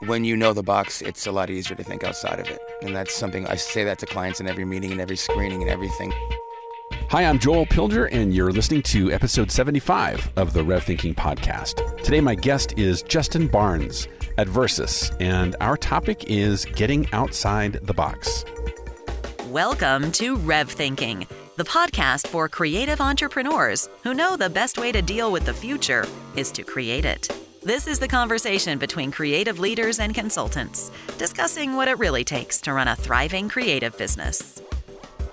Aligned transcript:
when 0.00 0.24
you 0.24 0.36
know 0.36 0.52
the 0.52 0.62
box, 0.62 1.00
it's 1.00 1.26
a 1.26 1.32
lot 1.32 1.48
easier 1.48 1.74
to 1.76 1.82
think 1.82 2.04
outside 2.04 2.38
of 2.38 2.46
it. 2.48 2.60
And 2.82 2.94
that's 2.94 3.14
something 3.14 3.46
I 3.46 3.56
say 3.56 3.84
that 3.84 3.98
to 4.00 4.06
clients 4.06 4.40
in 4.40 4.46
every 4.46 4.64
meeting 4.64 4.92
and 4.92 5.00
every 5.00 5.16
screening 5.16 5.62
and 5.62 5.70
everything. 5.70 6.12
Hi, 7.08 7.24
I'm 7.24 7.38
Joel 7.38 7.66
Pilger, 7.66 8.08
and 8.12 8.34
you're 8.34 8.52
listening 8.52 8.82
to 8.82 9.10
episode 9.10 9.50
75 9.50 10.32
of 10.36 10.52
the 10.52 10.62
Rev 10.62 10.84
Thinking 10.84 11.14
Podcast. 11.14 12.02
Today, 12.02 12.20
my 12.20 12.34
guest 12.34 12.78
is 12.78 13.02
Justin 13.02 13.46
Barnes 13.46 14.06
at 14.38 14.48
Versus, 14.48 15.12
and 15.18 15.56
our 15.60 15.76
topic 15.76 16.24
is 16.28 16.64
getting 16.64 17.10
outside 17.12 17.74
the 17.82 17.94
box. 17.94 18.44
Welcome 19.48 20.12
to 20.12 20.36
Rev 20.36 20.70
Thinking, 20.70 21.26
the 21.56 21.64
podcast 21.64 22.26
for 22.26 22.48
creative 22.48 23.00
entrepreneurs 23.00 23.88
who 24.02 24.12
know 24.12 24.36
the 24.36 24.50
best 24.50 24.76
way 24.76 24.92
to 24.92 25.00
deal 25.00 25.32
with 25.32 25.46
the 25.46 25.54
future 25.54 26.04
is 26.34 26.50
to 26.52 26.62
create 26.62 27.04
it. 27.04 27.45
This 27.66 27.88
is 27.88 27.98
the 27.98 28.06
conversation 28.06 28.78
between 28.78 29.10
creative 29.10 29.58
leaders 29.58 29.98
and 29.98 30.14
consultants, 30.14 30.92
discussing 31.18 31.74
what 31.74 31.88
it 31.88 31.98
really 31.98 32.22
takes 32.22 32.60
to 32.60 32.72
run 32.72 32.86
a 32.86 32.94
thriving 32.94 33.48
creative 33.48 33.98
business. 33.98 34.62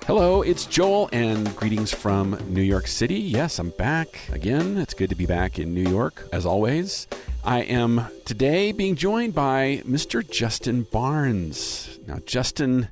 Hello, 0.08 0.42
it's 0.42 0.66
Joel, 0.66 1.10
and 1.14 1.56
greetings 1.56 1.94
from 1.94 2.36
New 2.48 2.64
York 2.64 2.88
City. 2.88 3.20
Yes, 3.20 3.60
I'm 3.60 3.70
back 3.70 4.20
again. 4.32 4.80
It's 4.80 4.96
good 4.96 5.12
to 5.12 5.16
be 5.16 5.28
back 5.28 5.60
in 5.60 5.76
New 5.76 5.88
York, 5.88 6.28
as 6.34 6.44
always. 6.44 7.06
I 7.44 7.60
am 7.60 8.08
today 8.26 8.72
being 8.72 8.96
joined 8.96 9.36
by 9.36 9.84
Mr. 9.86 10.28
Justin 10.28 10.88
Barnes. 10.92 12.00
Now, 12.08 12.18
Justin 12.26 12.88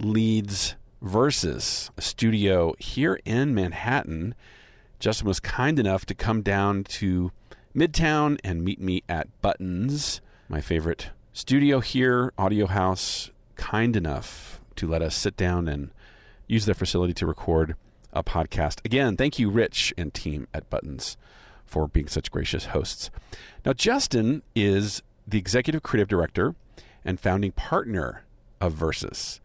leads 0.00 0.74
Versus, 1.00 1.92
a 1.96 2.02
studio 2.02 2.74
here 2.80 3.20
in 3.24 3.54
Manhattan. 3.54 4.34
Justin 4.98 5.28
was 5.28 5.38
kind 5.38 5.78
enough 5.78 6.04
to 6.06 6.14
come 6.14 6.42
down 6.42 6.82
to 6.84 7.30
Midtown 7.74 8.38
and 8.44 8.62
meet 8.62 8.80
me 8.80 9.02
at 9.08 9.26
Buttons, 9.42 10.20
my 10.48 10.60
favorite 10.60 11.10
studio 11.32 11.80
here, 11.80 12.32
audio 12.38 12.66
house, 12.66 13.32
kind 13.56 13.96
enough 13.96 14.60
to 14.76 14.86
let 14.86 15.02
us 15.02 15.16
sit 15.16 15.36
down 15.36 15.66
and 15.66 15.90
use 16.46 16.66
their 16.66 16.74
facility 16.76 17.12
to 17.14 17.26
record 17.26 17.74
a 18.12 18.22
podcast. 18.22 18.78
Again, 18.84 19.16
thank 19.16 19.40
you, 19.40 19.50
Rich 19.50 19.92
and 19.98 20.14
team 20.14 20.46
at 20.54 20.70
Buttons, 20.70 21.16
for 21.66 21.88
being 21.88 22.06
such 22.06 22.30
gracious 22.30 22.66
hosts. 22.66 23.10
Now, 23.64 23.72
Justin 23.72 24.42
is 24.54 25.02
the 25.26 25.38
executive 25.38 25.82
creative 25.82 26.06
director 26.06 26.54
and 27.04 27.18
founding 27.18 27.50
partner 27.50 28.22
of 28.60 28.74
Versus. 28.74 29.40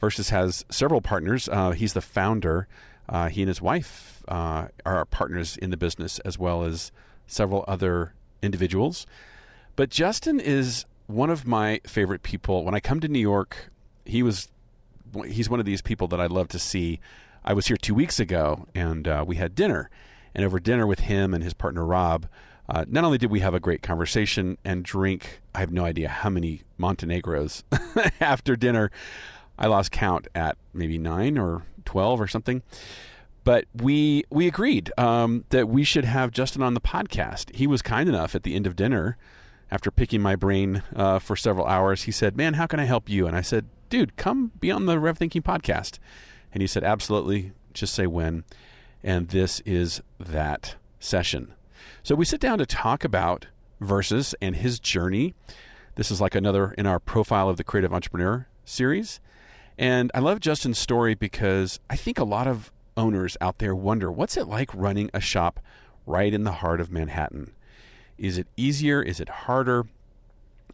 Versus 0.00 0.30
has 0.30 0.64
several 0.68 1.00
partners. 1.00 1.48
Uh, 1.48 1.70
he's 1.70 1.92
the 1.92 2.00
founder. 2.00 2.66
Uh, 3.08 3.28
he 3.28 3.42
and 3.42 3.48
his 3.48 3.62
wife 3.62 4.24
uh, 4.26 4.66
are 4.84 5.04
partners 5.04 5.56
in 5.56 5.70
the 5.70 5.76
business, 5.76 6.18
as 6.20 6.40
well 6.40 6.64
as 6.64 6.90
several 7.28 7.64
other 7.68 8.14
individuals. 8.42 9.06
But 9.76 9.90
Justin 9.90 10.40
is 10.40 10.84
one 11.06 11.30
of 11.30 11.46
my 11.46 11.80
favorite 11.86 12.22
people. 12.22 12.64
When 12.64 12.74
I 12.74 12.80
come 12.80 13.00
to 13.00 13.08
New 13.08 13.20
York, 13.20 13.70
he 14.04 14.22
was 14.22 14.48
he's 15.26 15.48
one 15.48 15.60
of 15.60 15.66
these 15.66 15.80
people 15.80 16.08
that 16.08 16.20
I 16.20 16.26
love 16.26 16.48
to 16.48 16.58
see. 16.58 17.00
I 17.44 17.52
was 17.54 17.68
here 17.68 17.76
two 17.76 17.94
weeks 17.94 18.20
ago, 18.20 18.66
and 18.74 19.08
uh, 19.08 19.24
we 19.26 19.36
had 19.36 19.54
dinner. 19.54 19.88
And 20.34 20.44
over 20.44 20.60
dinner 20.60 20.86
with 20.86 21.00
him 21.00 21.32
and 21.32 21.42
his 21.42 21.54
partner 21.54 21.84
Rob, 21.84 22.26
uh, 22.68 22.84
not 22.86 23.04
only 23.04 23.16
did 23.16 23.30
we 23.30 23.40
have 23.40 23.54
a 23.54 23.60
great 23.60 23.82
conversation 23.82 24.58
and 24.64 24.84
drink, 24.84 25.40
I 25.54 25.60
have 25.60 25.72
no 25.72 25.84
idea 25.84 26.08
how 26.08 26.28
many 26.28 26.62
Montenegros 26.78 27.62
after 28.20 28.54
dinner. 28.54 28.90
I 29.58 29.66
lost 29.66 29.90
count 29.90 30.28
at 30.34 30.58
maybe 30.74 30.98
nine 30.98 31.38
or 31.38 31.62
twelve 31.84 32.20
or 32.20 32.28
something. 32.28 32.62
But 33.48 33.64
we 33.74 34.24
we 34.28 34.46
agreed 34.46 34.92
um, 34.98 35.46
that 35.48 35.70
we 35.70 35.82
should 35.82 36.04
have 36.04 36.32
Justin 36.32 36.62
on 36.62 36.74
the 36.74 36.82
podcast. 36.82 37.54
He 37.54 37.66
was 37.66 37.80
kind 37.80 38.06
enough 38.06 38.34
at 38.34 38.42
the 38.42 38.54
end 38.54 38.66
of 38.66 38.76
dinner, 38.76 39.16
after 39.70 39.90
picking 39.90 40.20
my 40.20 40.36
brain 40.36 40.82
uh, 40.94 41.18
for 41.18 41.34
several 41.34 41.66
hours. 41.66 42.02
He 42.02 42.12
said, 42.12 42.36
"Man, 42.36 42.54
how 42.54 42.66
can 42.66 42.78
I 42.78 42.84
help 42.84 43.08
you?" 43.08 43.26
And 43.26 43.34
I 43.34 43.40
said, 43.40 43.64
dude, 43.88 44.16
come 44.16 44.52
be 44.60 44.70
on 44.70 44.86
the 44.86 44.98
Rev 44.98 45.18
Thinking 45.18 45.42
podcast. 45.42 45.98
And 46.52 46.62
he 46.62 46.66
said, 46.66 46.84
absolutely, 46.84 47.52
just 47.72 47.94
say 47.94 48.06
when. 48.06 48.44
And 49.02 49.28
this 49.28 49.60
is 49.60 50.02
that 50.18 50.76
session. 50.98 51.54
So 52.02 52.14
we 52.14 52.24
sit 52.24 52.40
down 52.40 52.58
to 52.58 52.66
talk 52.66 53.04
about 53.04 53.46
Versus 53.80 54.34
and 54.42 54.56
his 54.56 54.80
journey. 54.80 55.34
This 55.94 56.10
is 56.10 56.20
like 56.20 56.34
another 56.34 56.72
in 56.72 56.84
our 56.84 56.98
profile 56.98 57.48
of 57.48 57.56
the 57.56 57.64
creative 57.64 57.94
entrepreneur 57.94 58.48
series. 58.64 59.20
And 59.78 60.10
I 60.14 60.18
love 60.18 60.40
Justin's 60.40 60.80
story 60.80 61.14
because 61.14 61.78
I 61.88 61.94
think 61.94 62.18
a 62.18 62.24
lot 62.24 62.48
of 62.48 62.72
owners 62.98 63.36
out 63.40 63.58
there 63.58 63.74
wonder 63.74 64.12
what's 64.12 64.36
it 64.36 64.48
like 64.48 64.74
running 64.74 65.08
a 65.14 65.20
shop 65.20 65.60
right 66.04 66.34
in 66.34 66.44
the 66.44 66.52
heart 66.52 66.80
of 66.80 66.90
Manhattan? 66.90 67.52
Is 68.18 68.36
it 68.36 68.48
easier? 68.56 69.00
Is 69.00 69.20
it 69.20 69.28
harder? 69.28 69.86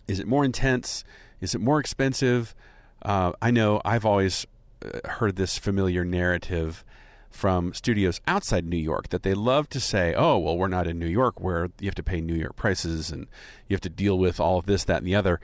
Is 0.09 0.19
it 0.19 0.27
more 0.27 0.45
intense? 0.45 1.05
Is 1.41 1.55
it 1.55 1.61
more 1.61 1.79
expensive? 1.79 2.55
Uh, 3.03 3.33
I 3.43 3.51
know 3.51 3.83
I've 3.85 4.07
always 4.07 4.47
uh, 4.85 5.07
heard 5.09 5.37
this 5.37 5.59
familiar 5.59 6.05
narrative 6.05 6.85
from 7.31 7.75
studios 7.75 8.21
outside 8.27 8.65
New 8.65 8.77
York 8.79 9.09
that 9.09 9.25
they 9.25 9.35
love 9.35 9.69
to 9.69 9.81
say, 9.81 10.15
oh, 10.15 10.39
well, 10.39 10.57
we're 10.57 10.69
not 10.69 10.87
in 10.87 10.99
New 10.99 11.09
York 11.09 11.41
where 11.41 11.69
you 11.81 11.87
have 11.87 11.95
to 11.97 12.03
pay 12.03 12.21
New 12.21 12.35
York 12.35 12.57
prices 12.57 13.11
and 13.11 13.27
you 13.69 13.75
have 13.75 13.81
to 13.83 13.89
deal 13.89 14.19
with 14.19 14.39
all 14.41 14.59
of 14.59 14.67
this, 14.67 14.85
that, 14.85 14.99
and 14.99 15.07
the 15.07 15.17
other. 15.17 15.41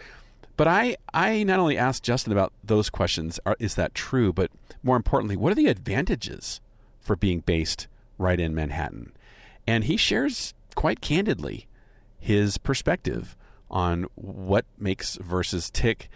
But 0.57 0.69
I, 0.69 0.97
I 1.13 1.43
not 1.43 1.59
only 1.59 1.77
asked 1.77 2.05
Justin 2.05 2.33
about 2.33 2.53
those 2.63 2.91
questions, 2.91 3.41
are, 3.45 3.57
is 3.59 3.75
that 3.75 3.95
true? 3.95 4.33
But 4.33 4.51
more 4.83 4.97
importantly, 4.97 5.37
what 5.37 5.53
are 5.53 5.57
the 5.57 5.67
advantages 5.67 6.61
for 7.01 7.17
being 7.17 7.41
based 7.41 7.87
right 8.19 8.39
in 8.39 8.55
Manhattan? 8.55 9.13
And 9.67 9.85
he 9.85 9.97
shares 9.97 10.55
quite 10.75 11.01
candidly 11.01 11.67
his 12.19 12.59
perspective 12.59 13.37
on 13.71 14.07
what 14.15 14.65
makes 14.79 15.17
Versus 15.17 15.71
tick 15.71 16.09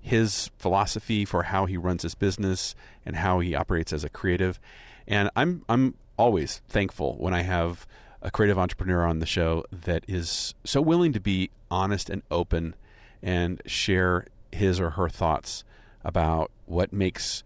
his 0.00 0.50
philosophy 0.58 1.24
for 1.24 1.44
how 1.44 1.66
he 1.66 1.76
runs 1.76 2.02
his 2.02 2.14
business 2.14 2.74
and 3.04 3.16
how 3.16 3.40
he 3.40 3.54
operates 3.54 3.92
as 3.92 4.04
a 4.04 4.08
creative. 4.08 4.60
And 5.06 5.30
I'm 5.34 5.64
I'm 5.68 5.94
always 6.16 6.62
thankful 6.68 7.16
when 7.18 7.34
I 7.34 7.42
have 7.42 7.86
a 8.22 8.30
creative 8.30 8.58
entrepreneur 8.58 9.04
on 9.04 9.18
the 9.18 9.26
show 9.26 9.64
that 9.70 10.04
is 10.08 10.54
so 10.64 10.80
willing 10.80 11.12
to 11.12 11.20
be 11.20 11.50
honest 11.70 12.08
and 12.08 12.22
open 12.30 12.74
and 13.22 13.60
share 13.66 14.26
his 14.52 14.80
or 14.80 14.90
her 14.90 15.08
thoughts 15.08 15.64
about 16.04 16.50
what 16.66 16.92
makes 16.92 17.42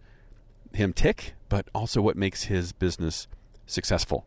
him 0.73 0.93
tick, 0.93 1.33
but 1.51 1.67
also 1.75 2.01
what 2.01 2.15
makes 2.15 2.43
his 2.43 2.71
business 2.71 3.27
successful. 3.65 4.25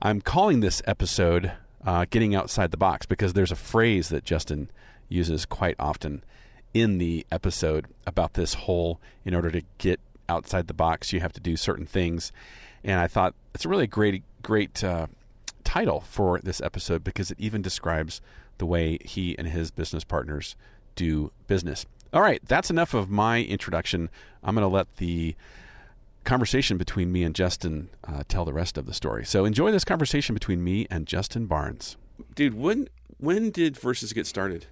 I'm 0.00 0.22
calling 0.22 0.60
this 0.60 0.80
episode 0.86 1.52
uh, 1.84 2.06
Getting 2.08 2.34
Outside 2.34 2.70
the 2.70 2.78
Box 2.78 3.04
because 3.04 3.34
there's 3.34 3.52
a 3.52 3.56
phrase 3.56 4.08
that 4.08 4.24
Justin 4.24 4.70
uses 5.10 5.44
quite 5.44 5.76
often 5.78 6.24
in 6.72 6.96
the 6.96 7.26
episode 7.30 7.88
about 8.06 8.32
this 8.32 8.54
whole 8.54 8.98
in 9.22 9.34
order 9.34 9.50
to 9.50 9.60
get 9.76 10.00
outside 10.30 10.66
the 10.66 10.74
box, 10.74 11.12
you 11.12 11.20
have 11.20 11.34
to 11.34 11.40
do 11.40 11.58
certain 11.58 11.84
things. 11.84 12.32
And 12.82 13.00
I 13.00 13.06
thought 13.06 13.34
it's 13.54 13.66
a 13.66 13.68
really 13.68 13.86
great, 13.86 14.22
great 14.42 14.82
uh, 14.82 15.08
title 15.62 16.00
for 16.00 16.40
this 16.42 16.62
episode 16.62 17.04
because 17.04 17.30
it 17.30 17.38
even 17.38 17.60
describes 17.60 18.22
the 18.56 18.66
way 18.66 18.96
he 19.04 19.36
and 19.36 19.48
his 19.48 19.70
business 19.70 20.04
partners 20.04 20.56
do 20.94 21.32
business. 21.48 21.84
All 22.14 22.22
right, 22.22 22.40
that's 22.46 22.70
enough 22.70 22.94
of 22.94 23.10
my 23.10 23.42
introduction. 23.42 24.08
I'm 24.42 24.54
going 24.54 24.62
to 24.62 24.74
let 24.74 24.96
the 24.96 25.36
conversation 26.26 26.76
between 26.76 27.10
me 27.10 27.22
and 27.22 27.34
Justin 27.34 27.88
uh, 28.06 28.22
tell 28.28 28.44
the 28.44 28.52
rest 28.52 28.76
of 28.76 28.84
the 28.86 28.92
story. 28.92 29.24
So 29.24 29.44
enjoy 29.44 29.70
this 29.70 29.84
conversation 29.84 30.34
between 30.34 30.62
me 30.62 30.86
and 30.90 31.06
Justin 31.06 31.46
Barnes. 31.46 31.96
Dude, 32.34 32.54
when 32.54 32.88
when 33.18 33.50
did 33.50 33.78
Versus 33.78 34.12
get 34.12 34.26
started? 34.26 34.66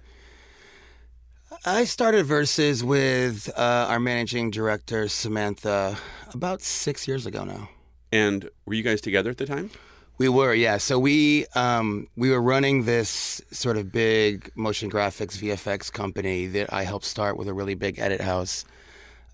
I 1.65 1.85
started 1.85 2.25
Versus 2.25 2.83
with 2.83 3.49
uh, 3.57 3.87
our 3.89 3.99
managing 3.99 4.51
director, 4.51 5.07
Samantha, 5.07 5.97
about 6.33 6.61
six 6.61 7.07
years 7.07 7.25
ago 7.25 7.43
now. 7.43 7.69
And 8.11 8.49
were 8.65 8.73
you 8.73 8.83
guys 8.83 9.01
together 9.01 9.29
at 9.31 9.37
the 9.37 9.45
time? 9.45 9.71
We 10.17 10.29
were, 10.29 10.53
yeah. 10.53 10.77
So 10.77 10.97
we 10.97 11.45
um, 11.55 12.07
we 12.15 12.29
were 12.29 12.41
running 12.41 12.85
this 12.85 13.41
sort 13.51 13.77
of 13.77 13.91
big 13.91 14.49
motion 14.55 14.89
graphics 14.89 15.37
VFX 15.37 15.91
company 15.91 16.47
that 16.47 16.71
I 16.71 16.83
helped 16.83 17.05
start 17.05 17.37
with 17.37 17.49
a 17.49 17.53
really 17.53 17.75
big 17.75 17.99
edit 17.99 18.21
house, 18.21 18.63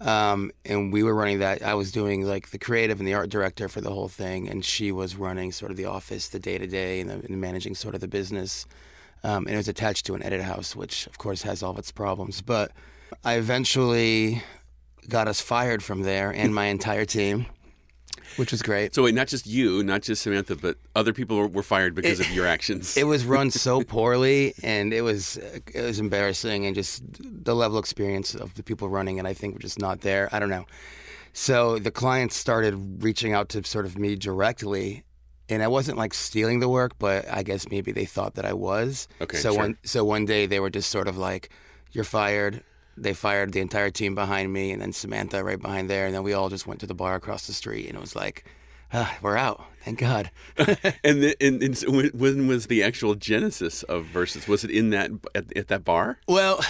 um, 0.02 0.52
and 0.66 0.92
we 0.92 1.04
were 1.04 1.14
running 1.14 1.40
that. 1.40 1.62
I 1.62 1.76
was 1.76 1.92
doing 1.92 2.26
like 2.26 2.50
the 2.50 2.58
creative 2.58 3.00
and 3.00 3.08
the 3.08 3.14
art 3.14 3.30
director 3.30 3.70
for 3.70 3.82
the 3.82 3.92
whole 3.92 4.08
thing, 4.08 4.50
and 4.50 4.66
she 4.66 4.92
was 4.92 5.16
running 5.16 5.52
sort 5.52 5.72
of 5.72 5.78
the 5.78 5.86
office, 5.86 6.28
the 6.28 6.40
day 6.40 6.58
to 6.58 6.68
day, 6.68 7.02
and 7.02 7.30
managing 7.30 7.76
sort 7.76 7.96
of 7.96 8.02
the 8.02 8.08
business. 8.08 8.66
Um, 9.24 9.46
and 9.46 9.54
it 9.54 9.58
was 9.58 9.68
attached 9.68 10.08
to 10.08 10.16
an 10.16 10.24
edit 10.24 10.42
house, 10.42 10.76
which 10.76 11.06
of 11.06 11.18
course 11.20 11.44
has 11.44 11.62
all 11.62 11.72
of 11.72 11.78
its 11.78 11.92
problems. 11.92 12.42
But 12.42 12.72
I 13.24 13.36
eventually 13.36 14.42
got 15.08 15.28
us 15.28 15.40
fired 15.40 15.84
from 15.84 16.02
there 16.02 16.32
and 16.32 16.54
my 16.54 16.66
entire 16.66 17.06
team, 17.06 17.46
which 18.38 18.52
was 18.52 18.62
great. 18.62 18.96
So 18.96 19.04
wait, 19.04 19.14
not 19.14 19.28
just 19.28 19.48
you, 19.48 19.84
not 19.84 20.02
just 20.02 20.22
Samantha, 20.22 20.56
but 20.56 20.78
other 20.96 21.14
people 21.14 21.38
were, 21.38 21.48
were 21.48 21.64
fired 21.64 21.96
because 21.96 22.20
it, 22.20 22.28
of 22.28 22.34
your 22.34 22.48
actions. 22.48 22.98
It 23.02 23.06
was 23.06 23.26
run 23.26 23.52
so 23.52 23.82
poorly, 23.96 24.54
and 24.64 24.94
it 24.94 25.02
was 25.02 25.38
it 25.38 25.82
was 25.82 26.00
embarrassing, 26.00 26.66
and 26.66 26.76
just 26.76 27.04
the 27.20 27.56
level 27.56 27.78
of 27.78 27.84
experience 27.84 28.36
of 28.36 28.54
the 28.56 28.64
people 28.64 28.90
running 28.90 29.18
it, 29.18 29.26
I 29.26 29.34
think, 29.34 29.56
were 29.56 29.60
just 29.60 29.80
not 29.80 30.02
there. 30.02 30.30
I 30.32 30.40
don't 30.40 30.50
know. 30.50 30.66
So 31.34 31.80
the 31.80 31.92
clients 31.92 32.36
started 32.36 33.04
reaching 33.04 33.34
out 33.34 33.50
to 33.50 33.64
sort 33.64 33.86
of 33.86 33.98
me 33.98 34.16
directly 34.16 35.06
and 35.52 35.62
I 35.62 35.68
wasn't 35.68 35.98
like 35.98 36.14
stealing 36.14 36.62
the 36.62 36.70
work, 36.70 36.98
but 36.98 37.28
I 37.30 37.44
guess 37.44 37.70
maybe 37.70 37.92
they 37.92 38.06
thought 38.06 38.36
that 38.36 38.46
I 38.46 38.54
was. 38.54 39.08
Okay. 39.20 39.38
So 39.38 39.52
sure. 39.52 39.60
one 39.60 39.78
so 39.84 40.04
one 40.04 40.26
day 40.26 40.46
they 40.46 40.60
were 40.60 40.70
just 40.70 40.90
sort 40.90 41.08
of 41.08 41.18
like, 41.18 41.50
you're 41.92 42.06
fired. 42.06 42.64
They 42.98 43.14
fired 43.14 43.54
the 43.54 43.62
entire 43.62 43.90
team 43.90 44.16
behind 44.16 44.52
me, 44.52 44.72
and 44.72 44.82
then 44.82 44.94
Samantha 44.94 45.44
right 45.44 45.62
behind 45.62 45.90
there, 45.90 46.06
and 46.06 46.14
then 46.14 46.24
we 46.24 46.34
all 46.34 46.50
just 46.50 46.68
went 46.68 46.80
to 46.82 46.88
the 46.88 46.94
bar 46.94 47.16
across 47.16 47.48
the 47.48 47.54
street, 47.54 47.88
and 47.88 47.98
it 47.98 48.02
was 48.02 48.16
like, 48.16 48.46
ah, 48.94 49.18
we're 49.22 49.38
out. 49.38 49.64
Thank 49.84 50.00
God. 50.00 50.30
and, 50.58 51.24
the, 51.24 51.36
and, 51.42 51.64
and 51.64 51.78
so 51.78 51.90
when, 51.92 52.08
when 52.10 52.48
was 52.48 52.68
the 52.68 52.84
actual 52.84 53.16
genesis 53.16 53.84
of 53.84 54.06
Versus? 54.06 54.48
Was 54.48 54.64
it 54.64 54.72
in 54.72 54.92
that 54.92 55.12
at, 55.34 55.56
at 55.56 55.68
that 55.70 55.84
bar? 55.84 56.20
Well, 56.28 56.62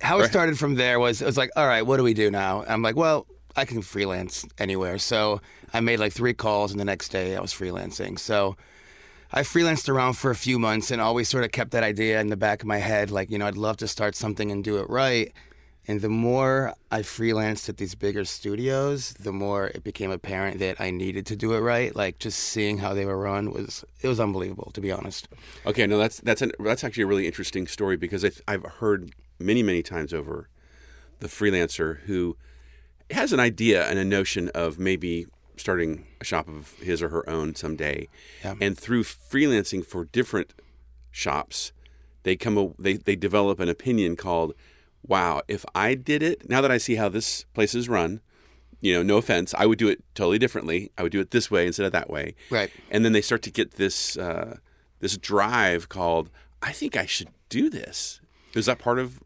how 0.00 0.20
it 0.20 0.28
started 0.28 0.58
from 0.58 0.74
there 0.74 0.98
was 0.98 1.22
it 1.22 1.26
was 1.26 1.36
like, 1.36 1.50
all 1.56 1.66
right, 1.66 1.82
what 1.82 1.96
do 1.96 2.02
we 2.02 2.14
do 2.14 2.30
now? 2.30 2.64
I'm 2.66 2.82
like, 2.82 2.96
well, 2.96 3.26
I 3.56 3.64
can 3.64 3.82
freelance 3.82 4.44
anywhere. 4.58 4.98
So 4.98 5.40
I 5.72 5.80
made 5.80 6.00
like 6.00 6.12
three 6.12 6.34
calls, 6.34 6.72
and 6.72 6.80
the 6.80 6.84
next 6.84 7.10
day 7.10 7.36
I 7.36 7.40
was 7.40 7.52
freelancing. 7.52 8.18
So 8.18 8.56
I 9.32 9.42
freelanced 9.42 9.88
around 9.88 10.14
for 10.14 10.30
a 10.30 10.36
few 10.36 10.58
months 10.58 10.90
and 10.90 11.00
always 11.00 11.28
sort 11.28 11.44
of 11.44 11.52
kept 11.52 11.70
that 11.70 11.82
idea 11.82 12.20
in 12.20 12.28
the 12.28 12.36
back 12.36 12.62
of 12.62 12.68
my 12.68 12.78
head, 12.78 13.10
like 13.10 13.30
you 13.30 13.38
know, 13.38 13.46
I'd 13.46 13.56
love 13.56 13.78
to 13.78 13.88
start 13.88 14.14
something 14.14 14.50
and 14.50 14.62
do 14.62 14.78
it 14.78 14.90
right. 14.90 15.32
And 15.88 16.00
the 16.00 16.08
more 16.08 16.74
I 16.92 17.00
freelanced 17.00 17.68
at 17.68 17.76
these 17.76 17.96
bigger 17.96 18.24
studios, 18.24 19.14
the 19.14 19.32
more 19.32 19.66
it 19.66 19.82
became 19.82 20.12
apparent 20.12 20.60
that 20.60 20.80
I 20.80 20.90
needed 20.92 21.26
to 21.26 21.36
do 21.36 21.54
it 21.54 21.58
right. 21.60 21.94
Like 21.94 22.18
just 22.20 22.38
seeing 22.38 22.78
how 22.78 22.94
they 22.94 23.04
were 23.04 23.18
run 23.18 23.50
was 23.52 23.84
it 24.00 24.06
was 24.06 24.20
unbelievable, 24.20 24.70
to 24.74 24.80
be 24.80 24.92
honest. 24.92 25.28
Okay, 25.66 25.86
no, 25.86 25.98
that's 25.98 26.20
that's 26.20 26.40
an, 26.40 26.52
that's 26.60 26.84
actually 26.84 27.02
a 27.02 27.06
really 27.08 27.26
interesting 27.26 27.66
story 27.66 27.96
because 27.96 28.24
I've, 28.24 28.40
I've 28.46 28.64
heard 28.64 29.12
many 29.40 29.62
many 29.64 29.82
times 29.82 30.14
over 30.14 30.48
the 31.18 31.26
freelancer 31.26 32.00
who 32.02 32.36
has 33.10 33.32
an 33.32 33.40
idea 33.40 33.84
and 33.88 33.98
a 33.98 34.04
notion 34.04 34.48
of 34.54 34.78
maybe 34.78 35.26
starting 35.56 36.06
a 36.20 36.24
shop 36.24 36.48
of 36.48 36.72
his 36.78 37.02
or 37.02 37.08
her 37.10 37.28
own 37.28 37.54
someday, 37.56 38.08
Yeah. 38.44 38.54
and 38.60 38.78
through 38.78 39.02
freelancing 39.02 39.84
for 39.84 40.04
different 40.06 40.54
shops, 41.10 41.72
they 42.22 42.36
come 42.36 42.74
they 42.78 42.94
they 42.94 43.16
develop 43.16 43.58
an 43.60 43.68
opinion 43.68 44.14
called, 44.16 44.54
"Wow, 45.06 45.42
if 45.48 45.64
I 45.74 45.94
did 45.94 46.22
it 46.22 46.48
now 46.48 46.60
that 46.60 46.70
I 46.70 46.78
see 46.78 46.96
how 46.96 47.08
this 47.08 47.44
place 47.54 47.74
is 47.74 47.88
run." 47.88 48.20
You 48.80 48.94
know, 48.94 49.02
no 49.04 49.16
offense, 49.16 49.54
I 49.56 49.66
would 49.66 49.78
do 49.78 49.88
it 49.88 50.02
totally 50.14 50.40
differently. 50.40 50.90
I 50.98 51.04
would 51.04 51.12
do 51.12 51.20
it 51.20 51.30
this 51.30 51.52
way 51.52 51.68
instead 51.68 51.86
of 51.86 51.92
that 51.92 52.10
way. 52.10 52.34
Right. 52.50 52.68
And 52.90 53.04
then 53.04 53.12
they 53.12 53.20
start 53.20 53.42
to 53.42 53.50
get 53.50 53.72
this 53.72 54.16
uh, 54.16 54.58
this 54.98 55.16
drive 55.16 55.88
called, 55.88 56.30
"I 56.60 56.72
think 56.72 56.96
I 56.96 57.06
should 57.06 57.28
do 57.48 57.70
this." 57.70 58.20
Is 58.54 58.66
that 58.66 58.78
part 58.78 58.98
of 58.98 59.20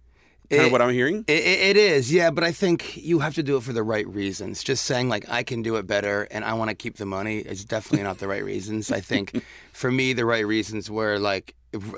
kind 0.51 0.63
It- 0.63 0.67
of 0.67 0.73
what 0.73 0.83
I'm 0.83 0.93
hearing? 0.93 1.25
It, 1.27 1.33
it 1.45 1.61
it 1.71 1.77
is, 1.77 2.13
yeah, 2.13 2.31
but 2.31 2.45
I 2.45 2.53
think 2.53 2.97
you 2.97 3.19
have 3.21 3.35
to 3.35 3.43
do 3.43 3.57
it 3.57 3.63
for 3.63 3.73
the 3.73 3.83
right 3.83 4.07
reasons. 4.07 4.63
Just 4.63 4.85
saying 4.85 5.09
like 5.09 5.29
I 5.29 5.43
can 5.43 5.63
do 5.63 5.77
it 5.77 5.87
better 5.87 6.27
and 6.31 6.45
I 6.45 6.53
want 6.55 6.71
to 6.71 6.75
keep 6.75 6.97
the 6.97 7.07
money 7.07 7.39
is 7.39 7.65
definitely 7.65 8.05
not 8.05 8.19
the 8.19 8.29
right 8.29 8.45
reasons. 8.45 8.91
I 8.93 9.01
think 9.01 9.43
for 9.73 9.91
me 9.91 10.13
the 10.13 10.25
right 10.25 10.47
reasons 10.47 10.91
were 10.91 11.19
like 11.19 11.55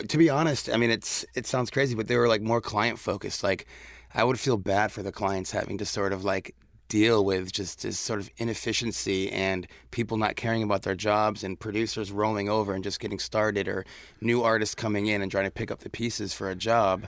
to 0.08 0.18
be 0.18 0.28
honest, 0.30 0.68
I 0.70 0.76
mean 0.76 0.90
it's 0.90 1.24
it 1.34 1.46
sounds 1.46 1.70
crazy, 1.70 1.94
but 1.94 2.08
they 2.08 2.16
were 2.16 2.28
like 2.28 2.42
more 2.42 2.60
client 2.60 2.98
focused. 2.98 3.42
Like 3.42 3.66
I 4.14 4.24
would 4.24 4.40
feel 4.40 4.56
bad 4.56 4.90
for 4.92 5.02
the 5.02 5.12
clients 5.12 5.50
having 5.52 5.78
to 5.78 5.84
sort 5.84 6.12
of 6.12 6.24
like 6.24 6.54
deal 6.88 7.22
with 7.22 7.52
just 7.52 7.82
this 7.82 7.98
sort 7.98 8.18
of 8.18 8.30
inefficiency 8.38 9.30
and 9.30 9.66
people 9.90 10.16
not 10.16 10.36
caring 10.36 10.62
about 10.62 10.82
their 10.82 10.94
jobs 10.94 11.44
and 11.44 11.60
producers 11.60 12.10
rolling 12.10 12.48
over 12.48 12.72
and 12.72 12.82
just 12.82 12.98
getting 12.98 13.18
started 13.18 13.68
or 13.68 13.84
new 14.22 14.42
artists 14.42 14.74
coming 14.74 15.06
in 15.06 15.20
and 15.20 15.30
trying 15.30 15.44
to 15.44 15.50
pick 15.50 15.70
up 15.70 15.80
the 15.80 15.90
pieces 15.90 16.32
for 16.32 16.48
a 16.48 16.54
job. 16.54 17.06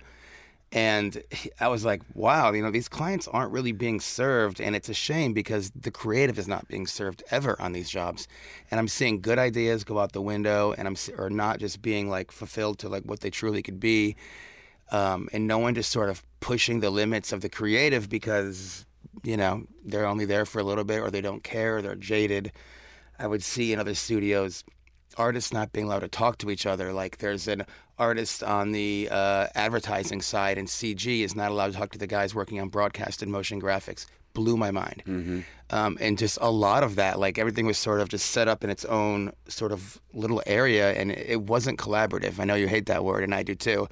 And 0.72 1.20
I 1.58 1.66
was 1.66 1.84
like, 1.84 2.02
wow, 2.14 2.52
you 2.52 2.62
know, 2.62 2.70
these 2.70 2.88
clients 2.88 3.26
aren't 3.26 3.50
really 3.50 3.72
being 3.72 3.98
served. 3.98 4.60
And 4.60 4.76
it's 4.76 4.88
a 4.88 4.94
shame 4.94 5.32
because 5.32 5.70
the 5.70 5.90
creative 5.90 6.38
is 6.38 6.46
not 6.46 6.68
being 6.68 6.86
served 6.86 7.24
ever 7.30 7.60
on 7.60 7.72
these 7.72 7.90
jobs. 7.90 8.28
And 8.70 8.78
I'm 8.78 8.86
seeing 8.86 9.20
good 9.20 9.38
ideas 9.38 9.82
go 9.82 9.98
out 9.98 10.12
the 10.12 10.22
window 10.22 10.72
and 10.78 10.86
I'm, 10.86 10.96
or 11.18 11.28
not 11.28 11.58
just 11.58 11.82
being 11.82 12.08
like 12.08 12.30
fulfilled 12.30 12.78
to 12.80 12.88
like 12.88 13.02
what 13.04 13.20
they 13.20 13.30
truly 13.30 13.62
could 13.62 13.80
be. 13.80 14.14
Um, 14.92 15.28
and 15.32 15.46
no 15.46 15.58
one 15.58 15.74
just 15.74 15.90
sort 15.90 16.08
of 16.08 16.22
pushing 16.38 16.80
the 16.80 16.90
limits 16.90 17.32
of 17.32 17.40
the 17.40 17.48
creative 17.48 18.08
because, 18.08 18.86
you 19.24 19.36
know, 19.36 19.66
they're 19.84 20.06
only 20.06 20.24
there 20.24 20.46
for 20.46 20.60
a 20.60 20.64
little 20.64 20.84
bit 20.84 21.00
or 21.00 21.10
they 21.10 21.20
don't 21.20 21.42
care 21.42 21.78
or 21.78 21.82
they're 21.82 21.96
jaded. 21.96 22.52
I 23.18 23.26
would 23.26 23.42
see 23.42 23.72
in 23.72 23.80
other 23.80 23.94
studios 23.94 24.62
artists 25.16 25.52
not 25.52 25.72
being 25.72 25.86
allowed 25.86 26.00
to 26.00 26.08
talk 26.08 26.38
to 26.38 26.50
each 26.50 26.66
other. 26.66 26.92
Like 26.92 27.18
there's 27.18 27.48
an 27.48 27.64
artist 28.00 28.42
on 28.42 28.72
the 28.72 29.08
uh, 29.10 29.46
advertising 29.54 30.22
side, 30.22 30.58
and 30.58 30.66
CG 30.66 31.22
is 31.22 31.36
not 31.36 31.50
allowed 31.50 31.72
to 31.72 31.78
talk 31.78 31.90
to 31.92 31.98
the 31.98 32.06
guys 32.06 32.34
working 32.34 32.58
on 32.60 32.68
broadcast 32.68 33.22
and 33.22 33.30
motion 33.30 33.60
graphics. 33.60 34.06
Blew 34.32 34.56
my 34.56 34.70
mind. 34.70 35.02
Um, 35.70 35.98
and 36.00 36.16
just 36.16 36.38
a 36.40 36.50
lot 36.50 36.82
of 36.82 36.96
that, 36.96 37.18
like 37.18 37.36
everything 37.38 37.66
was 37.66 37.78
sort 37.78 38.00
of 38.00 38.08
just 38.08 38.30
set 38.30 38.48
up 38.48 38.64
in 38.64 38.70
its 38.70 38.84
own 38.84 39.32
sort 39.48 39.72
of 39.72 40.00
little 40.12 40.42
area, 40.46 40.92
and 40.92 41.10
it 41.12 41.26
it 41.28 41.42
wasn't 41.42 41.78
collaborative. 41.78 42.38
I 42.38 42.44
know 42.44 42.54
you 42.54 42.68
hate 42.68 42.86
that 42.86 43.04
word, 43.04 43.22
and 43.24 43.34
I 43.34 43.42
do 43.42 43.54
too. 43.54 43.88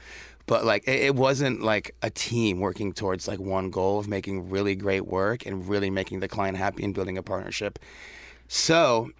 But 0.46 0.64
like, 0.64 0.88
it, 0.88 1.00
it 1.08 1.14
wasn't 1.14 1.62
like 1.62 1.94
a 2.02 2.10
team 2.10 2.58
working 2.60 2.93
towards 2.93 3.28
like 3.28 3.38
one 3.38 3.70
goal 3.70 3.99
of 3.99 4.08
making 4.08 4.49
really 4.49 4.75
great 4.75 5.06
work 5.06 5.44
and 5.46 5.69
really 5.69 5.90
making 5.90 6.20
the 6.20 6.28
client 6.28 6.56
happy 6.56 6.84
and 6.84 6.94
building 6.94 7.19
a 7.19 7.22
partnership. 7.22 7.78
So 8.49 9.10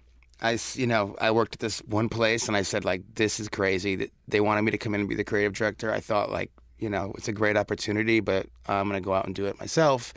I, 0.41 0.57
you 0.73 0.87
know, 0.87 1.15
I 1.19 1.31
worked 1.31 1.55
at 1.55 1.59
this 1.59 1.79
one 1.79 2.09
place 2.09 2.47
and 2.47 2.55
I 2.55 2.61
said, 2.61 2.85
like, 2.85 3.03
this 3.15 3.39
is 3.39 3.49
crazy. 3.49 3.95
That 3.95 4.11
They 4.27 4.39
wanted 4.39 4.61
me 4.61 4.71
to 4.71 4.77
come 4.77 4.93
in 4.93 5.01
and 5.01 5.09
be 5.09 5.15
the 5.15 5.23
creative 5.23 5.53
director. 5.53 5.91
I 5.91 5.99
thought, 5.99 6.31
like, 6.31 6.51
you 6.77 6.89
know, 6.89 7.13
it's 7.17 7.27
a 7.27 7.33
great 7.33 7.57
opportunity, 7.57 8.19
but 8.21 8.47
I'm 8.67 8.87
going 8.87 9.01
to 9.01 9.05
go 9.05 9.13
out 9.13 9.25
and 9.25 9.35
do 9.35 9.45
it 9.45 9.59
myself. 9.59 10.13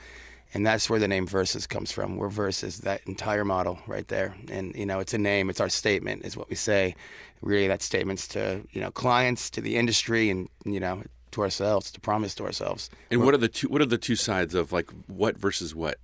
And 0.54 0.66
that's 0.66 0.90
where 0.90 1.00
the 1.00 1.08
name 1.08 1.26
Versus 1.26 1.66
comes 1.66 1.90
from. 1.90 2.16
We're 2.16 2.28
Versus, 2.28 2.78
that 2.80 3.00
entire 3.06 3.44
model 3.44 3.78
right 3.86 4.06
there. 4.08 4.34
And, 4.50 4.74
you 4.74 4.86
know, 4.86 5.00
it's 5.00 5.14
a 5.14 5.18
name, 5.18 5.50
it's 5.50 5.60
our 5.60 5.70
statement, 5.70 6.24
is 6.24 6.36
what 6.36 6.50
we 6.50 6.56
say. 6.56 6.94
Really, 7.40 7.66
that 7.68 7.82
statement's 7.82 8.28
to, 8.28 8.62
you 8.70 8.80
know, 8.80 8.90
clients, 8.90 9.50
to 9.50 9.60
the 9.60 9.76
industry, 9.76 10.30
and, 10.30 10.48
you 10.64 10.78
know, 10.78 11.02
to 11.32 11.40
ourselves, 11.40 11.90
to 11.90 12.00
promise 12.00 12.34
to 12.36 12.44
ourselves. 12.44 12.90
And 13.10 13.24
what 13.24 13.34
are 13.34 13.38
the 13.38 13.48
two 13.48 13.68
what 13.68 13.80
are 13.80 13.86
the 13.86 13.98
two 13.98 14.16
sides 14.16 14.54
of 14.54 14.72
like 14.72 14.90
what 15.08 15.36
versus 15.36 15.74
what? 15.74 15.98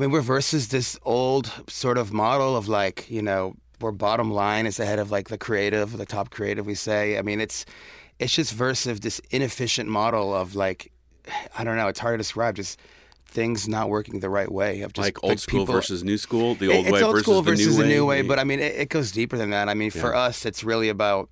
I 0.00 0.04
mean, 0.04 0.12
we're 0.12 0.22
versus 0.22 0.68
this 0.68 0.98
old 1.02 1.52
sort 1.68 1.98
of 1.98 2.10
model 2.10 2.56
of 2.56 2.68
like, 2.68 3.10
you 3.10 3.20
know, 3.20 3.54
where 3.80 3.92
bottom 3.92 4.30
line 4.30 4.64
is 4.64 4.80
ahead 4.80 4.98
of 4.98 5.10
like 5.10 5.28
the 5.28 5.36
creative, 5.36 5.94
the 5.98 6.06
top 6.06 6.30
creative, 6.30 6.64
we 6.64 6.74
say. 6.74 7.18
I 7.18 7.22
mean, 7.22 7.38
it's 7.38 7.66
it's 8.18 8.34
just 8.34 8.54
versus 8.54 9.00
this 9.00 9.20
inefficient 9.28 9.90
model 9.90 10.34
of 10.34 10.54
like, 10.54 10.90
I 11.58 11.64
don't 11.64 11.76
know, 11.76 11.88
it's 11.88 11.98
hard 11.98 12.14
to 12.14 12.16
describe, 12.18 12.56
just 12.56 12.80
things 13.26 13.68
not 13.68 13.90
working 13.90 14.20
the 14.20 14.30
right 14.30 14.50
way. 14.50 14.80
Of 14.80 14.94
just 14.94 15.04
like 15.04 15.22
old 15.22 15.38
school 15.38 15.64
people- 15.64 15.74
versus 15.74 16.02
new 16.02 16.16
school, 16.16 16.54
the 16.54 16.68
old 16.68 16.86
it's 16.86 16.92
way 16.94 17.02
old 17.02 17.16
versus 17.16 17.24
school 17.26 17.42
the 17.42 17.50
versus 17.50 17.76
new 17.76 17.82
the 17.82 17.88
new 17.90 18.06
way, 18.06 18.22
but 18.22 18.38
I 18.38 18.44
mean, 18.44 18.60
it, 18.60 18.74
it 18.76 18.88
goes 18.88 19.12
deeper 19.12 19.36
than 19.36 19.50
that. 19.50 19.68
I 19.68 19.74
mean, 19.74 19.90
for 19.90 20.14
us, 20.14 20.46
it's 20.46 20.64
really 20.64 20.88
about 20.88 21.28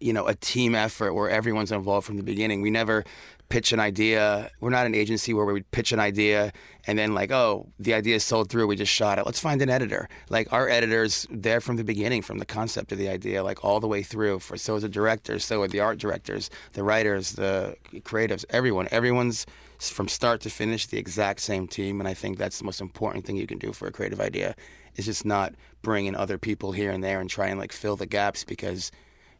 you 0.00 0.12
know 0.12 0.26
a 0.26 0.34
team 0.34 0.74
effort 0.74 1.14
where 1.14 1.30
everyone's 1.30 1.72
involved 1.72 2.06
from 2.06 2.16
the 2.16 2.22
beginning. 2.22 2.62
We 2.62 2.70
never 2.70 3.04
pitch 3.48 3.72
an 3.72 3.80
idea. 3.80 4.50
We're 4.60 4.70
not 4.70 4.86
an 4.86 4.94
agency 4.94 5.32
where 5.32 5.44
we 5.46 5.62
pitch 5.62 5.92
an 5.92 6.00
idea 6.00 6.52
and 6.86 6.98
then 6.98 7.14
like, 7.14 7.30
oh, 7.30 7.66
the 7.78 7.94
idea 7.94 8.16
is 8.16 8.24
sold 8.24 8.50
through. 8.50 8.66
We 8.66 8.76
just 8.76 8.92
shot 8.92 9.18
it. 9.18 9.26
Let's 9.26 9.40
find 9.40 9.60
an 9.62 9.70
editor. 9.70 10.08
Like 10.28 10.52
our 10.52 10.68
editors 10.68 11.26
there 11.30 11.60
from 11.60 11.76
the 11.76 11.84
beginning, 11.84 12.22
from 12.22 12.38
the 12.38 12.46
concept 12.46 12.92
of 12.92 12.98
the 12.98 13.08
idea, 13.08 13.42
like 13.42 13.64
all 13.64 13.80
the 13.80 13.88
way 13.88 14.02
through. 14.02 14.40
For 14.40 14.56
so 14.56 14.76
is 14.76 14.82
the 14.82 14.88
directors, 14.88 15.44
so 15.44 15.62
are 15.62 15.68
the 15.68 15.80
art 15.80 15.98
directors, 15.98 16.50
the 16.72 16.84
writers, 16.84 17.32
the 17.32 17.76
creatives, 18.00 18.44
everyone. 18.50 18.88
Everyone's 18.90 19.46
from 19.78 20.08
start 20.08 20.40
to 20.42 20.50
finish 20.50 20.86
the 20.86 20.98
exact 20.98 21.40
same 21.40 21.68
team, 21.68 22.00
and 22.00 22.08
I 22.08 22.14
think 22.14 22.36
that's 22.36 22.58
the 22.58 22.64
most 22.64 22.80
important 22.80 23.24
thing 23.24 23.36
you 23.36 23.46
can 23.46 23.58
do 23.58 23.72
for 23.72 23.86
a 23.86 23.92
creative 23.92 24.20
idea. 24.20 24.54
Is 24.96 25.04
just 25.04 25.24
not 25.24 25.54
bring 25.80 26.06
in 26.06 26.16
other 26.16 26.38
people 26.38 26.72
here 26.72 26.90
and 26.90 27.04
there 27.04 27.20
and 27.20 27.30
try 27.30 27.46
and 27.46 27.60
like 27.60 27.72
fill 27.72 27.94
the 27.94 28.06
gaps 28.06 28.42
because 28.42 28.90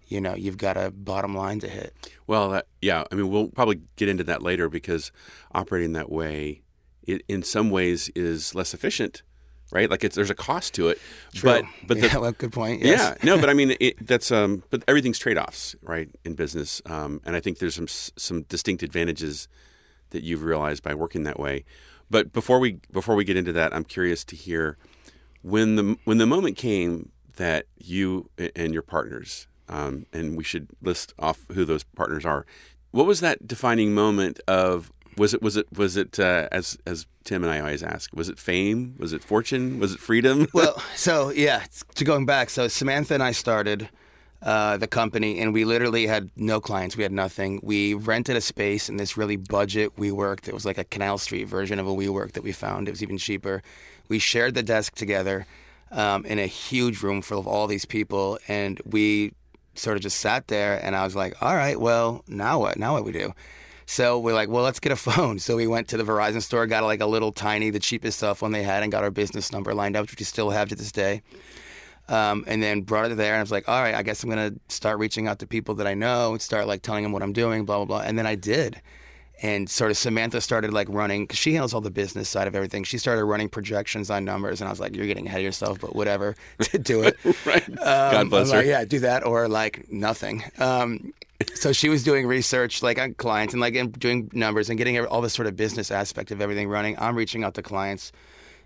you 0.08 0.20
know 0.20 0.34
you've 0.34 0.56
got 0.56 0.76
a 0.76 0.90
bottom 0.90 1.34
line 1.34 1.60
to 1.60 1.68
hit. 1.68 1.94
Well, 2.26 2.50
that, 2.50 2.66
yeah, 2.82 3.04
I 3.10 3.14
mean, 3.14 3.30
we'll 3.30 3.48
probably 3.48 3.80
get 3.96 4.08
into 4.08 4.24
that 4.24 4.42
later 4.42 4.68
because 4.68 5.12
operating 5.52 5.92
that 5.92 6.10
way, 6.10 6.62
it, 7.06 7.22
in 7.28 7.42
some 7.42 7.70
ways, 7.70 8.10
is 8.14 8.54
less 8.54 8.74
efficient, 8.74 9.22
right? 9.70 9.90
Like 9.90 10.04
it's 10.04 10.16
there's 10.16 10.30
a 10.30 10.34
cost 10.34 10.74
to 10.74 10.88
it, 10.88 10.98
but 11.42 11.64
but 11.86 12.00
the, 12.00 12.08
well, 12.20 12.32
good 12.32 12.52
point. 12.52 12.82
Yes. 12.82 13.16
yeah, 13.22 13.24
no, 13.24 13.40
but 13.40 13.50
I 13.50 13.54
mean, 13.54 13.76
it, 13.80 14.06
that's 14.06 14.32
um, 14.32 14.64
but 14.70 14.82
everything's 14.88 15.18
trade 15.18 15.38
offs, 15.38 15.76
right, 15.82 16.08
in 16.24 16.34
business, 16.34 16.82
um, 16.86 17.20
and 17.24 17.36
I 17.36 17.40
think 17.40 17.58
there's 17.58 17.74
some 17.74 17.88
some 17.88 18.42
distinct 18.42 18.82
advantages 18.82 19.48
that 20.10 20.22
you've 20.22 20.42
realized 20.42 20.82
by 20.82 20.94
working 20.94 21.24
that 21.24 21.38
way. 21.38 21.64
But 22.10 22.32
before 22.32 22.58
we 22.58 22.80
before 22.90 23.14
we 23.14 23.24
get 23.24 23.36
into 23.36 23.52
that, 23.52 23.74
I'm 23.74 23.84
curious 23.84 24.24
to 24.24 24.36
hear 24.36 24.78
when 25.42 25.76
the 25.76 25.96
when 26.04 26.18
the 26.18 26.26
moment 26.26 26.56
came 26.56 27.12
that 27.36 27.66
you 27.76 28.30
and 28.56 28.72
your 28.72 28.82
partners, 28.82 29.46
um, 29.68 30.06
and 30.12 30.37
we 30.37 30.44
should 30.44 30.68
list 30.82 31.14
off 31.18 31.44
who 31.52 31.64
those 31.64 31.84
partners 31.84 32.25
are. 32.25 32.46
What 32.90 33.06
was 33.06 33.20
that 33.20 33.46
defining 33.46 33.94
moment 33.94 34.40
of? 34.48 34.92
Was 35.16 35.34
it 35.34 35.42
was 35.42 35.56
it 35.56 35.66
was 35.76 35.96
it 35.96 36.18
uh, 36.18 36.48
as 36.52 36.78
as 36.87 37.06
Tim 37.25 37.42
and 37.42 37.52
I 37.52 37.60
always 37.60 37.82
ask? 37.82 38.14
Was 38.14 38.28
it 38.28 38.38
fame? 38.38 38.94
Was 38.98 39.12
it 39.12 39.22
fortune? 39.22 39.80
Was 39.80 39.92
it 39.92 40.00
freedom? 40.00 40.46
well, 40.54 40.80
so 40.94 41.30
yeah, 41.30 41.64
to 41.96 42.04
going 42.04 42.25
back, 42.25 42.50
so 42.50 42.68
Samantha 42.68 43.14
and 43.14 43.22
I 43.22 43.32
started 43.32 43.88
uh, 44.40 44.76
the 44.76 44.87
company, 44.87 45.40
and 45.40 45.52
we 45.52 45.64
literally 45.64 46.06
had 46.06 46.30
no 46.37 46.60
clients. 46.60 46.96
We 46.96 47.02
had 47.02 47.12
nothing. 47.12 47.60
We 47.62 47.94
rented 47.94 48.37
a 48.37 48.40
space 48.40 48.88
in 48.88 48.96
this 48.96 49.16
really 49.16 49.37
budget 49.37 49.96
WeWork. 49.96 50.46
It 50.46 50.54
was 50.54 50.64
like 50.64 50.78
a 50.78 50.84
Canal 50.84 51.18
Street 51.18 51.48
version 51.48 51.78
of 51.78 51.88
a 51.88 51.92
WeWork 51.92 52.32
that 52.32 52.42
we 52.42 52.52
found. 52.52 52.87
It 52.88 52.92
was 52.92 53.02
even 53.02 53.18
cheaper. 53.18 53.62
We 54.08 54.20
shared 54.20 54.54
the 54.54 54.62
desk 54.62 54.94
together 54.94 55.46
um, 55.90 56.25
in 56.25 56.38
a 56.38 56.46
huge 56.46 57.02
room 57.02 57.20
full 57.20 57.40
of 57.40 57.46
all 57.46 57.66
these 57.66 57.84
people, 57.84 58.38
and 58.46 58.80
we 58.84 59.32
sort 59.78 59.97
of 59.97 60.02
just 60.02 60.18
sat 60.20 60.49
there. 60.49 60.85
And 60.85 60.94
I 60.97 61.04
was 61.04 61.14
like, 61.16 61.40
"All 61.42 61.54
right, 61.54 61.78
well, 61.80 62.25
now 62.28 62.58
what? 62.61 62.78
Now 62.78 62.94
what 62.94 63.04
we 63.04 63.12
do?" 63.12 63.32
So 63.90 64.18
we're 64.18 64.35
like, 64.35 64.50
well, 64.50 64.64
let's 64.64 64.80
get 64.80 64.92
a 64.92 64.97
phone. 64.97 65.38
So 65.49 65.56
we 65.56 65.66
went 65.66 65.88
to 65.88 65.97
the 65.97 66.04
Verizon 66.04 66.42
store, 66.42 66.66
got 66.66 66.85
like 66.85 67.00
a 67.00 67.06
little 67.06 67.32
tiny, 67.32 67.70
the 67.70 67.78
cheapest 67.78 68.18
cell 68.18 68.35
phone 68.35 68.52
they 68.52 68.62
had, 68.62 68.82
and 68.82 68.92
got 68.92 69.02
our 69.02 69.11
business 69.11 69.50
number 69.50 69.73
lined 69.73 69.97
up, 69.97 70.02
which 70.02 70.18
we 70.18 70.25
still 70.26 70.50
have 70.50 70.68
to 70.68 70.75
this 70.75 70.92
day. 70.92 71.23
Um, 72.06 72.44
and 72.47 72.62
then 72.62 72.82
brought 72.82 73.11
it 73.11 73.16
there, 73.16 73.32
and 73.32 73.38
I 73.38 73.42
was 73.42 73.50
like, 73.50 73.66
all 73.66 73.80
right, 73.82 73.94
I 73.94 74.02
guess 74.02 74.23
I'm 74.23 74.28
gonna 74.28 74.52
start 74.68 74.99
reaching 74.99 75.26
out 75.26 75.38
to 75.38 75.47
people 75.47 75.75
that 75.76 75.87
I 75.87 75.94
know 75.94 76.32
and 76.32 76.42
start 76.42 76.66
like 76.66 76.82
telling 76.82 77.02
them 77.02 77.12
what 77.12 77.23
I'm 77.23 77.32
doing, 77.32 77.64
blah 77.64 77.76
blah 77.78 77.87
blah. 77.87 78.00
And 78.00 78.18
then 78.18 78.26
I 78.26 78.35
did, 78.35 78.80
and 79.40 79.71
sort 79.71 79.90
of 79.90 79.97
Samantha 79.97 80.40
started 80.40 80.73
like 80.73 80.88
running 80.90 81.25
because 81.25 81.38
she 81.38 81.52
handles 81.52 81.73
all 81.73 81.80
the 81.80 81.90
business 81.90 82.28
side 82.28 82.49
of 82.49 82.54
everything. 82.54 82.85
She 82.85 82.99
started 82.99 83.25
running 83.25 83.49
projections 83.49 84.11
on 84.11 84.25
numbers, 84.25 84.61
and 84.61 84.68
I 84.68 84.71
was 84.71 84.80
like, 84.80 84.97
"You're 84.97 85.07
getting 85.07 85.26
ahead 85.26 85.40
of 85.40 85.45
yourself, 85.45 85.80
but 85.80 85.95
whatever, 85.95 86.35
to 86.61 86.78
do 86.78 87.02
it." 87.02 87.16
right. 87.47 87.68
Um, 87.68 87.76
God 87.76 88.30
bless 88.30 88.50
her. 88.50 88.59
like, 88.59 88.66
yeah, 88.66 88.85
do 88.85 88.99
that 89.00 89.25
or 89.25 89.49
like 89.49 89.90
nothing. 89.90 90.45
Um, 90.59 91.12
so 91.54 91.73
she 91.73 91.88
was 91.88 92.02
doing 92.02 92.26
research 92.26 92.83
like 92.83 92.99
on 92.99 93.14
clients 93.14 93.54
and 93.54 93.61
like 93.61 93.76
and 93.76 93.97
doing 93.99 94.30
numbers 94.33 94.68
and 94.68 94.78
getting 94.78 94.99
all 95.07 95.21
this 95.21 95.35
sort 95.35 95.47
of 95.47 95.57
business 95.57 95.90
aspect 95.90 96.30
of 96.30 96.40
everything 96.40 96.68
running. 96.68 96.99
I'm 96.99 97.16
reaching 97.16 97.45
out 97.45 97.54
to 97.54 97.62
clients. 97.62 98.12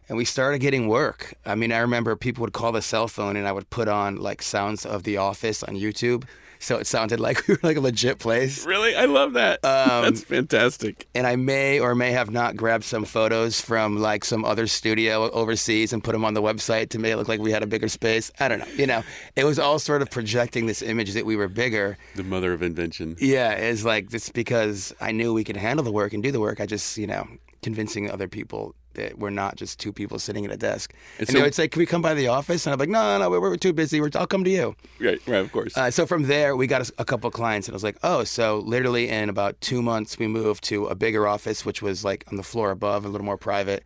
And 0.09 0.19
we 0.19 0.25
started 0.25 0.59
getting 0.59 0.89
work. 0.89 1.35
I 1.47 1.55
mean, 1.55 1.73
I 1.73 1.79
remember 1.79 2.17
people 2.17 2.43
would 2.43 2.53
call 2.53 2.73
the 2.73 2.83
cell 2.83 3.07
phone 3.07 3.37
and 3.37 3.47
I 3.47 3.53
would 3.53 3.71
put 3.71 3.87
on 3.87 4.17
like 4.17 4.43
sounds 4.43 4.85
of 4.85 5.05
The 5.05 5.17
Office 5.17 5.63
on 5.63 5.77
YouTube. 5.77 6.25
So 6.63 6.79
it 6.79 6.87
sounded 6.87 7.19
like 7.19 7.47
we 7.49 7.55
were 7.55 7.61
like 7.63 7.77
a 7.77 7.81
legit 7.81 8.19
place. 8.19 8.65
Really, 8.65 8.95
I 8.95 9.07
love 9.07 9.35
that. 9.35 9.61
Um, 9.73 10.03
That's 10.05 10.23
fantastic. 10.23 11.09
And 11.15 11.27
I 11.27 11.37
may 11.37 11.81
or 11.81 11.95
may 11.95 12.13
have 12.13 12.31
not 12.31 12.57
grabbed 12.57 12.85
some 12.85 13.05
photos 13.05 13.61
from 13.61 13.97
like 13.97 14.25
some 14.25 14.45
other 14.45 14.67
studio 14.67 15.31
overseas 15.31 15.93
and 15.93 16.05
put 16.05 16.13
them 16.13 16.25
on 16.25 16.35
the 16.35 16.43
website 16.43 16.91
to 16.91 16.99
make 16.99 17.13
it 17.13 17.17
look 17.17 17.27
like 17.27 17.41
we 17.41 17.53
had 17.53 17.63
a 17.63 17.67
bigger 17.67 17.89
space. 17.89 18.31
I 18.39 18.49
don't 18.49 18.59
know. 18.59 18.67
You 18.77 18.87
know, 18.87 19.03
it 19.35 19.45
was 19.45 19.59
all 19.59 19.79
sort 19.79 20.03
of 20.03 20.11
projecting 20.11 20.67
this 20.67 20.83
image 20.83 21.15
that 21.15 21.25
we 21.25 21.37
were 21.37 21.49
bigger. 21.49 21.97
The 22.17 22.23
mother 22.23 22.53
of 22.53 22.63
invention. 22.63 23.17
Yeah, 23.19 23.53
it's 23.53 23.85
like 23.85 24.13
it's 24.13 24.29
because 24.29 24.95
I 25.01 25.11
knew 25.13 25.33
we 25.33 25.45
could 25.45 25.57
handle 25.57 25.85
the 25.85 25.93
work 25.93 26.13
and 26.13 26.23
do 26.23 26.31
the 26.31 26.41
work. 26.41 26.61
I 26.61 26.67
just, 26.67 26.99
you 26.99 27.07
know, 27.07 27.27
convincing 27.63 28.11
other 28.11 28.29
people 28.29 28.75
that 28.95 29.19
we're 29.19 29.31
not 29.31 29.57
just 29.57 29.79
two 29.79 29.93
people 29.93 30.19
sitting 30.19 30.45
at 30.45 30.53
a 30.53 30.57
desk. 30.57 30.93
And 31.19 31.21
And, 31.21 31.29
so- 31.29 31.39
they 31.39 31.43
would 31.43 31.55
say, 31.55 31.69
"Can 31.69 31.81
we 31.81 31.87
come 31.87 32.03
by 32.03 32.15
the 32.15 32.29
office?" 32.29 32.67
And 32.67 32.73
I'm 32.73 32.79
like, 32.79 32.89
"No, 32.89 33.19
no, 33.19 33.31
we're, 33.31 33.41
we're 33.41 33.57
too 33.57 33.73
busy. 33.73 34.01
We're, 34.01 34.11
I'll 34.15 34.27
come 34.27 34.45
to 34.45 34.51
you." 34.51 34.75
Right, 35.01 35.21
right, 35.27 35.39
of 35.39 35.53
course. 35.53 35.77
Uh, 35.77 35.91
so 35.91 36.07
from 36.07 36.25
there, 36.25 36.57
we 36.57 36.67
got 36.67 36.89
a, 36.89 36.93
a 36.99 37.05
couple 37.05 37.29
of 37.29 37.35
clients, 37.35 37.69
and 37.69 37.75
I 37.75 37.77
was 37.77 37.85
like, 37.85 37.99
"Oh, 38.03 38.25
so 38.25 38.59
literally 38.59 39.09
in 39.09 39.29
about 39.29 39.61
two 39.61 39.83
months, 39.83 40.19
we 40.19 40.27
moved 40.27 40.65
to 40.65 40.87
a 40.87 40.95
bigger 40.95 41.27
office, 41.27 41.65
which 41.65 41.83
was 41.83 42.05
like 42.05 42.25
on 42.31 42.37
the 42.37 42.43
floor 42.43 42.71
above, 42.71 43.05
a 43.05 43.09
little 43.09 43.25
more 43.25 43.39
private." 43.39 43.83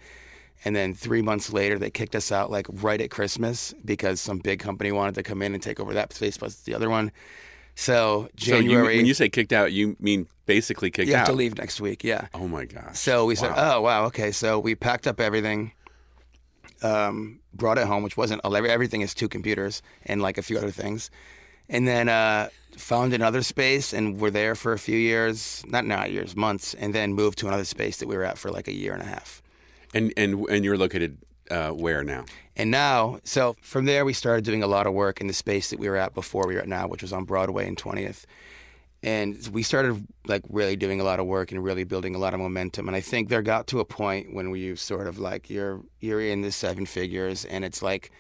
And 0.65 0.75
then 0.75 0.95
three 0.95 1.23
months 1.23 1.53
later, 1.53 1.79
they 1.79 1.91
kicked 1.91 2.17
us 2.17 2.33
out 2.33 2.51
like 2.51 2.67
right 2.71 3.01
at 3.01 3.11
Christmas 3.11 3.75
because 3.85 4.21
some 4.21 4.39
big 4.39 4.59
company 4.59 4.91
wanted 4.91 5.15
to 5.17 5.23
come 5.23 5.43
in 5.43 5.53
and 5.55 5.63
take 5.63 5.79
over 5.79 5.93
that 5.95 6.13
space 6.13 6.39
plus 6.39 6.57
the 6.63 6.75
other 6.75 6.89
one. 6.91 7.13
So 7.77 8.29
so 8.39 8.57
you, 8.57 8.63
January, 8.63 8.97
when 8.97 9.07
you 9.07 9.15
say 9.15 9.29
kicked 9.29 9.53
out, 9.53 9.71
you 9.71 9.97
mean 10.01 10.27
basically 10.47 10.91
kicked 10.91 11.09
out. 11.09 11.11
you 11.11 11.15
have 11.15 11.29
out. 11.29 11.31
to 11.31 11.37
leave 11.37 11.57
next 11.59 11.79
week. 11.79 12.03
Yeah. 12.03 12.29
Oh 12.33 12.49
my 12.49 12.65
gosh. 12.65 12.99
So 12.99 13.27
we 13.27 13.35
said, 13.35 13.53
"Oh 13.55 13.83
wow, 13.83 14.07
okay." 14.07 14.33
So 14.33 14.59
we 14.59 14.75
packed 14.75 15.07
up 15.07 15.21
everything, 15.21 15.73
um, 16.83 17.41
brought 17.53 17.77
it 17.77 17.87
home, 17.87 18.03
which 18.03 18.17
wasn't 18.17 18.41
everything 18.45 19.03
is 19.03 19.13
two 19.13 19.29
computers 19.29 19.83
and 20.07 20.23
like 20.23 20.39
a 20.39 20.43
few 20.43 20.57
other 20.57 20.71
things, 20.71 21.11
and 21.69 21.87
then 21.87 22.09
uh, 22.09 22.49
found 22.79 23.13
another 23.13 23.43
space 23.43 23.93
and 23.93 24.19
were 24.19 24.31
there 24.31 24.55
for 24.55 24.73
a 24.73 24.79
few 24.79 24.97
years, 24.97 25.63
not 25.69 25.85
not 25.85 26.11
years, 26.11 26.35
months, 26.35 26.73
and 26.73 26.95
then 26.95 27.13
moved 27.13 27.37
to 27.39 27.47
another 27.47 27.65
space 27.65 27.99
that 27.99 28.09
we 28.09 28.17
were 28.17 28.25
at 28.25 28.39
for 28.39 28.51
like 28.51 28.69
a 28.69 28.75
year 28.75 28.95
and 28.95 29.03
a 29.03 29.07
half. 29.07 29.43
And 29.93 30.15
and 30.17 30.49
and 30.49 30.65
you're 30.65 30.79
located 30.79 31.19
uh, 31.51 31.71
where 31.71 32.03
now? 32.05 32.25
And 32.57 32.71
now, 32.71 33.21
so 33.25 33.57
from 33.61 33.85
there, 33.85 34.05
we 34.05 34.13
started 34.13 34.45
doing 34.45 34.63
a 34.63 34.67
lot 34.67 34.87
of 34.87 34.95
work 34.95 35.21
in 35.21 35.27
the 35.27 35.35
space 35.35 35.71
that 35.71 35.79
we 35.79 35.89
were 35.89 35.97
at 35.97 36.15
before 36.15 36.47
we 36.47 36.55
were 36.55 36.61
at 36.61 36.69
now, 36.69 36.87
which 36.89 37.03
was 37.03 37.13
on 37.13 37.25
Broadway 37.25 37.69
and 37.69 37.77
20th. 37.77 38.25
And 39.03 39.37
we 39.53 39.63
started 39.63 40.07
like 40.27 40.43
really 40.49 40.75
doing 40.75 41.01
a 41.01 41.05
lot 41.05 41.21
of 41.21 41.27
work 41.27 41.53
and 41.53 41.63
really 41.63 41.85
building 41.85 42.15
a 42.15 42.19
lot 42.19 42.35
of 42.35 42.41
momentum. 42.41 42.89
And 42.89 42.97
I 42.97 43.01
think 43.01 43.29
there 43.29 43.43
got 43.43 43.67
to 43.69 43.81
a 43.81 43.85
point 43.85 44.35
when 44.35 44.51
we 44.51 44.75
sort 44.77 45.07
of 45.07 45.19
like 45.19 45.51
you're 45.51 45.83
you're 46.01 46.21
in 46.21 46.41
the 46.41 46.51
seven 46.51 46.87
figures, 46.87 47.45
and 47.45 47.65
it's 47.65 47.83
like 47.83 48.11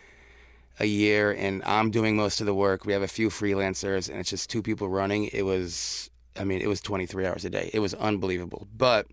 a 0.78 0.85
year, 0.85 1.33
and 1.33 1.62
I'm 1.64 1.90
doing 1.90 2.16
most 2.16 2.40
of 2.40 2.47
the 2.47 2.54
work. 2.54 2.85
We 2.85 2.92
have 2.92 3.02
a 3.02 3.09
few 3.09 3.30
freelancers, 3.30 4.09
and 4.09 4.18
it's 4.18 4.30
just 4.30 4.50
two 4.50 4.62
people 4.62 4.88
running. 4.88 5.30
It 5.33 5.42
was, 5.42 6.11
I 6.38 6.45
mean, 6.45 6.61
it 6.61 6.68
was 6.68 6.80
23 6.83 7.26
hours 7.26 7.45
a 7.45 7.50
day. 7.50 7.71
It 7.73 7.80
was 7.80 7.95
unbelievable, 7.95 8.68
but 8.76 9.06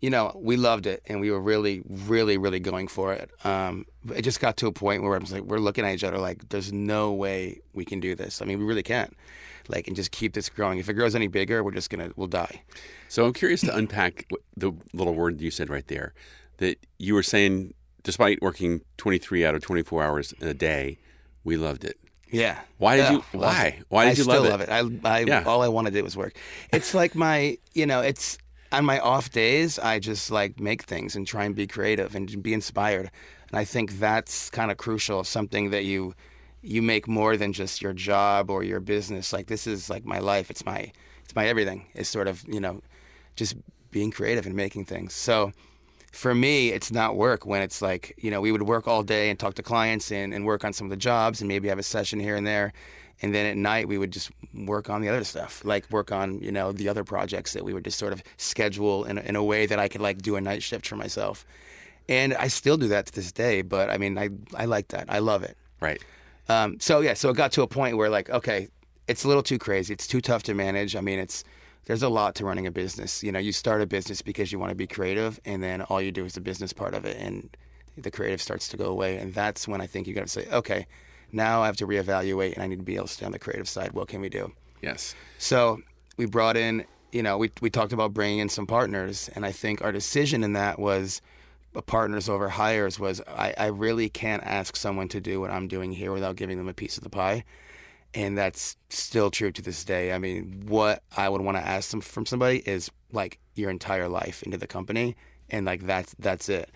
you 0.00 0.08
know, 0.10 0.32
we 0.34 0.56
loved 0.56 0.86
it 0.86 1.02
and 1.06 1.20
we 1.20 1.30
were 1.30 1.40
really, 1.40 1.82
really, 1.86 2.38
really 2.38 2.60
going 2.60 2.88
for 2.88 3.12
it. 3.12 3.30
Um, 3.44 3.84
it 4.14 4.22
just 4.22 4.40
got 4.40 4.56
to 4.58 4.66
a 4.66 4.72
point 4.72 5.02
where 5.02 5.14
I 5.14 5.18
was 5.18 5.32
like, 5.32 5.42
we're 5.42 5.58
looking 5.58 5.84
at 5.84 5.94
each 5.94 6.04
other 6.04 6.18
like, 6.18 6.48
there's 6.48 6.72
no 6.72 7.12
way 7.12 7.60
we 7.74 7.84
can 7.84 8.00
do 8.00 8.14
this. 8.14 8.40
I 8.40 8.46
mean, 8.46 8.58
we 8.58 8.64
really 8.64 8.82
can't. 8.82 9.14
Like, 9.68 9.86
and 9.86 9.94
just 9.94 10.10
keep 10.10 10.32
this 10.32 10.48
growing. 10.48 10.78
If 10.78 10.88
it 10.88 10.94
grows 10.94 11.14
any 11.14 11.28
bigger, 11.28 11.62
we're 11.62 11.72
just 11.72 11.90
gonna, 11.90 12.10
we'll 12.16 12.26
die. 12.28 12.62
So 13.08 13.26
I'm 13.26 13.32
curious 13.34 13.60
to 13.62 13.76
unpack 13.76 14.26
the 14.56 14.72
little 14.92 15.14
word 15.14 15.40
you 15.40 15.50
said 15.50 15.68
right 15.68 15.86
there. 15.86 16.14
That 16.56 16.78
you 16.98 17.14
were 17.14 17.22
saying, 17.22 17.74
despite 18.02 18.40
working 18.42 18.80
23 18.96 19.44
out 19.44 19.54
of 19.54 19.62
24 19.62 20.02
hours 20.02 20.34
a 20.40 20.54
day, 20.54 20.98
we 21.44 21.56
loved 21.56 21.84
it. 21.84 21.98
Yeah. 22.32 22.58
Why 22.78 22.96
did 22.96 23.02
Yeah, 23.02 23.10
you? 23.12 23.16
love 23.34 23.54
Why? 23.54 23.64
it. 23.78 23.84
Why 23.88 24.04
did 24.04 24.08
I 24.08 24.14
you 24.14 24.22
still 24.24 24.42
love 24.44 24.60
it? 24.60 24.68
I, 24.70 24.80
I, 25.04 25.20
Yeah. 25.20 25.42
all 25.46 25.62
I 25.62 25.68
wanted 25.68 25.90
to 25.92 25.98
do 25.98 26.04
was 26.04 26.16
work. 26.16 26.34
It's 26.72 26.94
like 26.94 27.14
my, 27.14 27.58
you 27.74 27.86
know, 27.86 28.00
it's 28.00 28.38
on 28.72 28.84
my 28.84 28.98
off 29.00 29.30
days, 29.30 29.78
I 29.78 29.98
just 29.98 30.30
like 30.30 30.60
make 30.60 30.82
things 30.82 31.16
and 31.16 31.26
try 31.26 31.44
and 31.44 31.54
be 31.54 31.66
creative 31.66 32.14
and 32.14 32.42
be 32.42 32.54
inspired. 32.54 33.10
And 33.50 33.58
I 33.58 33.64
think 33.64 33.98
that's 33.98 34.50
kind 34.50 34.70
of 34.70 34.76
crucial. 34.76 35.24
Something 35.24 35.70
that 35.70 35.84
you, 35.84 36.14
you 36.62 36.82
make 36.82 37.08
more 37.08 37.36
than 37.36 37.52
just 37.52 37.82
your 37.82 37.92
job 37.92 38.50
or 38.50 38.62
your 38.62 38.80
business. 38.80 39.32
Like 39.32 39.48
this 39.48 39.66
is 39.66 39.90
like 39.90 40.04
my 40.04 40.18
life. 40.18 40.50
It's 40.50 40.64
my, 40.64 40.92
it's 41.24 41.34
my 41.34 41.46
everything. 41.46 41.86
It's 41.94 42.08
sort 42.08 42.28
of, 42.28 42.44
you 42.46 42.60
know, 42.60 42.80
just 43.34 43.56
being 43.90 44.10
creative 44.10 44.46
and 44.46 44.54
making 44.54 44.84
things. 44.84 45.14
So 45.14 45.52
for 46.12 46.34
me, 46.34 46.70
it's 46.70 46.92
not 46.92 47.16
work 47.16 47.46
when 47.46 47.62
it's 47.62 47.82
like, 47.82 48.14
you 48.18 48.30
know, 48.30 48.40
we 48.40 48.52
would 48.52 48.62
work 48.62 48.86
all 48.86 49.02
day 49.02 49.30
and 49.30 49.38
talk 49.38 49.54
to 49.54 49.62
clients 49.62 50.10
and, 50.12 50.32
and 50.32 50.44
work 50.44 50.64
on 50.64 50.72
some 50.72 50.86
of 50.86 50.90
the 50.90 50.96
jobs 50.96 51.40
and 51.40 51.48
maybe 51.48 51.68
have 51.68 51.78
a 51.78 51.84
session 51.84 52.20
here 52.20 52.36
and 52.36 52.46
there. 52.46 52.72
And 53.22 53.34
then 53.34 53.46
at 53.46 53.56
night, 53.56 53.86
we 53.86 53.98
would 53.98 54.12
just 54.12 54.30
work 54.54 54.88
on 54.88 55.02
the 55.02 55.08
other 55.08 55.24
stuff, 55.24 55.62
like 55.64 55.90
work 55.90 56.10
on, 56.10 56.40
you 56.40 56.50
know, 56.50 56.72
the 56.72 56.88
other 56.88 57.04
projects 57.04 57.52
that 57.52 57.64
we 57.64 57.74
would 57.74 57.84
just 57.84 57.98
sort 57.98 58.12
of 58.12 58.22
schedule 58.38 59.04
in 59.04 59.18
a, 59.18 59.20
in 59.20 59.36
a 59.36 59.44
way 59.44 59.66
that 59.66 59.78
I 59.78 59.88
could 59.88 60.00
like 60.00 60.22
do 60.22 60.36
a 60.36 60.40
night 60.40 60.62
shift 60.62 60.86
for 60.86 60.96
myself. 60.96 61.44
And 62.08 62.34
I 62.34 62.48
still 62.48 62.76
do 62.76 62.88
that 62.88 63.06
to 63.06 63.12
this 63.12 63.30
day, 63.30 63.62
but 63.62 63.90
I 63.90 63.98
mean, 63.98 64.18
I, 64.18 64.30
I 64.56 64.64
like 64.64 64.88
that. 64.88 65.06
I 65.08 65.18
love 65.18 65.42
it. 65.42 65.56
Right. 65.80 66.02
Um, 66.48 66.80
so 66.80 67.00
yeah, 67.00 67.14
so 67.14 67.30
it 67.30 67.36
got 67.36 67.52
to 67.52 67.62
a 67.62 67.66
point 67.66 67.96
where 67.96 68.08
like, 68.08 68.30
okay, 68.30 68.68
it's 69.06 69.24
a 69.24 69.28
little 69.28 69.42
too 69.42 69.58
crazy. 69.58 69.92
It's 69.92 70.06
too 70.06 70.20
tough 70.20 70.42
to 70.44 70.54
manage. 70.54 70.96
I 70.96 71.00
mean, 71.00 71.18
it's 71.18 71.44
there's 71.84 72.02
a 72.02 72.08
lot 72.08 72.34
to 72.36 72.44
running 72.44 72.66
a 72.66 72.70
business. 72.70 73.22
You 73.22 73.32
know, 73.32 73.38
you 73.38 73.52
start 73.52 73.82
a 73.82 73.86
business 73.86 74.22
because 74.22 74.52
you 74.52 74.58
want 74.58 74.70
to 74.70 74.76
be 74.76 74.86
creative, 74.86 75.40
and 75.44 75.62
then 75.62 75.82
all 75.82 76.00
you 76.00 76.12
do 76.12 76.24
is 76.24 76.34
the 76.34 76.40
business 76.40 76.72
part 76.72 76.94
of 76.94 77.04
it, 77.04 77.16
and 77.16 77.56
the 77.96 78.10
creative 78.10 78.40
starts 78.40 78.68
to 78.68 78.76
go 78.76 78.86
away. 78.86 79.16
And 79.16 79.34
that's 79.34 79.66
when 79.66 79.80
I 79.80 79.86
think 79.86 80.06
you 80.06 80.14
got 80.14 80.22
to 80.22 80.28
say, 80.28 80.46
okay, 80.52 80.86
now 81.32 81.62
I 81.62 81.66
have 81.66 81.76
to 81.78 81.86
reevaluate, 81.86 82.54
and 82.54 82.62
I 82.62 82.66
need 82.66 82.78
to 82.78 82.84
be 82.84 82.96
able 82.96 83.06
to 83.06 83.12
stay 83.12 83.26
on 83.26 83.32
the 83.32 83.38
creative 83.38 83.68
side. 83.68 83.92
What 83.92 84.08
can 84.08 84.20
we 84.20 84.28
do? 84.28 84.52
Yes. 84.82 85.14
So 85.38 85.82
we 86.16 86.26
brought 86.26 86.56
in, 86.56 86.84
you 87.12 87.22
know, 87.22 87.38
we 87.38 87.50
we 87.60 87.70
talked 87.70 87.92
about 87.92 88.14
bringing 88.14 88.38
in 88.38 88.48
some 88.48 88.66
partners, 88.66 89.30
and 89.34 89.44
I 89.44 89.52
think 89.52 89.82
our 89.82 89.92
decision 89.92 90.44
in 90.44 90.52
that 90.54 90.78
was 90.78 91.20
partners 91.86 92.28
over 92.28 92.48
hires 92.48 92.98
was 92.98 93.20
I, 93.28 93.54
I 93.56 93.66
really 93.66 94.08
can't 94.08 94.42
ask 94.42 94.74
someone 94.74 95.08
to 95.08 95.20
do 95.20 95.40
what 95.40 95.50
I'm 95.50 95.68
doing 95.68 95.92
here 95.92 96.12
without 96.12 96.36
giving 96.36 96.58
them 96.58 96.68
a 96.68 96.74
piece 96.74 96.96
of 96.96 97.04
the 97.04 97.10
pie. 97.10 97.44
And 98.12 98.36
that's 98.36 98.76
still 98.88 99.30
true 99.30 99.52
to 99.52 99.62
this 99.62 99.84
day. 99.84 100.12
I 100.12 100.18
mean, 100.18 100.64
what 100.66 101.04
I 101.16 101.28
would 101.28 101.42
want 101.42 101.58
to 101.58 101.66
ask 101.66 101.92
them 101.92 102.00
from 102.00 102.26
somebody 102.26 102.58
is 102.66 102.90
like 103.12 103.38
your 103.54 103.70
entire 103.70 104.08
life 104.08 104.42
into 104.42 104.58
the 104.58 104.66
company, 104.66 105.16
and 105.48 105.64
like 105.64 105.86
that's 105.86 106.16
that's 106.18 106.48
it. 106.48 106.70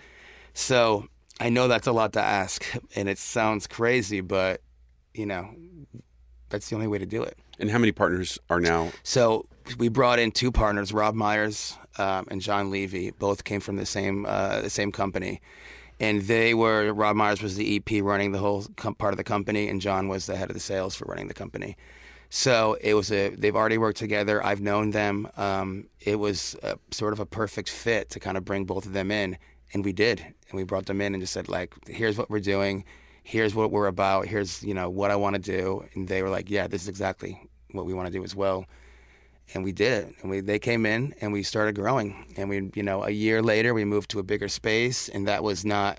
So 0.53 1.09
I 1.41 1.49
know 1.49 1.69
that's 1.69 1.87
a 1.87 1.93
lot 1.93 2.13
to 2.15 2.21
ask, 2.21 2.65
and 2.95 3.09
it 3.09 3.19
sounds 3.19 3.67
crazy, 3.67 4.21
but 4.21 4.61
you 5.15 5.27
know, 5.27 5.55
that's 6.49 6.69
the 6.69 6.77
only 6.77 6.87
way 6.87 6.99
to 6.99 7.07
do 7.07 7.23
it. 7.23 7.39
And 7.59 7.71
how 7.71 7.79
many 7.79 7.93
partners 7.93 8.39
are 8.51 8.61
now? 8.61 8.91
So 9.03 9.47
we 9.79 9.89
brought 9.89 10.19
in 10.19 10.33
two 10.33 10.51
partners, 10.51 10.93
Rob 10.93 11.15
Myers 11.15 11.77
um, 11.99 12.27
and 12.31 12.41
John 12.41 12.71
Levy. 12.71 13.11
Both 13.13 13.45
came 13.45 13.61
from 13.61 13.77
the 13.77 13.87
same 13.87 14.27
uh, 14.27 14.61
the 14.61 14.71
same 14.71 14.93
company, 14.93 15.41
and 16.01 16.23
they 16.23 16.55
were 16.55 16.93
Rob 16.93 17.17
Myers 17.17 17.43
was 17.43 17.57
the 17.57 17.77
EP 17.77 18.03
running 18.03 18.33
the 18.33 18.39
whole 18.39 18.67
com- 18.77 18.95
part 18.95 19.13
of 19.13 19.19
the 19.19 19.25
company, 19.25 19.69
and 19.69 19.81
John 19.81 20.09
was 20.09 20.27
the 20.27 20.37
head 20.37 20.51
of 20.51 20.55
the 20.55 20.61
sales 20.61 20.95
for 20.95 21.07
running 21.07 21.29
the 21.29 21.35
company. 21.35 21.77
So 22.31 22.77
it 22.81 22.95
was 22.95 23.13
a 23.13 23.31
they've 23.31 23.55
already 23.55 23.79
worked 23.79 23.99
together. 23.99 24.45
I've 24.45 24.61
known 24.61 24.91
them. 24.91 25.29
Um, 25.37 25.87
it 26.01 26.19
was 26.19 26.57
a, 26.63 26.79
sort 26.91 27.13
of 27.13 27.21
a 27.21 27.27
perfect 27.27 27.69
fit 27.69 28.11
to 28.11 28.21
kind 28.21 28.37
of 28.37 28.45
bring 28.45 28.65
both 28.65 28.87
of 28.87 28.93
them 28.93 29.11
in, 29.11 29.39
and 29.75 29.85
we 29.85 29.93
did. 29.93 30.21
And 30.21 30.57
we 30.57 30.65
brought 30.65 30.87
them 30.87 31.03
in 31.03 31.15
and 31.15 31.23
just 31.23 31.35
said 31.35 31.49
like, 31.49 31.75
here's 31.87 32.17
what 32.17 32.31
we're 32.31 32.41
doing. 32.41 32.85
Here's 33.23 33.55
what 33.55 33.71
we're 33.71 33.87
about. 33.87 34.27
Here's 34.27 34.63
you 34.63 34.73
know 34.73 34.89
what 34.89 35.11
I 35.11 35.17
want 35.17 35.35
to 35.37 35.43
do. 35.43 35.85
And 35.93 36.09
they 36.09 36.23
were 36.23 36.31
like, 36.31 36.49
yeah, 36.49 36.67
this 36.67 36.83
is 36.83 36.89
exactly 36.89 37.43
what 37.73 37.85
we 37.85 37.93
want 37.93 38.07
to 38.07 38.13
do 38.13 38.25
as 38.25 38.35
well 38.35 38.67
and 39.53 39.65
we 39.65 39.73
did 39.73 40.05
it. 40.05 40.15
And 40.23 40.31
we 40.31 40.41
they 40.41 40.59
came 40.59 40.87
in 40.87 41.15
and 41.21 41.33
we 41.33 41.43
started 41.43 41.75
growing. 41.75 42.33
And 42.37 42.49
we 42.49 42.71
you 42.75 42.83
know 42.83 43.05
a 43.05 43.11
year 43.11 43.43
later 43.43 43.75
we 43.75 43.85
moved 43.85 44.11
to 44.11 44.19
a 44.19 44.23
bigger 44.23 44.49
space, 44.49 45.09
and 45.09 45.27
that 45.29 45.43
was 45.43 45.65
not 45.65 45.99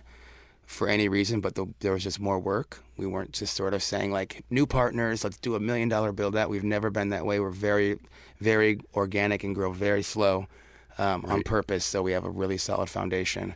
for 0.66 0.88
any 0.88 1.08
reason, 1.08 1.42
but 1.42 1.54
the, 1.54 1.68
there 1.80 1.92
was 1.92 2.04
just 2.04 2.20
more 2.20 2.40
work. 2.40 2.84
We 2.98 3.06
weren't 3.06 3.34
just 3.34 3.56
sort 3.56 3.76
of 3.76 3.84
saying 3.84 4.12
like 4.12 4.44
new 4.50 4.66
partners, 4.66 5.24
let's 5.24 5.38
do 5.38 5.54
a 5.54 5.60
million 5.60 5.90
dollar 5.90 6.12
build 6.12 6.36
out. 6.36 6.50
We've 6.50 6.64
never 6.64 6.90
been 6.90 7.10
that 7.10 7.24
way. 7.24 7.40
We're 7.40 7.52
very, 7.52 8.00
very 8.40 8.80
organic 8.96 9.44
and 9.44 9.54
grow 9.54 9.72
very 9.72 10.02
slow 10.02 10.48
um, 10.98 11.24
on 11.28 11.44
purpose. 11.44 11.86
So 11.86 12.02
we 12.02 12.14
have 12.14 12.26
a 12.26 12.32
really 12.32 12.58
solid 12.58 12.90
foundation. 12.90 13.56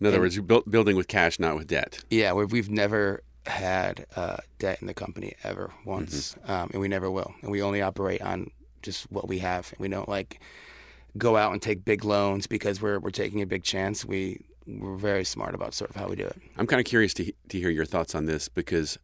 In 0.00 0.06
other 0.06 0.20
words, 0.20 0.36
you're 0.36 0.62
building 0.62 0.96
with 0.96 1.08
cash, 1.08 1.38
not 1.38 1.56
with 1.56 1.66
debt. 1.66 2.04
Yeah, 2.10 2.32
we've, 2.32 2.52
we've 2.52 2.70
never 2.70 3.22
had 3.46 4.06
uh, 4.14 4.36
debt 4.58 4.80
in 4.80 4.86
the 4.86 4.94
company 4.94 5.34
ever 5.42 5.72
once, 5.84 6.36
um, 6.44 6.70
and 6.72 6.80
we 6.80 6.88
never 6.88 7.10
will. 7.10 7.34
And 7.42 7.50
we 7.50 7.62
only 7.62 7.82
operate 7.82 8.22
on 8.22 8.50
just 8.82 9.10
what 9.10 9.26
we 9.26 9.40
have. 9.40 9.72
We 9.78 9.88
don't 9.88 10.08
like 10.08 10.40
go 11.16 11.36
out 11.36 11.52
and 11.52 11.60
take 11.60 11.84
big 11.84 12.04
loans 12.04 12.46
because 12.46 12.80
we're 12.80 12.98
we're 13.00 13.10
taking 13.10 13.42
a 13.42 13.46
big 13.46 13.64
chance. 13.64 14.04
We 14.04 14.40
we're 14.66 14.96
very 14.96 15.24
smart 15.24 15.54
about 15.54 15.74
sort 15.74 15.90
of 15.90 15.96
how 15.96 16.08
we 16.08 16.16
do 16.16 16.26
it. 16.26 16.36
I'm 16.56 16.66
kind 16.66 16.78
of 16.78 16.86
curious 16.86 17.14
to, 17.14 17.32
to 17.48 17.58
hear 17.58 17.70
your 17.70 17.86
thoughts 17.86 18.14
on 18.14 18.26
this 18.26 18.48
because 18.48 18.98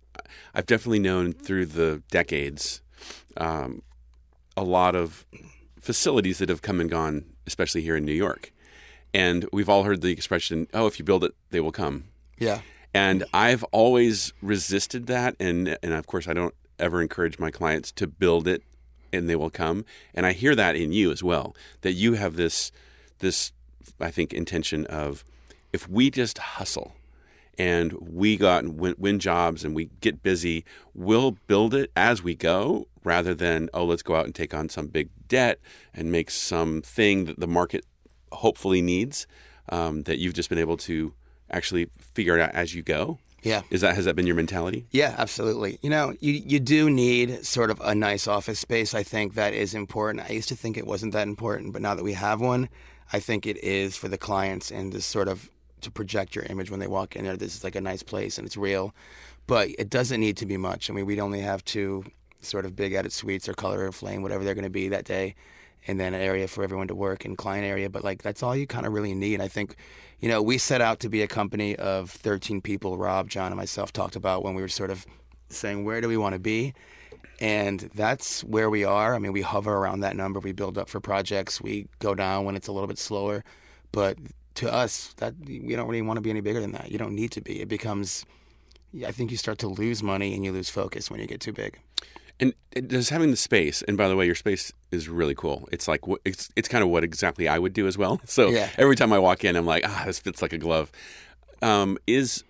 I've 0.54 0.66
definitely 0.66 0.98
known 0.98 1.32
through 1.32 1.66
the 1.66 2.02
decades 2.10 2.82
um, 3.38 3.82
a 4.56 4.62
lot 4.62 4.94
of 4.94 5.26
facilities 5.80 6.38
that 6.38 6.48
have 6.50 6.62
come 6.62 6.80
and 6.80 6.90
gone, 6.90 7.24
especially 7.46 7.80
here 7.80 7.96
in 7.96 8.04
New 8.04 8.12
York. 8.12 8.52
And 9.14 9.48
we've 9.52 9.68
all 9.68 9.84
heard 9.84 10.00
the 10.02 10.10
expression, 10.10 10.66
oh, 10.74 10.86
if 10.86 10.98
you 10.98 11.04
build 11.04 11.22
it, 11.22 11.32
they 11.50 11.60
will 11.60 11.72
come. 11.72 12.04
Yeah. 12.36 12.60
And 12.92 13.24
I've 13.32 13.62
always 13.64 14.32
resisted 14.42 15.06
that. 15.06 15.36
And, 15.38 15.78
and 15.82 15.92
of 15.92 16.06
course, 16.06 16.26
I 16.26 16.34
don't 16.34 16.54
ever 16.78 17.00
encourage 17.00 17.38
my 17.38 17.52
clients 17.52 17.92
to 17.92 18.08
build 18.08 18.48
it 18.48 18.62
and 19.12 19.30
they 19.30 19.36
will 19.36 19.50
come. 19.50 19.84
And 20.12 20.26
I 20.26 20.32
hear 20.32 20.56
that 20.56 20.74
in 20.74 20.92
you 20.92 21.12
as 21.12 21.22
well, 21.22 21.54
that 21.82 21.92
you 21.92 22.14
have 22.14 22.34
this, 22.34 22.72
this 23.20 23.52
I 24.00 24.10
think, 24.10 24.32
intention 24.32 24.84
of 24.86 25.24
if 25.72 25.88
we 25.88 26.10
just 26.10 26.38
hustle 26.38 26.94
and 27.56 27.92
we 27.92 28.36
go 28.36 28.48
out 28.48 28.64
and 28.64 28.78
win, 28.78 28.96
win 28.98 29.18
jobs 29.20 29.64
and 29.64 29.74
we 29.74 29.90
get 30.00 30.22
busy, 30.22 30.64
we'll 30.92 31.32
build 31.46 31.74
it 31.74 31.92
as 31.94 32.22
we 32.22 32.34
go 32.34 32.88
rather 33.04 33.34
than, 33.34 33.70
oh, 33.72 33.84
let's 33.84 34.02
go 34.02 34.16
out 34.16 34.24
and 34.24 34.34
take 34.34 34.54
on 34.54 34.68
some 34.68 34.88
big 34.88 35.10
debt 35.28 35.60
and 35.92 36.10
make 36.10 36.30
something 36.30 37.26
that 37.26 37.38
the 37.38 37.46
market 37.46 37.84
hopefully 38.34 38.82
needs 38.82 39.26
um, 39.68 40.02
that 40.02 40.18
you've 40.18 40.34
just 40.34 40.48
been 40.48 40.58
able 40.58 40.76
to 40.78 41.14
actually 41.50 41.88
figure 42.14 42.36
it 42.36 42.40
out 42.40 42.50
as 42.54 42.74
you 42.74 42.82
go. 42.82 43.18
Yeah. 43.42 43.60
Is 43.70 43.82
that 43.82 43.94
has 43.94 44.06
that 44.06 44.16
been 44.16 44.26
your 44.26 44.36
mentality? 44.36 44.86
Yeah, 44.90 45.14
absolutely. 45.18 45.78
You 45.82 45.90
know, 45.90 46.14
you 46.20 46.32
you 46.32 46.58
do 46.58 46.88
need 46.88 47.44
sort 47.44 47.70
of 47.70 47.78
a 47.84 47.94
nice 47.94 48.26
office 48.26 48.58
space. 48.58 48.94
I 48.94 49.02
think 49.02 49.34
that 49.34 49.52
is 49.52 49.74
important. 49.74 50.24
I 50.28 50.32
used 50.32 50.48
to 50.48 50.56
think 50.56 50.78
it 50.78 50.86
wasn't 50.86 51.12
that 51.12 51.28
important, 51.28 51.74
but 51.74 51.82
now 51.82 51.94
that 51.94 52.02
we 52.02 52.14
have 52.14 52.40
one, 52.40 52.70
I 53.12 53.20
think 53.20 53.46
it 53.46 53.62
is 53.62 53.96
for 53.96 54.08
the 54.08 54.16
clients 54.16 54.70
and 54.70 54.92
to 54.92 55.02
sort 55.02 55.28
of 55.28 55.50
to 55.82 55.90
project 55.90 56.34
your 56.34 56.46
image 56.46 56.70
when 56.70 56.80
they 56.80 56.86
walk 56.86 57.16
in 57.16 57.24
there. 57.24 57.36
This 57.36 57.54
is 57.54 57.64
like 57.64 57.76
a 57.76 57.82
nice 57.82 58.02
place 58.02 58.38
and 58.38 58.46
it's 58.46 58.56
real, 58.56 58.94
but 59.46 59.68
it 59.78 59.90
doesn't 59.90 60.20
need 60.20 60.38
to 60.38 60.46
be 60.46 60.56
much. 60.56 60.88
I 60.88 60.94
mean, 60.94 61.04
we'd 61.04 61.20
only 61.20 61.40
have 61.40 61.62
two 61.66 62.04
sort 62.40 62.64
of 62.64 62.74
big 62.74 62.94
edit 62.94 63.12
suites 63.12 63.46
or 63.46 63.52
color 63.52 63.86
or 63.86 63.92
flame, 63.92 64.22
whatever 64.22 64.42
they're 64.42 64.54
going 64.54 64.64
to 64.64 64.70
be 64.70 64.88
that 64.88 65.04
day, 65.04 65.34
and 65.86 66.00
then 66.00 66.14
an 66.14 66.20
area 66.20 66.48
for 66.48 66.64
everyone 66.64 66.88
to 66.88 66.94
work 66.94 67.24
and 67.24 67.36
client 67.36 67.64
area. 67.64 67.90
But 67.90 68.04
like 68.04 68.22
that's 68.22 68.42
all 68.42 68.56
you 68.56 68.66
kind 68.66 68.86
of 68.86 68.92
really 68.92 69.14
need. 69.14 69.40
I 69.40 69.48
think, 69.48 69.76
you 70.20 70.28
know, 70.28 70.42
we 70.42 70.58
set 70.58 70.80
out 70.80 71.00
to 71.00 71.08
be 71.08 71.22
a 71.22 71.28
company 71.28 71.76
of 71.76 72.10
13 72.10 72.60
people. 72.60 72.96
Rob, 72.96 73.28
John, 73.28 73.46
and 73.46 73.56
myself 73.56 73.92
talked 73.92 74.16
about 74.16 74.42
when 74.42 74.54
we 74.54 74.62
were 74.62 74.68
sort 74.68 74.90
of 74.90 75.06
saying 75.48 75.84
where 75.84 76.00
do 76.00 76.08
we 76.08 76.16
want 76.16 76.34
to 76.34 76.38
be, 76.38 76.74
and 77.40 77.90
that's 77.94 78.42
where 78.44 78.70
we 78.70 78.84
are. 78.84 79.14
I 79.14 79.18
mean, 79.18 79.32
we 79.32 79.42
hover 79.42 79.74
around 79.74 80.00
that 80.00 80.16
number. 80.16 80.40
We 80.40 80.52
build 80.52 80.78
up 80.78 80.88
for 80.88 81.00
projects. 81.00 81.60
We 81.60 81.88
go 81.98 82.14
down 82.14 82.44
when 82.44 82.56
it's 82.56 82.68
a 82.68 82.72
little 82.72 82.88
bit 82.88 82.98
slower, 82.98 83.44
but 83.92 84.18
to 84.56 84.72
us, 84.72 85.12
that 85.18 85.34
we 85.44 85.74
don't 85.74 85.88
really 85.88 86.02
want 86.02 86.16
to 86.16 86.20
be 86.20 86.30
any 86.30 86.40
bigger 86.40 86.60
than 86.60 86.72
that. 86.72 86.90
You 86.90 86.98
don't 86.98 87.14
need 87.14 87.32
to 87.32 87.40
be. 87.40 87.60
It 87.60 87.68
becomes, 87.68 88.24
I 89.04 89.10
think 89.10 89.30
you 89.30 89.36
start 89.36 89.58
to 89.58 89.68
lose 89.68 90.02
money 90.02 90.34
and 90.34 90.44
you 90.44 90.52
lose 90.52 90.70
focus 90.70 91.10
when 91.10 91.20
you 91.20 91.26
get 91.26 91.40
too 91.40 91.52
big. 91.52 91.78
And 92.40 92.52
does 92.88 93.10
having 93.10 93.30
the 93.30 93.36
space, 93.36 93.82
and 93.82 93.96
by 93.96 94.08
the 94.08 94.16
way, 94.16 94.26
your 94.26 94.34
space 94.34 94.72
is 94.90 95.08
really 95.08 95.34
cool. 95.36 95.68
It's 95.70 95.86
like 95.86 96.00
it's 96.24 96.50
it's 96.56 96.66
kind 96.68 96.82
of 96.82 96.90
what 96.90 97.04
exactly 97.04 97.46
I 97.48 97.58
would 97.58 97.72
do 97.72 97.86
as 97.86 97.96
well. 97.96 98.20
So 98.26 98.50
Yeah. 98.50 98.68
every 98.76 98.96
time 98.96 99.12
I 99.12 99.18
walk 99.18 99.44
in, 99.44 99.54
I'm 99.54 99.66
like, 99.66 99.84
ah, 99.86 100.02
this 100.06 100.18
fits 100.18 100.42
like 100.42 100.52
a 100.52 100.58
glove. 100.58 100.90
Um, 101.62 101.96
is 102.06 102.42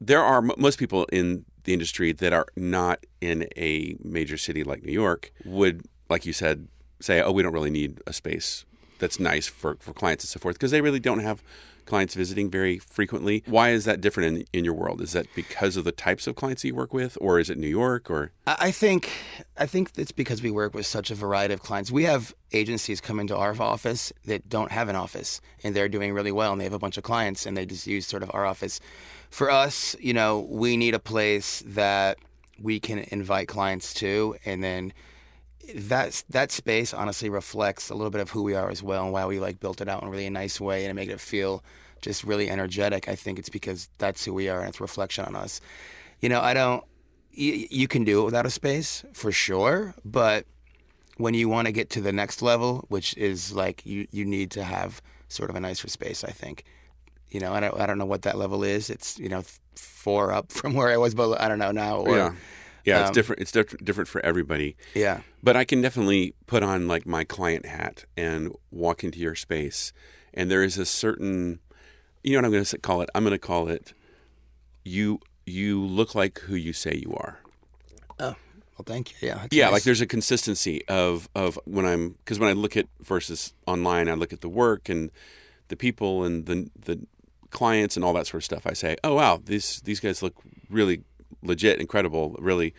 there 0.00 0.22
are 0.22 0.40
most 0.40 0.78
people 0.78 1.04
in 1.12 1.44
the 1.64 1.72
industry 1.72 2.12
that 2.12 2.32
are 2.32 2.46
not 2.56 3.04
in 3.20 3.46
a 3.56 3.96
major 4.02 4.36
city 4.36 4.64
like 4.64 4.82
New 4.82 4.92
York 4.92 5.30
would, 5.44 5.82
like 6.08 6.26
you 6.26 6.32
said, 6.32 6.66
say, 6.98 7.20
oh, 7.20 7.30
we 7.32 7.42
don't 7.42 7.52
really 7.52 7.70
need 7.70 8.00
a 8.06 8.12
space 8.12 8.64
that's 8.98 9.20
nice 9.20 9.46
for, 9.46 9.76
for 9.80 9.92
clients 9.92 10.24
and 10.24 10.30
so 10.30 10.40
forth 10.40 10.56
because 10.56 10.70
they 10.70 10.80
really 10.80 11.00
don't 11.00 11.20
have 11.20 11.42
clients 11.86 12.14
visiting 12.14 12.50
very 12.50 12.78
frequently. 12.78 13.42
Why 13.46 13.70
is 13.70 13.84
that 13.84 14.00
different 14.00 14.38
in, 14.38 14.46
in 14.52 14.64
your 14.64 14.74
world? 14.74 15.00
Is 15.00 15.12
that 15.12 15.26
because 15.34 15.76
of 15.76 15.84
the 15.84 15.92
types 15.92 16.26
of 16.26 16.36
clients 16.36 16.62
that 16.62 16.68
you 16.68 16.74
work 16.74 16.92
with, 16.92 17.18
or 17.20 17.38
is 17.38 17.50
it 17.50 17.58
New 17.58 17.68
York, 17.68 18.10
or 18.10 18.32
I 18.46 18.56
I 18.60 18.70
think 18.70 19.10
I 19.56 19.66
think 19.66 19.92
it's 19.96 20.12
because 20.12 20.42
we 20.42 20.50
work 20.50 20.74
with 20.74 20.86
such 20.86 21.10
a 21.10 21.14
variety 21.14 21.54
of 21.54 21.62
clients. 21.62 21.90
We 21.90 22.04
have 22.04 22.34
agencies 22.52 23.00
come 23.00 23.20
into 23.20 23.36
our 23.36 23.54
office 23.60 24.12
that 24.24 24.48
don't 24.48 24.72
have 24.72 24.88
an 24.88 24.96
office, 24.96 25.40
and 25.62 25.74
they're 25.74 25.88
doing 25.88 26.12
really 26.12 26.32
well, 26.32 26.52
and 26.52 26.60
they 26.60 26.64
have 26.64 26.72
a 26.72 26.78
bunch 26.78 26.96
of 26.96 27.04
clients, 27.04 27.46
and 27.46 27.56
they 27.56 27.66
just 27.66 27.86
use 27.86 28.06
sort 28.06 28.22
of 28.22 28.30
our 28.34 28.44
office. 28.44 28.80
For 29.30 29.50
us, 29.50 29.96
you 30.00 30.12
know, 30.12 30.46
we 30.50 30.76
need 30.76 30.94
a 30.94 30.98
place 30.98 31.62
that 31.66 32.18
we 32.60 32.78
can 32.80 32.98
invite 33.10 33.48
clients 33.48 33.94
to, 33.94 34.36
and 34.44 34.62
then 34.62 34.92
that 35.74 36.24
that 36.30 36.50
space 36.50 36.92
honestly 36.92 37.28
reflects 37.28 37.90
a 37.90 37.94
little 37.94 38.10
bit 38.10 38.20
of 38.20 38.30
who 38.30 38.42
we 38.42 38.54
are 38.54 38.70
as 38.70 38.82
well, 38.82 39.04
and 39.04 39.12
why 39.12 39.26
we 39.26 39.40
like 39.40 39.60
built 39.60 39.80
it 39.80 39.88
out 39.88 40.02
in 40.02 40.08
a 40.08 40.10
really 40.10 40.28
nice 40.30 40.60
way 40.60 40.86
and 40.86 40.96
make 40.96 41.10
it 41.10 41.20
feel 41.20 41.62
just 42.00 42.24
really 42.24 42.50
energetic. 42.50 43.08
I 43.08 43.14
think 43.14 43.38
it's 43.38 43.48
because 43.48 43.88
that's 43.98 44.24
who 44.24 44.34
we 44.34 44.48
are, 44.48 44.60
and 44.60 44.68
it's 44.68 44.80
a 44.80 44.82
reflection 44.82 45.24
on 45.24 45.36
us. 45.36 45.60
You 46.20 46.28
know, 46.28 46.40
I 46.40 46.54
don't 46.54 46.84
you, 47.32 47.66
you 47.70 47.88
can 47.88 48.04
do 48.04 48.22
it 48.22 48.24
without 48.24 48.46
a 48.46 48.50
space 48.50 49.04
for 49.12 49.32
sure, 49.32 49.94
but 50.04 50.46
when 51.16 51.34
you 51.34 51.48
want 51.48 51.66
to 51.66 51.72
get 51.72 51.90
to 51.90 52.00
the 52.00 52.12
next 52.12 52.42
level, 52.42 52.84
which 52.88 53.16
is 53.16 53.52
like 53.52 53.84
you, 53.84 54.06
you 54.10 54.24
need 54.24 54.50
to 54.52 54.64
have 54.64 55.02
sort 55.28 55.50
of 55.50 55.56
a 55.56 55.60
nicer 55.60 55.88
space, 55.88 56.24
I 56.24 56.30
think. 56.30 56.64
You 57.30 57.40
know, 57.40 57.52
I 57.52 57.60
don't, 57.60 57.80
I 57.80 57.86
don't 57.86 57.98
know 57.98 58.06
what 58.06 58.22
that 58.22 58.36
level 58.36 58.62
is. 58.62 58.90
It's, 58.90 59.18
you 59.18 59.28
know, 59.28 59.42
four 59.74 60.32
up 60.32 60.52
from 60.52 60.74
where 60.74 60.88
I 60.88 60.96
was, 60.96 61.14
but 61.14 61.40
I 61.40 61.48
don't 61.48 61.58
know 61.58 61.72
now. 61.72 61.98
Or, 61.98 62.16
yeah, 62.16 62.34
yeah, 62.84 63.00
it's 63.00 63.08
um, 63.08 63.14
different. 63.14 63.42
It's 63.42 63.52
different 63.52 63.84
different 63.84 64.08
for 64.08 64.24
everybody. 64.24 64.76
Yeah. 64.94 65.20
But 65.42 65.56
I 65.56 65.64
can 65.64 65.80
definitely 65.80 66.34
put 66.46 66.62
on 66.62 66.88
like 66.88 67.06
my 67.06 67.24
client 67.24 67.66
hat 67.66 68.04
and 68.16 68.54
walk 68.70 69.04
into 69.04 69.18
your 69.18 69.34
space, 69.34 69.92
and 70.34 70.50
there 70.50 70.62
is 70.62 70.78
a 70.78 70.86
certain, 70.86 71.60
you 72.22 72.32
know, 72.32 72.38
what 72.38 72.44
I'm 72.46 72.52
going 72.52 72.64
to 72.64 72.78
call 72.78 73.00
it. 73.02 73.10
I'm 73.14 73.24
going 73.24 73.32
to 73.32 73.38
call 73.38 73.68
it. 73.68 73.92
You 74.84 75.20
you 75.46 75.84
look 75.84 76.14
like 76.14 76.38
who 76.40 76.54
you 76.54 76.72
say 76.72 77.02
you 77.04 77.14
are. 77.14 77.40
Oh, 78.18 78.36
well, 78.76 78.84
thank 78.84 79.10
you. 79.10 79.28
Yeah. 79.28 79.46
Yeah, 79.50 79.64
nice. 79.64 79.72
like 79.72 79.82
there's 79.84 80.00
a 80.00 80.06
consistency 80.06 80.86
of 80.88 81.28
of 81.34 81.58
when 81.64 81.86
I'm 81.86 82.10
because 82.10 82.38
when 82.38 82.48
I 82.48 82.52
look 82.52 82.76
at 82.76 82.86
versus 83.00 83.52
online, 83.66 84.08
I 84.08 84.14
look 84.14 84.32
at 84.32 84.40
the 84.40 84.48
work 84.48 84.88
and 84.88 85.10
the 85.68 85.76
people 85.76 86.24
and 86.24 86.46
the 86.46 86.70
the 86.78 87.06
clients 87.50 87.96
and 87.96 88.04
all 88.04 88.12
that 88.14 88.26
sort 88.26 88.40
of 88.40 88.44
stuff. 88.44 88.66
I 88.66 88.72
say, 88.72 88.96
oh 89.04 89.14
wow, 89.14 89.40
these 89.42 89.80
these 89.82 90.00
guys 90.00 90.22
look 90.22 90.34
really 90.68 91.02
legit, 91.42 91.80
incredible, 91.80 92.36
really 92.38 92.74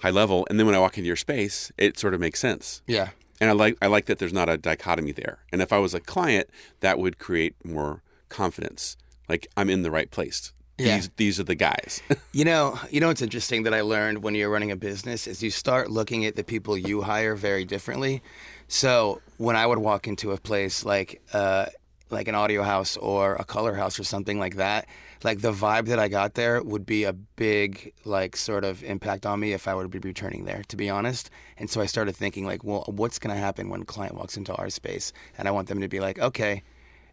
high 0.00 0.10
level. 0.10 0.46
And 0.48 0.58
then 0.58 0.66
when 0.66 0.74
I 0.74 0.78
walk 0.78 0.96
into 0.96 1.06
your 1.06 1.16
space, 1.16 1.72
it 1.76 1.98
sort 1.98 2.14
of 2.14 2.20
makes 2.20 2.40
sense. 2.40 2.82
Yeah. 2.86 3.10
And 3.40 3.50
I 3.50 3.52
like 3.52 3.76
I 3.80 3.86
like 3.86 4.06
that 4.06 4.18
there's 4.18 4.32
not 4.32 4.48
a 4.48 4.56
dichotomy 4.56 5.12
there. 5.12 5.38
And 5.52 5.62
if 5.62 5.72
I 5.72 5.78
was 5.78 5.94
a 5.94 6.00
client, 6.00 6.50
that 6.80 6.98
would 6.98 7.18
create 7.18 7.54
more 7.64 8.02
confidence. 8.28 8.96
Like 9.28 9.46
I'm 9.56 9.70
in 9.70 9.82
the 9.82 9.90
right 9.90 10.10
place. 10.10 10.52
Yeah. 10.76 10.96
These 10.96 11.10
these 11.16 11.40
are 11.40 11.44
the 11.44 11.54
guys. 11.54 12.02
You 12.32 12.44
know, 12.44 12.78
you 12.90 13.00
know 13.00 13.08
what's 13.08 13.22
interesting 13.22 13.64
that 13.64 13.74
I 13.74 13.80
learned 13.80 14.22
when 14.22 14.36
you're 14.36 14.50
running 14.50 14.70
a 14.70 14.76
business 14.76 15.26
is 15.26 15.42
you 15.42 15.50
start 15.50 15.90
looking 15.90 16.24
at 16.24 16.36
the 16.36 16.44
people 16.44 16.78
you 16.78 17.02
hire 17.02 17.34
very 17.34 17.64
differently. 17.64 18.22
So 18.68 19.20
when 19.38 19.56
I 19.56 19.66
would 19.66 19.78
walk 19.78 20.06
into 20.06 20.30
a 20.30 20.36
place 20.36 20.84
like 20.84 21.20
uh, 21.32 21.66
like 22.10 22.28
an 22.28 22.34
audio 22.34 22.62
house 22.62 22.96
or 22.96 23.34
a 23.36 23.44
color 23.44 23.74
house 23.74 23.98
or 23.98 24.04
something 24.04 24.38
like 24.38 24.56
that, 24.56 24.86
like 25.24 25.40
the 25.40 25.52
vibe 25.52 25.86
that 25.86 25.98
I 25.98 26.08
got 26.08 26.34
there 26.34 26.62
would 26.62 26.86
be 26.86 27.04
a 27.04 27.12
big 27.12 27.92
like 28.04 28.36
sort 28.36 28.64
of 28.64 28.82
impact 28.84 29.26
on 29.26 29.40
me 29.40 29.52
if 29.52 29.68
I 29.68 29.74
would 29.74 29.90
be 29.90 29.98
returning 29.98 30.44
there, 30.44 30.62
to 30.68 30.76
be 30.76 30.88
honest. 30.88 31.30
And 31.56 31.68
so 31.68 31.80
I 31.80 31.86
started 31.86 32.14
thinking 32.16 32.46
like, 32.46 32.64
well, 32.64 32.84
what's 32.86 33.18
going 33.18 33.34
to 33.34 33.40
happen 33.40 33.68
when 33.68 33.82
a 33.82 33.84
client 33.84 34.14
walks 34.14 34.36
into 34.36 34.54
our 34.54 34.70
space? 34.70 35.12
And 35.36 35.48
I 35.48 35.50
want 35.50 35.68
them 35.68 35.80
to 35.80 35.88
be 35.88 36.00
like, 36.00 36.18
okay, 36.18 36.62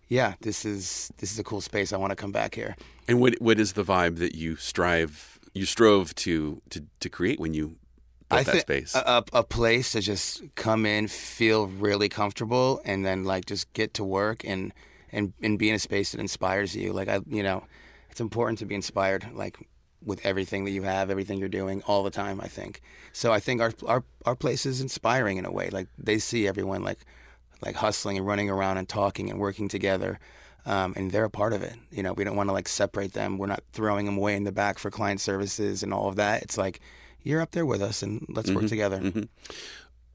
yeah, 0.07 0.35
this 0.41 0.65
is 0.65 1.11
this 1.17 1.31
is 1.31 1.39
a 1.39 1.43
cool 1.43 1.61
space. 1.61 1.91
I 1.91 1.97
want 1.97 2.11
to 2.11 2.15
come 2.15 2.31
back 2.31 2.55
here. 2.55 2.75
and 3.07 3.19
what 3.19 3.35
what 3.41 3.59
is 3.59 3.73
the 3.73 3.83
vibe 3.83 4.17
that 4.19 4.35
you 4.35 4.55
strive 4.55 5.39
you 5.53 5.65
strove 5.65 6.13
to 6.15 6.61
to, 6.69 6.83
to 6.99 7.09
create 7.09 7.39
when 7.39 7.53
you 7.53 7.77
built 8.29 8.45
that 8.45 8.61
space? 8.61 8.95
A, 8.95 8.99
a, 8.99 9.39
a 9.39 9.43
place 9.43 9.91
to 9.93 10.01
just 10.01 10.43
come 10.55 10.85
in, 10.85 11.07
feel 11.07 11.67
really 11.67 12.09
comfortable, 12.09 12.81
and 12.85 13.05
then 13.05 13.23
like 13.23 13.45
just 13.45 13.71
get 13.73 13.93
to 13.95 14.03
work 14.03 14.43
and 14.45 14.73
and 15.11 15.33
and 15.41 15.57
be 15.59 15.69
in 15.69 15.75
a 15.75 15.79
space 15.79 16.11
that 16.11 16.19
inspires 16.19 16.75
you. 16.75 16.93
Like 16.93 17.07
I, 17.07 17.19
you 17.27 17.43
know, 17.43 17.63
it's 18.09 18.21
important 18.21 18.59
to 18.59 18.65
be 18.65 18.75
inspired. 18.75 19.27
Like 19.33 19.57
with 20.03 20.25
everything 20.25 20.65
that 20.65 20.71
you 20.71 20.83
have, 20.83 21.09
everything 21.09 21.39
you're 21.39 21.49
doing 21.49 21.81
all 21.87 22.03
the 22.03 22.11
time. 22.11 22.39
I 22.41 22.47
think 22.47 22.81
so. 23.13 23.31
I 23.31 23.39
think 23.39 23.61
our 23.61 23.73
our 23.87 24.03
our 24.25 24.35
place 24.35 24.65
is 24.65 24.81
inspiring 24.81 25.37
in 25.37 25.45
a 25.45 25.51
way. 25.51 25.69
Like 25.69 25.87
they 25.97 26.19
see 26.19 26.47
everyone 26.47 26.83
like 26.83 27.05
like 27.65 27.75
hustling 27.75 28.17
and 28.17 28.27
running 28.27 28.49
around 28.49 28.77
and 28.77 28.87
talking 28.87 29.29
and 29.29 29.39
working 29.39 29.67
together. 29.67 30.19
um, 30.65 30.93
and 30.95 31.11
they're 31.11 31.25
a 31.25 31.29
part 31.29 31.53
of 31.53 31.61
it. 31.63 31.75
You 31.91 32.03
know, 32.03 32.13
we 32.13 32.23
don't 32.23 32.35
want 32.35 32.49
to 32.49 32.53
like 32.53 32.67
separate 32.67 33.13
them. 33.13 33.37
We're 33.37 33.47
not 33.47 33.63
throwing 33.71 34.05
them 34.05 34.17
away 34.17 34.35
in 34.35 34.43
the 34.43 34.51
back 34.51 34.79
for 34.79 34.89
client 34.89 35.21
services 35.21 35.83
and 35.83 35.93
all 35.93 36.09
of 36.09 36.15
that. 36.15 36.41
It's 36.41 36.57
like 36.57 36.79
you're 37.25 37.41
up 37.41 37.51
there 37.51 37.65
with 37.65 37.81
us, 37.81 38.01
and 38.01 38.25
let's 38.29 38.49
work 38.51 38.67
together. 38.67 39.01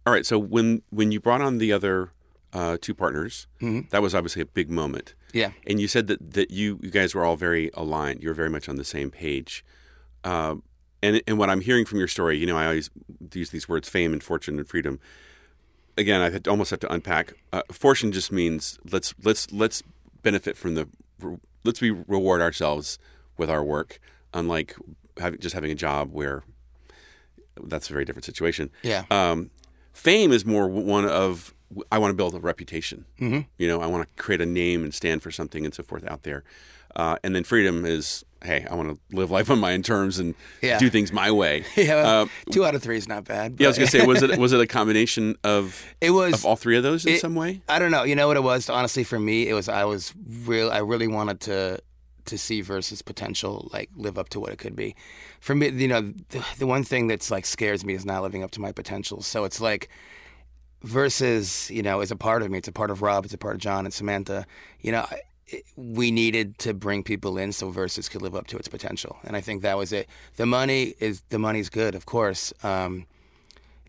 All 0.07 0.13
right. 0.15 0.25
So 0.25 0.39
when 0.39 0.83
when 0.91 1.13
you 1.13 1.21
brought 1.21 1.43
on 1.43 1.59
the 1.59 1.73
other 1.73 2.13
uh, 2.55 2.79
two 2.81 2.95
partners, 2.95 3.47
that 3.91 4.01
was 4.01 4.15
obviously 4.15 4.41
a 4.41 4.47
big 4.47 4.71
moment. 4.71 5.15
Yeah. 5.33 5.51
And 5.67 5.81
you 5.81 5.89
said 5.89 6.07
that 6.07 6.33
that 6.33 6.51
you 6.51 6.79
you 6.83 6.91
guys 6.91 7.15
were 7.15 7.25
all 7.25 7.37
very 7.37 7.71
aligned. 7.75 8.23
You 8.23 8.31
were 8.31 8.35
very 8.35 8.49
much 8.49 8.69
on 8.69 8.77
the 8.77 8.85
same 8.85 9.11
page. 9.11 9.65
Um, 10.25 10.63
and 11.03 11.21
and 11.27 11.39
what 11.39 11.51
I'm 11.51 11.61
hearing 11.61 11.85
from 11.85 11.99
your 11.99 12.09
story, 12.09 12.39
you 12.39 12.47
know, 12.47 12.57
I 12.57 12.67
always 12.67 12.91
use 13.35 13.51
these 13.51 13.69
words: 13.69 13.89
fame 13.89 14.13
and 14.13 14.23
fortune 14.23 14.59
and 14.59 14.69
freedom. 14.69 15.01
Again, 15.99 16.21
I 16.21 16.49
almost 16.49 16.71
have 16.71 16.81
to 16.81 16.93
unpack. 16.93 17.35
Uh, 17.53 17.63
fortune 17.73 18.13
just 18.13 18.31
means 18.33 18.79
let's 18.91 19.15
let's 19.23 19.51
let's 19.53 19.83
benefit 20.23 20.57
from 20.57 20.75
the 20.77 20.89
let's 21.65 21.81
be 21.81 21.91
reward 21.91 22.41
ourselves 22.41 22.99
with 23.37 23.51
our 23.51 23.65
work, 23.65 24.01
unlike 24.33 24.77
having, 25.19 25.41
just 25.41 25.55
having 25.55 25.71
a 25.71 25.75
job 25.75 26.13
where 26.13 26.45
that's 27.65 27.89
a 27.91 27.93
very 27.93 28.05
different 28.05 28.25
situation. 28.25 28.71
Yeah. 28.83 29.05
Um, 29.11 29.51
fame 29.93 30.33
is 30.33 30.45
more 30.45 30.69
one 30.69 31.07
of 31.07 31.55
I 31.93 31.99
want 31.99 32.11
to 32.11 32.17
build 32.17 32.35
a 32.35 32.41
reputation. 32.41 33.05
Mm-hmm. 33.21 33.41
You 33.59 33.69
know, 33.69 33.81
I 33.81 33.87
want 33.87 34.03
to 34.09 34.23
create 34.23 34.41
a 34.41 34.47
name 34.47 34.83
and 34.83 34.93
stand 34.93 35.23
for 35.23 35.31
something 35.31 35.65
and 35.65 35.73
so 35.75 35.83
forth 35.83 36.05
out 36.07 36.25
there. 36.25 36.43
Uh, 36.97 37.17
and 37.23 37.37
then 37.37 37.45
freedom 37.45 37.85
is, 37.85 38.25
hey, 38.43 38.67
I 38.69 38.75
want 38.75 38.89
to 38.89 39.17
live 39.17 39.31
life 39.31 39.49
on 39.49 39.61
my 39.61 39.75
own 39.75 39.83
terms 39.83 40.19
and 40.19 40.35
Yeah. 40.61 40.77
do 40.81 40.91
things 40.91 41.13
my 41.13 41.31
way. 41.31 41.65
Yeah, 41.77 42.03
well, 42.03 42.23
Uh, 42.23 42.27
two 42.51 42.65
out 42.67 42.75
of 42.75 42.83
three 42.83 42.97
is 42.97 43.07
not 43.07 43.25
bad. 43.25 43.55
yeah, 43.61 43.67
I 43.67 43.69
was 43.69 43.79
gonna 43.79 43.87
say, 43.91 44.05
was 44.05 44.21
it 44.25 44.37
was 44.45 44.53
it 44.53 44.61
a 44.61 44.67
combination 44.67 45.37
of 45.45 45.85
It 46.01 46.11
was 46.11 46.35
of 46.35 46.45
all 46.45 46.57
three 46.57 46.77
of 46.77 46.83
those 46.83 47.07
in 47.07 47.15
it- 47.15 47.21
some 47.21 47.37
way? 47.37 47.63
I 47.69 47.79
don't 47.79 47.93
know. 47.93 48.03
You 48.03 48.17
know 48.17 48.27
what 48.27 48.37
it 48.37 48.43
was? 48.43 48.69
Honestly, 48.69 49.05
for 49.05 49.21
me, 49.21 49.49
it 49.49 49.55
was 49.55 49.69
I 49.69 49.85
was 49.85 50.13
real. 50.45 50.73
I 50.73 50.79
really 50.79 51.07
wanted 51.07 51.39
to 51.43 51.79
to 52.27 52.39
see 52.39 52.61
versus 52.61 53.03
potential 53.03 53.69
like 53.73 53.91
live 53.97 54.19
up 54.19 54.29
to 54.31 54.41
what 54.41 54.53
it 54.53 54.59
could 54.59 54.77
be. 54.77 54.95
For 55.41 55.55
me, 55.55 55.69
you 55.69 55.89
know, 55.89 56.01
the, 56.31 56.45
the 56.59 56.67
one 56.67 56.85
thing 56.85 57.07
that's 57.07 57.31
like 57.31 57.47
scares 57.47 57.85
me 57.85 57.95
is 57.95 58.05
not 58.05 58.23
living 58.23 58.43
up 58.43 58.51
to 58.53 58.61
my 58.61 58.73
potential. 58.73 59.23
So 59.23 59.45
it's 59.45 59.61
like 59.61 59.89
versus 60.83 61.71
you 61.71 61.83
know 61.83 62.01
is 62.01 62.11
a 62.11 62.17
part 62.17 62.43
of 62.43 62.51
me. 62.51 62.59
It's 62.59 62.69
a 62.69 62.73
part 62.73 62.91
of 62.91 63.03
Rob. 63.03 63.25
It's 63.25 63.35
a 63.35 63.39
part 63.39 63.55
of 63.55 63.61
John 63.61 63.85
and 63.85 63.95
Samantha. 63.95 64.47
You 64.81 64.93
know. 64.93 65.07
It- 65.11 65.25
we 65.75 66.13
needed 66.13 66.59
to 66.59 66.73
bring 66.73 67.03
people 67.03 67.37
in 67.37 67.51
so 67.51 67.71
versus 67.71 68.09
could 68.09 68.23
live 68.23 68.37
up 68.37 68.47
to 68.47 68.57
its 68.57 68.69
potential, 68.69 69.19
and 69.25 69.35
I 69.35 69.41
think 69.41 69.63
that 69.63 69.77
was 69.77 69.93
it. 69.93 70.09
The 70.37 70.47
money 70.47 70.95
is 71.01 71.23
the 71.31 71.41
money's 71.41 71.69
good, 71.69 71.97
of 71.97 72.07
course. 72.07 72.53
Um, 72.63 73.07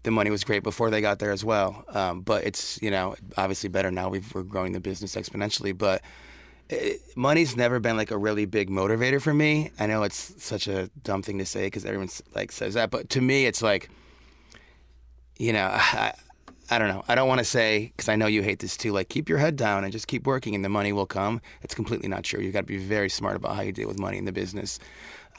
the 0.01 0.09
money 0.09 0.31
was 0.31 0.43
great 0.43 0.63
before 0.63 0.89
they 0.89 1.01
got 1.01 1.19
there 1.19 1.31
as 1.31 1.45
well. 1.45 1.85
Um, 1.89 2.21
but 2.21 2.45
it's 2.45 2.81
you 2.81 2.89
know 2.89 3.15
obviously 3.37 3.69
better 3.69 3.91
now. 3.91 4.09
We've, 4.09 4.33
we're 4.33 4.41
growing 4.41 4.71
the 4.71 4.79
business 4.79 5.15
exponentially, 5.15 5.77
but 5.77 6.01
it, 6.71 7.01
money's 7.15 7.55
never 7.55 7.79
been 7.79 7.97
like 7.97 8.11
a 8.11 8.17
really 8.17 8.45
big 8.45 8.69
motivator 8.69 9.21
for 9.21 9.33
me. 9.33 9.71
I 9.79 9.87
know 9.87 10.03
it's 10.03 10.41
such 10.43 10.67
a 10.67 10.89
dumb 11.03 11.21
thing 11.21 11.37
to 11.39 11.45
say 11.45 11.65
because 11.67 11.85
everyone 11.85 12.09
like 12.35 12.51
says 12.51 12.73
that, 12.75 12.89
but 12.91 13.09
to 13.11 13.21
me, 13.21 13.45
it's 13.45 13.61
like 13.61 13.89
you 15.37 15.53
know. 15.53 15.69
I, 15.71 16.13
I 16.73 16.79
don't 16.79 16.87
know. 16.87 17.03
I 17.09 17.15
don't 17.15 17.27
want 17.27 17.39
to 17.39 17.43
say 17.43 17.91
because 17.97 18.07
I 18.07 18.15
know 18.15 18.27
you 18.27 18.43
hate 18.43 18.59
this 18.59 18.77
too. 18.77 18.93
Like, 18.93 19.09
keep 19.09 19.27
your 19.27 19.39
head 19.39 19.57
down 19.57 19.83
and 19.83 19.91
just 19.91 20.07
keep 20.07 20.25
working, 20.25 20.55
and 20.55 20.63
the 20.63 20.69
money 20.69 20.93
will 20.93 21.05
come. 21.05 21.41
It's 21.63 21.75
completely 21.75 22.07
not 22.07 22.23
true. 22.23 22.39
You 22.39 22.53
got 22.53 22.61
to 22.61 22.65
be 22.65 22.77
very 22.77 23.09
smart 23.09 23.35
about 23.35 23.57
how 23.57 23.61
you 23.61 23.73
deal 23.73 23.89
with 23.89 23.99
money 23.99 24.17
in 24.17 24.23
the 24.23 24.31
business. 24.31 24.79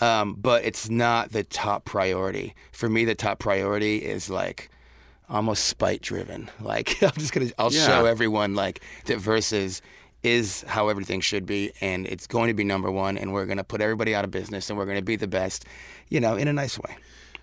Um, 0.02 0.34
but 0.34 0.62
it's 0.64 0.90
not 0.90 1.32
the 1.32 1.42
top 1.42 1.86
priority 1.86 2.54
for 2.70 2.90
me. 2.90 3.06
The 3.06 3.14
top 3.14 3.38
priority 3.38 4.04
is 4.04 4.28
like 4.28 4.68
almost 5.30 5.64
spite 5.64 6.02
driven. 6.02 6.50
Like, 6.60 7.02
I'm 7.02 7.12
just 7.12 7.32
gonna, 7.32 7.48
I'll 7.58 7.72
Yeah. 7.72 7.86
show 7.86 8.04
everyone 8.04 8.54
like 8.54 8.82
that 9.06 9.16
versus 9.18 9.80
is 10.22 10.62
how 10.68 10.88
everything 10.88 11.20
should 11.20 11.46
be, 11.46 11.72
and 11.80 12.06
it's 12.06 12.26
going 12.26 12.48
to 12.48 12.54
be 12.54 12.64
number 12.64 12.90
one, 12.90 13.18
and 13.18 13.32
we're 13.32 13.46
gonna 13.46 13.64
put 13.64 13.80
everybody 13.80 14.14
out 14.14 14.24
of 14.24 14.30
business, 14.30 14.70
and 14.70 14.78
we're 14.78 14.86
gonna 14.86 15.02
be 15.02 15.16
the 15.16 15.26
best, 15.26 15.64
you 16.08 16.20
know, 16.20 16.36
in 16.36 16.48
a 16.48 16.52
nice 16.52 16.78
way. 16.78 16.96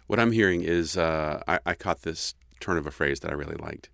What 0.07 0.19
I'm 0.19 0.31
hearing 0.31 0.61
is 0.61 0.97
uh, 0.97 1.43
I, 1.47 1.59
I 1.65 1.73
caught 1.73 2.01
this 2.01 2.33
turn 2.59 2.77
of 2.77 2.87
a 2.87 2.91
phrase 2.91 3.19
that 3.19 3.31
I 3.31 3.35
really 3.35 3.57
liked. 3.57 3.89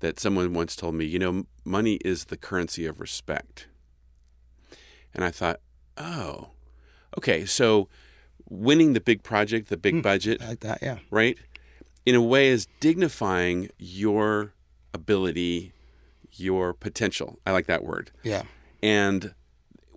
That 0.00 0.18
someone 0.18 0.54
once 0.54 0.76
told 0.76 0.94
me, 0.94 1.04
you 1.04 1.18
know, 1.18 1.44
money 1.64 1.94
is 2.04 2.26
the 2.26 2.36
currency 2.36 2.86
of 2.86 3.00
respect. 3.00 3.66
And 5.12 5.24
I 5.24 5.30
thought, 5.30 5.60
oh, 5.98 6.50
okay, 7.18 7.44
so 7.44 7.88
winning 8.48 8.92
the 8.92 9.00
big 9.00 9.22
project, 9.22 9.68
the 9.68 9.76
big 9.76 10.02
budget, 10.02 10.40
Like 10.40 10.60
that, 10.60 10.78
yeah. 10.82 10.98
right, 11.10 11.36
in 12.06 12.14
a 12.14 12.22
way 12.22 12.48
is 12.48 12.66
dignifying 12.80 13.68
your 13.78 14.54
ability, 14.94 15.72
your 16.34 16.72
potential. 16.72 17.38
I 17.46 17.52
like 17.52 17.66
that 17.66 17.84
word. 17.84 18.10
Yeah. 18.22 18.42
And 18.82 19.34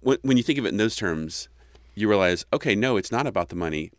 when, 0.01 0.17
when 0.21 0.37
you 0.37 0.43
think 0.43 0.59
of 0.59 0.65
it 0.65 0.69
in 0.69 0.77
those 0.77 0.95
terms, 0.95 1.49
you 1.95 2.09
realize, 2.09 2.45
okay, 2.51 2.75
no, 2.75 2.97
it's 2.97 3.11
not 3.11 3.27
about 3.27 3.49
the 3.49 3.55
money, 3.55 3.91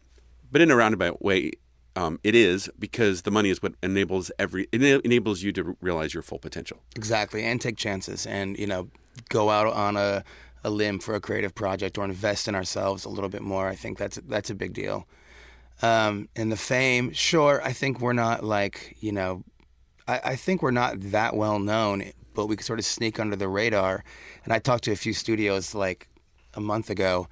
but 0.51 0.61
in 0.61 0.71
a 0.71 0.77
roundabout 0.77 1.23
way, 1.23 1.53
um, 1.97 2.19
it 2.25 2.35
is 2.35 2.69
because 2.79 3.23
the 3.23 3.31
money 3.31 3.51
is 3.51 3.63
what 3.63 3.75
enables 3.83 4.31
every 4.39 4.67
it 4.73 4.83
enables 5.05 5.43
you 5.43 5.53
to 5.53 5.77
realize 5.81 6.13
your 6.13 6.23
full 6.23 6.39
potential. 6.39 6.79
Exactly, 6.97 7.45
and 7.45 7.61
take 7.61 7.77
chances, 7.77 8.27
and 8.27 8.59
you 8.59 8.67
know, 8.67 8.89
go 9.29 9.51
out 9.51 9.69
on 9.69 9.97
a, 9.97 10.25
a 10.65 10.71
limb 10.71 10.99
for 10.99 11.15
a 11.15 11.21
creative 11.21 11.55
project 11.55 11.97
or 11.97 12.05
invest 12.05 12.49
in 12.49 12.55
ourselves 12.55 13.05
a 13.05 13.09
little 13.09 13.31
bit 13.31 13.43
more. 13.43 13.69
I 13.69 13.77
think 13.77 13.99
that's 13.99 14.17
that's 14.27 14.51
a 14.51 14.55
big 14.55 14.73
deal. 14.73 15.07
Um, 15.83 16.29
and 16.35 16.51
the 16.51 16.57
fame, 16.57 17.13
sure, 17.13 17.61
I 17.65 17.73
think 17.73 18.01
we're 18.01 18.13
not 18.13 18.43
like 18.43 18.97
you 18.99 19.13
know, 19.13 19.45
I, 20.09 20.21
I 20.25 20.37
think 20.37 20.63
we're 20.63 20.73
not 20.73 21.01
that 21.01 21.37
well 21.37 21.61
known, 21.61 22.11
but 22.35 22.47
we 22.47 22.57
could 22.57 22.67
sort 22.67 22.79
of 22.79 22.85
sneak 22.85 23.19
under 23.19 23.37
the 23.37 23.49
radar. 23.49 24.05
And 24.45 24.53
I 24.53 24.59
talked 24.59 24.85
to 24.85 24.93
a 24.93 24.97
few 24.97 25.13
studios 25.13 25.75
like 25.75 26.09
a 26.55 26.61
month 26.61 26.91
ago, 26.91 27.29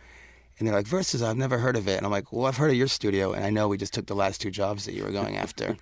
and 0.58 0.68
they're 0.68 0.74
like, 0.74 0.86
"Versus, 0.86 1.22
I've 1.22 1.36
never 1.36 1.58
heard 1.58 1.76
of 1.76 1.88
it." 1.88 1.96
And 1.96 2.06
I'm 2.06 2.12
like, 2.12 2.32
"Well, 2.32 2.46
I've 2.46 2.56
heard 2.56 2.70
of 2.70 2.76
your 2.76 2.88
studio, 2.88 3.32
and 3.32 3.44
I 3.44 3.50
know 3.50 3.68
we 3.68 3.76
just 3.76 3.92
took 3.94 4.06
the 4.06 4.14
last 4.14 4.40
two 4.40 4.50
jobs 4.50 4.84
that 4.84 4.94
you 4.94 5.02
were 5.02 5.10
going 5.10 5.36
after." 5.36 5.76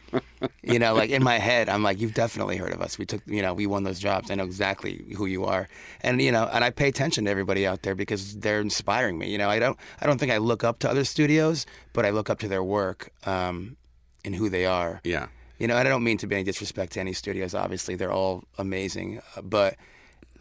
you 0.63 0.79
know, 0.79 0.95
like 0.95 1.11
in 1.11 1.23
my 1.23 1.39
head, 1.39 1.69
I'm 1.69 1.83
like, 1.83 2.01
"You've 2.01 2.15
definitely 2.15 2.57
heard 2.57 2.73
of 2.73 2.81
us. 2.81 2.97
We 2.97 3.05
took, 3.05 3.21
you 3.27 3.43
know, 3.43 3.53
we 3.53 3.67
won 3.67 3.83
those 3.83 3.99
jobs. 3.99 4.31
I 4.31 4.37
know 4.37 4.45
exactly 4.45 5.05
who 5.17 5.27
you 5.27 5.45
are." 5.45 5.69
And 6.01 6.23
you 6.23 6.33
know, 6.33 6.49
and 6.53 6.65
I 6.65 6.71
pay 6.71 6.89
attention 6.89 7.25
to 7.25 7.31
everybody 7.31 7.67
out 7.67 7.83
there 7.83 7.95
because 7.95 8.39
they're 8.39 8.61
inspiring 8.61 9.19
me. 9.19 9.31
You 9.31 9.39
know, 9.39 9.51
I 9.51 9.59
don't, 9.59 9.79
I 10.01 10.07
don't 10.07 10.19
think 10.19 10.33
I 10.33 10.39
look 10.39 10.65
up 10.65 10.79
to 10.81 10.91
other 10.91 11.05
studios, 11.05 11.67
but 11.93 12.07
I 12.07 12.11
look 12.11 12.31
up 12.31 12.39
to 12.41 12.49
their 12.49 12.65
work 12.65 13.11
um, 13.27 13.77
and 14.25 14.35
who 14.35 14.49
they 14.49 14.67
are. 14.67 15.01
Yeah. 15.05 15.27
You 15.61 15.69
know, 15.69 15.77
and 15.77 15.87
I 15.87 15.91
don't 15.91 16.03
mean 16.03 16.17
to 16.19 16.27
be 16.27 16.37
any 16.37 16.45
disrespect 16.45 16.93
to 16.95 17.01
any 17.01 17.13
studios. 17.13 17.55
Obviously, 17.55 17.95
they're 17.95 18.13
all 18.13 18.45
amazing, 18.59 19.21
uh, 19.37 19.43
but 19.43 19.77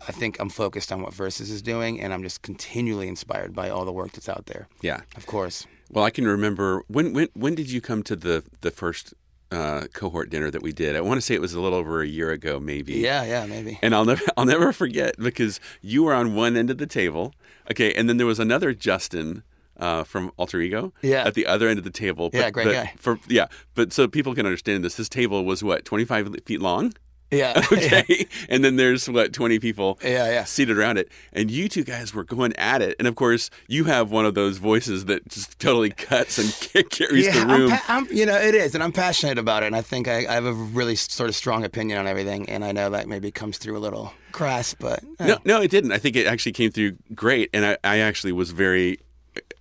I 0.07 0.13
think 0.13 0.39
I'm 0.39 0.49
focused 0.49 0.91
on 0.91 1.01
what 1.01 1.13
Versus 1.13 1.49
is 1.49 1.61
doing, 1.61 1.99
and 1.99 2.13
I'm 2.13 2.23
just 2.23 2.41
continually 2.41 3.09
inspired 3.09 3.53
by 3.53 3.69
all 3.69 3.83
the 3.83 3.91
work 3.91 4.13
that's 4.13 4.29
out 4.29 4.45
there. 4.45 4.69
Yeah. 4.81 5.01
Of 5.17 5.25
course. 5.25 5.67
Well, 5.91 6.05
I 6.05 6.09
can 6.09 6.25
remember 6.25 6.83
when 6.87 7.13
when 7.13 7.27
when 7.33 7.53
did 7.53 7.69
you 7.69 7.81
come 7.81 8.01
to 8.03 8.15
the 8.15 8.43
the 8.61 8.71
first 8.71 9.13
uh, 9.51 9.87
cohort 9.93 10.29
dinner 10.29 10.49
that 10.51 10.61
we 10.61 10.71
did? 10.71 10.95
I 10.95 11.01
want 11.01 11.17
to 11.17 11.21
say 11.21 11.35
it 11.35 11.41
was 11.41 11.53
a 11.53 11.59
little 11.59 11.77
over 11.77 12.01
a 12.01 12.07
year 12.07 12.31
ago, 12.31 12.59
maybe. 12.59 12.93
Yeah, 12.93 13.23
yeah, 13.25 13.45
maybe. 13.45 13.77
And 13.81 13.93
I'll 13.93 14.05
never 14.05 14.23
I'll 14.37 14.45
never 14.45 14.71
forget 14.71 15.15
because 15.17 15.59
you 15.81 16.03
were 16.03 16.13
on 16.13 16.35
one 16.35 16.55
end 16.55 16.69
of 16.69 16.77
the 16.77 16.87
table, 16.87 17.33
okay, 17.69 17.93
and 17.93 18.07
then 18.07 18.17
there 18.17 18.27
was 18.27 18.39
another 18.39 18.73
Justin 18.73 19.43
uh, 19.79 20.03
from 20.03 20.31
Alter 20.37 20.59
Ego 20.61 20.93
Yeah. 21.01 21.23
at 21.25 21.33
the 21.33 21.45
other 21.47 21.67
end 21.67 21.77
of 21.79 21.83
the 21.85 21.89
table. 21.91 22.29
Yeah, 22.33 22.49
great 22.51 22.65
but 22.65 22.73
guy. 22.73 22.93
For 22.97 23.19
yeah, 23.27 23.47
but 23.75 23.91
so 23.93 24.07
people 24.07 24.35
can 24.35 24.45
understand 24.45 24.83
this. 24.83 24.95
This 24.95 25.09
table 25.09 25.45
was 25.45 25.63
what 25.63 25.85
twenty 25.85 26.05
five 26.05 26.29
feet 26.45 26.61
long. 26.61 26.93
Yeah. 27.31 27.61
Okay, 27.71 28.25
and 28.49 28.63
then 28.65 28.75
there's 28.77 29.07
what 29.07 29.33
twenty 29.33 29.59
people 29.59 29.99
Yeah, 30.03 30.31
yeah. 30.31 30.45
seated 30.45 30.79
around 30.79 30.97
it, 30.97 31.11
and 31.31 31.51
you 31.51 31.69
two 31.69 31.83
guys 31.83 32.11
were 32.11 32.23
going 32.23 32.55
at 32.55 32.81
it. 32.81 32.95
And 32.97 33.07
of 33.07 33.13
course, 33.13 33.51
you 33.67 33.83
have 33.83 34.09
one 34.09 34.25
of 34.25 34.33
those 34.33 34.57
voices 34.57 35.05
that 35.05 35.27
just 35.29 35.59
totally 35.59 35.91
cuts 35.91 36.39
and 36.39 36.89
carries 36.89 37.27
yeah, 37.27 37.39
the 37.39 37.45
room. 37.45 37.71
I'm, 37.71 37.77
pa- 37.77 37.85
I'm, 37.87 38.07
you 38.11 38.25
know, 38.25 38.35
it 38.35 38.55
is, 38.55 38.73
and 38.73 38.83
I'm 38.83 38.91
passionate 38.91 39.37
about 39.37 39.61
it. 39.61 39.67
And 39.67 39.75
I 39.75 39.81
think 39.83 40.07
I, 40.07 40.25
I 40.25 40.33
have 40.33 40.45
a 40.47 40.53
really 40.53 40.95
sort 40.95 41.29
of 41.29 41.35
strong 41.35 41.63
opinion 41.63 41.99
on 41.99 42.07
everything. 42.07 42.49
And 42.49 42.65
I 42.65 42.71
know 42.71 42.89
that 42.89 43.07
maybe 43.07 43.29
comes 43.29 43.59
through 43.59 43.77
a 43.77 43.83
little 43.85 44.11
crass, 44.31 44.73
but 44.73 45.03
eh. 45.19 45.27
No, 45.27 45.37
no, 45.45 45.61
it 45.61 45.69
didn't. 45.69 45.91
I 45.91 45.99
think 45.99 46.15
it 46.15 46.25
actually 46.25 46.53
came 46.53 46.71
through 46.71 46.97
great, 47.13 47.51
and 47.53 47.63
I, 47.63 47.77
I 47.83 47.99
actually 47.99 48.31
was 48.31 48.49
very. 48.49 48.97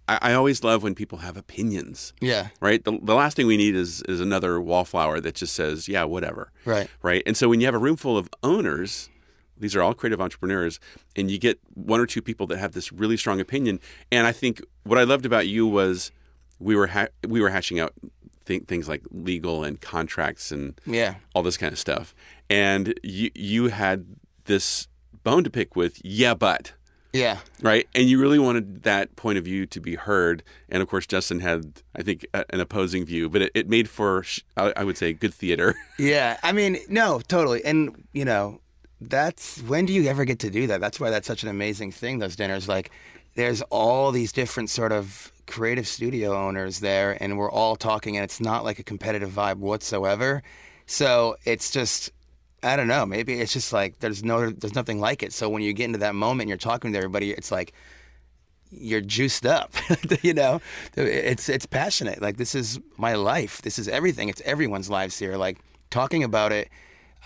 I, 0.08 0.18
I 0.22 0.32
always 0.34 0.64
love 0.64 0.82
when 0.82 0.94
people 0.94 1.18
have 1.18 1.36
opinions. 1.36 2.12
yeah, 2.20 2.48
Right. 2.60 2.82
The, 2.84 2.98
the 3.02 3.14
last 3.14 3.36
thing 3.36 3.46
we 3.46 3.56
need 3.56 3.74
is 3.76 4.02
is 4.02 4.20
another 4.20 4.60
wallflower 4.60 5.20
that 5.20 5.34
just 5.34 5.54
says, 5.54 5.88
"Yeah, 5.88 6.04
whatever." 6.04 6.50
right, 6.64 6.88
Right. 7.02 7.22
And 7.26 7.36
so 7.36 7.48
when 7.48 7.60
you 7.60 7.66
have 7.66 7.74
a 7.74 7.78
room 7.78 7.96
full 7.96 8.16
of 8.16 8.28
owners, 8.42 9.10
these 9.56 9.74
are 9.76 9.82
all 9.82 9.94
creative 9.94 10.20
entrepreneurs, 10.20 10.80
and 11.16 11.30
you 11.30 11.38
get 11.38 11.58
one 11.74 12.00
or 12.00 12.06
two 12.06 12.22
people 12.22 12.46
that 12.48 12.58
have 12.58 12.72
this 12.72 12.92
really 12.92 13.16
strong 13.16 13.40
opinion. 13.40 13.80
And 14.10 14.26
I 14.26 14.32
think 14.32 14.62
what 14.84 14.98
I 14.98 15.04
loved 15.04 15.26
about 15.26 15.46
you 15.48 15.66
was 15.66 16.10
we 16.58 16.74
were 16.76 16.88
ha- 16.88 17.08
we 17.26 17.40
were 17.40 17.50
hashing 17.50 17.78
out 17.80 17.92
th- 18.46 18.64
things 18.66 18.88
like 18.88 19.02
legal 19.10 19.64
and 19.64 19.80
contracts 19.80 20.50
and 20.52 20.80
yeah, 20.86 21.16
all 21.34 21.42
this 21.42 21.56
kind 21.56 21.72
of 21.72 21.78
stuff. 21.78 22.14
And 22.48 22.98
you 23.02 23.30
you 23.34 23.68
had 23.68 24.06
this 24.44 24.88
bone 25.24 25.44
to 25.44 25.50
pick 25.50 25.76
with, 25.76 26.00
yeah, 26.04 26.32
but 26.34 26.72
yeah, 27.12 27.38
right, 27.62 27.88
and 27.94 28.08
you 28.08 28.20
really 28.20 28.38
wanted 28.38 28.82
that 28.82 29.16
point 29.16 29.38
of 29.38 29.44
view 29.44 29.66
to 29.66 29.80
be 29.80 29.94
heard. 29.94 30.42
And 30.68 30.82
of 30.82 30.88
course, 30.88 31.06
Justin 31.06 31.40
had, 31.40 31.82
I 31.96 32.02
think, 32.02 32.26
a, 32.34 32.44
an 32.50 32.60
opposing 32.60 33.04
view, 33.04 33.28
but 33.28 33.42
it, 33.42 33.52
it 33.54 33.68
made 33.68 33.88
for, 33.88 34.22
sh- 34.22 34.40
I, 34.56 34.72
I 34.76 34.84
would 34.84 34.98
say, 34.98 35.12
good 35.12 35.34
theater. 35.34 35.74
yeah. 35.98 36.38
I 36.42 36.52
mean, 36.52 36.78
no, 36.88 37.20
totally. 37.26 37.64
And 37.64 38.06
you 38.12 38.24
know, 38.24 38.60
that's 39.00 39.62
when 39.62 39.86
do 39.86 39.92
you 39.92 40.08
ever 40.08 40.24
get 40.24 40.40
to 40.40 40.50
do 40.50 40.66
that? 40.66 40.80
That's 40.80 41.00
why 41.00 41.10
that's 41.10 41.26
such 41.26 41.42
an 41.42 41.48
amazing 41.48 41.92
thing. 41.92 42.18
Those 42.18 42.36
dinners, 42.36 42.68
like, 42.68 42.90
there's 43.34 43.62
all 43.62 44.10
these 44.10 44.32
different 44.32 44.68
sort 44.68 44.92
of 44.92 45.32
creative 45.46 45.86
studio 45.86 46.34
owners 46.36 46.80
there, 46.80 47.16
and 47.22 47.38
we're 47.38 47.50
all 47.50 47.76
talking, 47.76 48.16
and 48.16 48.24
it's 48.24 48.40
not 48.40 48.64
like 48.64 48.78
a 48.78 48.82
competitive 48.82 49.30
vibe 49.30 49.58
whatsoever. 49.58 50.42
So 50.86 51.36
it's 51.44 51.70
just, 51.70 52.10
I 52.62 52.76
don't 52.76 52.88
know. 52.88 53.06
Maybe 53.06 53.34
it's 53.40 53.52
just 53.52 53.72
like 53.72 54.00
there's 54.00 54.24
no, 54.24 54.50
there's 54.50 54.74
nothing 54.74 55.00
like 55.00 55.22
it. 55.22 55.32
So 55.32 55.48
when 55.48 55.62
you 55.62 55.72
get 55.72 55.84
into 55.84 55.98
that 55.98 56.14
moment, 56.14 56.42
and 56.42 56.48
you're 56.48 56.58
talking 56.58 56.92
to 56.92 56.98
everybody, 56.98 57.30
it's 57.30 57.50
like 57.52 57.72
you're 58.70 59.00
juiced 59.00 59.46
up. 59.46 59.72
you 60.22 60.34
know, 60.34 60.60
it's 60.96 61.48
it's 61.48 61.66
passionate. 61.66 62.20
Like 62.20 62.36
this 62.36 62.54
is 62.54 62.78
my 62.96 63.14
life. 63.14 63.62
This 63.62 63.78
is 63.78 63.88
everything. 63.88 64.28
It's 64.28 64.40
everyone's 64.42 64.90
lives 64.90 65.18
here. 65.18 65.36
Like 65.36 65.58
talking 65.90 66.22
about 66.24 66.52
it, 66.52 66.68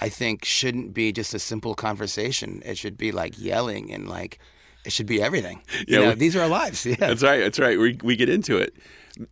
I 0.01 0.09
think 0.09 0.45
shouldn't 0.45 0.95
be 0.95 1.13
just 1.13 1.35
a 1.35 1.39
simple 1.39 1.75
conversation. 1.75 2.63
It 2.65 2.79
should 2.79 2.97
be 2.97 3.11
like 3.11 3.39
yelling 3.41 3.93
and 3.93 4.09
like 4.09 4.39
it 4.85 4.93
should 4.93 5.07
be 5.07 5.23
everything. 5.23 5.63
You 5.81 5.85
Yeah, 5.89 5.99
know, 6.01 6.09
we- 6.11 6.15
these 6.17 6.37
are 6.37 6.43
our 6.43 6.49
lives. 6.49 6.85
Yeah. 6.87 6.95
That's 6.97 7.23
right. 7.23 7.41
That's 7.41 7.59
right. 7.59 7.79
We 7.79 7.99
we 8.03 8.17
get 8.17 8.29
into 8.29 8.57
it. 8.59 8.75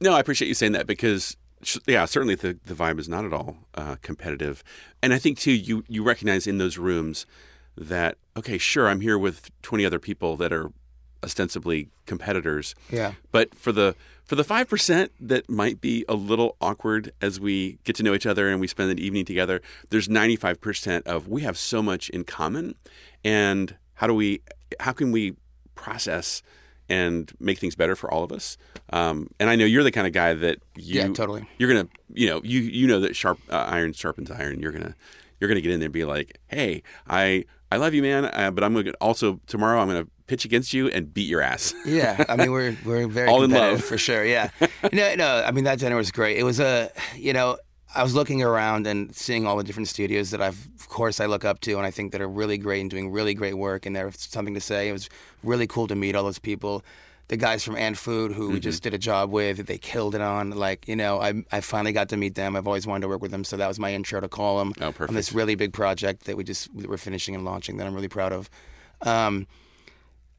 No, 0.00 0.12
I 0.14 0.20
appreciate 0.20 0.48
you 0.48 0.54
saying 0.54 0.72
that 0.72 0.86
because 0.86 1.36
yeah, 1.86 2.04
certainly 2.04 2.34
the 2.34 2.58
the 2.64 2.74
vibe 2.74 2.98
is 2.98 3.08
not 3.08 3.24
at 3.24 3.32
all 3.32 3.56
uh, 3.74 3.96
competitive, 4.02 4.64
and 5.02 5.12
I 5.12 5.18
think 5.18 5.38
too 5.38 5.52
you 5.52 5.84
you 5.88 6.02
recognize 6.02 6.46
in 6.46 6.58
those 6.58 6.78
rooms 6.78 7.26
that 7.76 8.16
okay, 8.36 8.58
sure, 8.58 8.88
I'm 8.88 9.00
here 9.00 9.18
with 9.18 9.50
20 9.62 9.84
other 9.84 9.98
people 9.98 10.36
that 10.36 10.52
are 10.52 10.72
ostensibly 11.22 11.88
competitors. 12.06 12.74
Yeah. 12.90 13.12
But 13.30 13.54
for 13.54 13.72
the 13.72 13.94
for 14.24 14.36
the 14.36 14.44
five 14.44 14.68
percent 14.68 15.12
that 15.20 15.48
might 15.50 15.80
be 15.80 16.04
a 16.08 16.14
little 16.14 16.56
awkward 16.60 17.12
as 17.20 17.40
we 17.40 17.78
get 17.84 17.96
to 17.96 18.02
know 18.02 18.14
each 18.14 18.26
other 18.26 18.48
and 18.48 18.60
we 18.60 18.66
spend 18.66 18.90
an 18.90 18.98
evening 18.98 19.24
together, 19.24 19.60
there's 19.90 20.08
ninety 20.08 20.36
five 20.36 20.60
percent 20.60 21.06
of 21.06 21.28
we 21.28 21.42
have 21.42 21.58
so 21.58 21.82
much 21.82 22.08
in 22.10 22.24
common, 22.24 22.74
and 23.24 23.76
how 23.94 24.06
do 24.06 24.14
we 24.14 24.42
how 24.80 24.92
can 24.92 25.12
we 25.12 25.36
process 25.74 26.42
and 26.88 27.32
make 27.38 27.58
things 27.58 27.74
better 27.74 27.94
for 27.94 28.10
all 28.10 28.24
of 28.24 28.32
us? 28.32 28.56
Um, 28.92 29.28
and 29.38 29.48
I 29.48 29.56
know 29.56 29.64
you're 29.64 29.84
the 29.84 29.92
kind 29.92 30.06
of 30.06 30.12
guy 30.12 30.34
that 30.34 30.58
you 30.76 31.00
Yeah, 31.00 31.08
totally. 31.08 31.48
you're 31.58 31.68
gonna 31.72 31.88
you 32.12 32.28
know 32.28 32.40
you 32.44 32.60
you 32.60 32.86
know 32.86 33.00
that 33.00 33.14
sharp 33.16 33.38
uh, 33.50 33.56
iron 33.56 33.92
sharpens 33.92 34.30
iron. 34.30 34.60
You're 34.60 34.72
gonna 34.72 34.94
you're 35.40 35.48
gonna 35.48 35.60
get 35.60 35.72
in 35.72 35.80
there 35.80 35.86
and 35.86 35.92
be 35.92 36.04
like, 36.04 36.38
hey, 36.48 36.82
I 37.08 37.44
I 37.72 37.76
love 37.76 37.94
you, 37.94 38.02
man, 38.02 38.24
uh, 38.26 38.50
but 38.50 38.64
I'm 38.64 38.74
gonna 38.74 38.92
also 39.00 39.40
tomorrow 39.46 39.80
I'm 39.80 39.86
gonna 39.88 40.06
pitch 40.26 40.44
against 40.44 40.72
you 40.72 40.88
and 40.88 41.12
beat 41.14 41.28
your 41.28 41.40
ass. 41.40 41.72
Yeah, 41.86 42.24
I 42.28 42.36
mean 42.36 42.50
we're 42.50 42.76
we're 42.84 43.06
very 43.06 43.28
All 43.28 43.42
in 43.44 43.50
love. 43.52 43.82
for 43.84 43.96
sure. 43.98 44.24
Yeah, 44.24 44.50
no, 44.92 45.14
no. 45.14 45.42
I 45.46 45.50
mean 45.52 45.64
that 45.64 45.78
dinner 45.78 45.96
was 45.96 46.10
great. 46.10 46.36
It 46.38 46.42
was 46.44 46.58
a, 46.58 46.90
you 47.16 47.32
know, 47.32 47.58
I 47.94 48.02
was 48.02 48.14
looking 48.14 48.42
around 48.42 48.86
and 48.88 49.14
seeing 49.14 49.46
all 49.46 49.56
the 49.56 49.64
different 49.64 49.88
studios 49.88 50.30
that 50.30 50.40
I've, 50.40 50.68
of 50.78 50.88
course, 50.88 51.18
I 51.20 51.26
look 51.26 51.44
up 51.44 51.60
to 51.62 51.72
and 51.76 51.84
I 51.86 51.90
think 51.90 52.12
that 52.12 52.20
are 52.20 52.28
really 52.28 52.58
great 52.58 52.80
and 52.80 52.90
doing 52.90 53.10
really 53.10 53.34
great 53.34 53.54
work 53.56 53.86
and 53.86 53.94
they 53.96 54.00
have 54.00 54.14
something 54.16 54.54
to 54.54 54.60
say. 54.60 54.88
It 54.88 54.92
was 54.92 55.08
really 55.42 55.66
cool 55.66 55.86
to 55.88 55.94
meet 55.96 56.14
all 56.14 56.22
those 56.24 56.38
people. 56.38 56.84
The 57.30 57.36
guys 57.36 57.62
from 57.64 57.76
Antfood 57.76 58.34
who 58.34 58.44
Mm-hmm. 58.44 58.52
we 58.54 58.60
just 58.60 58.82
did 58.82 58.92
a 58.92 58.98
job 58.98 59.30
with, 59.30 59.66
they 59.66 59.78
killed 59.78 60.14
it 60.16 60.20
on. 60.20 60.50
Like 60.50 60.86
you 60.88 60.96
know, 60.96 61.20
I 61.20 61.30
I 61.52 61.60
finally 61.60 61.92
got 61.92 62.08
to 62.10 62.16
meet 62.16 62.34
them. 62.34 62.56
I've 62.56 62.66
always 62.66 62.86
wanted 62.88 63.02
to 63.02 63.08
work 63.08 63.22
with 63.22 63.30
them, 63.30 63.44
so 63.44 63.56
that 63.56 63.68
was 63.68 63.78
my 63.78 63.94
intro 63.94 64.20
to 64.20 64.28
call 64.28 64.58
them 64.58 64.72
Oh, 64.80 64.92
on 65.08 65.14
this 65.14 65.32
really 65.32 65.54
big 65.54 65.72
project 65.72 66.24
that 66.24 66.36
we 66.36 66.42
just 66.44 66.62
that 66.78 66.88
we're 66.90 66.96
finishing 67.08 67.34
and 67.36 67.44
launching 67.44 67.76
that 67.78 67.86
I'm 67.86 67.94
really 67.94 68.08
proud 68.08 68.32
of. 68.32 68.50
Um, 69.02 69.46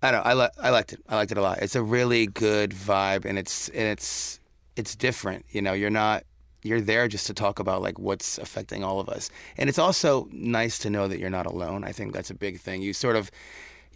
I 0.03 0.11
don't 0.11 0.23
know. 0.25 0.29
I, 0.31 0.33
li- 0.33 0.55
I 0.61 0.69
liked 0.71 0.93
it. 0.93 0.99
I 1.07 1.15
liked 1.15 1.31
it 1.31 1.37
a 1.37 1.41
lot. 1.41 1.59
It's 1.61 1.75
a 1.75 1.83
really 1.83 2.25
good 2.27 2.71
vibe, 2.71 3.23
and 3.25 3.39
it's 3.39 3.69
and 3.69 3.87
it's 3.87 4.39
it's 4.75 4.93
different. 4.95 5.45
You 5.51 5.61
know, 5.61 5.73
you're 5.73 5.89
not 5.89 6.23
you're 6.63 6.81
there 6.81 7.07
just 7.07 7.25
to 7.27 7.33
talk 7.33 7.57
about 7.59 7.81
like 7.81 7.97
what's 7.99 8.37
affecting 8.37 8.83
all 8.83 8.99
of 8.99 9.07
us, 9.07 9.29
and 9.57 9.69
it's 9.69 9.79
also 9.79 10.27
nice 10.31 10.77
to 10.79 10.89
know 10.89 11.07
that 11.07 11.19
you're 11.19 11.29
not 11.39 11.45
alone. 11.45 11.83
I 11.85 11.93
think 11.93 12.13
that's 12.13 12.29
a 12.29 12.35
big 12.35 12.59
thing. 12.59 12.81
You 12.81 12.93
sort 12.93 13.15
of 13.15 13.31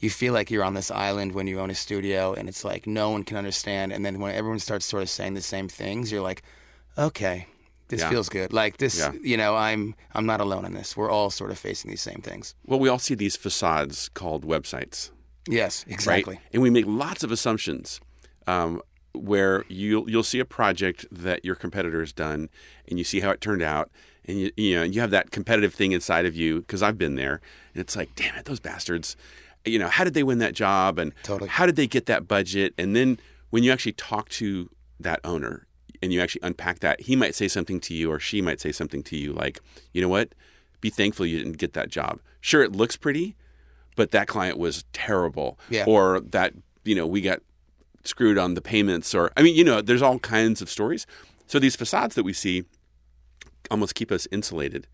you 0.05 0.09
feel 0.09 0.33
like 0.37 0.47
you're 0.51 0.63
on 0.69 0.75
this 0.75 0.89
island 0.91 1.29
when 1.33 1.47
you 1.47 1.59
own 1.59 1.69
a 1.69 1.75
studio, 1.75 2.33
and 2.37 2.47
it's 2.47 2.63
like 2.71 2.83
no 3.01 3.09
one 3.09 3.23
can 3.23 3.37
understand. 3.37 3.91
And 3.93 4.01
then 4.05 4.19
when 4.21 4.33
everyone 4.39 4.59
starts 4.59 4.85
sort 4.85 5.03
of 5.03 5.09
saying 5.09 5.33
the 5.33 5.41
same 5.41 5.67
things, 5.67 6.11
you're 6.11 6.21
like, 6.31 6.41
okay. 6.97 7.47
This 7.87 8.01
Yeah. 8.01 8.09
feels 8.09 8.29
good. 8.29 8.51
Like 8.51 8.77
this, 8.77 8.97
Yeah. 8.97 9.11
you 9.21 9.37
know, 9.37 9.55
I'm 9.55 9.93
I'm 10.15 10.25
not 10.25 10.41
alone 10.41 10.65
in 10.65 10.73
this. 10.73 10.97
We're 10.97 11.11
all 11.11 11.29
sort 11.29 11.51
of 11.51 11.59
facing 11.59 11.91
these 11.91 12.01
same 12.01 12.21
things. 12.29 12.55
Well, 12.65 12.79
we 12.79 12.89
all 12.89 12.97
see 13.07 13.13
these 13.15 13.35
facades 13.35 14.09
called 14.15 14.43
websites. 14.43 15.11
Yes, 15.47 15.85
exactly. 15.87 16.35
right? 16.35 16.43
And 16.53 16.63
we 16.63 16.71
make 16.71 16.85
lots 16.87 17.21
of 17.23 17.31
assumptions 17.31 17.99
um, 18.47 18.81
where 19.13 19.65
you'll 19.67 20.09
you'll 20.09 20.23
see 20.33 20.39
a 20.39 20.45
project 20.59 21.05
that 21.11 21.45
your 21.45 21.53
competitor 21.55 21.99
has 21.99 22.11
done, 22.11 22.49
and 22.87 22.97
you 22.97 23.03
see 23.05 23.19
how 23.19 23.29
it 23.29 23.39
turned 23.39 23.61
out, 23.61 23.91
and 24.27 24.39
you 24.39 24.51
you 24.57 24.73
know 24.75 24.83
you 24.93 24.99
have 25.01 25.11
that 25.11 25.29
competitive 25.29 25.73
thing 25.75 25.91
inside 25.91 26.25
of 26.25 26.35
you 26.35 26.61
because 26.61 26.81
I've 26.81 26.97
been 26.97 27.15
there, 27.23 27.39
and 27.75 27.81
it's 27.83 27.95
like, 27.95 28.09
damn 28.15 28.35
it, 28.35 28.45
those 28.45 28.59
bastards, 28.59 29.15
you 29.65 29.79
know, 29.79 29.87
how 29.87 30.03
did 30.03 30.13
they 30.13 30.23
win 30.23 30.37
that 30.39 30.53
job, 30.53 30.99
and 30.99 31.13
Totally. 31.23 31.49
how 31.49 31.65
did 31.65 31.75
they 31.75 31.87
get 31.87 32.05
that 32.07 32.27
budget, 32.27 32.73
and 32.77 32.95
then 32.95 33.19
when 33.49 33.63
you 33.63 33.71
actually 33.71 33.93
talk 33.93 34.29
to 34.29 34.69
that 34.99 35.19
owner 35.23 35.65
and 36.01 36.11
you 36.13 36.21
actually 36.21 36.41
unpack 36.43 36.79
that, 36.79 37.01
he 37.01 37.15
might 37.15 37.35
say 37.35 37.47
something 37.47 37.79
to 37.81 37.93
you, 37.93 38.11
or 38.11 38.19
she 38.19 38.41
might 38.41 38.59
say 38.59 38.71
something 38.71 39.01
to 39.03 39.17
you 39.17 39.33
like, 39.33 39.59
you 39.93 40.01
know 40.01 40.09
what, 40.09 40.33
be 40.81 40.89
thankful 40.89 41.25
you 41.25 41.37
didn't 41.37 41.57
get 41.57 41.73
that 41.73 41.89
job. 41.89 42.19
Sure, 42.41 42.61
it 42.63 42.73
looks 42.73 42.95
pretty, 42.97 43.35
but 43.95 44.11
that 44.11 44.27
client 44.27 44.57
was 44.57 44.83
terrible 44.93 45.57
Yeah. 45.69 45.85
or 45.87 46.19
that 46.19 46.53
you 46.83 46.95
know 46.95 47.07
we 47.07 47.21
got 47.21 47.39
screwed 48.03 48.37
on 48.37 48.53
the 48.53 48.61
payments 48.61 49.15
or 49.15 49.31
i 49.35 49.41
mean 49.41 49.55
you 49.55 49.63
know 49.63 49.81
there's 49.81 50.03
all 50.03 50.19
kinds 50.19 50.61
of 50.61 50.69
stories 50.69 51.07
so 51.47 51.57
these 51.57 51.75
facades 51.75 52.13
that 52.13 52.21
we 52.23 52.33
see 52.33 52.63
almost 53.71 53.95
keep 53.95 54.11
us 54.11 54.27
insulated 54.31 54.85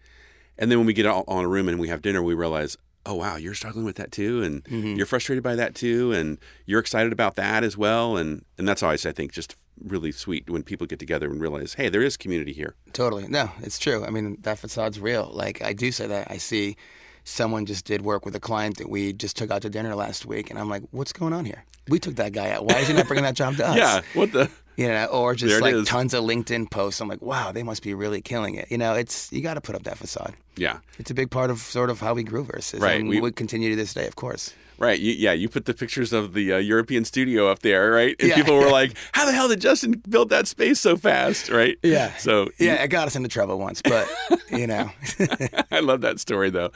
and 0.58 0.72
then 0.72 0.78
when 0.78 0.88
we 0.88 0.94
get 0.94 1.06
all 1.06 1.26
on 1.28 1.44
a 1.44 1.48
room 1.50 1.68
and 1.68 1.78
we 1.78 1.90
have 1.90 2.02
dinner 2.02 2.24
we 2.24 2.34
realize 2.34 2.78
oh 3.06 3.16
wow 3.16 3.36
you're 3.36 3.54
struggling 3.54 3.86
with 3.86 3.96
that 3.96 4.12
too 4.12 4.44
and 4.44 4.64
mm-hmm. 4.66 4.96
you're 4.96 5.06
frustrated 5.06 5.44
by 5.44 5.56
that 5.56 5.74
too 5.76 6.12
and 6.12 6.38
you're 6.66 6.80
excited 6.80 7.12
about 7.12 7.36
that 7.36 7.64
as 7.64 7.76
well 7.78 8.18
and 8.18 8.46
and 8.58 8.68
that's 8.68 8.84
always 8.84 9.06
i 9.06 9.12
think 9.12 9.32
just 9.32 9.56
really 9.84 10.12
sweet 10.12 10.48
when 10.50 10.62
people 10.62 10.86
get 10.86 11.00
together 11.00 11.32
and 11.32 11.42
realize 11.42 11.74
hey 11.74 11.90
there 11.90 12.04
is 12.04 12.16
community 12.16 12.54
here 12.54 12.76
Totally. 12.94 13.28
No, 13.28 13.52
it's 13.62 13.80
true. 13.80 14.06
I 14.06 14.10
mean, 14.10 14.38
that 14.42 14.58
facade's 14.58 15.00
real. 15.00 15.30
Like, 15.34 15.62
I 15.62 15.74
do 15.74 15.92
say 15.92 16.08
that. 16.08 16.30
I 16.30 16.38
see 16.38 16.76
someone 17.24 17.66
just 17.66 17.86
did 17.86 18.02
work 18.02 18.26
with 18.26 18.36
a 18.36 18.40
client 18.40 18.78
that 18.78 18.90
we 18.90 19.14
just 19.14 19.38
took 19.38 19.52
out 19.52 19.62
to 19.62 19.70
dinner 19.70 19.96
last 19.96 20.26
week, 20.26 20.50
and 20.50 20.60
I'm 20.60 20.70
like, 20.70 20.84
what's 20.92 21.14
going 21.14 21.34
on 21.34 21.46
here? 21.46 21.66
We 21.88 22.00
took 22.00 22.16
that 22.16 22.34
guy 22.34 22.52
out. 22.52 22.66
Why 22.66 22.80
is 22.80 22.88
he 22.88 22.94
not 22.94 23.08
bringing 23.08 23.24
that 23.24 23.36
job 23.36 23.56
to 23.58 23.68
us? 23.70 23.78
yeah 23.78 24.02
what 24.14 24.32
the 24.32 24.50
You 24.78 24.88
know, 24.88 25.06
or 25.08 25.36
just 25.36 25.62
like 25.62 25.76
is. 25.76 25.88
tons 25.88 26.14
of 26.14 26.24
LinkedIn 26.24 26.72
posts. 26.72 27.02
I'm 27.02 27.08
like, 27.10 27.22
wow, 27.22 27.52
they 27.52 27.62
must 27.64 27.84
be 27.84 27.94
really 27.94 28.22
killing 28.22 28.56
it. 28.56 28.72
You 28.72 28.78
know, 28.78 28.94
it's 28.96 29.32
you 29.32 29.42
got 29.42 29.56
to 29.56 29.62
put 29.62 29.76
up 29.76 29.84
that 29.84 29.98
facade. 29.98 30.34
yeah 30.58 30.78
It's 30.98 31.12
a 31.12 31.14
big 31.14 31.30
part 31.30 31.50
of 31.52 31.60
sort 31.60 31.90
of 31.90 32.00
how 32.00 32.14
we 32.14 32.24
grew 32.24 32.44
versus, 32.46 32.80
Right, 32.80 33.00
And 33.00 33.10
we- 33.10 33.20
would 33.22 33.36
continue 33.36 33.70
to 33.70 33.76
this 33.76 33.94
day, 33.94 34.08
of 34.08 34.16
course. 34.16 34.54
Right. 34.80 35.00
You, 35.00 35.12
yeah. 35.14 35.34
You 35.34 35.48
put 35.50 35.66
the 35.66 35.76
pictures 35.76 36.12
of 36.12 36.34
the 36.34 36.54
uh, 36.54 36.58
European 36.58 37.06
studio 37.06 37.48
up 37.52 37.60
there, 37.60 37.92
right? 37.92 38.16
And 38.20 38.30
Yeah. 38.30 38.36
people 38.36 38.56
were 38.58 38.70
like, 38.82 38.96
"How 39.12 39.26
the 39.26 39.32
hell 39.32 39.48
did 39.48 39.62
Justin 39.62 40.02
build 40.10 40.30
that 40.30 40.48
space 40.48 40.80
so 40.80 40.98
fast?" 40.98 41.50
Right. 41.50 41.78
Yeah. 41.84 42.16
So 42.18 42.50
Yeah, 42.58 42.82
it 42.82 42.88
got 42.88 43.06
us 43.06 43.16
into 43.16 43.30
trouble 43.30 43.60
once, 43.60 43.82
but 43.84 44.10
you 44.50 44.66
know, 44.66 44.90
I 45.72 45.82
love 45.82 46.02
that 46.02 46.20
story 46.20 46.50
though. 46.50 46.72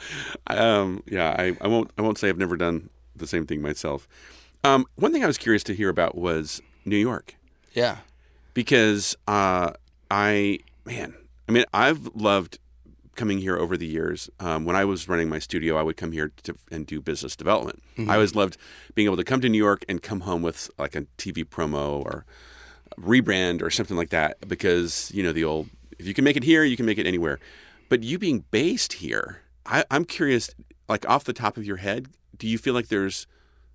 Um, 0.46 1.02
yeah. 1.06 1.34
I, 1.36 1.56
I 1.60 1.66
won't. 1.66 1.90
I 1.98 2.02
won't 2.02 2.18
say 2.18 2.28
I've 2.28 2.38
never 2.38 2.56
done 2.56 2.90
the 3.16 3.26
same 3.26 3.46
thing 3.46 3.60
myself. 3.62 4.06
Um, 4.62 4.86
one 4.96 5.12
thing 5.12 5.24
I 5.24 5.26
was 5.26 5.38
curious 5.38 5.62
to 5.64 5.74
hear 5.74 5.88
about 5.88 6.16
was 6.16 6.60
New 6.84 6.98
York 6.98 7.34
yeah, 7.76 7.98
because 8.54 9.14
uh, 9.28 9.72
I 10.10 10.58
man, 10.84 11.14
I 11.48 11.52
mean, 11.52 11.64
I've 11.72 12.08
loved 12.14 12.58
coming 13.14 13.38
here 13.38 13.56
over 13.56 13.76
the 13.76 13.86
years. 13.86 14.28
Um, 14.40 14.64
when 14.64 14.74
I 14.74 14.84
was 14.84 15.08
running 15.08 15.28
my 15.28 15.38
studio, 15.38 15.76
I 15.76 15.82
would 15.82 15.96
come 15.96 16.12
here 16.12 16.32
to, 16.42 16.56
and 16.70 16.86
do 16.86 17.00
business 17.00 17.36
development. 17.36 17.82
I 18.08 18.14
always 18.14 18.34
loved 18.34 18.56
being 18.94 19.06
able 19.06 19.16
to 19.16 19.24
come 19.24 19.40
to 19.40 19.48
New 19.48 19.58
York 19.58 19.84
and 19.88 20.02
come 20.02 20.20
home 20.20 20.42
with 20.42 20.70
like 20.78 20.96
a 20.96 21.02
TV 21.18 21.44
promo 21.44 22.04
or 22.04 22.24
rebrand 22.98 23.62
or 23.62 23.70
something 23.70 23.96
like 23.96 24.10
that 24.10 24.48
because 24.48 25.10
you 25.14 25.22
know 25.22 25.32
the 25.32 25.44
old 25.44 25.68
if 25.98 26.06
you 26.06 26.14
can 26.14 26.24
make 26.24 26.36
it 26.36 26.44
here, 26.44 26.64
you 26.64 26.76
can 26.76 26.86
make 26.86 26.98
it 26.98 27.06
anywhere. 27.06 27.38
But 27.88 28.02
you 28.02 28.18
being 28.18 28.44
based 28.50 28.94
here, 28.94 29.42
I, 29.64 29.84
I'm 29.90 30.04
curious, 30.04 30.50
like 30.88 31.08
off 31.08 31.24
the 31.24 31.32
top 31.32 31.56
of 31.56 31.64
your 31.64 31.76
head, 31.76 32.08
do 32.36 32.48
you 32.48 32.58
feel 32.58 32.74
like 32.74 32.88
there's 32.88 33.26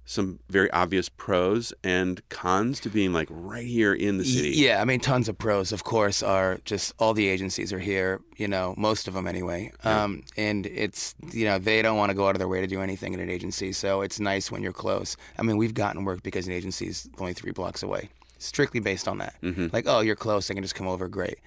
some 0.06 0.40
very 0.50 0.70
obvious 0.72 1.08
pros 1.10 1.74
and 1.84 2.28
cons 2.30 2.80
to 2.82 2.90
being 2.90 3.14
like 3.14 3.28
right 3.30 3.66
here 3.66 3.94
in 3.94 4.18
the 4.18 4.26
city? 4.26 4.52
Yeah, 4.52 4.82
I 4.82 4.86
mean, 4.86 5.00
tons 5.00 5.30
of 5.30 5.38
pros, 5.38 5.72
of 5.72 5.84
course, 5.84 6.22
are 6.22 6.60
just 6.66 6.94
all 7.00 7.14
the 7.14 7.28
agencies 7.28 7.72
are 7.72 7.80
here, 7.80 8.20
you 8.36 8.48
know, 8.48 8.74
most 8.78 9.08
of 9.08 9.14
them 9.14 9.28
anyway. 9.28 9.72
Um, 9.84 10.24
and 10.36 10.66
it's, 10.66 11.16
you 11.32 11.46
know, 11.46 11.60
they 11.60 11.82
don't 11.82 11.98
want 11.98 12.10
to 12.10 12.16
go 12.16 12.28
out 12.28 12.36
of 12.36 12.40
their 12.40 12.48
way 12.48 12.62
to 12.62 12.68
do 12.68 12.82
anything 12.82 13.14
in 13.14 13.20
an 13.20 13.30
agency. 13.30 13.72
So 13.72 14.02
it's 14.02 14.20
nice 14.20 14.52
when 14.52 14.62
you're 14.62 14.74
close. 14.74 15.16
I 15.38 15.44
mean, 15.44 15.58
we've 15.58 15.74
gotten 15.74 16.04
work 16.04 16.24
because 16.24 16.48
an 16.48 16.54
agency's 16.54 17.08
only 17.20 17.34
three 17.34 17.52
blocks 17.52 17.82
away, 17.82 18.10
strictly 18.38 18.80
based 18.80 19.08
on 19.08 19.20
that. 19.20 19.36
Like, 19.72 19.86
oh, 19.88 20.02
you're 20.02 20.16
close, 20.16 20.52
I 20.52 20.56
can 20.56 20.64
just 20.64 20.76
come 20.76 20.88
over, 20.88 21.08
great. 21.08 21.40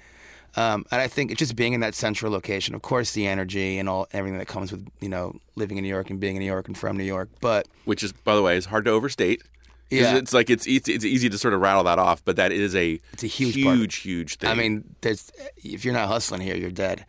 Um, 0.56 0.84
and 0.90 1.00
I 1.00 1.08
think 1.08 1.30
it's 1.30 1.38
just 1.38 1.56
being 1.56 1.72
in 1.72 1.80
that 1.80 1.94
central 1.94 2.30
location, 2.30 2.74
of 2.74 2.82
course, 2.82 3.12
the 3.12 3.26
energy 3.26 3.78
and 3.78 3.88
all 3.88 4.06
everything 4.12 4.38
that 4.38 4.46
comes 4.46 4.70
with, 4.70 4.86
you 5.00 5.08
know, 5.08 5.36
living 5.56 5.78
in 5.78 5.82
New 5.82 5.90
York 5.90 6.10
and 6.10 6.20
being 6.20 6.36
in 6.36 6.40
New 6.40 6.46
York 6.46 6.68
and 6.68 6.78
from 6.78 6.96
New 6.96 7.04
York. 7.04 7.28
But 7.40 7.66
which 7.84 8.02
is, 8.02 8.12
by 8.12 8.36
the 8.36 8.42
way, 8.42 8.56
is 8.56 8.66
hard 8.66 8.84
to 8.84 8.90
overstate. 8.92 9.42
Yeah. 9.90 10.16
it's 10.16 10.32
like 10.32 10.50
it's 10.50 10.66
easy, 10.66 10.92
it's 10.94 11.04
easy 11.04 11.28
to 11.28 11.38
sort 11.38 11.54
of 11.54 11.60
rattle 11.60 11.84
that 11.84 11.98
off, 11.98 12.24
but 12.24 12.36
that 12.36 12.52
is 12.52 12.74
a 12.74 12.98
It's 13.12 13.22
a 13.22 13.28
huge 13.28 13.54
huge, 13.54 13.96
huge 13.96 14.36
thing. 14.36 14.50
I 14.50 14.54
mean, 14.54 14.94
there's 15.02 15.30
if 15.56 15.84
you're 15.84 15.94
not 15.94 16.08
hustling 16.08 16.40
here, 16.40 16.56
you're 16.56 16.70
dead. 16.70 17.04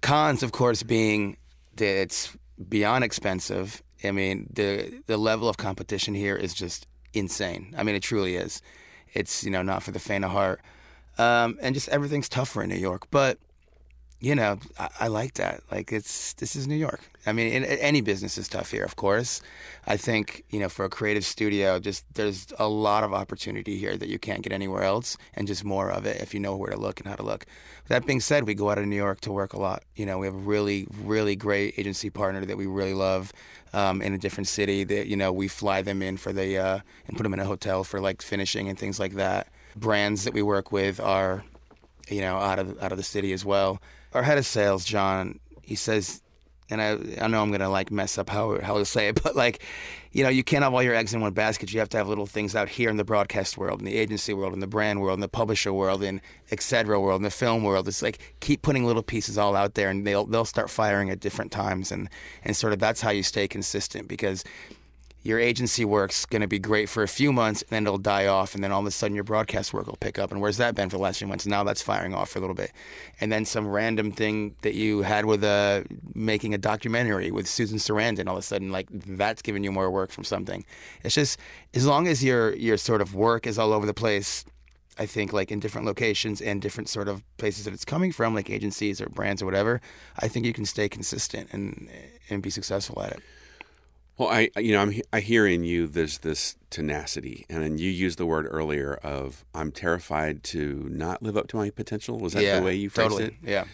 Cons, 0.00 0.42
of 0.42 0.52
course, 0.52 0.82
being 0.82 1.36
that 1.76 2.00
it's 2.00 2.36
beyond 2.68 3.04
expensive. 3.04 3.82
I 4.04 4.10
mean, 4.10 4.48
the 4.52 5.02
the 5.06 5.16
level 5.16 5.48
of 5.48 5.56
competition 5.56 6.14
here 6.14 6.36
is 6.36 6.54
just 6.54 6.86
insane. 7.12 7.74
I 7.76 7.82
mean, 7.82 7.94
it 7.94 8.02
truly 8.02 8.36
is. 8.36 8.62
It's 9.14 9.44
you 9.44 9.50
know 9.50 9.62
not 9.62 9.82
for 9.82 9.90
the 9.90 10.00
faint 10.00 10.24
of 10.24 10.30
heart, 10.30 10.60
um, 11.18 11.58
and 11.60 11.74
just 11.74 11.88
everything's 11.88 12.28
tougher 12.28 12.62
in 12.62 12.70
New 12.70 12.76
York. 12.76 13.10
But 13.10 13.38
you 14.22 14.36
know, 14.36 14.56
I, 14.78 14.88
I, 15.00 15.08
like 15.08 15.34
that. 15.34 15.64
Like 15.68 15.92
it's 15.92 16.34
this 16.34 16.54
is 16.54 16.68
New 16.68 16.76
York. 16.76 17.00
I 17.26 17.32
mean, 17.32 17.52
in, 17.52 17.64
any 17.64 18.00
business 18.00 18.38
is 18.38 18.46
tough 18.46 18.70
here, 18.70 18.84
of 18.84 18.94
course. 18.94 19.42
I 19.84 19.96
think 19.96 20.44
you 20.48 20.60
know 20.60 20.68
for 20.68 20.84
a 20.84 20.88
creative 20.88 21.24
studio, 21.24 21.80
just 21.80 22.04
there's 22.14 22.46
a 22.56 22.68
lot 22.68 23.02
of 23.02 23.12
opportunity 23.12 23.78
here 23.78 23.96
that 23.96 24.08
you 24.08 24.20
can't 24.20 24.42
get 24.42 24.52
anywhere 24.52 24.84
else, 24.84 25.16
and 25.34 25.48
just 25.48 25.64
more 25.64 25.90
of 25.90 26.06
it 26.06 26.20
if 26.20 26.32
you 26.34 26.38
know 26.38 26.56
where 26.56 26.70
to 26.70 26.78
look 26.78 27.00
and 27.00 27.08
how 27.08 27.16
to 27.16 27.24
look. 27.24 27.46
That 27.88 28.06
being 28.06 28.20
said, 28.20 28.46
we 28.46 28.54
go 28.54 28.70
out 28.70 28.78
of 28.78 28.86
New 28.86 28.94
York 28.94 29.20
to 29.22 29.32
work 29.32 29.54
a 29.54 29.58
lot. 29.58 29.82
You 29.96 30.06
know, 30.06 30.18
we 30.18 30.26
have 30.28 30.36
a 30.36 30.38
really, 30.38 30.86
really 31.02 31.34
great 31.34 31.74
agency 31.76 32.08
partner 32.08 32.44
that 32.44 32.56
we 32.56 32.66
really 32.66 32.94
love 32.94 33.32
um, 33.72 34.00
in 34.00 34.14
a 34.14 34.18
different 34.18 34.46
city. 34.46 34.84
That 34.84 35.08
you 35.08 35.16
know 35.16 35.32
we 35.32 35.48
fly 35.48 35.82
them 35.82 36.00
in 36.00 36.16
for 36.16 36.32
the 36.32 36.58
uh, 36.58 36.78
and 37.08 37.16
put 37.16 37.24
them 37.24 37.34
in 37.34 37.40
a 37.40 37.44
hotel 37.44 37.82
for 37.82 38.00
like 38.00 38.22
finishing 38.22 38.68
and 38.68 38.78
things 38.78 39.00
like 39.00 39.14
that. 39.14 39.48
Brands 39.76 40.24
that 40.24 40.34
we 40.34 40.42
work 40.42 40.72
with 40.72 41.00
are 41.00 41.44
you 42.08 42.20
know 42.20 42.36
out 42.36 42.58
of 42.58 42.82
out 42.82 42.92
of 42.92 42.98
the 42.98 43.04
city 43.04 43.32
as 43.32 43.44
well 43.44 43.80
our 44.14 44.22
head 44.22 44.38
of 44.38 44.46
sales, 44.46 44.84
John, 44.84 45.38
he 45.62 45.74
says, 45.74 46.22
and 46.70 46.80
I, 46.80 47.24
I 47.24 47.28
know 47.28 47.42
I'm 47.42 47.50
gonna 47.50 47.68
like 47.68 47.90
mess 47.90 48.16
up 48.16 48.30
how 48.30 48.60
how 48.60 48.78
to 48.78 48.84
say 48.84 49.08
it, 49.08 49.22
but 49.22 49.36
like, 49.36 49.62
you 50.12 50.22
know, 50.22 50.30
you 50.30 50.44
can't 50.44 50.62
have 50.62 50.72
all 50.72 50.82
your 50.82 50.94
eggs 50.94 51.12
in 51.12 51.20
one 51.20 51.32
basket. 51.32 51.72
You 51.72 51.80
have 51.80 51.88
to 51.90 51.96
have 51.96 52.08
little 52.08 52.26
things 52.26 52.54
out 52.54 52.68
here 52.68 52.88
in 52.88 52.96
the 52.96 53.04
broadcast 53.04 53.58
world, 53.58 53.80
in 53.80 53.84
the 53.86 53.96
agency 53.96 54.32
world, 54.32 54.52
in 54.52 54.60
the 54.60 54.66
brand 54.66 55.00
world, 55.00 55.16
in 55.16 55.20
the 55.20 55.28
publisher 55.28 55.72
world, 55.72 56.02
in 56.02 56.20
etc. 56.50 57.00
world, 57.00 57.18
in 57.18 57.22
the 57.24 57.30
film 57.30 57.62
world. 57.62 57.88
It's 57.88 58.02
like 58.02 58.36
keep 58.40 58.62
putting 58.62 58.84
little 58.84 59.02
pieces 59.02 59.38
all 59.38 59.56
out 59.56 59.74
there, 59.74 59.90
and 59.90 60.06
they'll 60.06 60.26
they'll 60.26 60.44
start 60.44 60.70
firing 60.70 61.10
at 61.10 61.20
different 61.20 61.52
times, 61.52 61.92
and 61.92 62.08
and 62.44 62.56
sort 62.56 62.72
of 62.72 62.78
that's 62.78 63.00
how 63.00 63.10
you 63.10 63.22
stay 63.22 63.48
consistent 63.48 64.08
because 64.08 64.44
your 65.22 65.38
agency 65.38 65.84
work's 65.84 66.26
going 66.26 66.42
to 66.42 66.48
be 66.48 66.58
great 66.58 66.88
for 66.88 67.02
a 67.02 67.08
few 67.08 67.32
months 67.32 67.62
and 67.62 67.70
then 67.70 67.86
it'll 67.86 67.98
die 67.98 68.26
off 68.26 68.54
and 68.54 68.62
then 68.62 68.72
all 68.72 68.80
of 68.80 68.86
a 68.86 68.90
sudden 68.90 69.14
your 69.14 69.24
broadcast 69.24 69.72
work 69.72 69.86
will 69.86 69.96
pick 69.96 70.18
up. 70.18 70.32
And 70.32 70.40
where's 70.40 70.56
that 70.56 70.74
been 70.74 70.90
for 70.90 70.96
the 70.96 71.02
last 71.02 71.18
few 71.18 71.26
months? 71.26 71.46
Now 71.46 71.62
that's 71.62 71.80
firing 71.80 72.14
off 72.14 72.30
for 72.30 72.38
a 72.38 72.40
little 72.40 72.56
bit. 72.56 72.72
And 73.20 73.30
then 73.30 73.44
some 73.44 73.68
random 73.68 74.10
thing 74.10 74.56
that 74.62 74.74
you 74.74 75.02
had 75.02 75.24
with 75.24 75.44
a 75.44 75.84
uh, 75.88 75.94
making 76.14 76.54
a 76.54 76.58
documentary 76.58 77.30
with 77.30 77.46
susan 77.46 77.78
sarandon 77.78 78.26
all 78.26 78.34
of 78.34 78.40
a 78.40 78.42
sudden 78.42 78.72
like 78.72 78.88
that's 78.90 79.42
giving 79.42 79.62
you 79.62 79.70
more 79.70 79.90
work 79.90 80.10
from 80.10 80.24
something. 80.24 80.64
It's 81.04 81.14
just 81.14 81.38
as 81.74 81.86
long 81.86 82.08
as 82.08 82.24
your 82.24 82.54
your 82.56 82.76
sort 82.76 83.00
of 83.00 83.14
work 83.14 83.46
is 83.46 83.58
all 83.58 83.72
over 83.72 83.86
the 83.86 83.94
place 83.94 84.44
I 84.98 85.06
think 85.06 85.32
like 85.32 85.50
in 85.50 85.60
different 85.60 85.86
locations 85.86 86.40
and 86.40 86.60
different 86.60 86.88
sort 86.88 87.08
of 87.08 87.22
places 87.38 87.64
that 87.64 87.72
it's 87.72 87.84
coming 87.84 88.12
from, 88.12 88.34
like 88.34 88.50
agencies 88.50 89.00
or 89.00 89.06
brands 89.08 89.40
or 89.40 89.46
whatever, 89.46 89.80
I 90.18 90.28
think 90.28 90.44
you 90.44 90.52
can 90.52 90.66
stay 90.66 90.88
consistent 90.88 91.48
and 91.52 91.88
and 92.28 92.42
be 92.42 92.50
successful 92.50 93.02
at 93.02 93.12
it. 93.12 93.22
Well, 94.22 94.30
I 94.30 94.50
you 94.60 94.72
know 94.72 94.80
I'm 94.80 94.94
I 95.12 95.18
hear 95.18 95.48
in 95.48 95.64
you 95.64 95.88
there's 95.88 96.18
this 96.18 96.56
tenacity, 96.70 97.44
and 97.50 97.60
then 97.60 97.76
you 97.76 97.90
used 97.90 98.18
the 98.18 98.26
word 98.26 98.46
earlier 98.48 98.94
of 99.02 99.44
I'm 99.52 99.72
terrified 99.72 100.44
to 100.44 100.86
not 100.88 101.24
live 101.24 101.36
up 101.36 101.48
to 101.48 101.56
my 101.56 101.70
potential. 101.70 102.20
Was 102.20 102.34
that 102.34 102.44
yeah, 102.44 102.60
the 102.60 102.64
way 102.64 102.76
you 102.76 102.88
phrased 102.88 103.10
totally. 103.10 103.30
it? 103.30 103.34
Yeah. 103.42 103.64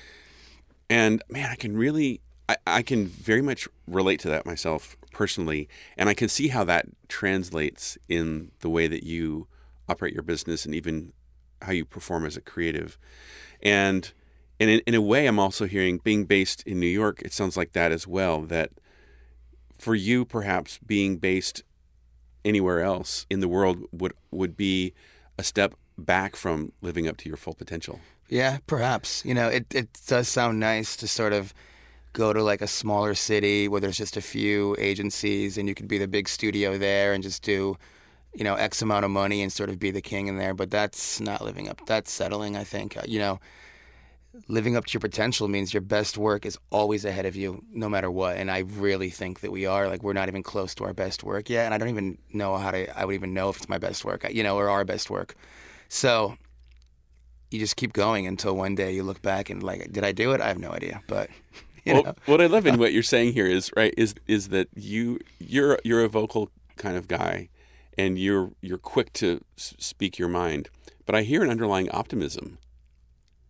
And 0.89 1.23
man, 1.29 1.51
I 1.51 1.55
can 1.55 1.77
really 1.77 2.23
I, 2.49 2.57
I 2.67 2.83
can 2.83 3.07
very 3.07 3.43
much 3.43 3.69
relate 3.87 4.21
to 4.21 4.31
that 4.31 4.47
myself 4.47 4.97
personally, 5.13 5.69
and 5.99 6.09
I 6.09 6.15
can 6.15 6.31
see 6.31 6.49
how 6.49 6.65
that 6.65 6.87
translates 7.09 7.99
in 8.09 8.51
the 8.61 8.71
way 8.71 8.87
that 8.87 9.03
you 9.03 9.49
operate 9.87 10.15
your 10.15 10.23
business 10.23 10.65
and 10.65 10.75
even 10.75 11.13
how 11.61 11.73
you 11.73 11.85
perform 11.85 12.25
as 12.25 12.39
a 12.39 12.41
creative. 12.41 12.97
And 13.63 14.11
and 14.59 14.71
in, 14.71 14.81
in 14.87 14.95
a 14.95 15.03
way, 15.03 15.27
I'm 15.27 15.39
also 15.39 15.67
hearing 15.67 15.99
being 15.99 16.25
based 16.25 16.63
in 16.63 16.81
New 16.81 16.87
York. 16.87 17.21
It 17.21 17.35
sounds 17.35 17.55
like 17.55 17.75
that 17.75 17.93
as 17.93 18.07
well. 18.07 18.41
That 18.41 18.71
for 19.79 19.95
you, 19.95 20.25
perhaps 20.25 20.79
being 20.79 21.17
based 21.19 21.63
anywhere 22.45 22.83
else 22.83 23.27
in 23.31 23.41
the 23.41 23.49
world 23.49 23.85
would 23.93 24.13
would 24.31 24.57
be 24.57 24.95
a 25.39 25.45
step 25.45 25.75
back 25.97 26.37
from 26.37 26.73
living 26.81 27.09
up 27.09 27.17
to 27.19 27.29
your 27.29 27.37
full 27.37 27.55
potential. 27.55 28.01
Yeah, 28.29 28.59
perhaps. 28.67 29.25
You 29.25 29.35
know, 29.35 29.49
it 29.49 29.67
it 29.75 29.89
does 30.07 30.29
sound 30.29 30.61
nice 30.61 30.97
to 30.97 31.09
sort 31.09 31.33
of 31.33 31.55
go 32.13 32.33
to 32.33 32.43
like 32.43 32.63
a 32.63 32.67
smaller 32.67 33.15
city 33.15 33.69
where 33.69 33.81
there's 33.81 33.97
just 33.97 34.17
a 34.17 34.21
few 34.23 34.75
agencies 34.79 35.57
and 35.59 35.69
you 35.69 35.75
could 35.75 35.89
be 35.89 35.99
the 35.99 36.09
big 36.09 36.29
studio 36.29 36.79
there 36.79 37.13
and 37.13 37.23
just 37.23 37.43
do 37.43 37.77
you 38.35 38.43
know 38.43 38.55
x 38.55 38.83
amount 38.83 39.05
of 39.05 39.11
money 39.11 39.43
and 39.43 39.53
sort 39.53 39.69
of 39.71 39.79
be 39.79 39.91
the 39.91 40.01
king 40.01 40.27
in 40.27 40.37
there 40.39 40.55
but 40.55 40.71
that's 40.71 41.21
not 41.21 41.43
living 41.43 41.69
up 41.69 41.81
that's 41.87 42.11
settling 42.11 42.57
i 42.57 42.65
think 42.65 42.97
uh, 42.97 43.03
you 43.07 43.19
know 43.19 43.39
living 44.47 44.77
up 44.77 44.87
to 44.87 44.93
your 44.93 45.01
potential 45.01 45.49
means 45.49 45.75
your 45.75 45.81
best 45.81 46.17
work 46.17 46.47
is 46.47 46.59
always 46.71 47.05
ahead 47.05 47.27
of 47.27 47.35
you 47.35 47.65
no 47.73 47.89
matter 47.89 48.11
what. 48.11 48.37
And 48.37 48.51
i 48.51 48.59
really 48.59 49.11
think 49.11 49.41
that 49.41 49.51
we 49.51 49.67
are 49.67 49.89
like 49.89 50.03
we're 50.03 50.13
not 50.13 50.29
even 50.29 50.43
close 50.43 50.75
to 50.77 50.85
our 50.85 50.95
best 50.95 51.25
work 51.25 51.51
yet. 51.51 51.65
And 51.65 51.75
i 51.75 51.79
don't 51.79 51.89
even 51.89 52.19
know 52.33 52.57
how 52.57 52.71
to 52.71 52.99
i 52.99 53.05
would 53.05 53.15
even 53.15 53.35
know 53.35 53.49
if 53.49 53.57
it's 53.57 53.69
my 53.69 53.79
best 53.79 54.05
work 54.05 54.27
you 54.31 54.43
know 54.43 54.57
or 54.57 54.69
our 54.69 54.85
best 54.85 55.11
work. 55.11 55.35
So 55.89 56.37
you 57.51 57.59
just 57.59 57.77
keep 57.77 57.93
going 57.93 58.27
until 58.27 58.55
one 58.55 58.75
day 58.75 58.93
you 58.93 59.03
look 59.03 59.23
back 59.23 59.51
and 59.51 59.63
like 59.63 59.93
did 59.93 60.05
i 60.05 60.13
do 60.13 60.33
it? 60.33 60.41
I 60.41 60.49
have 60.49 60.59
no 60.59 60.71
idea. 60.71 61.03
But 61.07 61.31
well, 61.87 62.17
what 62.27 62.41
i 62.41 62.47
love 62.47 62.67
in 62.67 62.79
what 62.83 62.93
you're 62.93 63.03
saying 63.03 63.33
here 63.33 63.47
is 63.47 63.71
right 63.77 63.95
is 63.97 64.15
is 64.27 64.49
that 64.49 64.69
you 64.75 65.19
you're 65.39 65.79
you're 65.85 66.05
a 66.05 66.09
vocal 66.09 66.51
kind 66.77 66.97
of 66.97 67.09
guy 67.09 67.49
and 67.97 68.19
you're 68.19 68.53
you're 68.61 68.79
quick 68.79 69.13
to 69.15 69.43
speak 69.57 70.19
your 70.19 70.29
mind. 70.29 70.69
But 71.07 71.15
i 71.15 71.23
hear 71.23 71.43
an 71.43 71.51
underlying 71.51 71.91
optimism. 71.91 72.59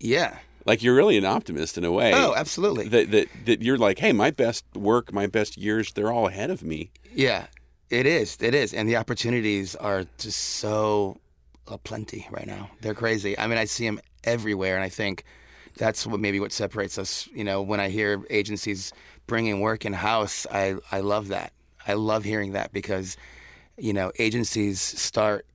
Yeah 0.00 0.38
like 0.68 0.82
you're 0.82 0.94
really 0.94 1.16
an 1.16 1.24
optimist 1.24 1.78
in 1.78 1.84
a 1.84 1.90
way. 1.90 2.12
Oh, 2.14 2.34
absolutely. 2.36 2.88
That 2.88 3.10
that 3.10 3.28
that 3.46 3.62
you're 3.62 3.78
like, 3.78 3.98
hey, 3.98 4.12
my 4.12 4.30
best 4.30 4.64
work, 4.74 5.12
my 5.12 5.26
best 5.26 5.56
years, 5.56 5.92
they're 5.92 6.12
all 6.12 6.28
ahead 6.28 6.50
of 6.50 6.62
me. 6.62 6.90
Yeah, 7.12 7.46
it 7.88 8.06
is. 8.06 8.36
It 8.40 8.54
is, 8.54 8.74
and 8.74 8.88
the 8.88 8.96
opportunities 8.96 9.74
are 9.74 10.04
just 10.18 10.38
so 10.38 11.18
plenty 11.84 12.28
right 12.30 12.46
now. 12.46 12.70
They're 12.82 12.94
crazy. 12.94 13.36
I 13.38 13.46
mean, 13.46 13.58
I 13.58 13.64
see 13.64 13.86
them 13.86 13.98
everywhere, 14.24 14.76
and 14.76 14.84
I 14.84 14.90
think 14.90 15.24
that's 15.78 16.06
what 16.06 16.20
maybe 16.20 16.38
what 16.38 16.52
separates 16.52 16.98
us. 16.98 17.28
You 17.32 17.44
know, 17.44 17.62
when 17.62 17.80
I 17.80 17.88
hear 17.88 18.22
agencies 18.28 18.92
bringing 19.26 19.60
work 19.60 19.86
in 19.86 19.94
house, 19.94 20.46
I 20.52 20.76
I 20.92 21.00
love 21.00 21.28
that. 21.28 21.52
I 21.86 21.94
love 21.94 22.24
hearing 22.24 22.52
that 22.52 22.72
because 22.74 23.16
you 23.78 23.94
know 23.94 24.12
agencies 24.18 24.80
start 24.80 25.46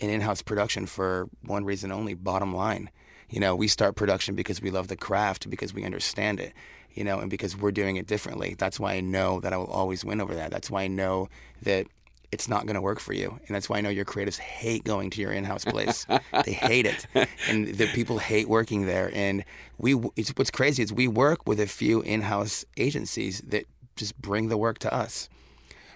an 0.00 0.08
in-house 0.08 0.40
production 0.40 0.86
for 0.86 1.28
one 1.42 1.66
reason 1.66 1.92
only: 1.92 2.14
bottom 2.14 2.54
line 2.56 2.90
you 3.32 3.40
know, 3.40 3.56
we 3.56 3.66
start 3.66 3.96
production 3.96 4.34
because 4.34 4.60
we 4.60 4.70
love 4.70 4.88
the 4.88 4.96
craft, 4.96 5.48
because 5.48 5.72
we 5.72 5.84
understand 5.84 6.38
it, 6.38 6.52
you 6.92 7.02
know, 7.02 7.18
and 7.18 7.30
because 7.30 7.56
we're 7.56 7.72
doing 7.72 7.96
it 7.96 8.06
differently. 8.06 8.54
That's 8.58 8.78
why 8.78 8.92
I 8.92 9.00
know 9.00 9.40
that 9.40 9.54
I 9.54 9.56
will 9.56 9.66
always 9.66 10.04
win 10.04 10.20
over 10.20 10.34
that. 10.34 10.50
That's 10.50 10.70
why 10.70 10.82
I 10.82 10.88
know 10.88 11.28
that 11.62 11.86
it's 12.30 12.46
not 12.46 12.66
going 12.66 12.74
to 12.74 12.82
work 12.82 13.00
for 13.00 13.14
you. 13.14 13.40
And 13.46 13.54
that's 13.54 13.70
why 13.70 13.78
I 13.78 13.80
know 13.80 13.88
your 13.88 14.04
creatives 14.04 14.38
hate 14.38 14.84
going 14.84 15.08
to 15.10 15.20
your 15.22 15.32
in-house 15.32 15.64
place. 15.64 16.06
they 16.44 16.52
hate 16.52 16.84
it. 16.84 17.06
And 17.48 17.68
the 17.68 17.86
people 17.88 18.18
hate 18.18 18.48
working 18.48 18.84
there. 18.84 19.10
And 19.14 19.44
we, 19.78 19.94
what's 19.94 20.50
crazy 20.50 20.82
is 20.82 20.92
we 20.92 21.08
work 21.08 21.46
with 21.46 21.58
a 21.58 21.66
few 21.66 22.02
in-house 22.02 22.66
agencies 22.76 23.40
that 23.48 23.64
just 23.96 24.20
bring 24.20 24.48
the 24.48 24.58
work 24.58 24.78
to 24.80 24.92
us. 24.92 25.30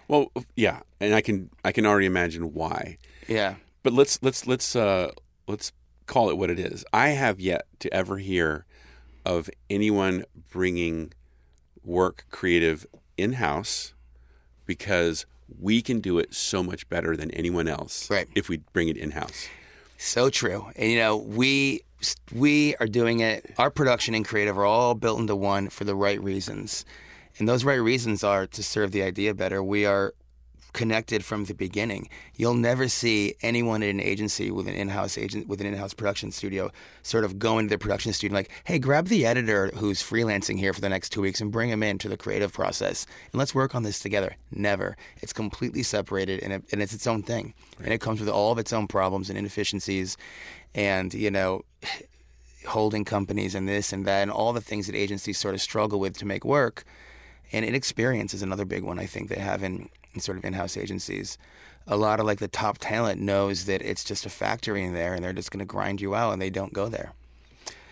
Well, 0.09 0.33
yeah. 0.57 0.81
And 1.01 1.15
I 1.15 1.21
can, 1.21 1.51
I 1.65 1.73
can 1.73 1.85
already 1.85 2.07
imagine 2.07 2.55
why. 2.55 2.97
Yeah. 3.29 3.57
But 3.83 3.93
let's, 3.93 4.23
let's, 4.23 4.47
let's, 4.47 4.75
uh, 4.75 5.13
let's 5.47 5.73
call 6.07 6.31
it 6.31 6.39
what 6.39 6.51
it 6.51 6.59
is. 6.59 6.85
I 6.93 7.09
have 7.09 7.41
yet 7.41 7.67
to 7.81 7.93
ever 7.93 8.19
hear 8.19 8.65
of 9.25 9.51
anyone 9.69 10.25
bringing 10.51 11.13
work 11.85 12.25
creative 12.31 12.87
in 13.17 13.35
house 13.35 13.95
because 14.67 15.27
we 15.61 15.81
can 15.81 16.01
do 16.01 16.19
it 16.19 16.35
so 16.35 16.63
much 16.63 16.89
better 16.89 17.17
than 17.17 17.31
anyone 17.33 17.69
else 17.69 18.11
right. 18.11 18.29
if 18.35 18.49
we 18.49 18.59
bring 18.73 18.89
it 18.89 18.97
in 18.97 19.13
house. 19.13 19.49
So 19.99 20.29
true. 20.31 20.67
And 20.77 20.91
you 20.91 20.99
know, 20.99 21.17
we 21.17 21.83
we 22.33 22.77
are 22.77 22.87
doing 22.87 23.21
it. 23.21 23.55
Our 23.59 23.71
production 23.71 24.15
and 24.15 24.25
creative 24.25 24.59
are 24.59 24.67
all 24.67 24.95
built 24.95 25.21
into 25.21 25.35
one 25.35 25.69
for 25.71 25.85
the 25.85 25.95
right 25.95 26.23
reasons. 26.23 26.85
And 27.39 27.49
those 27.49 27.65
right 27.65 27.75
reasons 27.77 28.25
are 28.25 28.47
to 28.47 28.63
serve 28.63 28.93
the 28.93 29.03
idea 29.03 29.35
better. 29.35 29.63
We 29.63 29.87
are 29.87 30.15
connected 30.73 31.25
from 31.25 31.45
the 31.45 31.55
beginning. 31.55 32.09
You'll 32.35 32.55
never 32.55 32.89
see 32.89 33.35
anyone 33.43 33.83
in 33.83 33.99
an 33.99 34.01
agency 34.01 34.51
with 34.51 34.69
an 34.69 34.75
in-house 34.75 35.17
agent 35.17 35.49
with 35.49 35.61
an 35.61 35.67
in-house 35.67 35.95
production 35.95 36.31
studio 36.33 36.71
sort 37.03 37.25
of 37.25 37.39
go 37.39 37.59
into 37.59 37.71
the 37.71 37.79
production 37.79 38.13
studio 38.13 38.35
like, 38.35 38.51
"Hey, 38.65 38.79
grab 38.79 39.09
the 39.09 39.25
editor 39.25 39.71
who's 39.77 40.03
freelancing 40.03 40.59
here 40.59 40.73
for 40.73 40.81
the 40.81 40.89
next 40.89 41.11
2 41.11 41.21
weeks 41.21 41.41
and 41.41 41.51
bring 41.51 41.71
him 41.71 41.83
into 41.83 42.09
the 42.09 42.17
creative 42.17 42.53
process 42.53 43.07
and 43.33 43.39
let's 43.39 43.55
work 43.55 43.75
on 43.75 43.83
this 43.83 44.01
together." 44.01 44.37
Never. 44.51 44.97
It's 45.23 45.33
completely 45.33 45.83
separated 45.83 46.43
and, 46.43 46.53
it, 46.53 46.65
and 46.73 46.83
it's 46.83 46.93
its 46.95 47.07
own 47.07 47.23
thing. 47.23 47.55
Right. 47.79 47.87
And 47.87 47.95
it 47.95 48.01
comes 48.01 48.21
with 48.21 48.29
all 48.29 48.53
of 48.53 48.59
its 48.59 48.73
own 48.73 48.87
problems 48.87 49.31
and 49.31 49.39
inefficiencies 49.39 50.17
and, 50.75 51.13
you 51.15 51.31
know, 51.31 51.65
holding 52.69 53.05
companies 53.05 53.55
and 53.55 53.69
this 53.69 53.93
and 53.93 54.05
that 54.07 54.23
and 54.23 54.31
all 54.31 54.53
the 54.53 54.61
things 54.61 54.87
that 54.87 54.97
agencies 54.97 55.39
sort 55.39 55.55
of 55.55 55.63
struggle 55.63 56.01
with 56.01 56.19
to 56.19 56.27
make 56.27 56.45
work. 56.45 56.85
And 57.53 57.65
inexperience 57.65 58.35
is 58.35 58.43
another 58.43 58.65
big 58.65 58.83
one 58.83 58.99
I 58.99 59.07
think 59.07 59.29
they 59.29 59.39
have 59.39 59.63
in 59.63 59.89
sort 60.21 60.39
of 60.39 60.45
in-house 60.45 60.77
agencies, 60.77 61.39
a 61.87 61.97
lot 61.97 62.21
of 62.21 62.27
like 62.27 62.39
the 62.39 62.49
top 62.49 62.79
talent 62.79 63.21
knows 63.21 63.67
that 63.67 63.83
it's 63.83 64.05
just 64.05 64.27
a 64.27 64.31
factory 64.31 64.83
in 64.85 64.93
there, 64.93 65.15
and 65.15 65.25
they're 65.25 65.33
just 65.33 65.51
going 65.51 65.61
to 65.61 65.65
grind 65.65 66.01
you 66.01 66.15
out, 66.15 66.33
and 66.33 66.43
they 66.43 66.51
don't 66.51 66.73
go 66.73 66.89
there. 66.89 67.13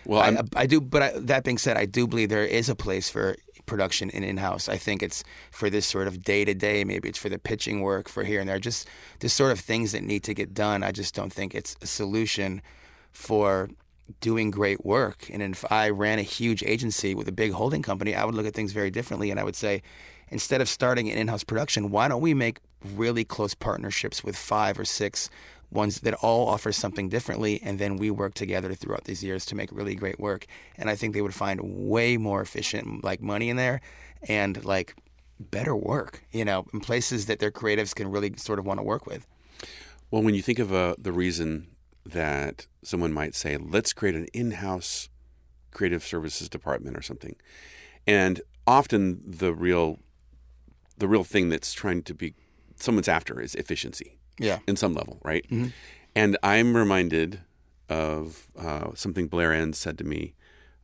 Well, 0.05 0.21
I, 0.21 0.61
I, 0.61 0.65
do, 0.67 0.79
but 0.81 1.01
I, 1.01 1.11
that 1.15 1.43
being 1.43 1.57
said, 1.57 1.77
I 1.77 1.85
do 1.85 2.05
believe 2.05 2.29
there 2.29 2.43
is 2.43 2.69
a 2.69 2.75
place 2.75 3.09
for 3.09 3.35
production 3.65 4.09
in 4.11 4.23
in-house. 4.23 4.69
I 4.69 4.77
think 4.77 5.01
it's 5.01 5.23
for 5.49 5.69
this 5.69 5.85
sort 5.85 6.07
of 6.07 6.21
day-to-day. 6.21 6.83
Maybe 6.83 7.09
it's 7.09 7.17
for 7.17 7.29
the 7.29 7.39
pitching 7.39 7.81
work 7.81 8.07
for 8.07 8.23
here 8.23 8.39
and 8.39 8.47
there. 8.47 8.59
Just 8.59 8.87
the 9.19 9.29
sort 9.29 9.51
of 9.51 9.59
things 9.59 9.91
that 9.93 10.03
need 10.03 10.23
to 10.23 10.33
get 10.33 10.53
done. 10.53 10.83
I 10.83 10.91
just 10.91 11.15
don't 11.15 11.33
think 11.33 11.55
it's 11.55 11.75
a 11.81 11.87
solution 11.87 12.61
for 13.11 13.69
doing 14.21 14.51
great 14.51 14.85
work. 14.85 15.27
And 15.31 15.41
if 15.41 15.65
I 15.71 15.89
ran 15.89 16.19
a 16.19 16.23
huge 16.23 16.61
agency 16.63 17.15
with 17.15 17.27
a 17.27 17.31
big 17.31 17.53
holding 17.53 17.81
company, 17.81 18.13
I 18.13 18.23
would 18.25 18.35
look 18.35 18.45
at 18.45 18.53
things 18.53 18.71
very 18.71 18.91
differently. 18.91 19.31
And 19.31 19.39
I 19.39 19.43
would 19.43 19.55
say, 19.55 19.81
instead 20.29 20.61
of 20.61 20.69
starting 20.69 21.09
an 21.09 21.17
in-house 21.17 21.43
production, 21.43 21.91
why 21.91 22.07
don't 22.07 22.21
we 22.21 22.33
make 22.33 22.59
really 22.83 23.23
close 23.23 23.53
partnerships 23.53 24.23
with 24.23 24.35
five 24.35 24.79
or 24.79 24.85
six 24.85 25.29
ones 25.71 26.01
that 26.01 26.13
all 26.15 26.47
offer 26.47 26.71
something 26.71 27.09
differently, 27.09 27.59
and 27.63 27.79
then 27.79 27.97
we 27.97 28.11
work 28.11 28.33
together 28.33 28.73
throughout 28.73 29.05
these 29.05 29.23
years 29.23 29.45
to 29.45 29.55
make 29.55 29.69
really 29.71 29.95
great 29.95 30.19
work. 30.19 30.45
And 30.77 30.89
I 30.89 30.95
think 30.95 31.13
they 31.13 31.21
would 31.21 31.33
find 31.33 31.59
way 31.63 32.17
more 32.17 32.41
efficient, 32.41 33.03
like 33.03 33.21
money 33.21 33.49
in 33.49 33.57
there, 33.57 33.81
and 34.27 34.63
like 34.63 34.95
better 35.39 35.75
work. 35.75 36.23
You 36.31 36.45
know, 36.45 36.65
in 36.73 36.79
places 36.79 37.25
that 37.25 37.39
their 37.39 37.51
creatives 37.51 37.93
can 37.93 38.09
really 38.09 38.33
sort 38.37 38.59
of 38.59 38.65
want 38.65 38.79
to 38.79 38.83
work 38.83 39.05
with. 39.05 39.27
Well, 40.11 40.21
when 40.21 40.35
you 40.35 40.41
think 40.41 40.59
of 40.59 40.73
uh, 40.73 40.95
the 40.97 41.11
reason 41.11 41.67
that 42.05 42.67
someone 42.83 43.11
might 43.11 43.33
say, 43.35 43.57
let's 43.57 43.91
create 43.91 44.15
an 44.15 44.27
in 44.33 44.51
house 44.51 45.09
creative 45.71 46.03
services 46.03 46.47
department 46.47 46.95
or 46.95 47.01
something. 47.01 47.35
And 48.07 48.41
often 48.67 49.21
the 49.25 49.53
real 49.53 49.99
the 50.97 51.07
real 51.07 51.23
thing 51.23 51.49
that's 51.49 51.73
trying 51.73 52.03
to 52.03 52.13
be 52.13 52.33
someone's 52.77 53.07
after 53.07 53.41
is 53.41 53.55
efficiency. 53.55 54.17
Yeah. 54.37 54.59
In 54.67 54.75
some 54.75 54.93
level, 54.93 55.19
right? 55.23 55.45
Mm-hmm. 55.45 55.67
And 56.15 56.37
I'm 56.43 56.75
reminded 56.75 57.39
of 57.89 58.47
uh, 58.57 58.91
something 58.93 59.27
Blair 59.27 59.53
Enns 59.53 59.77
said 59.77 59.97
to 59.99 60.03
me 60.03 60.33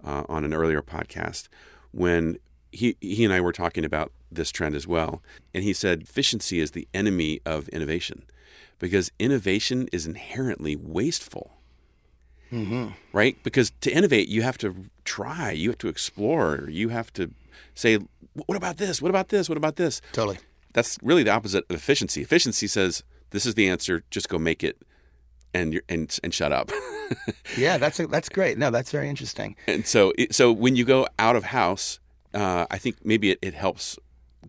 uh, 0.04 0.24
on 0.30 0.46
an 0.46 0.54
earlier 0.54 0.82
podcast 0.82 1.48
when 1.92 2.38
he 2.72 2.96
he 3.02 3.26
and 3.26 3.34
I 3.34 3.42
were 3.42 3.52
talking 3.52 3.84
about 3.84 4.12
this 4.32 4.52
trend 4.52 4.76
as 4.76 4.88
well. 4.88 5.22
And 5.54 5.64
he 5.64 5.74
said 5.74 6.04
efficiency 6.04 6.60
is 6.60 6.72
the 6.72 6.88
enemy 6.94 7.42
of 7.46 7.68
innovation 7.70 8.24
because 8.80 9.12
innovation 9.20 9.90
is 9.92 10.08
inherently 10.08 10.76
wasteful. 10.76 11.58
Mm-hmm. 12.52 12.90
Right? 13.14 13.42
Because 13.44 13.72
to 13.82 13.92
innovate, 13.92 14.28
you 14.28 14.42
have 14.42 14.58
to 14.60 14.90
try, 15.06 15.52
you 15.52 15.70
have 15.70 15.78
to 15.80 15.88
explore, 15.88 16.68
you 16.70 16.90
have 16.90 17.14
to 17.14 17.32
say, 17.76 18.00
what 18.46 18.56
about 18.56 18.78
this? 18.78 19.02
What 19.02 19.10
about 19.10 19.30
this? 19.30 19.50
What 19.50 19.58
about 19.58 19.76
this? 19.76 20.02
Totally. 20.14 20.40
That's 20.74 20.98
really 21.04 21.24
the 21.24 21.32
opposite 21.32 21.66
of 21.70 21.76
efficiency. 21.76 22.22
Efficiency 22.22 22.68
says, 22.68 23.04
this 23.32 23.46
is 23.46 23.56
the 23.56 23.68
answer, 23.68 24.04
just 24.10 24.30
go 24.30 24.38
make 24.38 24.64
it 24.64 24.82
and 25.54 25.82
and 25.90 26.18
and 26.24 26.34
shut 26.34 26.52
up. 26.52 26.72
yeah, 27.58 27.78
that's 27.78 28.00
a, 28.00 28.08
that's 28.08 28.30
great. 28.30 28.58
No, 28.58 28.72
that's 28.72 28.92
very 28.92 29.10
interesting. 29.10 29.56
And 29.68 29.86
so 29.86 30.14
so 30.32 30.52
when 30.52 30.76
you 30.76 30.86
go 30.86 31.08
out 31.20 31.36
of 31.36 31.46
house, 31.46 32.00
uh, 32.34 32.66
I 32.72 32.78
think 32.78 32.98
maybe 33.04 33.32
it, 33.32 33.40
it 33.42 33.54
helps 33.54 33.98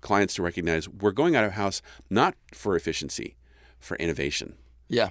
clients 0.00 0.34
to 0.34 0.42
recognize 0.42 0.88
we're 0.88 1.12
going 1.12 1.36
out 1.36 1.44
of 1.44 1.52
house 1.52 1.82
not 2.10 2.34
for 2.52 2.76
efficiency, 2.76 3.36
for 3.78 3.96
innovation. 3.96 4.54
Yeah. 4.88 5.10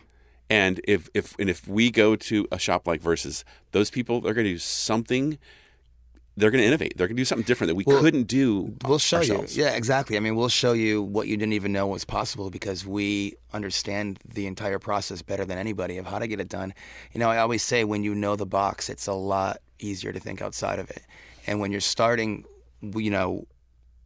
And 0.49 0.82
if 0.84 1.10
if 1.14 1.36
and 1.39 1.49
if 1.49 1.68
we 1.68 1.91
go 1.91 2.16
to 2.16 2.47
a 2.52 2.60
shop 2.60 2.88
like 2.88 3.02
Versus, 3.02 3.45
those 3.72 3.89
people 3.89 4.18
are 4.18 4.34
going 4.34 4.45
to 4.45 4.54
do 4.54 4.58
something. 4.58 5.38
They're 6.38 6.50
going 6.50 6.62
to 6.62 6.68
innovate. 6.68 6.98
They're 6.98 7.08
going 7.08 7.18
to 7.18 7.22
do 7.22 7.26
something 7.26 7.46
different 7.46 7.70
that 7.70 7.76
we 7.76 7.84
well, 7.86 8.00
couldn't 8.00 8.24
do. 8.24 8.76
We'll 8.86 9.00
show 9.00 9.18
ourselves. 9.18 9.58
you. 9.58 9.64
Yeah, 9.64 9.72
exactly. 9.72 10.16
I 10.16 10.22
mean, 10.22 10.36
we'll 10.36 10.50
show 10.50 10.72
you 10.72 11.04
what 11.04 11.28
you 11.28 11.36
didn't 11.36 11.54
even 11.54 11.74
know 11.74 11.88
was 11.88 12.06
possible 12.06 12.50
because 12.50 12.86
we 12.86 13.36
understand 13.54 14.20
the 14.26 14.48
entire 14.48 14.80
process 14.80 15.22
better 15.22 15.44
than 15.44 15.58
anybody 15.58 15.98
of 15.98 16.08
how 16.08 16.20
to 16.20 16.28
get 16.28 16.40
it 16.40 16.48
done. 16.48 16.74
You 17.12 17.20
know, 17.20 17.30
I 17.30 17.40
always 17.40 17.64
say 17.64 17.84
when 17.84 18.04
you 18.04 18.16
know 18.16 18.38
the 18.38 18.46
box, 18.46 18.90
it's 18.90 19.08
a 19.08 19.14
lot 19.14 19.58
easier 19.80 20.14
to 20.14 20.20
think 20.20 20.42
outside 20.42 20.80
of 20.80 20.90
it. 20.90 21.04
And 21.48 21.60
when 21.60 21.72
you're 21.72 21.82
starting, 21.82 22.46
you 22.82 23.12
know, 23.12 23.46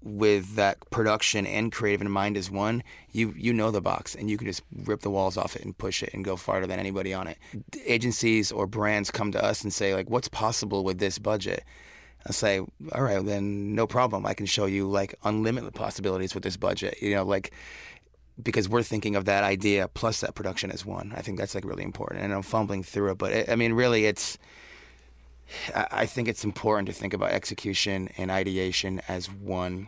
with 0.02 0.56
that 0.56 0.78
production 0.92 1.48
and 1.48 1.72
creative 1.72 2.00
in 2.00 2.10
mind 2.12 2.38
as 2.38 2.50
one, 2.50 2.84
you 3.12 3.34
you 3.36 3.52
know 3.52 3.72
the 3.72 3.82
box 3.82 4.14
and 4.14 4.30
you 4.30 4.38
can 4.38 4.48
just 4.48 4.62
rip 4.84 5.02
the 5.02 5.10
walls 5.10 5.36
off 5.36 5.56
it 5.56 5.64
and 5.66 5.78
push 5.78 6.04
it 6.04 6.12
and 6.14 6.24
go 6.24 6.36
farther 6.36 6.68
than 6.68 6.80
anybody 6.80 7.14
on 7.14 7.28
it. 7.28 7.38
Agencies 7.86 8.52
or 8.52 8.68
brands 8.68 9.10
come 9.10 9.32
to 9.32 9.44
us 9.44 9.64
and 9.64 9.74
say 9.74 9.96
like, 9.96 10.10
"What's 10.10 10.28
possible 10.28 10.84
with 10.84 11.00
this 11.00 11.18
budget?" 11.18 11.64
I 12.28 12.32
say, 12.32 12.60
"All 12.92 13.04
right, 13.04 13.24
then 13.24 13.76
no 13.76 13.88
problem. 13.88 14.26
I 14.26 14.34
can 14.34 14.46
show 14.46 14.66
you 14.66 14.88
like 14.88 15.16
unlimited 15.24 15.74
possibilities 15.74 16.34
with 16.34 16.44
this 16.44 16.58
budget." 16.58 17.02
You 17.02 17.16
know, 17.16 17.24
like 17.24 17.54
because 18.42 18.68
we're 18.68 18.84
thinking 18.84 19.16
of 19.16 19.26
that 19.26 19.44
idea 19.44 19.88
plus 19.88 20.22
that 20.22 20.36
production 20.36 20.72
as 20.72 20.86
one. 20.86 21.14
I 21.16 21.22
think 21.22 21.38
that's 21.38 21.56
like 21.56 21.66
really 21.66 21.84
important. 21.84 22.24
And 22.24 22.34
I'm 22.34 22.42
fumbling 22.42 22.84
through 22.84 23.12
it, 23.12 23.18
but 23.18 23.32
it, 23.32 23.50
I 23.50 23.56
mean, 23.56 23.74
really, 23.74 24.06
it's 24.06 24.38
I 25.74 26.06
think 26.06 26.28
it's 26.28 26.44
important 26.44 26.88
to 26.88 26.94
think 26.94 27.14
about 27.14 27.32
execution 27.32 28.10
and 28.18 28.32
ideation 28.32 29.02
as 29.08 29.32
one 29.32 29.88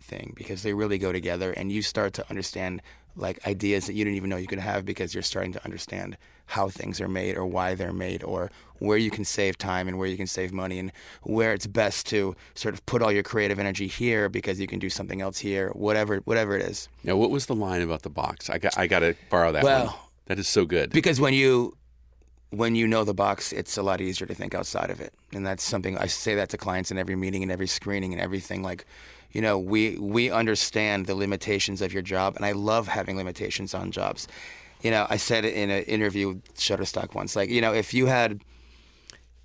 thing 0.00 0.34
because 0.36 0.62
they 0.62 0.74
really 0.74 0.98
go 0.98 1.12
together 1.12 1.52
and 1.52 1.72
you 1.72 1.80
start 1.80 2.12
to 2.14 2.28
understand 2.28 2.82
like 3.16 3.46
ideas 3.46 3.86
that 3.86 3.94
you 3.94 4.04
didn't 4.04 4.16
even 4.16 4.30
know 4.30 4.36
you 4.36 4.46
could 4.46 4.58
have 4.58 4.84
because 4.84 5.14
you're 5.14 5.22
starting 5.22 5.52
to 5.52 5.64
understand 5.64 6.16
how 6.46 6.68
things 6.68 7.00
are 7.00 7.08
made 7.08 7.36
or 7.36 7.46
why 7.46 7.74
they're 7.74 7.92
made 7.92 8.22
or 8.22 8.50
where 8.78 8.98
you 8.98 9.10
can 9.10 9.24
save 9.24 9.56
time 9.56 9.86
and 9.88 9.98
where 9.98 10.08
you 10.08 10.16
can 10.16 10.26
save 10.26 10.52
money 10.52 10.78
and 10.78 10.92
where 11.22 11.52
it's 11.52 11.66
best 11.66 12.06
to 12.06 12.34
sort 12.54 12.74
of 12.74 12.84
put 12.86 13.00
all 13.02 13.12
your 13.12 13.22
creative 13.22 13.58
energy 13.58 13.86
here 13.86 14.28
because 14.28 14.58
you 14.58 14.66
can 14.66 14.78
do 14.78 14.90
something 14.90 15.20
else 15.20 15.38
here 15.38 15.70
whatever 15.70 16.18
whatever 16.18 16.56
it 16.56 16.62
is 16.62 16.88
now 17.04 17.16
what 17.16 17.30
was 17.30 17.46
the 17.46 17.54
line 17.54 17.80
about 17.80 18.02
the 18.02 18.10
box 18.10 18.50
i 18.50 18.58
got 18.58 18.76
i 18.76 18.86
got 18.86 19.00
to 19.00 19.14
borrow 19.30 19.52
that 19.52 19.62
well, 19.62 19.86
one 19.86 19.94
that 20.26 20.38
is 20.38 20.48
so 20.48 20.64
good 20.64 20.90
because 20.90 21.20
when 21.20 21.32
you 21.32 21.76
when 22.52 22.74
you 22.74 22.86
know 22.86 23.02
the 23.02 23.14
box, 23.14 23.50
it's 23.50 23.78
a 23.78 23.82
lot 23.82 24.02
easier 24.02 24.26
to 24.26 24.34
think 24.34 24.54
outside 24.54 24.90
of 24.90 25.00
it. 25.00 25.14
And 25.32 25.44
that's 25.44 25.64
something 25.64 25.96
I 25.96 26.06
say 26.06 26.34
that 26.34 26.50
to 26.50 26.58
clients 26.58 26.90
in 26.90 26.98
every 26.98 27.16
meeting 27.16 27.42
and 27.42 27.50
every 27.50 27.66
screening 27.66 28.12
and 28.12 28.20
everything. 28.20 28.62
Like, 28.62 28.84
you 29.32 29.40
know, 29.40 29.58
we 29.58 29.96
we 29.98 30.30
understand 30.30 31.06
the 31.06 31.14
limitations 31.14 31.82
of 31.82 31.92
your 31.92 32.02
job, 32.02 32.36
and 32.36 32.44
I 32.44 32.52
love 32.52 32.88
having 32.88 33.16
limitations 33.16 33.74
on 33.74 33.90
jobs. 33.90 34.28
You 34.82 34.90
know, 34.90 35.06
I 35.08 35.16
said 35.16 35.44
it 35.44 35.54
in 35.54 35.70
an 35.70 35.84
interview 35.84 36.28
with 36.28 36.54
Shutterstock 36.56 37.14
once. 37.14 37.36
Like, 37.36 37.50
you 37.50 37.60
know, 37.60 37.72
if 37.72 37.94
you 37.94 38.06
had 38.06 38.42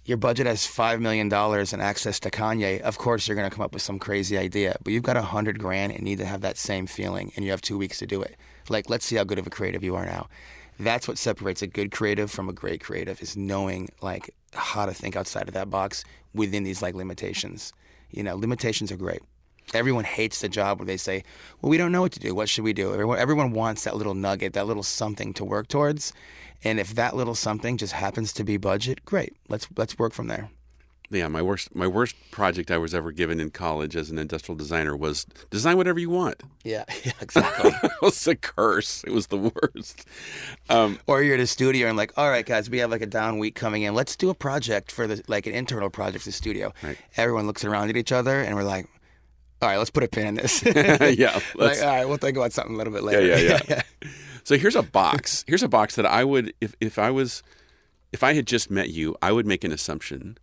your 0.06 0.18
budget 0.18 0.48
has 0.48 0.66
five 0.66 1.00
million 1.00 1.30
dollars 1.30 1.74
and 1.74 1.82
access 1.82 2.20
to 2.22 2.32
Kanye, 2.32 2.82
of 2.82 2.98
course 2.98 3.28
you're 3.28 3.36
to 3.38 3.50
come 3.50 3.64
up 3.64 3.74
with 3.74 3.82
some 3.82 4.00
crazy 4.00 4.38
idea. 4.38 4.78
But 4.84 4.94
you've 4.94 5.04
got 5.04 5.18
a 5.18 5.22
hundred 5.22 5.60
grand 5.60 5.94
and 5.94 6.04
need 6.04 6.18
to 6.20 6.26
have 6.26 6.42
that 6.42 6.58
same 6.58 6.88
feeling, 6.88 7.32
and 7.36 7.46
you 7.46 7.52
have 7.52 7.62
two 7.62 7.78
weeks 7.78 8.00
to 8.00 8.08
do 8.08 8.22
it. 8.22 8.36
Like, 8.70 8.90
let's 8.90 9.06
see 9.06 9.16
how 9.16 9.24
good 9.24 9.40
of 9.40 9.48
a 9.48 9.50
creative 9.50 9.84
you 9.84 9.96
are 9.96 10.06
now 10.06 10.28
that's 10.80 11.08
what 11.08 11.18
separates 11.18 11.62
a 11.62 11.68
good 11.68 11.92
creative 11.92 12.30
from 12.30 12.48
a 12.50 12.54
great 12.54 12.82
creative 12.82 13.22
is 13.22 13.36
knowing 13.36 13.90
like 14.02 14.34
how 14.54 14.86
to 14.86 14.94
think 14.94 15.16
outside 15.16 15.48
of 15.48 15.54
that 15.54 15.70
box 15.70 16.04
within 16.34 16.64
these 16.64 16.82
like 16.82 16.96
limitations. 16.96 17.74
You 18.12 18.24
know, 18.24 18.36
limitations 18.36 18.92
are 18.92 18.98
great. 18.98 19.22
Everyone 19.74 20.04
hates 20.04 20.42
the 20.42 20.50
job 20.50 20.80
where 20.80 20.86
they 20.86 20.98
say, 20.98 21.24
"Well, 21.62 21.70
we 21.70 21.78
don't 21.78 21.92
know 21.92 22.02
what 22.02 22.14
to 22.14 22.20
do. 22.20 22.34
What 22.34 22.50
should 22.50 22.64
we 22.64 22.74
do?" 22.74 22.94
Everyone, 22.94 23.20
everyone 23.20 23.52
wants 23.52 23.84
that 23.84 23.98
little 23.98 24.16
nugget, 24.16 24.54
that 24.54 24.68
little 24.68 24.84
something 24.84 25.34
to 25.34 25.46
work 25.46 25.68
towards. 25.68 26.14
And 26.64 26.80
if 26.80 26.96
that 26.96 27.16
little 27.16 27.36
something 27.36 27.78
just 27.78 27.94
happens 27.94 28.34
to 28.34 28.44
be 28.44 28.58
budget, 28.58 29.06
great. 29.06 29.36
Let's 29.50 29.68
let's 29.76 30.00
work 30.00 30.14
from 30.14 30.28
there 30.28 30.50
yeah, 31.10 31.28
my 31.28 31.42
worst 31.42 31.74
my 31.74 31.88
worst 31.88 32.16
project 32.32 32.70
I 32.70 32.78
was 32.78 32.94
ever 32.94 33.12
given 33.12 33.40
in 33.40 33.50
college 33.50 33.96
as 33.96 34.10
an 34.10 34.18
industrial 34.18 34.58
designer 34.58 34.96
was 34.96 35.26
design 35.50 35.78
whatever 35.78 36.00
you 36.00 36.10
want. 36.10 36.44
Yeah, 36.64 36.84
yeah 37.04 37.14
exactly. 37.22 37.72
it 37.84 37.92
was 38.02 38.28
a 38.28 38.36
curse. 38.36 39.04
It 39.06 39.12
was 39.12 39.28
the 39.28 39.38
worst. 39.38 40.06
Um, 40.70 41.00
or 41.08 41.22
you're 41.22 41.36
at 41.36 41.40
a 41.40 41.48
studio 41.48 41.88
and 41.88 41.98
like, 41.98 42.12
all 42.18 42.30
right, 42.30 42.46
guys, 42.46 42.70
we 42.70 42.80
have 42.80 42.92
like 42.92 43.02
a 43.02 43.08
down 43.08 43.40
week 43.40 43.56
coming 43.56 43.84
in. 43.84 43.94
Let's 43.94 44.16
do 44.16 44.30
a 44.30 44.34
project 44.36 44.92
for 44.92 45.08
the 45.08 45.24
like 45.28 45.48
an 45.48 45.54
internal 45.54 45.90
project 45.90 46.24
for 46.24 46.30
the 46.30 46.34
studio. 46.34 46.74
Right. 46.84 46.98
Everyone 47.16 47.48
looks 47.48 47.64
around 47.64 47.90
at 47.90 47.96
each 47.96 48.12
other 48.12 48.42
and 48.42 48.56
we're 48.56 48.64
like, 48.64 48.88
all 49.62 49.70
right, 49.70 49.78
let's 49.78 49.90
put 49.90 50.04
a 50.04 50.08
pin 50.08 50.28
in 50.28 50.36
this. 50.36 50.64
yeah. 50.66 51.40
like, 51.56 51.80
all 51.82 51.88
right, 51.88 52.06
we'll 52.06 52.18
think 52.18 52.38
about 52.38 52.54
something 52.54 52.76
a 52.76 52.78
little 52.78 52.94
bit 52.94 53.04
later. 53.04 53.26
Yeah, 53.26 53.38
yeah, 53.38 53.60
yeah. 53.68 53.82
yeah. 54.02 54.10
So 54.44 54.58
here's 54.58 54.76
a 54.76 54.84
box. 54.84 55.44
Here's 55.48 55.64
a 55.64 55.68
box 55.68 55.96
that 55.96 56.06
I 56.06 56.24
would, 56.24 56.54
if 56.62 56.76
if 56.80 56.98
I 56.98 57.12
was, 57.12 57.44
if 58.12 58.24
I 58.24 58.34
had 58.34 58.48
just 58.48 58.72
met 58.72 58.90
you, 58.90 59.16
I 59.22 59.32
would 59.32 59.46
make 59.46 59.64
an 59.64 59.72
assumption 59.72 60.38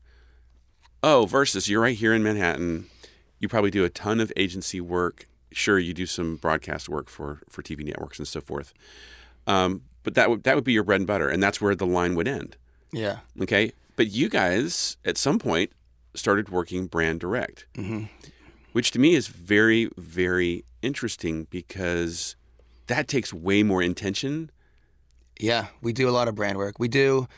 oh, 1.05 1.27
Versus 1.27 1.69
you're 1.69 1.83
right 1.83 1.97
here 1.97 2.15
in 2.15 2.23
Manhattan. 2.23 2.87
You 3.39 3.49
probably 3.49 3.71
do 3.71 3.85
a 3.85 3.91
ton 3.91 4.21
of 4.21 4.33
agency 4.37 4.81
work. 4.81 5.27
Sure, 5.53 5.79
you 5.79 5.95
do 5.95 6.07
some 6.07 6.37
broadcast 6.37 6.89
work 6.89 7.09
for 7.09 7.43
for 7.49 7.63
TV 7.63 7.85
networks 7.85 8.19
and 8.19 8.27
so 8.27 8.41
forth. 8.41 8.73
Um, 9.47 9.83
but 10.03 10.15
that 10.15 10.31
would 10.31 10.43
that 10.45 10.57
would 10.57 10.65
be 10.65 10.73
your 10.73 10.83
bread 10.83 11.01
and 11.01 11.07
butter, 11.07 11.29
and 11.29 11.43
that's 11.43 11.61
where 11.61 11.77
the 11.77 11.87
line 11.87 12.15
would 12.17 12.27
end. 12.27 12.57
Yeah. 12.93 13.19
Okay. 13.41 13.73
But 13.97 14.11
you 14.11 14.29
guys, 14.29 14.97
at 15.05 15.17
some 15.17 15.39
point, 15.39 15.71
started 16.15 16.49
working 16.49 16.87
brand 16.87 17.21
direct, 17.21 17.67
mm-hmm. 17.75 18.05
Which 18.75 18.91
to 18.91 18.99
me 18.99 19.15
is 19.15 19.29
very, 19.29 19.89
very 19.97 20.65
interesting 20.83 21.47
because 21.49 22.37
that 22.89 23.09
takes 23.09 23.33
way 23.33 23.63
more 23.63 23.83
intention. 23.83 24.51
Yeah, 25.39 25.69
we 25.81 25.93
do 25.93 26.09
a 26.09 26.13
lot 26.13 26.29
of 26.29 26.35
brand 26.35 26.59
work. 26.59 26.79
We 26.79 26.89
do 26.89 27.29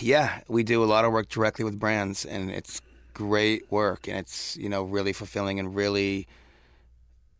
yeah, 0.00 0.40
we 0.48 0.62
do 0.62 0.82
a 0.82 0.86
lot 0.86 1.04
of 1.04 1.12
work 1.12 1.28
directly 1.28 1.64
with 1.64 1.78
brands, 1.78 2.24
and 2.24 2.50
it's 2.50 2.80
great 3.12 3.70
work, 3.70 4.06
and 4.06 4.16
it's 4.16 4.56
you 4.56 4.68
know 4.68 4.84
really 4.84 5.12
fulfilling 5.12 5.58
and 5.58 5.74
really, 5.74 6.28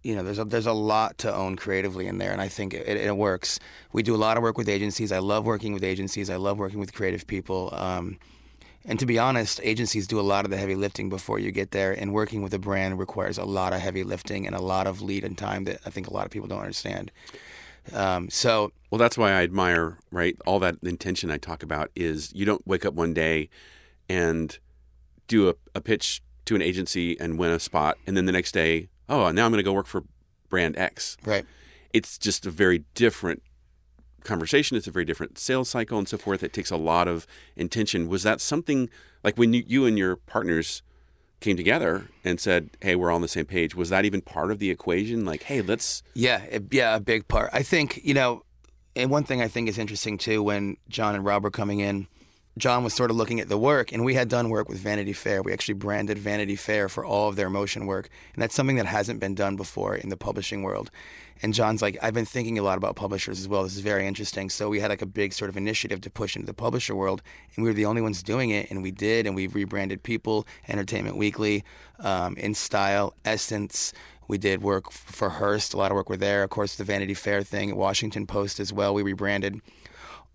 you 0.03 0.17
know, 0.17 0.23
there's 0.23 0.39
a, 0.39 0.45
there's 0.45 0.67
a 0.67 0.73
lot 0.73 1.19
to 1.19 1.33
own 1.33 1.57
creatively 1.57 2.07
in 2.07 2.19
there, 2.19 2.33
and 2.33 2.41
I 2.41 2.49
think 2.49 2.75
it, 2.75 2.89
it, 2.89 3.17
works. 3.17 3.61
We 3.93 4.03
do 4.03 4.15
a 4.15 4.19
lot 4.19 4.37
of 4.37 4.43
work 4.43 4.59
with 4.59 4.69
agencies. 4.69 5.13
I 5.13 5.19
love 5.19 5.47
working 5.47 5.73
with 5.73 5.85
agencies. 5.85 6.29
I 6.29 6.37
love 6.37 6.59
working 6.59 6.81
with 6.81 6.93
creative 6.93 7.27
people. 7.27 7.71
Um, 7.73 8.19
And 8.85 8.99
to 8.99 9.07
be 9.07 9.19
honest, 9.19 9.61
agencies 9.63 10.07
do 10.07 10.21
a 10.21 10.23
lot 10.23 10.45
of 10.45 10.51
the 10.51 10.59
heavy 10.59 10.75
lifting 10.75 11.09
before 11.09 11.39
you 11.39 11.51
get 11.51 11.71
there, 11.71 11.93
and 11.93 12.13
working 12.13 12.43
with 12.43 12.53
a 12.53 12.59
brand 12.59 12.99
requires 12.99 13.39
a 13.39 13.45
lot 13.45 13.73
of 13.73 13.81
heavy 13.81 14.05
lifting 14.05 14.47
and 14.47 14.55
a 14.55 14.61
lot 14.61 14.87
of 14.87 15.01
lead 15.01 15.25
and 15.25 15.39
time 15.39 15.65
that 15.65 15.81
I 15.87 15.91
think 15.91 16.07
a 16.07 16.13
lot 16.13 16.27
of 16.27 16.31
people 16.31 16.49
don't 16.49 16.61
understand. 16.61 17.11
Um, 17.93 18.29
so, 18.31 18.73
Well, 18.91 18.99
that's 18.99 19.19
why 19.19 19.31
I 19.31 19.43
admire, 19.43 19.99
right? 20.11 20.37
All 20.47 20.59
that 20.61 20.77
intention 20.83 21.31
I 21.31 21.39
talk 21.39 21.63
about 21.63 21.91
is 21.95 22.33
you 22.35 22.45
don't 22.45 22.67
wake 22.67 22.85
up 22.85 22.95
one 22.95 23.15
day 23.15 23.49
and 24.09 24.59
do 25.29 25.49
a, 25.49 25.55
a 25.75 25.81
pitch 25.81 26.23
to 26.45 26.55
an 26.55 26.63
agency 26.63 27.19
and 27.19 27.39
win 27.39 27.51
a 27.51 27.59
spot, 27.59 27.97
and 28.07 28.17
then 28.17 28.27
the 28.27 28.33
next 28.33 28.53
day, 28.53 28.89
oh, 29.09 29.31
now 29.31 29.47
I'm 29.47 29.51
going 29.51 29.59
to 29.59 29.63
go 29.63 29.73
work 29.73 29.87
for 29.87 30.05
brand 30.49 30.77
X. 30.77 31.17
right. 31.25 31.47
It's 31.93 32.19
just 32.19 32.45
a 32.45 32.51
very 32.51 32.85
different 32.95 33.43
conversation. 34.25 34.77
It's 34.77 34.87
a 34.87 34.91
very 34.91 35.05
different 35.05 35.39
sales 35.39 35.69
cycle 35.69 35.99
and 35.99 36.09
so 36.09 36.19
forth. 36.19 36.43
It 36.43 36.53
takes 36.53 36.71
a 36.71 36.77
lot 36.77 37.07
of 37.07 37.27
intention. 37.57 38.09
Was 38.09 38.23
that 38.25 38.41
something 38.41 38.91
like 39.23 39.37
when 39.39 39.53
you, 39.53 39.63
you 39.67 39.87
and 39.87 39.97
your 39.97 40.17
partners 40.17 40.83
came 41.41 41.57
together 41.57 42.09
and 42.25 42.41
said, 42.41 42.71
"Hey, 42.81 42.97
we're 42.97 43.13
on 43.13 43.21
the 43.21 43.29
same 43.29 43.45
page"? 43.45 43.75
Was 43.75 43.91
that 43.91 44.05
even 44.05 44.21
part 44.21 44.51
of 44.51 44.59
the 44.59 44.71
equation? 44.71 45.25
Like, 45.25 45.45
hey, 45.45 45.63
let's 45.63 46.03
Yeah, 46.15 46.59
yeah, 46.71 46.97
a 46.97 47.01
big 47.01 47.29
part. 47.29 47.51
I 47.53 47.63
think 47.63 48.01
you 48.03 48.15
know, 48.15 48.43
and 48.97 49.11
one 49.11 49.25
thing 49.25 49.41
I 49.41 49.49
think 49.49 49.69
is 49.69 49.79
interesting 49.79 50.19
too 50.19 50.43
when 50.43 50.77
John 50.89 51.15
and 51.15 51.25
Rob 51.25 51.45
were 51.45 51.51
coming 51.51 51.81
in. 51.81 52.09
John 52.57 52.85
was 52.85 52.95
sort 52.95 53.11
of 53.11 53.17
looking 53.17 53.41
at 53.41 53.49
the 53.49 53.59
work, 53.59 53.91
and 53.91 54.05
we 54.05 54.15
had 54.15 54.29
done 54.29 54.49
work 54.49 54.69
with 54.69 54.79
Vanity 54.79 55.13
Fair. 55.13 55.43
We 55.43 55.53
actually 55.53 55.75
branded 55.75 56.19
Vanity 56.19 56.55
Fair 56.55 56.89
for 56.89 57.05
all 57.05 57.29
of 57.29 57.35
their 57.35 57.51
motion 57.51 57.85
work, 57.87 58.09
and 58.33 58.41
that's 58.41 58.55
something 58.55 58.77
that 58.77 58.87
hasn't 58.87 59.19
been 59.19 59.35
done 59.35 59.57
before 59.57 59.97
in 59.97 60.09
the 60.09 60.17
publishing 60.17 60.63
world. 60.63 60.93
And 61.43 61.53
John's 61.53 61.83
like, 61.83 61.99
I've 62.01 62.15
been 62.15 62.25
thinking 62.25 62.57
a 62.57 62.63
lot 62.63 62.79
about 62.79 62.95
publishers 62.95 63.41
as 63.41 63.49
well. 63.49 63.65
This 63.65 63.75
is 63.75 63.81
very 63.81 64.07
interesting. 64.07 64.51
So 64.51 64.69
we 64.69 64.79
had 64.79 64.89
like 64.89 65.03
a 65.03 65.07
big 65.07 65.33
sort 65.33 65.49
of 65.49 65.57
initiative 65.57 66.01
to 66.03 66.11
push 66.11 66.37
into 66.37 66.47
the 66.47 66.55
publisher 66.55 66.95
world, 66.95 67.23
and 67.57 67.65
we 67.65 67.71
were 67.71 67.75
the 67.75 67.87
only 67.87 68.01
ones 68.01 68.23
doing 68.23 68.51
it, 68.51 68.71
and 68.71 68.85
we 68.85 68.93
did, 68.93 69.27
and 69.27 69.35
we 69.35 69.49
rebranded 69.49 70.05
People, 70.05 70.47
Entertainment 70.69 71.17
Weekly, 71.17 71.65
um, 71.99 72.37
In 72.37 72.55
Style, 72.55 73.15
Essence. 73.25 73.93
We 74.29 74.39
did 74.39 74.63
work 74.63 74.93
for 74.93 75.29
Hearst, 75.29 75.75
a 75.75 75.77
lot 75.77 75.91
of 75.91 75.97
work 75.97 76.09
were 76.09 76.17
there. 76.17 76.45
Of 76.45 76.51
course, 76.51 76.77
the 76.77 76.85
Vanity 76.85 77.15
Fair 77.15 77.43
thing, 77.43 77.75
Washington 77.75 78.27
Post 78.27 78.61
as 78.61 78.73
well. 78.73 78.95
We 78.95 79.03
rebranded 79.03 79.61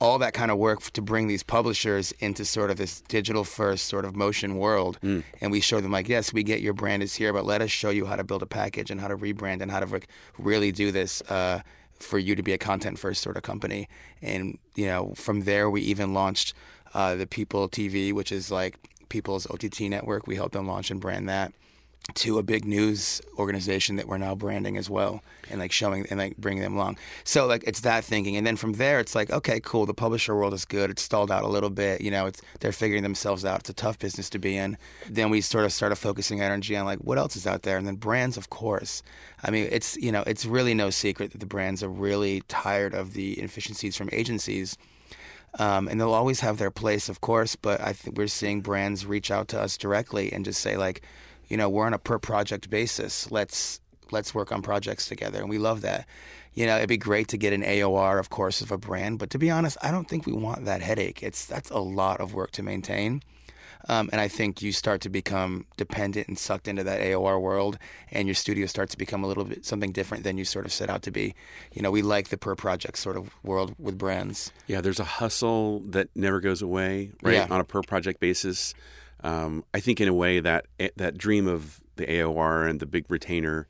all 0.02 0.18
that 0.20 0.34
kind 0.34 0.50
of 0.50 0.58
work 0.58 0.82
to 0.82 1.02
bring 1.02 1.28
these 1.28 1.43
publishers 1.43 2.14
into 2.20 2.45
sort 2.45 2.72
of 2.72 2.78
this 2.78 3.02
digital 3.02 3.43
first 3.43 3.88
sort 3.88 4.06
of 4.06 4.16
motion 4.16 4.56
world. 4.56 4.97
And 5.41 5.52
we 5.52 5.60
show 5.60 5.82
them 5.82 5.91
like, 5.91 6.08
yes, 6.08 6.32
we 6.34 6.41
get 6.43 6.62
your 6.62 6.74
brand 6.74 7.04
is 7.04 7.16
here, 7.16 7.34
but 7.34 7.45
let 7.45 7.62
us 7.62 7.70
show 7.70 7.89
you 7.89 8.06
how 8.06 8.16
to 8.16 8.24
build 8.24 8.41
a 8.41 8.45
package 8.45 8.91
and 8.91 9.02
how 9.02 9.10
to 9.10 9.18
rebrand 9.18 9.62
and 9.62 9.70
how 9.70 9.82
to 9.82 9.86
like, 9.86 10.08
really 10.38 10.72
do 10.72 10.91
this 10.91 11.22
uh, 11.24 11.62
for 12.00 12.18
you 12.18 12.36
to 12.36 12.43
be 12.43 12.54
a 12.54 12.58
content 12.58 12.97
first 12.97 13.22
sort 13.22 13.36
of 13.36 13.43
company. 13.43 13.89
And 14.22 14.58
you 14.76 14.86
know, 14.86 15.14
from 15.16 15.41
there 15.41 15.70
we 15.70 15.82
even 15.82 16.14
launched 16.14 16.54
uh, 16.93 17.16
the 17.16 17.28
People 17.28 17.68
TV, 17.68 18.14
which 18.14 18.32
is 18.32 18.50
like 18.50 18.78
People's 19.10 19.47
OTT 19.50 19.82
network. 19.82 20.28
We 20.28 20.36
helped 20.36 20.54
them 20.54 20.68
launch 20.68 20.91
and 20.91 21.02
brand 21.02 21.28
that 21.28 21.54
to 22.16 22.38
a 22.38 22.43
big 22.43 22.66
news 22.66 23.22
organization 23.38 23.95
that 23.97 24.07
we're 24.07 24.18
now 24.18 24.36
branding 24.36 24.78
as 24.78 24.89
well 24.89 25.22
and 25.49 25.60
like 25.60 25.72
showing 25.72 26.05
and 26.10 26.20
like 26.20 26.38
bringing 26.38 26.64
them 26.64 26.76
along. 26.76 26.97
So 27.24 27.45
like 27.45 27.64
it's 27.66 27.82
that 27.82 28.03
thinking. 28.03 28.38
And 28.38 28.45
then 28.45 28.55
from 28.55 28.74
there 28.74 28.99
it's 28.99 29.16
like 29.16 29.32
okay 29.32 29.60
cool 29.60 29.86
the 29.86 29.93
publisher 29.93 30.36
world 30.36 30.53
is 30.53 30.66
good. 30.66 30.89
It's 30.89 31.01
stalled 31.01 31.32
out 31.32 31.43
a 31.43 31.47
little 31.47 31.70
bit. 31.70 32.01
You 32.01 32.12
know 32.12 32.28
it's 32.28 32.41
they're 32.60 32.72
figuring 32.72 33.03
themselves 33.03 33.45
out. 33.45 33.62
It's 33.62 33.70
a 33.70 33.74
tough 33.74 33.99
business 33.99 34.30
to 34.32 34.39
be 34.39 34.57
in. 34.57 34.78
Then 35.10 35.30
we 35.30 35.41
sort 35.41 35.66
of 35.66 35.74
started 35.74 35.95
focusing 35.95 36.41
energy 36.41 36.76
on 36.76 36.86
like 36.86 36.99
what 36.99 37.18
else 37.18 37.36
is 37.36 37.47
out 37.47 37.64
there? 37.64 37.78
And 37.78 37.88
then 37.88 37.95
brands 37.95 38.38
of 38.38 38.49
course. 38.49 39.03
I 39.43 39.51
mean 39.51 39.68
it's 39.72 39.97
you 39.97 40.12
know 40.12 40.24
it's 40.28 40.45
really 40.45 40.74
no 40.74 40.89
secret 40.89 41.32
that 41.32 41.39
the 41.39 41.45
brands 41.45 41.84
are 41.84 41.89
really 41.89 42.41
tired 42.47 42.93
of 42.93 43.14
the 43.14 43.38
inefficiencies 43.39 43.95
from 43.95 44.10
agencies. 44.12 44.78
Um, 45.57 45.88
and 45.88 45.99
they'll 45.99 46.14
always 46.14 46.41
have 46.41 46.57
their 46.57 46.70
place, 46.70 47.10
of 47.10 47.22
course. 47.22 47.55
But 47.55 47.82
I 47.82 47.93
think 47.93 48.18
we're 48.18 48.28
seeing 48.28 48.62
brands 48.62 49.05
reach 49.05 49.32
out 49.32 49.47
to 49.49 49.60
us 49.60 49.78
directly 49.78 50.32
and 50.32 50.45
just 50.45 50.62
say, 50.62 50.78
like, 50.78 51.01
you 51.50 51.58
know, 51.58 51.68
we're 51.68 51.86
on 51.86 51.93
a 51.93 52.00
per 52.00 52.20
project 52.20 52.70
basis. 52.70 53.30
Let's 53.32 53.82
let's 54.12 54.34
work 54.34 54.52
on 54.52 54.62
projects 54.62 55.08
together, 55.08 55.39
and 55.39 55.50
we 55.50 55.58
love 55.58 55.82
that. 55.82 56.08
You 56.54 56.66
know, 56.66 56.78
it'd 56.78 56.89
be 56.89 56.97
great 56.97 57.28
to 57.30 57.38
get 57.38 57.54
an 57.54 57.64
AOR, 57.64 58.20
of 58.20 58.30
course, 58.30 58.62
of 58.62 58.72
a 58.72 58.78
brand, 58.78 59.20
but 59.20 59.30
to 59.32 59.38
be 59.38 59.52
honest, 59.52 59.78
I 59.82 59.91
don't 59.91 60.10
think 60.10 60.26
we 60.26 60.34
want 60.34 60.66
that 60.66 60.82
headache. 60.82 61.22
It's 61.22 61.45
that's 61.45 61.70
a 61.70 61.80
lot 61.80 62.22
of 62.22 62.34
work 62.34 62.52
to 62.52 62.64
maintain. 62.64 63.22
Um, 63.88 64.10
and 64.12 64.20
I 64.20 64.28
think 64.28 64.62
you 64.62 64.74
start 64.74 65.00
to 65.02 65.10
become 65.10 65.66
dependent 65.78 66.28
and 66.28 66.38
sucked 66.38 66.68
into 66.68 66.84
that 66.84 67.00
AOR 67.00 67.41
world, 67.41 67.78
and 68.12 68.28
your 68.28 68.36
studio 68.36 68.66
starts 68.66 68.91
to 68.91 68.97
become 68.97 69.24
a 69.24 69.28
little 69.28 69.45
bit 69.45 69.66
something 69.66 69.91
different 69.91 70.24
than 70.26 70.38
you 70.38 70.43
sort 70.43 70.66
of 70.66 70.74
set 70.74 70.89
out 70.89 71.02
to 71.04 71.12
be. 71.12 71.34
You 71.72 71.82
know, 71.82 71.89
we 71.89 72.02
like 72.02 72.28
the 72.28 72.38
per 72.38 72.56
project 72.56 72.97
sort 72.97 73.16
of 73.16 73.32
world 73.41 73.76
with 73.80 73.97
brands. 73.97 74.52
Yeah, 74.68 74.82
there's 74.82 75.00
a 75.00 75.06
hustle 75.06 75.80
that 75.88 76.10
never 76.14 76.41
goes 76.41 76.62
away, 76.62 77.12
right? 77.24 77.36
Yeah. 77.36 77.47
On 77.50 77.62
a 77.62 77.64
per 77.64 77.82
project 77.82 78.20
basis. 78.20 78.74
Um, 79.24 79.63
I 79.74 79.80
think 79.80 79.99
in 79.99 80.07
a 80.07 80.13
way 80.13 80.39
that 80.39 80.65
eh, 80.80 80.89
that 80.95 81.17
dream 81.17 81.47
of 81.47 81.82
the 81.97 82.05
AOR 82.05 82.70
and 82.70 82.80
the 82.80 82.86
big 82.86 83.05
retainer 83.09 83.67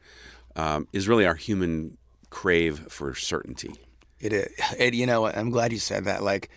um, 0.55 0.87
is 0.93 1.07
really 1.07 1.25
our 1.25 1.35
human 1.35 1.97
crave 2.29 2.79
for 2.89 3.15
certainty. 3.15 3.73
It 4.19 4.33
is. 4.33 4.49
You 4.93 5.05
know. 5.05 5.25
I'm 5.25 5.49
glad 5.49 5.71
you 5.71 5.79
said 5.79 6.05
that. 6.05 6.23
Like, 6.23 6.49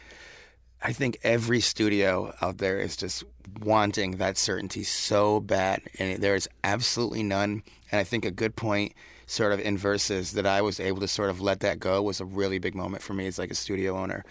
I 0.83 0.93
think 0.93 1.19
every 1.23 1.61
studio 1.61 2.35
out 2.43 2.59
there 2.59 2.79
is 2.79 2.97
just 2.97 3.25
wanting 3.61 4.13
that 4.13 4.37
certainty 4.37 4.83
so 4.83 5.41
bad, 5.41 5.83
and 5.99 6.23
there 6.23 6.35
is 6.35 6.49
absolutely 6.65 7.23
none. 7.23 7.63
And 7.91 8.01
I 8.01 8.05
think 8.05 8.25
a 8.25 8.31
good 8.31 8.57
point, 8.57 8.95
sort 9.27 9.53
of 9.53 9.61
in 9.61 9.79
Versus, 9.79 10.33
that 10.33 10.47
I 10.47 10.61
was 10.61 10.81
able 10.81 11.01
to 11.01 11.09
sort 11.09 11.31
of 11.31 11.41
let 11.41 11.61
that 11.61 11.79
go 11.79 12.03
was 12.03 12.21
a 12.21 12.25
really 12.25 12.59
big 12.59 12.75
moment 12.75 13.03
for 13.03 13.15
me 13.15 13.27
as 13.27 13.39
like 13.39 13.51
a 13.51 13.55
studio 13.55 13.97
owner. 13.97 14.25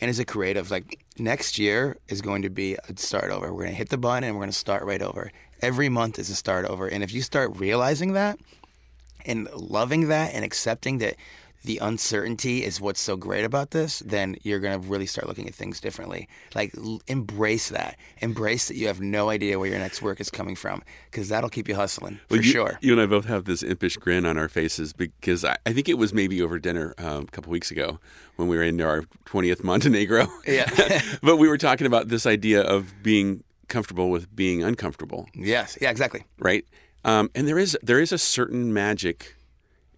And 0.00 0.10
as 0.10 0.18
a 0.18 0.24
creative, 0.24 0.70
like 0.70 1.03
next 1.18 1.58
year 1.58 1.96
is 2.08 2.20
going 2.20 2.42
to 2.42 2.50
be 2.50 2.74
a 2.74 2.96
start 2.96 3.30
over. 3.30 3.52
We're 3.52 3.62
going 3.62 3.72
to 3.72 3.76
hit 3.76 3.90
the 3.90 3.98
button 3.98 4.24
and 4.24 4.34
we're 4.34 4.42
going 4.42 4.52
to 4.52 4.58
start 4.58 4.84
right 4.84 5.02
over. 5.02 5.30
Every 5.60 5.88
month 5.88 6.18
is 6.18 6.30
a 6.30 6.34
start 6.34 6.64
over. 6.66 6.86
And 6.86 7.02
if 7.02 7.12
you 7.12 7.22
start 7.22 7.56
realizing 7.58 8.12
that, 8.14 8.38
and 9.24 9.48
loving 9.54 10.08
that 10.08 10.34
and 10.34 10.44
accepting 10.44 10.98
that 10.98 11.16
the 11.64 11.78
uncertainty 11.78 12.62
is 12.64 12.80
what's 12.80 13.00
so 13.00 13.16
great 13.16 13.44
about 13.44 13.70
this, 13.72 14.00
then 14.00 14.36
you're 14.42 14.60
going 14.60 14.80
to 14.80 14.86
really 14.88 15.06
start 15.06 15.26
looking 15.26 15.48
at 15.48 15.54
things 15.54 15.80
differently. 15.80 16.28
Like, 16.54 16.72
l- 16.76 17.00
embrace 17.06 17.70
that. 17.70 17.96
Embrace 18.18 18.68
that 18.68 18.76
you 18.76 18.86
have 18.86 19.00
no 19.00 19.30
idea 19.30 19.58
where 19.58 19.68
your 19.68 19.78
next 19.78 20.02
work 20.02 20.20
is 20.20 20.30
coming 20.30 20.54
from, 20.56 20.82
because 21.10 21.28
that'll 21.28 21.50
keep 21.50 21.66
you 21.68 21.74
hustling 21.74 22.16
for 22.28 22.34
Well, 22.36 22.42
you, 22.42 22.50
sure. 22.50 22.78
You 22.82 22.92
and 22.92 23.00
I 23.00 23.06
both 23.06 23.24
have 23.24 23.44
this 23.46 23.62
impish 23.62 23.96
grin 23.96 24.26
on 24.26 24.38
our 24.38 24.48
faces 24.48 24.92
because 24.92 25.44
I, 25.44 25.56
I 25.66 25.72
think 25.72 25.88
it 25.88 25.98
was 25.98 26.12
maybe 26.14 26.40
over 26.42 26.58
dinner 26.58 26.94
um, 26.98 27.22
a 27.24 27.26
couple 27.26 27.50
weeks 27.50 27.70
ago 27.70 27.98
when 28.36 28.48
we 28.48 28.56
were 28.56 28.62
in 28.62 28.80
our 28.80 29.02
20th 29.26 29.64
Montenegro. 29.64 30.26
Yeah. 30.46 30.70
but 31.22 31.36
we 31.38 31.48
were 31.48 31.58
talking 31.58 31.86
about 31.86 32.08
this 32.08 32.26
idea 32.26 32.60
of 32.62 32.92
being 33.02 33.42
comfortable 33.68 34.10
with 34.10 34.34
being 34.36 34.62
uncomfortable. 34.62 35.26
yes. 35.34 35.78
Yeah, 35.80 35.90
exactly. 35.90 36.24
right? 36.38 36.64
Um, 37.06 37.30
and 37.34 37.46
there 37.48 37.58
is 37.58 37.76
there 37.82 38.00
is 38.00 38.12
a 38.12 38.18
certain 38.18 38.72
magic, 38.72 39.36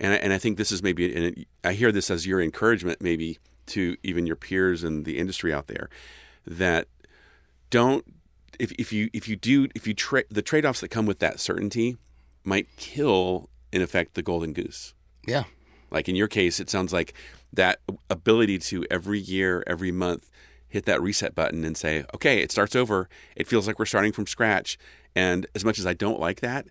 and 0.01 0.13
I, 0.13 0.17
and 0.17 0.33
I 0.33 0.39
think 0.39 0.59
this 0.59 0.73
is 0.73 0.83
maybe, 0.83 1.15
and 1.15 1.47
I 1.65 1.73
hear 1.73 1.93
this 1.93 2.11
as 2.11 2.27
your 2.27 2.41
encouragement, 2.41 3.01
maybe 3.01 3.39
to 3.67 3.97
even 4.03 4.27
your 4.27 4.37
peers 4.37 4.85
in 4.85 5.03
the 5.03 5.19
industry 5.19 5.53
out 5.53 5.67
there, 5.67 5.89
that 6.47 6.89
don't 7.71 8.05
if 8.59 8.73
if 8.73 8.93
you 8.93 9.11
if 9.13 9.29
you 9.29 9.37
do 9.37 9.69
if 9.75 9.87
you 9.87 9.95
tra- 9.95 10.25
the 10.31 10.43
trade 10.43 10.65
offs 10.65 10.81
that 10.81 10.89
come 10.89 11.07
with 11.07 11.19
that 11.19 11.41
certainty 11.41 11.97
might 12.45 12.69
kill 12.77 13.51
in 13.73 13.83
effect 13.83 14.15
the 14.15 14.23
golden 14.23 14.53
goose. 14.53 14.95
Yeah. 15.27 15.45
Like 15.91 16.09
in 16.09 16.17
your 16.17 16.29
case, 16.29 16.61
it 16.61 16.71
sounds 16.71 16.93
like 16.93 17.15
that 17.53 17.81
ability 18.09 18.59
to 18.59 18.85
every 18.91 19.19
year, 19.19 19.65
every 19.67 19.93
month, 19.93 20.31
hit 20.69 20.85
that 20.85 21.03
reset 21.03 21.35
button 21.35 21.65
and 21.65 21.77
say, 21.77 22.05
okay, 22.15 22.41
it 22.41 22.53
starts 22.53 22.77
over. 22.77 23.09
It 23.35 23.47
feels 23.47 23.67
like 23.67 23.79
we're 23.79 23.87
starting 23.87 24.13
from 24.13 24.27
scratch. 24.27 24.79
And 25.15 25.47
as 25.55 25.65
much 25.65 25.79
as 25.79 25.87
I 25.87 25.95
don't 25.95 26.21
like 26.21 26.41
that, 26.41 26.67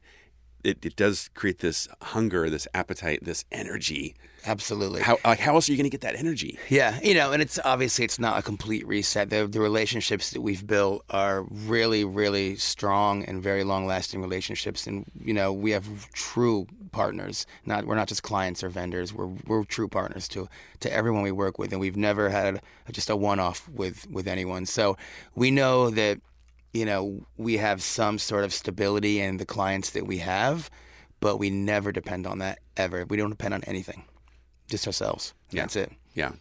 it, 0.65 0.85
it 0.85 0.95
does 0.95 1.29
create 1.33 1.59
this 1.59 1.87
hunger, 2.01 2.49
this 2.49 2.67
appetite, 2.73 3.23
this 3.23 3.45
energy. 3.51 4.15
Absolutely. 4.47 5.01
How 5.01 5.17
like 5.25 5.39
how 5.39 5.55
else 5.55 5.67
are 5.67 5.71
you 5.71 5.77
going 5.77 5.89
to 5.89 5.89
get 5.89 6.01
that 6.01 6.15
energy? 6.15 6.59
Yeah, 6.69 6.99
you 7.01 7.15
know, 7.15 7.31
and 7.31 7.41
it's 7.41 7.57
obviously 7.65 8.05
it's 8.05 8.19
not 8.19 8.37
a 8.37 8.41
complete 8.43 8.85
reset. 8.85 9.29
The, 9.31 9.47
the 9.47 9.59
relationships 9.59 10.29
that 10.31 10.41
we've 10.41 10.65
built 10.65 11.03
are 11.09 11.43
really, 11.49 12.03
really 12.03 12.55
strong 12.55 13.23
and 13.23 13.41
very 13.41 13.63
long-lasting 13.63 14.21
relationships, 14.21 14.85
and 14.85 15.05
you 15.19 15.33
know, 15.33 15.51
we 15.51 15.71
have 15.71 16.11
true 16.11 16.67
partners. 16.91 17.47
Not 17.65 17.85
we're 17.85 17.95
not 17.95 18.07
just 18.07 18.21
clients 18.21 18.63
or 18.63 18.69
vendors. 18.69 19.13
We're 19.13 19.31
we're 19.47 19.63
true 19.63 19.87
partners 19.87 20.27
to 20.29 20.47
to 20.81 20.93
everyone 20.93 21.23
we 21.23 21.31
work 21.31 21.57
with, 21.57 21.71
and 21.71 21.81
we've 21.81 21.97
never 21.97 22.29
had 22.29 22.61
just 22.91 23.09
a 23.09 23.15
one-off 23.15 23.67
with 23.67 24.07
with 24.11 24.27
anyone. 24.27 24.67
So 24.67 24.95
we 25.33 25.49
know 25.49 25.89
that 25.89 26.19
you 26.75 26.85
know 26.85 27.25
we 27.37 27.57
have 27.57 27.81
some 27.81 28.19
sort 28.19 28.43
of 28.43 28.53
stability 28.53 29.19
in 29.19 29.37
the 29.37 29.45
clients 29.45 29.91
that 29.91 30.05
we 30.05 30.19
have, 30.19 30.69
but 31.19 31.37
we 31.37 31.49
never 31.49 31.91
depend 31.91 32.27
on 32.27 32.39
that 32.39 32.59
ever. 32.75 33.05
We 33.05 33.17
don't 33.17 33.29
depend 33.29 33.53
on 33.53 33.63
anything, 33.63 34.03
just 34.69 34.85
ourselves. 34.85 35.33
Yeah. 35.51 35.61
That's 35.61 35.75
it. 35.75 35.91
Yeah. 36.13 36.33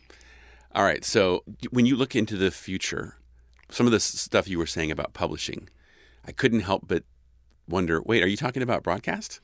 All 0.75 0.85
right. 0.85 1.05
So 1.05 1.45
when 1.71 1.87
you 1.87 1.97
look 1.97 2.17
into 2.17 2.37
the 2.37 2.51
future, 2.51 3.17
some 3.71 3.87
of 3.87 3.93
the 3.93 4.01
stuff 4.01 4.49
you 4.49 4.59
were 4.59 4.67
saying 4.67 4.91
about 4.91 5.15
publishing, 5.15 5.69
I 6.27 6.33
couldn't 6.33 6.61
help 6.61 6.89
but 6.89 7.05
wonder. 7.69 8.03
Wait, 8.03 8.23
are 8.23 8.27
you 8.27 8.37
talking 8.37 8.63
about 8.63 8.83
broadcast? 8.83 9.41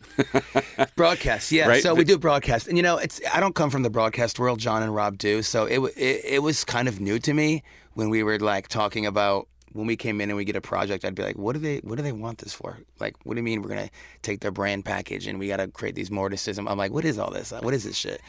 Broadcast, 0.96 1.52
yeah. 1.52 1.68
Right? 1.68 1.82
So 1.82 1.94
we 1.94 2.04
do 2.04 2.18
broadcast, 2.18 2.68
and 2.68 2.76
you 2.76 2.82
know, 2.82 2.98
it's 2.98 3.20
I 3.32 3.40
don't 3.40 3.54
come 3.54 3.70
from 3.70 3.82
the 3.82 3.90
broadcast 3.90 4.38
world. 4.38 4.58
John 4.58 4.82
and 4.82 4.94
Rob 4.94 5.18
do, 5.18 5.42
so 5.42 5.64
it 5.64 5.78
it, 5.96 6.24
it 6.24 6.42
was 6.42 6.64
kind 6.64 6.88
of 6.88 7.00
new 7.00 7.18
to 7.20 7.32
me 7.32 7.62
when 7.94 8.10
we 8.10 8.22
were 8.22 8.38
like 8.38 8.68
talking 8.68 9.06
about 9.06 9.48
when 9.72 9.86
we 9.86 9.96
came 9.96 10.20
in 10.20 10.30
and 10.30 10.36
we 10.36 10.44
get 10.44 10.56
a 10.56 10.60
project, 10.60 11.04
I'd 11.04 11.14
be 11.14 11.22
like, 11.22 11.36
what 11.38 11.52
do 11.52 11.58
they 11.60 11.78
what 11.78 11.96
do 11.96 12.02
they 12.02 12.12
want 12.12 12.38
this 12.38 12.52
for? 12.52 12.78
Like, 12.98 13.14
what 13.24 13.34
do 13.34 13.38
you 13.38 13.44
mean 13.44 13.62
we're 13.62 13.68
gonna 13.68 13.90
take 14.22 14.40
their 14.40 14.50
brand 14.50 14.84
package 14.84 15.26
and 15.26 15.38
we 15.38 15.48
got 15.48 15.58
to 15.58 15.68
create 15.68 15.94
these 15.94 16.10
morticism? 16.10 16.66
I'm 16.68 16.76
like, 16.78 16.92
what 16.92 17.04
is 17.04 17.18
all 17.18 17.30
this? 17.30 17.52
What 17.52 17.74
is 17.74 17.84
this 17.84 17.96
shit? 17.96 18.20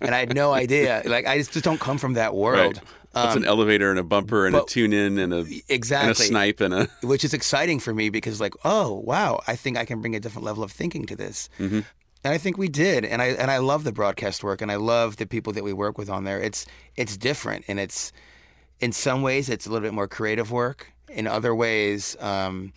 and 0.00 0.14
I 0.14 0.20
had 0.20 0.34
no 0.34 0.52
idea. 0.64 1.02
Like, 1.04 1.26
I 1.26 1.38
just, 1.38 1.52
just 1.52 1.64
don't 1.64 1.80
come 1.80 1.98
from 1.98 2.12
that 2.14 2.34
world. 2.34 2.76
Right. 2.76 2.84
That's 3.14 3.36
an 3.36 3.44
elevator 3.44 3.90
and 3.90 3.98
a 4.00 4.02
bumper 4.02 4.44
and 4.46 4.56
a 4.56 4.60
Um, 4.62 4.66
tune 4.66 4.92
in 4.92 5.18
and 5.18 5.32
a 5.32 5.46
Exactly. 5.68 6.08
and 6.08 6.16
a 6.18 6.20
snipe 6.20 6.60
and 6.60 6.74
a 6.74 6.88
which 7.06 7.24
is 7.24 7.32
exciting 7.32 7.78
for 7.78 7.94
me 7.94 8.08
because 8.10 8.40
like 8.40 8.54
oh 8.64 8.94
wow 9.04 9.40
i 9.46 9.54
think 9.54 9.76
i 9.78 9.84
can 9.84 10.00
bring 10.00 10.16
a 10.16 10.20
different 10.20 10.44
level 10.44 10.64
of 10.64 10.72
thinking 10.72 11.06
to 11.06 11.14
this 11.14 11.48
Mm-hmm. 11.60 11.80
and 12.24 12.34
i 12.34 12.38
think 12.38 12.58
we 12.58 12.68
did 12.68 13.04
and 13.04 13.22
i 13.22 13.26
and 13.26 13.52
i 13.52 13.58
love 13.58 13.84
the 13.84 13.92
broadcast 13.92 14.42
work 14.42 14.60
and 14.60 14.72
i 14.72 14.74
love 14.74 15.16
the 15.18 15.26
people 15.26 15.52
that 15.52 15.62
we 15.62 15.72
work 15.72 15.96
with 15.96 16.10
on 16.10 16.24
there 16.24 16.40
it's 16.40 16.66
it's 16.96 17.16
different 17.16 17.64
and 17.68 17.78
it's 17.78 18.12
in 18.80 18.92
some 18.92 19.22
ways 19.22 19.48
it's 19.48 19.66
a 19.66 19.70
little 19.70 19.86
bit 19.86 19.94
more 19.94 20.08
creative 20.08 20.50
work 20.50 20.92
in 21.08 21.26
other 21.26 21.54
ways 21.54 22.16
um 22.20 22.72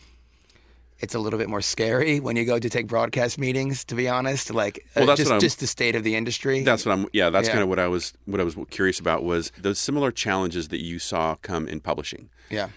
it's 0.99 1.13
a 1.13 1.19
little 1.19 1.37
bit 1.37 1.47
more 1.49 1.61
scary 1.61 2.19
when 2.19 2.35
you 2.35 2.43
go 2.45 2.57
to 2.57 2.69
take 2.69 2.87
broadcast 2.87 3.37
meetings 3.37 3.85
to 3.85 3.93
be 3.95 4.07
honest 4.09 4.51
like 4.53 4.79
uh, 4.95 5.01
Well, 5.01 5.05
that's 5.07 5.21
just 5.29 5.41
just 5.41 5.59
the 5.59 5.67
state 5.67 5.95
of 5.95 6.03
the 6.03 6.15
industry 6.15 6.63
That's 6.63 6.85
what 6.85 6.93
I'm. 6.93 7.05
Yeah, 7.13 7.29
that's 7.29 7.47
Yeah. 7.47 7.53
kind 7.53 7.63
of 7.63 7.69
what 7.69 7.77
I 7.79 7.87
was. 7.87 8.13
What 8.25 8.41
I 8.41 8.43
was 8.43 8.55
curious 8.71 8.99
about 8.99 9.23
was 9.23 9.51
those 9.59 9.77
similar 9.79 10.11
challenges 10.11 10.69
that 10.69 10.81
you 10.83 10.97
saw 10.99 11.35
come 11.41 11.67
in 11.67 11.79
publishing. 11.81 12.29
yeah 12.49 12.69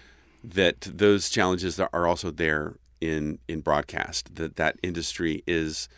That 0.43 0.81
those 0.81 1.29
challenges 1.29 1.75
that 1.77 1.89
are 1.93 2.05
also 2.05 2.29
there 2.31 2.75
in 2.99 3.39
in 3.47 3.61
broadcast. 3.61 4.35
That 4.35 4.55
that 4.55 4.77
industry 4.83 5.43
is, 5.47 5.89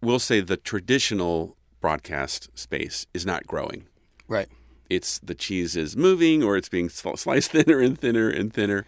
we'll 0.00 0.20
say, 0.20 0.40
the 0.40 0.56
traditional 0.56 1.56
broadcast 1.80 2.48
space 2.54 3.06
is 3.14 3.24
not 3.26 3.46
growing. 3.48 3.86
right 4.28 4.48
It's 4.88 5.18
the 5.18 5.34
cheese 5.34 5.76
is 5.76 5.96
moving, 5.96 6.42
or 6.42 6.56
it's 6.56 6.68
being 6.68 6.88
sliced 6.88 7.50
thinner 7.52 7.80
and 7.80 7.98
thinner 7.98 8.28
and 8.28 8.52
thinner. 8.52 8.86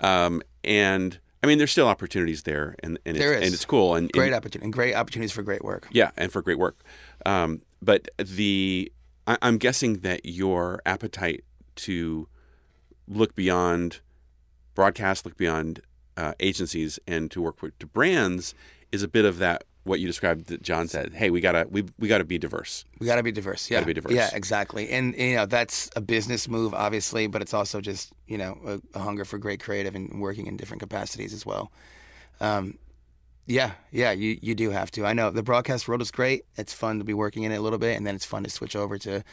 Um, 0.00 0.42
and 0.64 1.18
I 1.42 1.46
mean, 1.46 1.58
there's 1.58 1.72
still 1.72 1.88
opportunities 1.88 2.44
there, 2.44 2.74
and 2.82 2.98
and 3.04 3.16
There 3.16 3.32
it's, 3.32 3.40
is. 3.42 3.46
and 3.48 3.54
it's 3.54 3.64
cool. 3.64 3.94
And 3.94 4.10
great 4.12 4.26
and- 4.28 4.34
opportunity 4.36 4.64
and 4.66 4.72
great 4.72 4.94
opportunities 4.94 5.32
for 5.32 5.42
great 5.42 5.64
work 5.64 5.88
yeah, 5.90 6.10
and 6.16 6.32
for 6.32 6.42
great 6.42 6.58
work. 6.58 6.78
Um, 7.26 7.62
but 7.80 8.08
the 8.16 8.90
I, 9.26 9.38
I'm 9.42 9.58
guessing 9.58 9.98
that 10.00 10.24
your 10.24 10.80
appetite 10.86 11.44
to 11.76 12.28
look 13.08 13.34
beyond 13.34 14.00
broadcast, 14.74 15.24
look 15.24 15.36
beyond 15.36 15.80
uh, 16.16 16.34
agencies, 16.40 16.98
and 17.06 17.30
to 17.30 17.42
work 17.42 17.60
with 17.62 17.78
to 17.78 17.86
brands 17.86 18.54
is 18.90 19.02
a 19.02 19.08
bit 19.08 19.24
of 19.24 19.38
that 19.38 19.64
what 19.84 19.98
you 20.00 20.06
described 20.06 20.46
that 20.46 20.62
John 20.62 20.86
said. 20.88 21.12
Hey, 21.14 21.30
we 21.30 21.40
gotta 21.40 21.66
we 21.70 21.84
we 21.98 22.08
gotta 22.08 22.24
be 22.24 22.38
diverse. 22.38 22.84
We 22.98 23.06
got 23.06 23.16
to 23.16 23.22
be 23.22 23.32
diverse. 23.32 23.68
Yeah, 23.70 23.78
Gotta 23.78 23.86
be 23.86 23.94
diverse. 23.94 24.12
Yeah, 24.12 24.30
exactly. 24.32 24.88
And 24.90 25.14
you 25.16 25.34
know 25.34 25.46
that's 25.46 25.90
a 25.96 26.00
business 26.00 26.48
move, 26.48 26.72
obviously, 26.74 27.26
but 27.26 27.42
it's 27.42 27.52
also 27.54 27.80
just 27.80 28.12
you 28.26 28.38
know 28.38 28.58
a, 28.64 28.98
a 28.98 29.00
hunger 29.00 29.24
for 29.24 29.38
great 29.38 29.60
creative 29.60 29.94
and 29.94 30.20
working 30.20 30.46
in 30.46 30.56
different 30.56 30.80
capacities 30.80 31.32
as 31.34 31.44
well. 31.44 31.72
Um, 32.40 32.78
yeah, 33.46 33.72
yeah, 33.90 34.12
you 34.12 34.38
you 34.40 34.54
do 34.54 34.70
have 34.70 34.90
to. 34.92 35.04
I 35.04 35.14
know 35.14 35.30
the 35.30 35.42
broadcast 35.42 35.88
world 35.88 36.00
is 36.00 36.12
great. 36.12 36.44
It's 36.56 36.72
fun 36.72 36.98
to 36.98 37.04
be 37.04 37.14
working 37.14 37.42
in 37.42 37.50
it 37.50 37.56
a 37.56 37.60
little 37.60 37.78
bit, 37.78 37.96
and 37.96 38.06
then 38.06 38.14
it's 38.14 38.24
fun 38.24 38.44
to 38.44 38.50
switch 38.50 38.76
over 38.76 38.98
to 38.98 39.24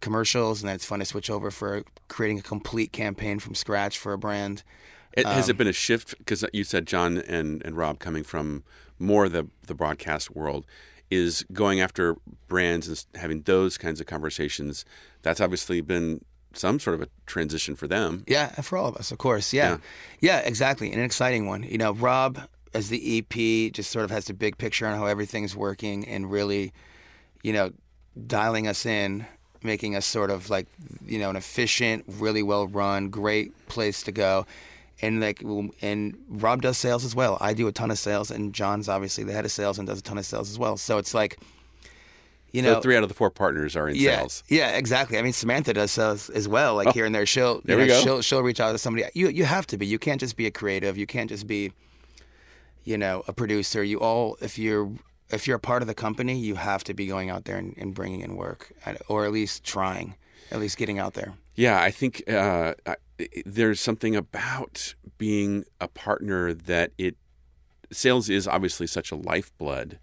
commercials, 0.00 0.60
and 0.60 0.68
then 0.68 0.74
it's 0.76 0.84
fun 0.84 0.98
to 0.98 1.04
switch 1.04 1.30
over 1.30 1.50
for 1.50 1.82
creating 2.08 2.38
a 2.38 2.42
complete 2.42 2.92
campaign 2.92 3.38
from 3.38 3.54
scratch 3.54 3.98
for 3.98 4.12
a 4.12 4.18
brand. 4.18 4.62
It, 5.14 5.26
has 5.26 5.48
it 5.48 5.52
Um, 5.52 5.56
been 5.58 5.66
a 5.66 5.72
shift? 5.72 6.16
Because 6.18 6.44
you 6.52 6.62
said 6.62 6.86
John 6.86 7.18
and, 7.18 7.62
and 7.64 7.76
Rob 7.76 7.98
coming 7.98 8.22
from 8.22 8.62
more 8.98 9.28
the 9.28 9.48
the 9.66 9.74
broadcast 9.74 10.34
world 10.34 10.66
is 11.10 11.44
going 11.52 11.80
after 11.80 12.16
brands 12.48 12.88
and 12.88 13.04
having 13.20 13.42
those 13.42 13.78
kinds 13.78 14.00
of 14.00 14.06
conversations. 14.06 14.84
That's 15.22 15.40
obviously 15.40 15.80
been 15.80 16.24
some 16.52 16.78
sort 16.78 16.94
of 16.94 17.02
a 17.02 17.08
transition 17.26 17.76
for 17.76 17.86
them. 17.86 18.24
Yeah, 18.26 18.48
for 18.60 18.76
all 18.76 18.88
of 18.88 18.96
us, 18.96 19.10
of 19.10 19.18
course. 19.18 19.52
Yeah. 19.52 19.78
yeah, 20.20 20.40
exactly. 20.40 20.88
And 20.90 20.98
an 20.98 21.04
exciting 21.04 21.46
one. 21.46 21.62
You 21.62 21.78
know, 21.78 21.92
Rob 21.92 22.40
as 22.74 22.88
the 22.88 23.18
EP 23.18 23.72
just 23.72 23.90
sort 23.90 24.04
of 24.04 24.10
has 24.10 24.26
the 24.26 24.34
big 24.34 24.58
picture 24.58 24.86
on 24.86 24.96
how 24.96 25.06
everything's 25.06 25.56
working 25.56 26.06
and 26.06 26.30
really, 26.30 26.72
you 27.42 27.52
know, 27.52 27.72
dialing 28.26 28.66
us 28.66 28.84
in, 28.84 29.26
making 29.62 29.96
us 29.96 30.04
sort 30.04 30.30
of 30.30 30.50
like, 30.50 30.66
you 31.04 31.18
know, 31.18 31.30
an 31.30 31.36
efficient, 31.36 32.04
really 32.06 32.42
well 32.42 32.66
run, 32.66 33.08
great 33.08 33.68
place 33.68 34.02
to 34.02 34.12
go. 34.12 34.46
And 35.00 35.20
like, 35.20 35.42
and 35.80 36.18
Rob 36.28 36.62
does 36.62 36.76
sales 36.76 37.04
as 37.04 37.14
well. 37.14 37.38
I 37.40 37.54
do 37.54 37.68
a 37.68 37.72
ton 37.72 37.90
of 37.90 37.98
sales, 37.98 38.30
and 38.30 38.52
John's 38.52 38.88
obviously 38.88 39.22
the 39.24 39.32
head 39.32 39.44
of 39.44 39.52
sales 39.52 39.78
and 39.78 39.86
does 39.86 40.00
a 40.00 40.02
ton 40.02 40.18
of 40.18 40.26
sales 40.26 40.50
as 40.50 40.58
well. 40.58 40.76
So 40.76 40.98
it's 40.98 41.14
like, 41.14 41.38
you 42.50 42.62
know, 42.62 42.74
So 42.74 42.80
three 42.80 42.96
out 42.96 43.02
of 43.02 43.08
the 43.08 43.14
four 43.14 43.30
partners 43.30 43.76
are 43.76 43.88
in 43.88 43.96
yeah, 43.96 44.18
sales. 44.18 44.42
Yeah, 44.48 44.70
exactly. 44.70 45.18
I 45.18 45.22
mean, 45.22 45.32
Samantha 45.32 45.74
does 45.74 45.90
sales 45.92 46.30
as 46.30 46.48
well. 46.48 46.74
Like 46.74 46.88
oh, 46.88 46.92
here 46.92 47.04
and 47.04 47.14
there, 47.14 47.26
she'll 47.26 47.60
there 47.64 47.76
we 47.76 47.84
know, 47.84 47.88
go. 47.88 48.00
she'll 48.02 48.22
she'll 48.22 48.42
reach 48.42 48.58
out 48.58 48.72
to 48.72 48.78
somebody. 48.78 49.06
You 49.14 49.28
you 49.28 49.44
have 49.44 49.66
to 49.68 49.76
be. 49.76 49.86
You 49.86 49.98
can't 49.98 50.20
just 50.20 50.36
be 50.36 50.46
a 50.46 50.50
creative. 50.50 50.96
You 50.96 51.06
can't 51.06 51.28
just 51.28 51.46
be, 51.46 51.72
you 52.84 52.96
know, 52.98 53.22
a 53.28 53.32
producer. 53.32 53.84
You 53.84 54.00
all 54.00 54.36
if 54.40 54.58
you're 54.58 54.90
if 55.30 55.46
you're 55.46 55.56
a 55.56 55.60
part 55.60 55.82
of 55.82 55.88
the 55.88 55.94
company, 55.94 56.38
you 56.38 56.54
have 56.54 56.82
to 56.84 56.94
be 56.94 57.06
going 57.06 57.30
out 57.30 57.44
there 57.44 57.56
and, 57.56 57.74
and 57.76 57.94
bringing 57.94 58.20
in 58.20 58.34
work, 58.34 58.72
or 59.08 59.26
at 59.26 59.32
least 59.32 59.62
trying, 59.62 60.14
at 60.50 60.58
least 60.58 60.78
getting 60.78 60.98
out 60.98 61.14
there. 61.14 61.34
Yeah, 61.58 61.80
I 61.82 61.90
think 61.90 62.22
uh, 62.30 62.74
I- 62.86 62.96
there's 63.44 63.80
something 63.80 64.14
about 64.14 64.94
being 65.18 65.64
a 65.80 65.88
partner 65.88 66.54
that 66.54 66.92
it 66.96 67.16
sales 67.90 68.28
is 68.30 68.46
obviously 68.46 68.86
such 68.86 69.10
a 69.10 69.16
lifeblood 69.16 69.98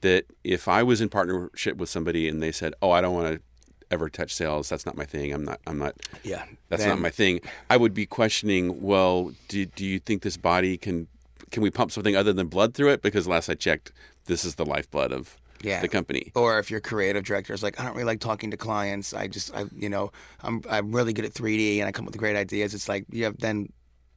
that 0.00 0.24
if 0.42 0.66
I 0.68 0.82
was 0.82 1.02
in 1.02 1.10
partnership 1.10 1.76
with 1.76 1.90
somebody 1.90 2.26
and 2.26 2.42
they 2.42 2.52
said, 2.52 2.72
"Oh, 2.80 2.90
I 2.90 3.02
don't 3.02 3.14
want 3.14 3.34
to 3.34 3.42
ever 3.90 4.08
touch 4.08 4.34
sales. 4.34 4.70
That's 4.70 4.86
not 4.86 4.96
my 4.96 5.04
thing. 5.04 5.30
I'm 5.34 5.44
not. 5.44 5.60
I'm 5.66 5.78
not. 5.78 5.94
Yeah, 6.24 6.46
That's 6.70 6.82
then- 6.84 6.88
not 6.88 7.00
my 7.00 7.10
thing." 7.10 7.40
I 7.68 7.76
would 7.76 7.92
be 7.92 8.06
questioning. 8.06 8.80
Well, 8.80 9.32
do 9.48 9.66
do 9.66 9.84
you 9.84 9.98
think 9.98 10.22
this 10.22 10.38
body 10.38 10.78
can 10.78 11.06
can 11.50 11.62
we 11.62 11.70
pump 11.70 11.92
something 11.92 12.16
other 12.16 12.32
than 12.32 12.46
blood 12.46 12.72
through 12.72 12.92
it? 12.92 13.02
Because 13.02 13.28
last 13.28 13.50
I 13.50 13.54
checked, 13.56 13.92
this 14.24 14.42
is 14.42 14.54
the 14.54 14.64
lifeblood 14.64 15.12
of 15.12 15.36
Yeah. 15.62 15.80
the 15.80 15.88
company. 15.88 16.32
Or 16.34 16.58
if 16.58 16.70
your 16.70 16.80
creative 16.80 17.24
director 17.24 17.52
is 17.54 17.62
like, 17.62 17.78
I 17.80 17.84
don't 17.84 17.92
really 17.94 18.04
like 18.04 18.20
talking 18.20 18.50
to 18.50 18.56
clients. 18.56 19.14
I 19.14 19.28
just, 19.28 19.54
I, 19.54 19.64
you 19.74 19.88
know, 19.88 20.12
I'm, 20.42 20.62
I'm 20.68 20.92
really 20.92 21.12
good 21.12 21.24
at 21.24 21.32
3D 21.32 21.78
and 21.78 21.86
I 21.88 21.92
come 21.92 22.04
up 22.06 22.12
with 22.12 22.18
great 22.18 22.36
ideas. 22.36 22.74
It's 22.74 22.88
like, 22.88 23.04
yeah, 23.10 23.30
then 23.38 23.72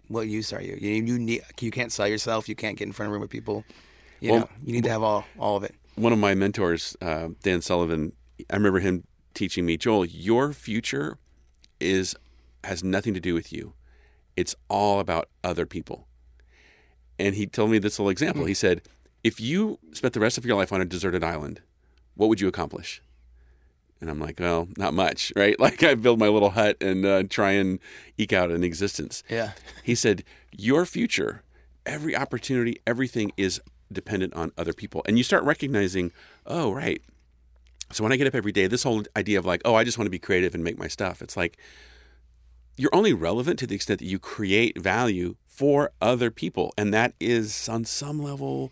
what 0.08 0.28
use 0.28 0.52
are 0.54 0.62
you? 0.62 0.78
You, 0.80 0.92
you 1.04 1.20
need, 1.20 1.42
you 1.62 1.72
can't 1.72 1.92
sell 1.92 2.08
yourself. 2.08 2.50
You 2.50 2.56
can't 2.56 2.78
get 2.78 2.86
in 2.88 2.94
front 2.94 3.08
of 3.08 3.12
a 3.12 3.14
room 3.14 3.22
with 3.22 3.30
people. 3.32 3.64
You 4.20 4.32
Well- 4.32 4.40
know, 4.42 4.50
you 4.64 4.74
need 4.74 4.84
to 4.86 4.90
have 4.90 5.04
all, 5.04 5.26
all 5.38 5.56
of 5.58 5.64
it. 5.64 5.76
one 5.96 6.14
of 6.14 6.20
my 6.20 6.34
mentors, 6.36 6.96
uh, 7.02 7.30
Dan 7.44 7.62
Sullivan, 7.62 8.12
I 8.50 8.56
remember 8.56 8.80
him 8.80 9.04
teaching 9.34 9.66
me, 9.66 9.78
Joel, 9.78 10.06
your 10.06 10.52
future 10.54 11.18
is 11.80 12.16
has 12.64 12.84
nothing 12.84 13.14
to 13.14 13.20
do 13.20 13.34
with 13.36 13.54
you. 13.54 13.74
It's 14.36 14.56
all 14.70 15.00
about 15.00 15.30
other 15.44 15.66
people. 15.66 16.08
And 17.20 17.36
he 17.36 17.46
told 17.48 17.70
me 17.72 17.78
this 17.80 18.00
little 18.00 18.10
example. 18.10 18.46
He 18.46 18.54
said, 18.54 18.82
if 19.26 19.42
you 19.42 19.80
spent 19.92 20.14
the 20.14 20.20
rest 20.20 20.38
of 20.38 20.46
your 20.46 20.56
life 20.56 20.72
on 20.72 20.82
a 20.82 20.86
deserted 20.86 21.24
island, 21.24 21.60
what 22.14 22.30
would 22.30 22.40
you 22.40 22.48
accomplish? 22.48 23.02
And 24.00 24.08
I'm 24.08 24.20
like, 24.20 24.40
well, 24.40 24.68
not 24.78 24.94
much, 24.94 25.34
right? 25.36 25.60
Like 25.60 25.82
I 25.82 25.96
build 25.96 26.20
my 26.20 26.28
little 26.28 26.52
hut 26.52 26.78
and 26.80 27.04
uh, 27.04 27.24
try 27.28 27.54
and 27.54 27.80
eke 28.20 28.34
out 28.34 28.52
an 28.52 28.64
existence. 28.64 29.24
Yeah. 29.28 29.54
He 29.84 29.96
said, 29.96 30.24
Your 30.56 30.86
future, 30.86 31.42
every 31.88 32.16
opportunity, 32.16 32.80
everything 32.86 33.32
is 33.36 33.60
dependent 33.92 34.36
on 34.36 34.52
other 34.60 34.74
people. 34.74 35.02
And 35.08 35.18
you 35.18 35.24
start 35.24 35.44
recognizing, 35.44 36.12
oh, 36.46 36.72
right. 36.72 37.02
So 37.92 38.04
when 38.04 38.14
I 38.14 38.18
get 38.18 38.28
up 38.28 38.36
every 38.36 38.52
day, 38.52 38.68
this 38.68 38.84
whole 38.84 39.04
idea 39.16 39.40
of 39.40 39.46
like, 39.46 39.62
oh, 39.66 39.74
I 39.74 39.84
just 39.84 39.98
want 39.98 40.06
to 40.06 40.12
be 40.12 40.20
creative 40.20 40.54
and 40.54 40.64
make 40.64 40.78
my 40.78 40.88
stuff, 40.88 41.24
it's 41.24 41.36
like 41.36 41.58
you're 42.78 42.94
only 42.94 43.14
relevant 43.14 43.58
to 43.60 43.66
the 43.66 43.74
extent 43.74 44.02
that 44.02 44.06
you 44.06 44.20
create 44.20 44.80
value 44.80 45.36
for 45.48 45.92
other 46.00 46.30
people. 46.30 46.74
And 46.78 46.94
that 46.94 47.16
is 47.20 47.68
on 47.68 47.86
some 47.86 48.22
level 48.22 48.72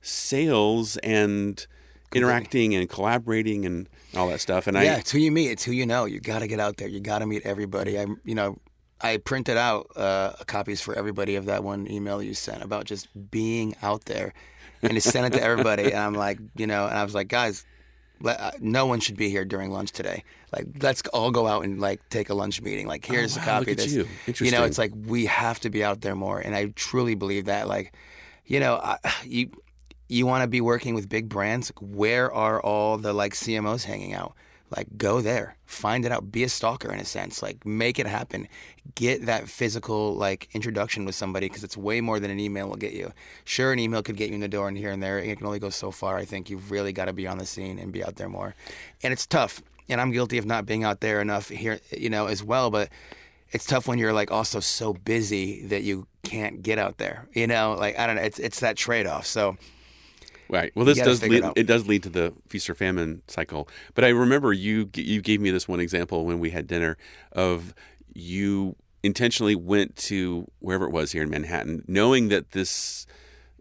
sales 0.00 0.96
and 0.98 1.66
interacting 2.14 2.74
and 2.74 2.88
collaborating 2.88 3.64
and 3.64 3.88
all 4.16 4.28
that 4.28 4.40
stuff. 4.40 4.66
And 4.66 4.76
I 4.76 4.84
yeah, 4.84 4.94
I, 4.96 4.98
it's 4.98 5.10
who 5.10 5.18
you 5.18 5.30
meet. 5.30 5.50
It's 5.50 5.64
who 5.64 5.72
you 5.72 5.86
know. 5.86 6.04
You 6.04 6.20
got 6.20 6.40
to 6.40 6.46
get 6.46 6.60
out 6.60 6.76
there. 6.76 6.88
You 6.88 7.00
got 7.00 7.20
to 7.20 7.26
meet 7.26 7.42
everybody. 7.44 7.98
I, 7.98 8.06
you 8.24 8.34
know, 8.34 8.58
I 9.00 9.16
printed 9.18 9.56
out 9.56 9.90
uh, 9.96 10.32
copies 10.46 10.80
for 10.80 10.94
everybody 10.94 11.36
of 11.36 11.46
that 11.46 11.64
one 11.64 11.90
email 11.90 12.22
you 12.22 12.34
sent 12.34 12.62
about 12.62 12.84
just 12.84 13.08
being 13.30 13.76
out 13.82 14.06
there, 14.06 14.34
and 14.82 14.92
to 14.92 15.00
send 15.00 15.26
it 15.26 15.38
to 15.38 15.42
everybody. 15.42 15.84
And 15.84 15.96
I'm 15.96 16.14
like, 16.14 16.38
you 16.56 16.66
know, 16.66 16.86
and 16.86 16.98
I 16.98 17.04
was 17.04 17.14
like, 17.14 17.28
guys, 17.28 17.64
let, 18.20 18.40
uh, 18.40 18.50
no 18.60 18.86
one 18.86 19.00
should 19.00 19.16
be 19.16 19.30
here 19.30 19.44
during 19.44 19.70
lunch 19.70 19.92
today. 19.92 20.24
Like, 20.52 20.66
let's 20.82 21.02
all 21.12 21.30
go 21.30 21.46
out 21.46 21.64
and 21.64 21.80
like 21.80 22.00
take 22.10 22.28
a 22.28 22.34
lunch 22.34 22.60
meeting. 22.60 22.86
Like, 22.86 23.06
here's 23.06 23.36
wow, 23.36 23.42
a 23.42 23.46
copy 23.46 23.70
of 23.70 23.76
this. 23.78 23.92
you. 23.92 24.08
You 24.26 24.50
know, 24.50 24.64
it's 24.64 24.78
like 24.78 24.92
we 25.06 25.26
have 25.26 25.60
to 25.60 25.70
be 25.70 25.84
out 25.84 26.00
there 26.00 26.16
more, 26.16 26.40
and 26.40 26.54
I 26.54 26.66
truly 26.74 27.14
believe 27.14 27.44
that. 27.46 27.68
Like, 27.68 27.94
you 28.44 28.60
know, 28.60 28.74
I, 28.74 28.98
you 29.24 29.50
you 30.10 30.26
want 30.26 30.42
to 30.42 30.48
be 30.48 30.60
working 30.60 30.94
with 30.94 31.08
big 31.08 31.28
brands. 31.28 31.72
Where 31.80 32.32
are 32.32 32.60
all 32.60 32.98
the 32.98 33.12
like 33.12 33.34
CMOs 33.34 33.84
hanging 33.84 34.12
out? 34.12 34.34
Like, 34.76 34.96
go 34.96 35.20
there, 35.20 35.56
find 35.66 36.04
it 36.04 36.12
out, 36.12 36.30
be 36.30 36.44
a 36.44 36.48
stalker 36.48 36.92
in 36.92 37.00
a 37.00 37.04
sense. 37.04 37.42
Like, 37.42 37.66
make 37.66 37.98
it 37.98 38.06
happen. 38.06 38.46
Get 38.94 39.26
that 39.26 39.48
physical 39.48 40.14
like 40.14 40.48
introduction 40.52 41.04
with 41.04 41.16
somebody 41.16 41.48
because 41.48 41.64
it's 41.64 41.76
way 41.76 42.00
more 42.00 42.20
than 42.20 42.30
an 42.30 42.38
email 42.38 42.68
will 42.68 42.76
get 42.76 42.92
you. 42.92 43.12
Sure, 43.44 43.72
an 43.72 43.80
email 43.80 44.02
could 44.02 44.16
get 44.16 44.28
you 44.28 44.34
in 44.34 44.40
the 44.40 44.48
door 44.48 44.68
and 44.68 44.76
here 44.76 44.92
and 44.92 45.02
there. 45.02 45.18
It 45.18 45.38
can 45.38 45.46
only 45.46 45.58
go 45.58 45.70
so 45.70 45.90
far. 45.90 46.18
I 46.18 46.24
think 46.24 46.50
you've 46.50 46.70
really 46.70 46.92
got 46.92 47.06
to 47.06 47.12
be 47.12 47.26
on 47.26 47.38
the 47.38 47.46
scene 47.46 47.78
and 47.78 47.92
be 47.92 48.04
out 48.04 48.16
there 48.16 48.28
more. 48.28 48.54
And 49.02 49.12
it's 49.12 49.26
tough. 49.26 49.60
And 49.88 50.00
I'm 50.00 50.12
guilty 50.12 50.38
of 50.38 50.46
not 50.46 50.66
being 50.66 50.84
out 50.84 51.00
there 51.00 51.20
enough 51.20 51.48
here, 51.48 51.80
you 51.90 52.10
know, 52.10 52.26
as 52.26 52.44
well. 52.44 52.70
But 52.70 52.90
it's 53.50 53.66
tough 53.66 53.88
when 53.88 53.98
you're 53.98 54.12
like 54.12 54.30
also 54.30 54.60
so 54.60 54.92
busy 54.92 55.66
that 55.66 55.82
you 55.82 56.06
can't 56.22 56.62
get 56.62 56.78
out 56.78 56.98
there. 56.98 57.28
You 57.32 57.48
know, 57.48 57.74
like 57.78 57.98
I 57.98 58.06
don't 58.06 58.16
know. 58.16 58.22
It's 58.22 58.38
it's 58.38 58.60
that 58.60 58.76
trade 58.76 59.08
off. 59.08 59.26
So 59.26 59.56
Right. 60.50 60.72
Well, 60.74 60.84
this 60.84 60.98
does 60.98 61.22
lead, 61.22 61.44
it 61.44 61.52
it, 61.56 61.66
does 61.66 61.86
lead 61.86 62.02
to 62.02 62.08
the 62.08 62.34
feast 62.48 62.68
or 62.68 62.74
famine 62.74 63.22
cycle. 63.28 63.68
But 63.94 64.04
I 64.04 64.08
remember 64.08 64.52
you 64.52 64.90
you 64.94 65.22
gave 65.22 65.40
me 65.40 65.50
this 65.50 65.68
one 65.68 65.78
example 65.80 66.26
when 66.26 66.40
we 66.40 66.50
had 66.50 66.66
dinner 66.66 66.96
of 67.32 67.72
you 68.12 68.74
intentionally 69.02 69.54
went 69.54 69.96
to 69.96 70.50
wherever 70.58 70.84
it 70.84 70.90
was 70.90 71.12
here 71.12 71.22
in 71.22 71.30
Manhattan, 71.30 71.84
knowing 71.86 72.28
that 72.28 72.50
this 72.50 73.06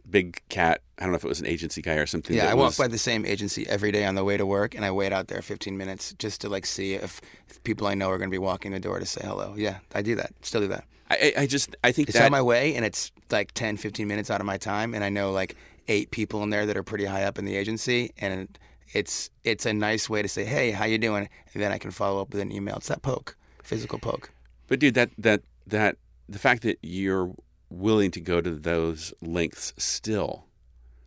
big 0.10 0.42
cat. 0.50 0.82
I 0.98 1.04
don't 1.04 1.12
know 1.12 1.18
if 1.18 1.24
it 1.24 1.28
was 1.28 1.40
an 1.40 1.46
agency 1.46 1.82
guy 1.82 1.94
or 1.94 2.06
something. 2.06 2.36
yeah, 2.36 2.46
that 2.46 2.52
I 2.52 2.54
walk 2.56 2.70
was- 2.70 2.78
by 2.78 2.88
the 2.88 2.98
same 2.98 3.26
agency 3.26 3.68
every 3.70 3.92
day 3.92 4.06
on 4.06 4.16
the 4.16 4.24
way 4.24 4.36
to 4.38 4.46
work, 4.46 4.76
and 4.76 4.84
I 4.84 4.92
wait 4.92 5.14
out 5.14 5.28
there 5.28 5.42
15 5.42 5.78
minutes 5.78 6.14
just 6.18 6.42
to 6.42 6.50
like 6.50 6.66
see 6.66 6.96
if, 6.96 7.22
if 7.48 7.64
people 7.64 7.88
I 7.88 7.94
know 7.94 8.10
are 8.10 8.18
going 8.18 8.30
to 8.30 8.34
be 8.34 8.40
walking 8.40 8.72
the 8.72 8.80
door 8.80 9.00
to 9.00 9.06
say 9.06 9.22
hello. 9.24 9.54
Yeah, 9.56 9.78
I 9.94 10.02
do 10.02 10.16
that. 10.16 10.34
Still 10.42 10.62
do 10.62 10.68
that. 10.70 10.86
I, 11.12 11.34
I 11.38 11.42
I 11.42 11.46
just 11.46 11.76
I 11.84 11.92
think 11.92 12.10
It's 12.10 12.18
that 12.18 12.26
on 12.26 12.32
my 12.32 12.42
way, 12.42 12.76
and 12.76 12.84
it's 12.84 13.12
like 13.30 13.52
10, 13.54 13.78
15 13.78 14.08
minutes 14.08 14.30
out 14.30 14.42
of 14.42 14.46
my 14.48 14.58
time, 14.58 14.94
and 14.94 15.04
I 15.04 15.10
know 15.10 15.32
like 15.32 15.56
eight 15.90 16.12
people 16.12 16.42
in 16.44 16.50
there 16.52 16.66
that 16.66 16.78
are 16.78 16.84
pretty 16.84 17.06
high 17.06 17.24
up 17.24 17.38
in 17.38 17.44
the 17.44 17.58
agency, 17.58 18.12
and 18.18 18.58
it's 18.94 19.30
it's 19.44 19.66
a 19.66 19.74
nice 19.74 20.10
way 20.10 20.22
to 20.22 20.28
say, 20.30 20.46
hey, 20.46 20.72
how 20.72 20.86
you 20.86 20.98
doing? 20.98 21.28
And 21.54 21.62
then 21.62 21.72
I 21.72 21.78
can 21.78 21.92
follow 21.92 22.22
up 22.22 22.32
with 22.32 22.42
an 22.42 22.52
email. 22.52 22.78
It's 22.78 22.88
that 22.88 23.02
poke, 23.02 23.36
physical 23.64 24.00
poke. 24.00 24.32
But 24.68 24.80
dude, 24.80 24.94
that 24.94 25.10
that 25.18 25.42
that 25.68 25.98
the 26.30 26.40
fact 26.40 26.64
that 26.64 26.78
you're 26.82 27.34
willing 27.70 28.12
to 28.12 28.22
go 28.22 28.40
to 28.42 28.52
those 28.52 29.14
lengths 29.22 29.74
still, 29.78 30.46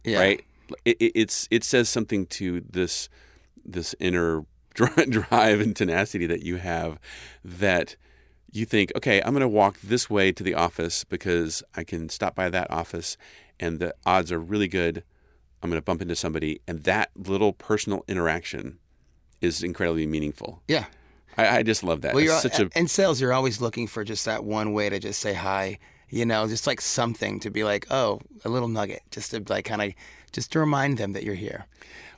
Yeah. 0.04 0.18
right? 0.20 0.44
It, 0.84 0.96
it, 1.00 1.12
it's 1.14 1.48
it 1.50 1.64
says 1.64 1.88
something 1.88 2.26
to 2.26 2.60
this 2.68 3.08
this 3.64 3.94
inner 4.00 4.44
drive 4.74 5.60
and 5.60 5.74
tenacity 5.76 6.26
that 6.26 6.42
you 6.42 6.56
have 6.56 6.98
that 7.44 7.96
you 8.54 8.64
think, 8.66 8.92
okay, 8.96 9.20
I'm 9.22 9.30
going 9.32 9.40
to 9.40 9.48
walk 9.48 9.78
this 9.82 10.10
way 10.10 10.30
to 10.32 10.42
the 10.42 10.54
office 10.54 11.04
because 11.04 11.62
I 11.74 11.84
can 11.84 12.08
stop 12.10 12.34
by 12.34 12.50
that 12.50 12.70
office, 12.70 13.16
and 13.60 13.78
the 13.78 13.94
odds 14.04 14.32
are 14.32 14.38
really 14.40 14.68
good. 14.68 15.04
I'm 15.62 15.70
going 15.70 15.80
to 15.80 15.84
bump 15.84 16.02
into 16.02 16.16
somebody, 16.16 16.60
and 16.66 16.82
that 16.84 17.10
little 17.16 17.52
personal 17.52 18.04
interaction 18.08 18.78
is 19.40 19.62
incredibly 19.62 20.06
meaningful. 20.06 20.62
Yeah. 20.66 20.86
I, 21.36 21.58
I 21.58 21.62
just 21.62 21.82
love 21.82 22.02
that. 22.02 22.14
Well, 22.14 22.22
you're 22.22 22.38
such 22.38 22.58
a 22.58 22.68
in 22.76 22.88
sales. 22.88 23.20
You're 23.20 23.32
always 23.32 23.60
looking 23.60 23.86
for 23.86 24.04
just 24.04 24.24
that 24.24 24.44
one 24.44 24.72
way 24.72 24.90
to 24.90 24.98
just 24.98 25.20
say 25.20 25.34
hi. 25.34 25.78
You 26.08 26.26
know, 26.26 26.46
just 26.46 26.66
like 26.66 26.80
something 26.82 27.40
to 27.40 27.50
be 27.50 27.64
like, 27.64 27.86
oh, 27.90 28.20
a 28.44 28.50
little 28.50 28.68
nugget, 28.68 29.02
just 29.10 29.30
to 29.30 29.42
like 29.48 29.64
kind 29.64 29.80
of, 29.80 29.92
just 30.30 30.52
to 30.52 30.60
remind 30.60 30.98
them 30.98 31.12
that 31.12 31.22
you're 31.24 31.34
here. 31.34 31.66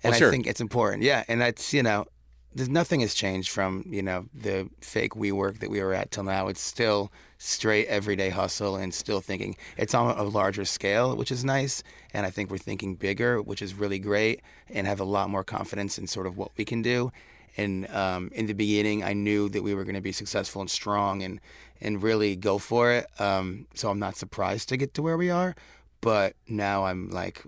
And 0.03 0.11
Well, 0.11 0.19
sure. 0.19 0.29
I 0.29 0.31
think 0.33 0.49
it's 0.49 0.61
important. 0.61 1.05
Yeah, 1.05 1.23
and 1.29 1.41
that's 1.41 1.73
you 1.73 1.83
know, 1.83 2.07
there's 2.53 2.69
nothing 2.69 3.01
has 3.01 3.15
changed 3.15 3.51
from 3.51 3.85
you 3.89 4.03
know 4.03 4.27
the 4.35 4.69
fake 4.81 5.13
WeWork 5.13 5.61
that 5.61 5.71
we 5.71 5.81
were 5.81 5.95
at 5.95 6.11
till 6.11 6.25
now. 6.25 6.49
It's 6.49 6.61
still 6.61 7.13
straight 7.45 7.87
everyday 7.89 8.31
hustle 8.31 8.77
and 8.77 8.95
still 8.95 9.21
thinking 9.21 9.57
it's 9.77 9.95
on 9.95 10.17
a 10.17 10.23
larger 10.23 10.65
scale, 10.65 11.15
which 11.15 11.31
is 11.31 11.45
nice. 11.45 11.83
And 12.13 12.25
I 12.25 12.31
think 12.31 12.51
we're 12.51 12.59
thinking 12.59 12.95
bigger, 12.95 13.43
which 13.43 13.61
is 13.61 13.75
really 13.75 13.99
great, 13.99 14.41
and 14.71 14.87
have 14.87 15.01
a 15.01 15.05
lot 15.05 15.29
more 15.29 15.45
confidence 15.45 15.99
in 15.99 16.07
sort 16.07 16.27
of 16.27 16.37
what 16.39 16.51
we 16.57 16.65
can 16.65 16.81
do. 16.81 17.13
And 17.57 17.89
um, 17.91 18.31
in 18.35 18.47
the 18.47 18.55
beginning, 18.55 19.05
I 19.05 19.13
knew 19.13 19.49
that 19.51 19.63
we 19.63 19.75
were 19.75 19.85
going 19.85 19.95
to 19.95 20.01
be 20.01 20.11
successful 20.11 20.61
and 20.61 20.71
strong 20.71 21.23
and 21.23 21.41
and 21.81 22.03
really 22.03 22.35
go 22.35 22.59
for 22.59 22.93
it. 22.93 23.07
Um, 23.21 23.67
so 23.75 23.91
I'm 23.91 23.99
not 23.99 24.17
surprised 24.17 24.69
to 24.71 24.77
get 24.77 24.95
to 24.95 25.03
where 25.03 25.17
we 25.17 25.31
are. 25.31 25.55
But 26.01 26.35
now 26.49 26.85
I'm 26.85 27.11
like, 27.11 27.43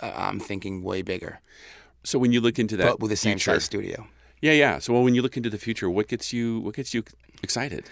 I'm 0.00 0.40
thinking 0.40 0.82
way 0.82 1.02
bigger, 1.02 1.40
so 2.04 2.18
when 2.18 2.32
you 2.32 2.40
look 2.40 2.58
into 2.58 2.76
that, 2.76 2.86
but 2.86 3.00
with 3.00 3.10
the 3.10 3.16
same 3.16 3.38
future, 3.38 3.52
size 3.52 3.64
studio. 3.64 4.06
Yeah, 4.42 4.52
yeah. 4.52 4.78
So 4.80 4.92
well, 4.92 5.02
when 5.02 5.14
you 5.14 5.22
look 5.22 5.36
into 5.36 5.48
the 5.48 5.58
future, 5.58 5.88
what 5.88 6.08
gets 6.08 6.32
you 6.32 6.60
what 6.60 6.74
gets 6.74 6.92
you 6.92 7.04
excited 7.42 7.86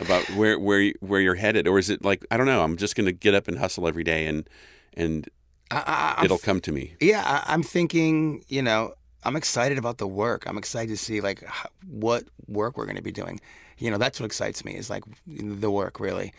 about 0.00 0.24
where 0.30 0.58
where 0.58 0.92
where 1.00 1.20
you're 1.20 1.34
headed, 1.34 1.66
or 1.68 1.78
is 1.78 1.90
it 1.90 2.04
like 2.04 2.24
I 2.30 2.36
don't 2.36 2.46
know? 2.46 2.62
I'm 2.62 2.76
just 2.76 2.96
going 2.96 3.06
to 3.06 3.12
get 3.12 3.34
up 3.34 3.48
and 3.48 3.58
hustle 3.58 3.86
every 3.86 4.04
day, 4.04 4.26
and 4.26 4.48
and 4.94 5.28
I, 5.70 6.22
it'll 6.24 6.38
come 6.38 6.60
to 6.62 6.72
me. 6.72 6.94
Yeah, 7.00 7.22
I, 7.24 7.52
I'm 7.52 7.62
thinking, 7.62 8.44
you 8.48 8.62
know, 8.62 8.94
I'm 9.24 9.36
excited 9.36 9.78
about 9.78 9.98
the 9.98 10.06
work. 10.06 10.44
I'm 10.46 10.58
excited 10.58 10.90
to 10.90 10.96
see 10.96 11.20
like 11.20 11.44
what 11.86 12.24
work 12.46 12.76
we're 12.76 12.86
going 12.86 12.96
to 12.96 13.02
be 13.02 13.12
doing. 13.12 13.40
You 13.78 13.90
know, 13.90 13.98
that's 13.98 14.18
what 14.18 14.26
excites 14.26 14.64
me 14.64 14.74
is 14.74 14.90
like 14.90 15.04
the 15.26 15.70
work 15.70 16.00
really. 16.00 16.32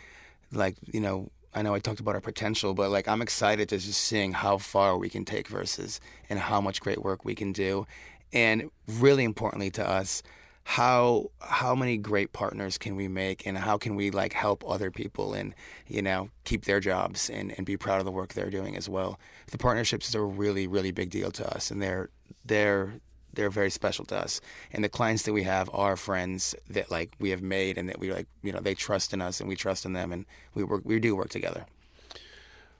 Like, 0.52 0.76
you 0.82 1.00
know, 1.00 1.30
I 1.54 1.62
know 1.62 1.74
I 1.74 1.78
talked 1.78 2.00
about 2.00 2.14
our 2.14 2.20
potential, 2.20 2.74
but 2.74 2.90
like 2.90 3.08
I'm 3.08 3.22
excited 3.22 3.68
to 3.70 3.78
just 3.78 4.00
seeing 4.00 4.32
how 4.32 4.58
far 4.58 4.98
we 4.98 5.08
can 5.08 5.24
take 5.24 5.48
Versus 5.48 6.00
and 6.28 6.38
how 6.38 6.60
much 6.60 6.80
great 6.80 7.02
work 7.02 7.24
we 7.24 7.34
can 7.34 7.52
do. 7.52 7.86
And 8.32 8.70
really 8.86 9.24
importantly 9.24 9.70
to 9.72 9.88
us, 9.88 10.22
how 10.70 11.32
how 11.40 11.74
many 11.74 11.96
great 11.96 12.32
partners 12.32 12.78
can 12.78 12.94
we 12.94 13.08
make 13.08 13.44
and 13.44 13.58
how 13.58 13.76
can 13.76 13.96
we 13.96 14.08
like 14.08 14.32
help 14.32 14.62
other 14.64 14.88
people 14.88 15.34
and 15.34 15.52
you 15.88 16.00
know 16.00 16.30
keep 16.44 16.64
their 16.64 16.78
jobs 16.78 17.28
and, 17.28 17.52
and 17.56 17.66
be 17.66 17.76
proud 17.76 17.98
of 17.98 18.04
the 18.04 18.12
work 18.12 18.34
they're 18.34 18.50
doing 18.50 18.76
as 18.76 18.88
well? 18.88 19.18
The 19.50 19.58
partnerships 19.58 20.08
is 20.08 20.14
a 20.14 20.20
really 20.20 20.68
really 20.68 20.92
big 20.92 21.10
deal 21.10 21.32
to 21.32 21.56
us 21.56 21.72
and 21.72 21.82
they're 21.82 22.08
they're 22.44 23.00
they're 23.32 23.50
very 23.50 23.70
special 23.70 24.04
to 24.06 24.16
us. 24.16 24.40
And 24.72 24.84
the 24.84 24.88
clients 24.88 25.24
that 25.24 25.32
we 25.32 25.42
have 25.42 25.68
are 25.72 25.96
friends 25.96 26.54
that 26.68 26.88
like 26.88 27.14
we 27.18 27.30
have 27.30 27.42
made 27.42 27.76
and 27.76 27.88
that 27.88 27.98
we 27.98 28.12
like 28.12 28.28
you 28.40 28.52
know 28.52 28.60
they 28.60 28.76
trust 28.76 29.12
in 29.12 29.20
us 29.20 29.40
and 29.40 29.48
we 29.48 29.56
trust 29.56 29.84
in 29.84 29.92
them 29.92 30.12
and 30.12 30.24
we 30.54 30.62
work 30.62 30.82
we 30.84 31.00
do 31.00 31.16
work 31.16 31.30
together. 31.30 31.66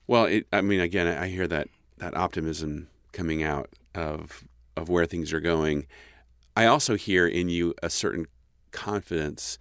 Well, 0.06 0.26
it, 0.26 0.46
I 0.52 0.60
mean, 0.60 0.78
again, 0.78 1.08
I 1.08 1.26
hear 1.26 1.48
that 1.48 1.66
that 1.98 2.16
optimism 2.16 2.86
coming 3.10 3.42
out 3.42 3.68
of 3.96 4.44
of 4.76 4.88
where 4.88 5.06
things 5.06 5.32
are 5.32 5.40
going. 5.40 5.86
I 6.60 6.66
also 6.66 6.94
hear 6.96 7.26
in 7.26 7.48
you 7.48 7.74
a 7.82 7.88
certain 7.90 8.26
confidence 8.70 9.58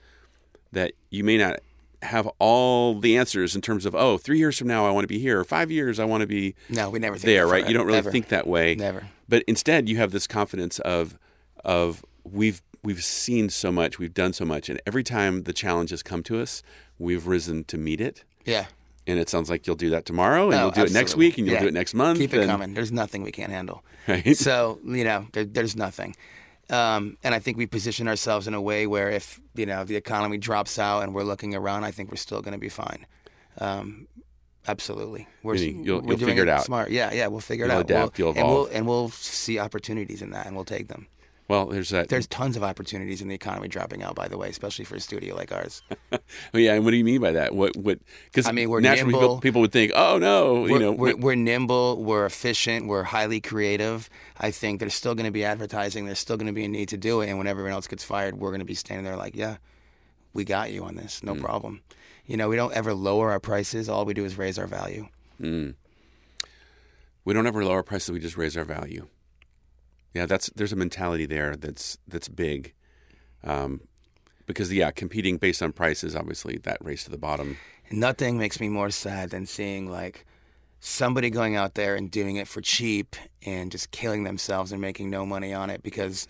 that 0.72 0.94
you 1.10 1.24
may 1.24 1.38
not 1.38 1.60
have 2.02 2.28
all 2.40 3.00
the 3.00 3.18
answers 3.18 3.56
in 3.56 3.62
terms 3.62 3.86
of 3.86 3.94
oh, 3.96 4.18
three 4.18 4.38
years 4.38 4.58
from 4.58 4.68
now 4.68 4.86
I 4.88 4.92
want 4.92 5.04
to 5.04 5.08
be 5.08 5.20
here, 5.20 5.40
or 5.40 5.44
five 5.44 5.70
years 5.72 6.00
I 6.00 6.06
want 6.06 6.22
to 6.22 6.28
be 6.28 6.56
no 6.70 6.90
we 6.90 7.00
never 7.00 7.16
think 7.18 7.26
there, 7.26 7.48
right? 7.48 7.68
You 7.68 7.74
don't 7.74 7.86
really 7.86 7.98
Never. 7.98 8.12
think 8.12 8.28
that 8.30 8.48
way. 8.48 8.76
Never. 8.76 9.08
But 9.28 9.44
instead, 9.48 9.88
you 9.90 9.98
have 9.98 10.12
this 10.12 10.28
confidence 10.28 10.80
of 10.80 11.18
of 11.66 12.04
we've 12.24 12.62
we've 12.84 13.04
seen 13.04 13.50
so 13.50 13.72
much, 13.72 14.00
we've 14.00 14.14
done 14.14 14.32
so 14.34 14.46
much, 14.46 14.70
and 14.70 14.82
every 14.88 15.04
time 15.04 15.44
the 15.44 15.54
challenges 15.54 16.02
come 16.04 16.24
to 16.24 16.40
us, 16.42 16.64
we've 16.98 17.28
risen 17.28 17.64
to 17.66 17.78
meet 17.78 18.00
it. 18.02 18.24
yeah 18.46 18.66
And 19.08 19.20
it 19.20 19.28
sounds 19.30 19.50
like 19.50 19.68
you'll 19.68 19.76
do 19.76 19.90
that 19.90 20.06
tomorrow, 20.06 20.44
and 20.44 20.52
No, 20.52 20.62
you'll 20.64 20.72
do 20.72 20.84
it 20.84 20.92
next 20.94 21.16
week, 21.18 21.38
and 21.38 21.46
you'll 21.48 21.56
Yeah. 21.56 21.62
do 21.64 21.68
it 21.68 21.74
next 21.74 21.94
month. 21.94 22.20
Keep 22.20 22.34
it 22.34 22.42
and- 22.42 22.50
coming. 22.52 22.74
There's 22.74 22.92
nothing 22.92 23.22
we 23.24 23.32
can't 23.32 23.52
handle. 23.52 23.84
Right. 24.08 24.36
So 24.38 24.80
you 24.86 25.04
know, 25.04 25.28
there, 25.34 25.44
there's 25.46 25.76
nothing. 25.76 26.16
Um, 26.70 27.18
and 27.24 27.34
I 27.34 27.40
think 27.40 27.58
we 27.58 27.66
position 27.66 28.08
ourselves 28.08 28.48
in 28.48 28.54
a 28.54 28.62
way 28.62 28.86
where 28.86 29.10
if 29.10 29.40
you 29.56 29.66
know 29.66 29.84
the 29.84 29.96
economy 29.96 30.38
drops 30.38 30.78
out 30.78 31.04
and 31.04 31.14
we're 31.16 31.24
looking 31.24 31.56
around, 31.56 31.84
I 31.84 31.92
think 31.92 32.12
we're 32.12 32.18
still 32.18 32.42
going 32.42 32.54
to 32.54 32.60
be 32.60 32.70
fine. 32.70 33.06
Um, 33.58 34.08
absolutely, 34.68 35.28
we're, 35.44 35.56
Meaning 35.56 35.84
you'll- 35.84 36.02
we're 36.02 36.10
you'll 36.10 36.18
doing 36.18 36.30
figure 36.32 36.44
it 36.44 36.50
out. 36.50 36.64
Smart, 36.66 36.92
yeah, 36.92 37.12
yeah, 37.12 37.28
we'll 37.28 37.40
figure 37.40 37.66
You'll 37.66 37.76
it 37.76 37.80
out. 37.80 37.90
adapt, 37.90 38.20
we'll, 38.20 38.28
you'll 38.28 38.38
and 38.38 38.48
we'll 38.48 38.62
evolve. 38.66 38.76
and 38.76 38.88
we'll 38.88 39.10
see 39.10 39.58
opportunities 39.60 40.22
in 40.22 40.30
that, 40.32 40.46
and 40.46 40.56
we'll 40.56 40.66
take 40.66 40.88
them. 40.90 41.08
Well, 41.50 41.66
there's 41.66 41.90
that. 41.90 42.10
There's 42.10 42.28
tons 42.28 42.56
of 42.56 42.64
opportunities 42.64 43.22
in 43.24 43.28
the 43.28 43.34
economy 43.34 43.68
dropping 43.68 44.04
out, 44.04 44.14
by 44.14 44.28
the 44.28 44.38
way, 44.38 44.50
especially 44.50 44.86
for 44.86 44.96
a 44.96 45.00
studio 45.00 45.36
like 45.36 45.52
ours. 45.52 45.82
oh, 46.12 46.20
yeah, 46.54 46.76
and 46.76 46.86
what 46.86 46.92
do 46.92 46.98
you 46.98 47.04
mean 47.04 47.20
by 47.20 47.32
that? 47.32 47.56
What 47.56 47.76
what? 47.76 47.98
Because 48.26 48.48
I 48.48 48.52
mean, 48.52 48.70
we're 48.70 48.82
naturally 48.82 49.14
people, 49.14 49.22
nimble. 49.22 49.40
people 49.42 49.62
would 49.62 49.72
think, 49.72 49.92
oh 49.96 50.20
no, 50.20 50.68
you 50.68 50.74
we're, 50.74 50.80
know, 50.80 50.92
we're, 50.92 51.16
we're 51.18 51.36
nimble, 51.36 52.04
we're 52.04 52.28
efficient, 52.28 52.86
we're 52.86 53.02
highly 53.02 53.42
creative. 53.42 54.12
I 54.38 54.52
think 54.52 54.80
there's 54.80 54.94
still 54.94 55.16
going 55.16 55.26
to 55.26 55.32
be 55.32 55.44
advertising. 55.44 56.06
There's 56.06 56.20
still 56.20 56.38
going 56.38 56.46
to 56.48 56.54
be 56.54 56.66
a 56.66 56.70
need 56.70 56.90
to 56.90 56.98
do 56.98 57.22
it. 57.22 57.30
And 57.30 57.40
when 57.40 57.48
everyone 57.48 57.74
else 57.74 57.88
gets 57.88 58.04
fired, 58.04 58.38
we're 58.40 58.52
going 58.52 58.60
to 58.60 58.66
be 58.66 58.76
standing 58.76 59.04
there 59.04 59.18
like, 59.18 59.36
yeah, 59.36 59.58
we 60.34 60.44
got 60.46 60.72
you 60.72 60.84
on 60.84 60.96
this, 60.98 61.20
Mm. 61.22 61.24
no 61.24 61.36
problem. 61.36 61.82
You 62.28 62.38
know, 62.38 62.48
we 62.48 62.58
don't 62.58 62.74
ever 62.74 62.94
lower 62.94 63.32
our 63.32 63.40
prices. 63.40 63.90
All 63.90 64.06
we 64.06 64.14
do 64.14 64.24
is 64.24 64.38
raise 64.38 64.60
our 64.60 64.68
value. 64.68 65.08
we 65.40 65.74
don't 67.34 67.48
ever 67.48 67.66
lower 67.66 67.82
prices. 67.82 68.12
We 68.12 68.20
just 68.20 68.38
raise 68.38 68.56
our 68.56 68.66
value. 68.66 69.08
Yeah, 70.14 70.26
that's 70.26 70.50
there's 70.56 70.74
a 70.74 70.76
mentality 70.76 71.26
there 71.26 71.56
that's 71.56 71.98
that's 72.08 72.28
big, 72.28 72.74
um, 73.44 73.82
because 74.46 74.72
yeah, 74.74 74.92
competing 74.92 75.38
based 75.38 75.62
on 75.62 75.72
prices, 75.72 76.16
obviously 76.16 76.58
that 76.64 76.78
race 76.84 77.04
to 77.04 77.12
the 77.12 77.18
bottom. 77.18 77.58
Nothing 77.92 78.38
makes 78.38 78.60
me 78.60 78.70
more 78.70 78.90
sad 78.90 79.30
than 79.30 79.46
seeing 79.46 79.90
like 79.90 80.26
somebody 80.80 81.30
going 81.30 81.56
out 81.56 81.76
there 81.76 81.96
and 81.96 82.10
doing 82.10 82.38
it 82.38 82.48
for 82.48 82.62
cheap 82.62 83.16
and 83.46 83.72
just 83.72 83.92
killing 83.92 84.24
themselves 84.24 84.72
and 84.72 84.80
making 84.80 85.10
no 85.10 85.26
money 85.26 85.54
on 85.54 85.70
it 85.70 85.84
because 85.84 86.28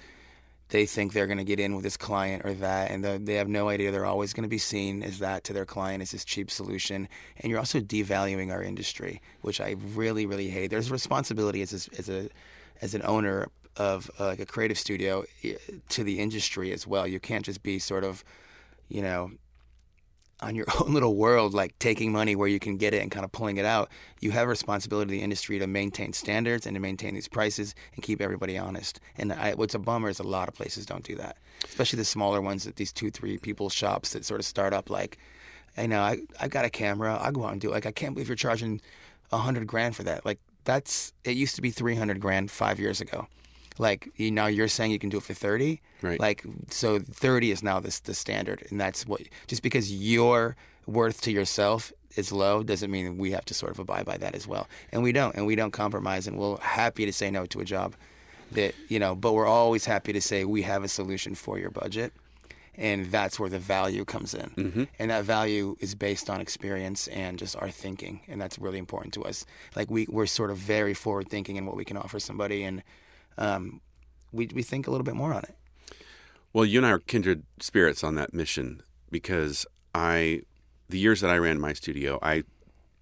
they 0.70 0.86
think 0.86 1.14
they're 1.14 1.28
going 1.28 1.38
to 1.40 1.44
get 1.44 1.60
in 1.60 1.76
with 1.76 1.84
this 1.84 1.98
client 1.98 2.46
or 2.46 2.54
that, 2.54 2.92
and 2.92 3.04
the, 3.04 3.20
they 3.22 3.36
have 3.36 3.48
no 3.48 3.70
idea 3.70 3.92
they're 3.92 4.06
always 4.06 4.34
going 4.34 4.44
to 4.44 4.50
be 4.50 4.60
seen 4.60 5.02
as 5.02 5.20
that 5.20 5.44
to 5.44 5.54
their 5.54 5.66
client 5.66 6.02
as 6.02 6.12
this 6.12 6.24
cheap 6.24 6.52
solution. 6.52 7.08
And 7.38 7.50
you're 7.50 7.60
also 7.60 7.80
devaluing 7.80 8.52
our 8.52 8.62
industry, 8.62 9.22
which 9.42 9.60
I 9.60 9.76
really, 9.96 10.26
really 10.26 10.50
hate. 10.50 10.68
There's 10.68 10.90
a 10.90 10.94
responsibility 10.94 11.62
as 11.62 11.74
a, 11.74 12.00
as 12.00 12.10
a 12.10 12.30
as 12.82 12.96
an 12.96 13.02
owner 13.04 13.50
of 13.80 14.12
uh, 14.20 14.28
like 14.28 14.40
a 14.40 14.46
creative 14.46 14.78
studio 14.78 15.24
eh, 15.44 15.54
to 15.88 16.04
the 16.04 16.20
industry 16.20 16.72
as 16.72 16.86
well. 16.86 17.08
You 17.08 17.20
can't 17.20 17.46
just 17.46 17.64
be 17.64 17.80
sort 17.80 18.04
of, 18.04 18.24
you 18.90 19.02
know, 19.02 19.32
on 20.42 20.54
your 20.54 20.66
own 20.82 20.94
little 20.94 21.16
world, 21.16 21.54
like 21.54 21.78
taking 21.80 22.12
money 22.12 22.36
where 22.36 22.48
you 22.48 22.60
can 22.60 22.78
get 22.78 22.94
it 22.94 23.02
and 23.02 23.10
kind 23.10 23.24
of 23.24 23.32
pulling 23.32 23.58
it 23.58 23.66
out, 23.66 23.90
you 24.20 24.32
have 24.32 24.46
a 24.46 24.50
responsibility 24.50 25.08
to 25.08 25.12
the 25.12 25.24
industry 25.24 25.58
to 25.60 25.66
maintain 25.66 26.14
standards 26.14 26.68
and 26.68 26.76
to 26.76 26.80
maintain 26.80 27.16
these 27.16 27.28
prices 27.28 27.74
and 27.96 28.04
keep 28.04 28.22
everybody 28.22 28.58
honest. 28.58 29.00
And 29.18 29.32
I, 29.34 29.54
what's 29.54 29.74
a 29.74 29.80
bummer 29.80 30.10
is 30.10 30.20
a 30.20 30.24
lot 30.24 30.50
of 30.50 30.54
places 30.54 30.86
don't 30.86 31.04
do 31.04 31.16
that, 31.16 31.38
especially 31.64 31.98
the 31.98 32.06
smaller 32.06 32.42
ones 32.42 32.66
that 32.66 32.76
these 32.76 32.92
two, 32.92 33.10
three 33.10 33.38
people 33.38 33.70
shops 33.70 34.12
that 34.12 34.26
sort 34.26 34.42
of 34.42 34.46
start 34.46 34.74
up 34.74 34.90
like, 34.90 35.18
I 35.78 35.86
know 35.86 36.02
I 36.02 36.20
I 36.40 36.50
got 36.50 36.66
a 36.66 36.70
camera, 36.70 37.18
I 37.22 37.32
go 37.32 37.46
out 37.46 37.54
and 37.54 37.62
do 37.62 37.70
it. 37.70 37.74
Like 37.74 37.86
I 37.86 37.92
can't 37.92 38.14
believe 38.14 38.28
you're 38.28 38.36
charging 38.36 38.82
a 39.32 39.38
hundred 39.38 39.66
grand 39.68 39.96
for 39.96 40.04
that. 40.04 40.26
Like 40.26 40.40
that's 40.66 41.14
it 41.24 41.38
used 41.38 41.56
to 41.56 41.62
be 41.62 41.70
three 41.70 41.96
hundred 41.96 42.20
grand 42.20 42.52
five 42.52 42.80
years 42.80 43.00
ago. 43.00 43.28
Like 43.80 44.10
you, 44.16 44.30
now 44.30 44.46
you're 44.48 44.68
saying 44.68 44.92
you 44.92 45.00
can 45.00 45.10
do 45.10 45.18
it 45.18 45.24
for 45.24 45.34
thirty. 45.34 45.82
Right. 46.04 46.20
Like 46.20 46.44
so 46.70 47.00
thirty 47.00 47.50
is 47.52 47.64
now 47.64 47.80
this 47.80 48.00
the 48.00 48.14
standard, 48.14 48.68
and 48.70 48.80
that's 48.80 49.08
what 49.08 49.22
just 49.48 49.64
because 49.64 49.92
your 49.92 50.56
worth 50.86 51.22
to 51.22 51.32
yourself 51.32 51.92
is 52.16 52.32
low 52.32 52.62
doesn't 52.64 52.92
mean 52.92 53.18
we 53.18 53.32
have 53.32 53.46
to 53.46 53.54
sort 53.54 53.72
of 53.72 53.80
abide 53.80 54.06
by 54.06 54.18
that 54.18 54.36
as 54.36 54.46
well. 54.48 54.68
And 54.92 55.02
we 55.02 55.12
don't, 55.12 55.36
and 55.36 55.46
we 55.48 55.56
don't 55.56 55.72
compromise, 55.72 56.28
and 56.28 56.38
we're 56.38 56.58
happy 56.60 57.06
to 57.06 57.14
say 57.14 57.32
no 57.32 57.46
to 57.48 57.60
a 57.62 57.66
job 57.66 57.96
that 58.52 58.76
you 58.90 59.00
know, 59.00 59.16
but 59.16 59.34
we're 59.34 59.48
always 59.48 59.86
happy 59.86 60.12
to 60.14 60.22
say 60.22 60.44
we 60.44 60.64
have 60.64 60.84
a 60.84 60.88
solution 60.88 61.34
for 61.36 61.58
your 61.58 61.72
budget 61.72 62.12
and 62.76 63.12
that's 63.12 63.38
where 63.40 63.50
the 63.50 63.60
value 63.60 64.06
comes 64.06 64.34
in 64.34 64.50
Mm-hmm. 64.52 64.84
and 65.00 65.12
that 65.12 65.26
value 65.26 65.76
is 65.82 65.96
based 65.96 66.30
on 66.30 66.40
experience 66.40 67.08
and 67.10 67.38
just 67.38 67.56
our 67.58 67.70
thinking 67.70 68.22
and 68.30 68.40
that's 68.40 68.58
really 68.58 68.78
important 68.80 69.14
to 69.16 69.24
us 69.26 69.46
like 69.76 69.92
we, 69.92 70.08
we're 70.10 70.26
sort 70.26 70.50
of 70.50 70.58
very 70.58 70.94
forward 70.94 71.28
thinking 71.30 71.58
in 71.58 71.66
what 71.66 71.76
we 71.76 71.84
can 71.84 71.98
offer 71.98 72.20
somebody 72.22 72.64
and 72.64 72.82
um, 73.38 73.82
we, 74.32 74.48
we 74.54 74.64
think 74.64 74.88
a 74.88 74.92
little 74.92 75.06
bit 75.06 75.16
more 75.16 75.34
on 75.34 75.44
it 75.44 75.56
Well, 76.54 76.66
you 76.66 76.80
and 76.80 76.86
I 76.86 76.92
are 76.92 77.00
kindred 77.00 77.44
spirits 77.60 78.04
on 78.04 78.16
that 78.16 78.34
mission 78.34 78.82
because 79.12 79.66
I, 79.94 80.42
the 80.88 81.00
years 81.00 81.22
that 81.22 81.32
I 81.32 81.38
ran 81.38 81.60
my 81.60 81.74
studio, 81.74 82.20
I, 82.22 82.44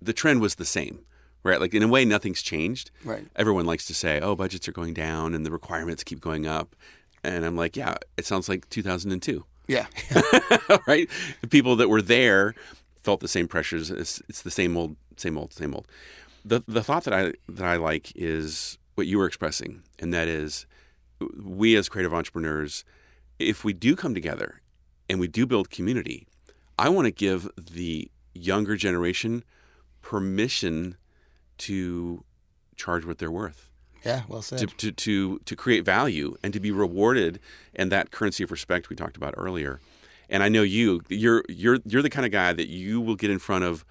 the 0.02 0.14
trend 0.14 0.42
was 0.42 0.56
the 0.56 0.66
same, 0.66 1.00
right? 1.44 1.60
Like 1.60 1.74
in 1.74 1.84
a 1.84 1.88
way, 1.88 2.06
nothing's 2.06 2.42
changed. 2.42 2.92
Right. 3.04 3.28
Everyone 3.36 3.66
likes 3.66 3.86
to 3.88 3.94
say, 3.94 4.20
"Oh, 4.22 4.36
budgets 4.36 4.68
are 4.68 4.72
going 4.74 4.94
down 4.94 5.34
and 5.34 5.46
the 5.46 5.52
requirements 5.52 6.04
keep 6.04 6.20
going 6.20 6.46
up," 6.46 6.76
and 7.24 7.46
I'm 7.46 7.56
like, 7.56 7.76
"Yeah, 7.76 7.96
it 8.18 8.26
sounds 8.26 8.48
like 8.50 8.70
2002." 8.70 9.46
yeah 9.68 9.88
right? 10.88 11.10
The 11.42 11.48
people 11.50 11.76
that 11.76 11.90
were 11.90 12.02
there 12.02 12.56
felt 13.04 13.20
the 13.20 13.28
same 13.28 13.48
pressures. 13.50 13.92
It's, 13.92 14.22
it's 14.30 14.42
the 14.42 14.52
same 14.52 14.78
old, 14.78 14.96
same 15.18 15.38
old, 15.38 15.52
same 15.54 15.74
old. 15.74 15.88
The 16.46 16.64
the 16.68 16.84
thought 16.84 17.04
that 17.04 17.14
I 17.14 17.34
that 17.50 17.66
I 17.66 17.76
like 17.76 18.14
is 18.16 18.78
what 18.98 19.06
you 19.06 19.20
were 19.20 19.28
expressing, 19.28 19.84
and 20.00 20.12
that 20.12 20.28
is, 20.28 20.66
we 21.40 21.76
as 21.76 21.88
creative 21.88 22.14
entrepreneurs, 22.14 22.84
if 23.38 23.64
we 23.64 23.72
do 23.72 23.96
come 23.96 24.16
together 24.16 24.62
and 25.08 25.20
we 25.20 25.28
do 25.28 25.46
build 25.46 25.70
community, 25.70 26.28
I 26.80 26.90
want 26.90 27.06
to 27.06 27.12
give 27.12 27.48
the 27.56 28.10
younger 28.34 28.76
generation 28.76 29.44
permission 30.02 30.96
to 31.60 32.24
charge 32.76 33.06
what 33.06 33.18
they're 33.18 33.32
worth 33.32 33.72
yeah 34.06 34.22
well 34.28 34.44
said 34.44 34.60
to, 34.60 34.68
to, 34.68 34.92
to, 34.92 35.40
to 35.40 35.56
create 35.56 35.84
value 35.84 36.36
and 36.44 36.54
to 36.54 36.60
be 36.60 36.70
rewarded 36.70 37.40
and 37.76 37.92
that 37.92 38.12
currency 38.12 38.44
of 38.44 38.52
respect 38.52 38.90
we 38.90 38.96
talked 38.96 39.18
about 39.18 39.34
earlier. 39.38 39.80
And 40.30 40.44
I 40.44 40.50
know 40.50 40.62
you, 40.62 41.02
you're, 41.08 41.44
you're, 41.48 41.80
you're 41.86 42.02
the 42.02 42.10
kind 42.10 42.26
of 42.26 42.32
guy 42.32 42.52
that 42.54 42.68
you 42.68 43.00
will 43.00 43.16
get 43.16 43.32
in 43.32 43.40
front 43.40 43.64
of 43.64 43.86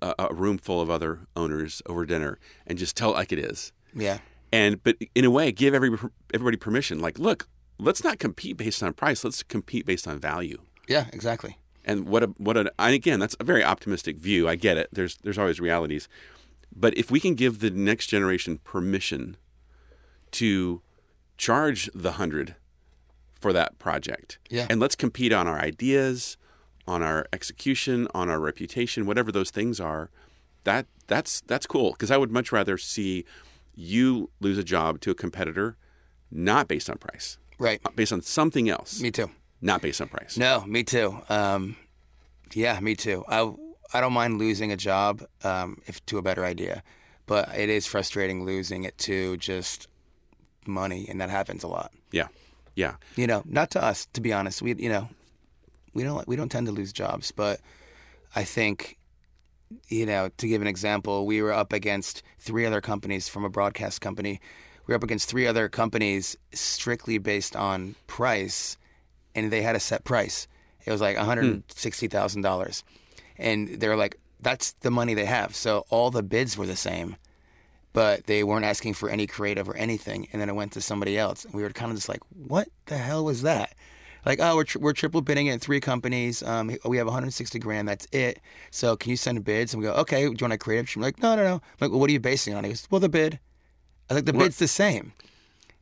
a, 0.00 0.14
a 0.18 0.34
room 0.34 0.56
full 0.56 0.80
of 0.80 0.88
other 0.88 1.20
owners 1.34 1.82
over 1.86 2.06
dinner 2.06 2.38
and 2.66 2.78
just 2.78 2.96
tell 2.96 3.10
it 3.10 3.14
like 3.14 3.32
it 3.32 3.38
is. 3.38 3.72
yeah 3.94 4.18
And, 4.52 4.82
but 4.82 4.96
in 5.14 5.24
a 5.24 5.30
way, 5.30 5.52
give 5.52 5.74
every, 5.74 5.90
everybody 6.34 6.56
permission. 6.56 6.98
Like, 7.00 7.18
look, 7.18 7.48
let's 7.78 8.02
not 8.02 8.18
compete 8.18 8.56
based 8.56 8.82
on 8.82 8.92
price. 8.94 9.22
Let's 9.24 9.42
compete 9.42 9.86
based 9.86 10.08
on 10.08 10.18
value. 10.18 10.58
yeah 10.88 11.06
exactly 11.12 11.56
And 11.84 12.06
what 12.06 12.22
a 12.22 12.26
what 12.38 12.56
a 12.56 12.72
and 12.78 12.94
again, 12.94 13.20
that's 13.20 13.36
a 13.40 13.44
very 13.44 13.62
optimistic 13.64 14.18
view. 14.18 14.48
I 14.48 14.56
get 14.56 14.76
it. 14.76 14.88
There's 14.92 15.16
there's 15.22 15.38
always 15.38 15.60
realities. 15.60 16.08
But 16.74 16.96
if 16.96 17.10
we 17.10 17.20
can 17.20 17.34
give 17.34 17.58
the 17.60 17.70
next 17.70 18.06
generation 18.08 18.58
permission 18.64 19.36
to 20.32 20.82
charge 21.36 21.90
the 21.94 22.12
hundred 22.12 22.54
for 23.40 23.52
that 23.52 23.78
project, 23.78 24.38
Yeah. 24.50 24.66
and 24.70 24.78
let's 24.80 24.94
compete 24.94 25.32
on 25.32 25.48
our 25.48 25.58
ideas, 25.58 26.36
on 26.86 27.02
our 27.02 27.26
execution, 27.32 28.06
on 28.14 28.28
our 28.28 28.38
reputation, 28.38 29.06
whatever 29.06 29.32
those 29.32 29.50
things 29.50 29.80
are, 29.80 30.10
that 30.64 30.86
that's 31.06 31.40
that's 31.46 31.66
cool. 31.66 31.92
Because 31.92 32.10
I 32.10 32.16
would 32.18 32.30
much 32.30 32.52
rather 32.52 32.76
see 32.78 33.24
you 33.74 34.30
lose 34.40 34.58
a 34.58 34.64
job 34.64 35.00
to 35.00 35.10
a 35.10 35.14
competitor, 35.14 35.76
not 36.30 36.68
based 36.68 36.90
on 36.90 36.98
price, 36.98 37.38
right 37.58 37.80
based 37.96 38.12
on 38.12 38.22
something 38.22 38.68
else, 38.68 39.00
me 39.00 39.10
too 39.10 39.30
not 39.60 39.82
based 39.82 40.00
on 40.00 40.08
price. 40.08 40.36
No, 40.36 40.64
me 40.66 40.82
too. 40.82 41.18
Um, 41.28 41.76
yeah, 42.54 42.78
me 42.80 42.94
too. 42.94 43.24
I 43.28 43.52
I 43.92 44.00
don't 44.00 44.12
mind 44.12 44.38
losing 44.38 44.72
a 44.72 44.76
job 44.76 45.22
um, 45.44 45.82
if 45.86 46.04
to 46.06 46.18
a 46.18 46.22
better 46.22 46.44
idea, 46.44 46.82
but 47.26 47.54
it 47.56 47.68
is 47.68 47.86
frustrating 47.86 48.44
losing 48.44 48.84
it 48.84 48.96
to 48.98 49.36
just 49.36 49.88
money, 50.66 51.06
and 51.08 51.20
that 51.20 51.30
happens 51.30 51.62
a 51.62 51.68
lot. 51.68 51.92
Yeah, 52.12 52.28
yeah. 52.74 52.94
You 53.16 53.26
know, 53.26 53.42
not 53.44 53.70
to 53.72 53.84
us, 53.84 54.06
to 54.14 54.20
be 54.20 54.32
honest. 54.32 54.62
We 54.62 54.74
you 54.74 54.88
know, 54.88 55.08
we 55.94 56.02
don't 56.02 56.26
we 56.26 56.36
don't 56.36 56.50
tend 56.50 56.66
to 56.66 56.72
lose 56.72 56.92
jobs, 56.92 57.30
but 57.32 57.60
I 58.34 58.44
think 58.44 58.96
you 59.88 60.06
know 60.06 60.30
to 60.36 60.48
give 60.48 60.62
an 60.62 60.68
example, 60.68 61.26
we 61.26 61.42
were 61.42 61.52
up 61.52 61.72
against 61.72 62.22
three 62.38 62.66
other 62.66 62.80
companies 62.80 63.28
from 63.28 63.44
a 63.44 63.50
broadcast 63.50 64.00
company. 64.00 64.40
We 64.86 64.92
were 64.92 64.96
up 64.96 65.04
against 65.04 65.28
three 65.28 65.46
other 65.46 65.68
companies 65.68 66.36
strictly 66.52 67.18
based 67.18 67.54
on 67.54 67.94
price, 68.06 68.76
and 69.34 69.50
they 69.50 69.62
had 69.62 69.76
a 69.76 69.80
set 69.80 70.04
price. 70.04 70.48
It 70.84 70.90
was 70.90 71.00
like 71.00 71.16
one 71.16 71.26
hundred 71.26 71.44
and 71.44 71.54
hmm. 71.56 71.60
sixty 71.68 72.08
thousand 72.08 72.42
dollars, 72.42 72.84
and 73.36 73.80
they're 73.80 73.96
like, 73.96 74.18
"That's 74.40 74.72
the 74.80 74.90
money 74.90 75.14
they 75.14 75.26
have." 75.26 75.54
So 75.54 75.84
all 75.90 76.10
the 76.10 76.22
bids 76.22 76.56
were 76.56 76.66
the 76.66 76.76
same, 76.76 77.16
but 77.92 78.26
they 78.26 78.42
weren't 78.42 78.64
asking 78.64 78.94
for 78.94 79.08
any 79.10 79.26
creative 79.26 79.68
or 79.68 79.76
anything. 79.76 80.28
And 80.32 80.40
then 80.40 80.48
it 80.48 80.54
went 80.54 80.72
to 80.72 80.80
somebody 80.80 81.18
else, 81.18 81.44
and 81.44 81.54
we 81.54 81.62
were 81.62 81.70
kind 81.70 81.90
of 81.90 81.98
just 81.98 82.08
like, 82.08 82.22
"What 82.34 82.68
the 82.86 82.98
hell 82.98 83.24
was 83.24 83.42
that?" 83.42 83.74
Like, 84.26 84.38
oh, 84.40 84.56
we're, 84.56 84.64
tri- 84.64 84.80
we're 84.82 84.92
triple 84.92 85.20
bidding 85.22 85.48
at 85.48 85.60
three 85.60 85.80
companies. 85.80 86.42
Um, 86.42 86.76
we 86.84 86.96
have 86.98 87.06
160 87.06 87.58
grand. 87.58 87.88
That's 87.88 88.06
it. 88.12 88.40
So 88.70 88.96
can 88.96 89.10
you 89.10 89.16
send 89.16 89.42
bids? 89.44 89.72
And 89.72 89.82
we 89.82 89.88
go, 89.88 89.94
okay. 89.94 90.22
Do 90.24 90.30
you 90.32 90.36
want 90.40 90.52
a 90.52 90.58
creative? 90.58 90.88
She's 90.88 91.02
like, 91.02 91.20
no, 91.22 91.36
no, 91.36 91.42
no. 91.44 91.54
I'm 91.54 91.60
like, 91.80 91.90
well, 91.90 92.00
what 92.00 92.10
are 92.10 92.12
you 92.12 92.20
basing 92.20 92.54
on? 92.54 92.64
He 92.64 92.70
goes, 92.70 92.86
well, 92.90 93.00
the 93.00 93.08
bid. 93.08 93.38
I 94.08 94.14
was 94.14 94.18
like, 94.18 94.24
the 94.26 94.32
bid's 94.32 94.58
the 94.58 94.68
same. 94.68 95.12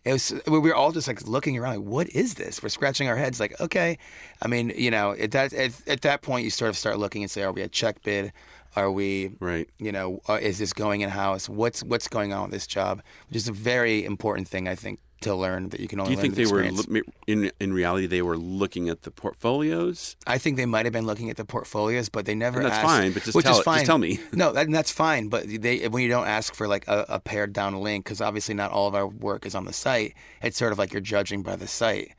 It 0.05 0.13
was. 0.13 0.33
We 0.47 0.59
were 0.59 0.75
all 0.75 0.93
just 0.93 1.09
like 1.09 1.27
looking 1.27 1.59
around, 1.59 1.77
like, 1.79 1.87
what 1.87 2.09
is 2.11 2.35
this? 2.35 2.63
We're 2.63 2.69
scratching 2.69 3.09
our 3.09 3.17
heads, 3.17 3.41
like, 3.41 3.61
okay. 3.61 3.99
I 4.41 4.47
mean, 4.49 4.73
you 4.77 4.91
know, 4.91 5.13
at 5.13 5.33
that 5.33 5.53
at, 5.53 5.73
at 5.89 6.03
that 6.03 6.23
point, 6.23 6.45
you 6.45 6.51
sort 6.51 6.69
of 6.69 6.77
start 6.77 6.99
looking 6.99 7.23
and 7.23 7.31
say, 7.31 7.43
are 7.43 7.53
we 7.53 7.63
a 7.63 7.69
check 7.69 8.03
bid? 8.03 8.33
Are 8.77 8.91
we, 8.93 9.33
Right. 9.41 9.69
you 9.79 9.91
know, 9.91 10.21
uh, 10.29 10.35
is 10.41 10.59
this 10.59 10.73
going 10.73 11.01
in 11.01 11.11
house? 11.11 11.49
What's 11.49 11.83
what's 11.83 12.07
going 12.07 12.33
on 12.33 12.43
with 12.43 12.51
this 12.53 12.67
job? 12.67 13.03
Which 13.29 13.37
is 13.37 13.49
a 13.49 13.53
very 13.53 14.05
important 14.05 14.47
thing, 14.47 14.69
I 14.69 14.77
think, 14.77 15.01
to 15.23 15.35
learn 15.35 15.71
that 15.71 15.81
you 15.81 15.89
can 15.89 15.99
Do 15.99 16.03
only 16.05 16.13
you 16.13 16.17
learn 16.19 16.23
think 16.23 16.35
they 16.37 16.45
with 16.53 16.89
were 16.89 17.03
in 17.27 17.51
in 17.59 17.73
reality 17.73 18.07
they 18.07 18.23
were 18.23 18.37
looking 18.39 18.89
at 18.89 19.03
the 19.03 19.11
portfolios? 19.11 20.17
I 20.27 20.39
think 20.39 20.57
they 20.57 20.67
might 20.67 20.87
have 20.87 20.93
been 20.93 21.07
looking 21.07 21.29
at 21.29 21.37
the 21.37 21.45
portfolios, 21.45 22.09
but 22.09 22.25
they 22.25 22.35
never. 22.35 22.59
And 22.59 22.67
that's 22.67 22.77
asked, 22.79 22.87
fine, 22.87 23.13
but 23.13 23.23
just 23.25 23.35
which 23.35 23.45
tell 23.45 23.55
it- 23.55 23.59
just 23.59 23.65
fine. 23.65 23.85
tell 23.85 23.99
me. 23.99 24.21
no, 24.33 24.53
that, 24.53 24.71
that's 24.71 24.93
fine. 24.93 25.29
But 25.29 25.45
they 25.49 25.89
when 25.89 26.03
you 26.03 26.09
don't 26.09 26.27
ask 26.29 26.55
for 26.55 26.69
like 26.69 26.87
a, 26.87 27.05
a 27.09 27.19
pared 27.21 27.53
down 27.53 27.75
link, 27.81 28.05
because 28.05 28.21
obviously 28.21 28.55
not 28.55 28.71
all 28.71 28.87
of 28.87 28.95
our 28.95 29.07
work 29.09 29.45
is 29.45 29.55
on 29.55 29.65
the 29.65 29.73
site. 29.73 30.15
It's 30.43 30.57
sort 30.57 30.71
of 30.73 30.79
like 30.79 30.93
you're 30.93 31.01
judging 31.01 31.43
by 31.43 31.57
the 31.57 31.67
site, 31.67 32.13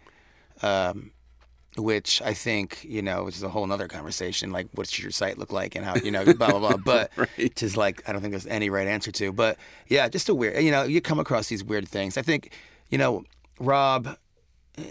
um, 0.61 1.11
which 1.77 2.21
I 2.21 2.33
think 2.33 2.83
you 2.83 3.01
know 3.01 3.27
is 3.27 3.41
a 3.43 3.49
whole 3.49 3.71
other 3.71 3.87
conversation. 3.87 4.51
Like, 4.51 4.67
what 4.73 4.89
should 4.89 5.03
your 5.03 5.11
site 5.11 5.37
look 5.37 5.51
like, 5.53 5.75
and 5.75 5.85
how 5.85 5.95
you 5.95 6.11
know 6.11 6.25
blah 6.33 6.49
blah 6.51 6.59
blah. 6.59 6.77
But 6.83 7.11
Right. 7.15 7.55
just 7.55 7.77
like 7.77 8.01
I 8.07 8.11
don't 8.11 8.21
think 8.21 8.31
there's 8.31 8.47
any 8.47 8.69
right 8.69 8.87
answer 8.87 9.11
to. 9.13 9.31
But 9.31 9.57
yeah, 9.87 10.09
just 10.09 10.27
a 10.29 10.35
weird. 10.35 10.61
You 10.61 10.71
know, 10.71 10.83
you 10.83 10.99
come 11.01 11.19
across 11.19 11.47
these 11.47 11.63
weird 11.63 11.87
things. 11.87 12.17
I 12.17 12.21
think 12.23 12.51
you 12.89 12.97
know 12.97 13.23
Rob 13.59 14.17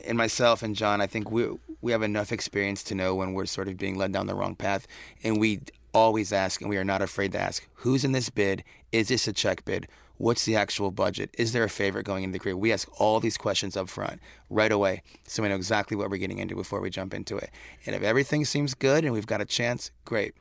and 0.05 0.19
myself 0.19 0.63
and 0.63 0.75
John, 0.75 1.01
I 1.01 1.07
think 1.07 1.31
we 1.31 1.49
we 1.81 1.93
have 1.93 2.03
enough 2.03 2.33
experience 2.33 2.83
to 2.85 2.95
know 2.95 3.15
when 3.15 3.35
we're 3.35 3.47
sort 3.47 3.69
of 3.69 3.77
being 3.77 3.97
led 3.97 4.13
down 4.13 4.27
the 4.27 4.35
wrong 4.35 4.55
path, 4.55 4.87
and 5.23 5.39
we 5.39 5.61
always 5.95 6.33
ask, 6.33 6.61
and 6.61 6.69
we 6.69 6.77
are 6.77 6.85
not 6.85 7.03
afraid 7.03 7.33
to 7.33 7.41
ask, 7.41 7.67
who's 7.75 8.05
in 8.05 8.13
this 8.13 8.31
bid? 8.31 8.65
Is 8.93 9.09
this 9.09 9.29
a 9.29 9.33
check 9.33 9.65
bid? 9.65 9.89
What's 10.17 10.45
the 10.45 10.57
actual 10.57 10.91
budget? 10.91 11.31
Is 11.39 11.53
there 11.53 11.63
a 11.63 11.69
favorite 11.69 12.05
going 12.05 12.25
into 12.25 12.33
the 12.33 12.39
career? 12.41 12.57
We 12.57 12.73
ask 12.73 12.89
all 13.01 13.21
these 13.21 13.37
questions 13.37 13.77
up 13.77 13.89
front 13.89 14.21
right 14.51 14.73
away, 14.73 15.03
so 15.25 15.43
we 15.43 15.49
know 15.49 15.55
exactly 15.55 15.97
what 15.97 16.11
we're 16.11 16.17
getting 16.17 16.39
into 16.39 16.57
before 16.57 16.81
we 16.81 16.91
jump 16.91 17.15
into 17.15 17.37
it. 17.37 17.51
And 17.87 17.95
if 17.95 18.03
everything 18.03 18.45
seems 18.45 18.75
good 18.75 19.05
and 19.05 19.13
we've 19.13 19.27
got 19.27 19.41
a 19.41 19.45
chance, 19.45 19.93
great. 20.05 20.35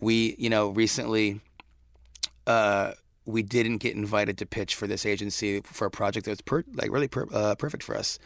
We, 0.00 0.36
you 0.38 0.50
know, 0.50 0.68
recently 0.68 1.40
uh, 2.46 2.92
we 3.26 3.42
didn't 3.42 3.78
get 3.78 3.94
invited 3.96 4.38
to 4.38 4.46
pitch 4.46 4.74
for 4.74 4.86
this 4.86 5.06
agency 5.06 5.60
for 5.62 5.86
a 5.86 5.90
project 5.90 6.26
that 6.26 6.32
was 6.32 6.40
per- 6.40 6.64
like 6.74 6.90
really 6.90 7.08
per- 7.08 7.28
uh, 7.32 7.54
perfect 7.54 7.82
for 7.82 7.96
us, 7.96 8.18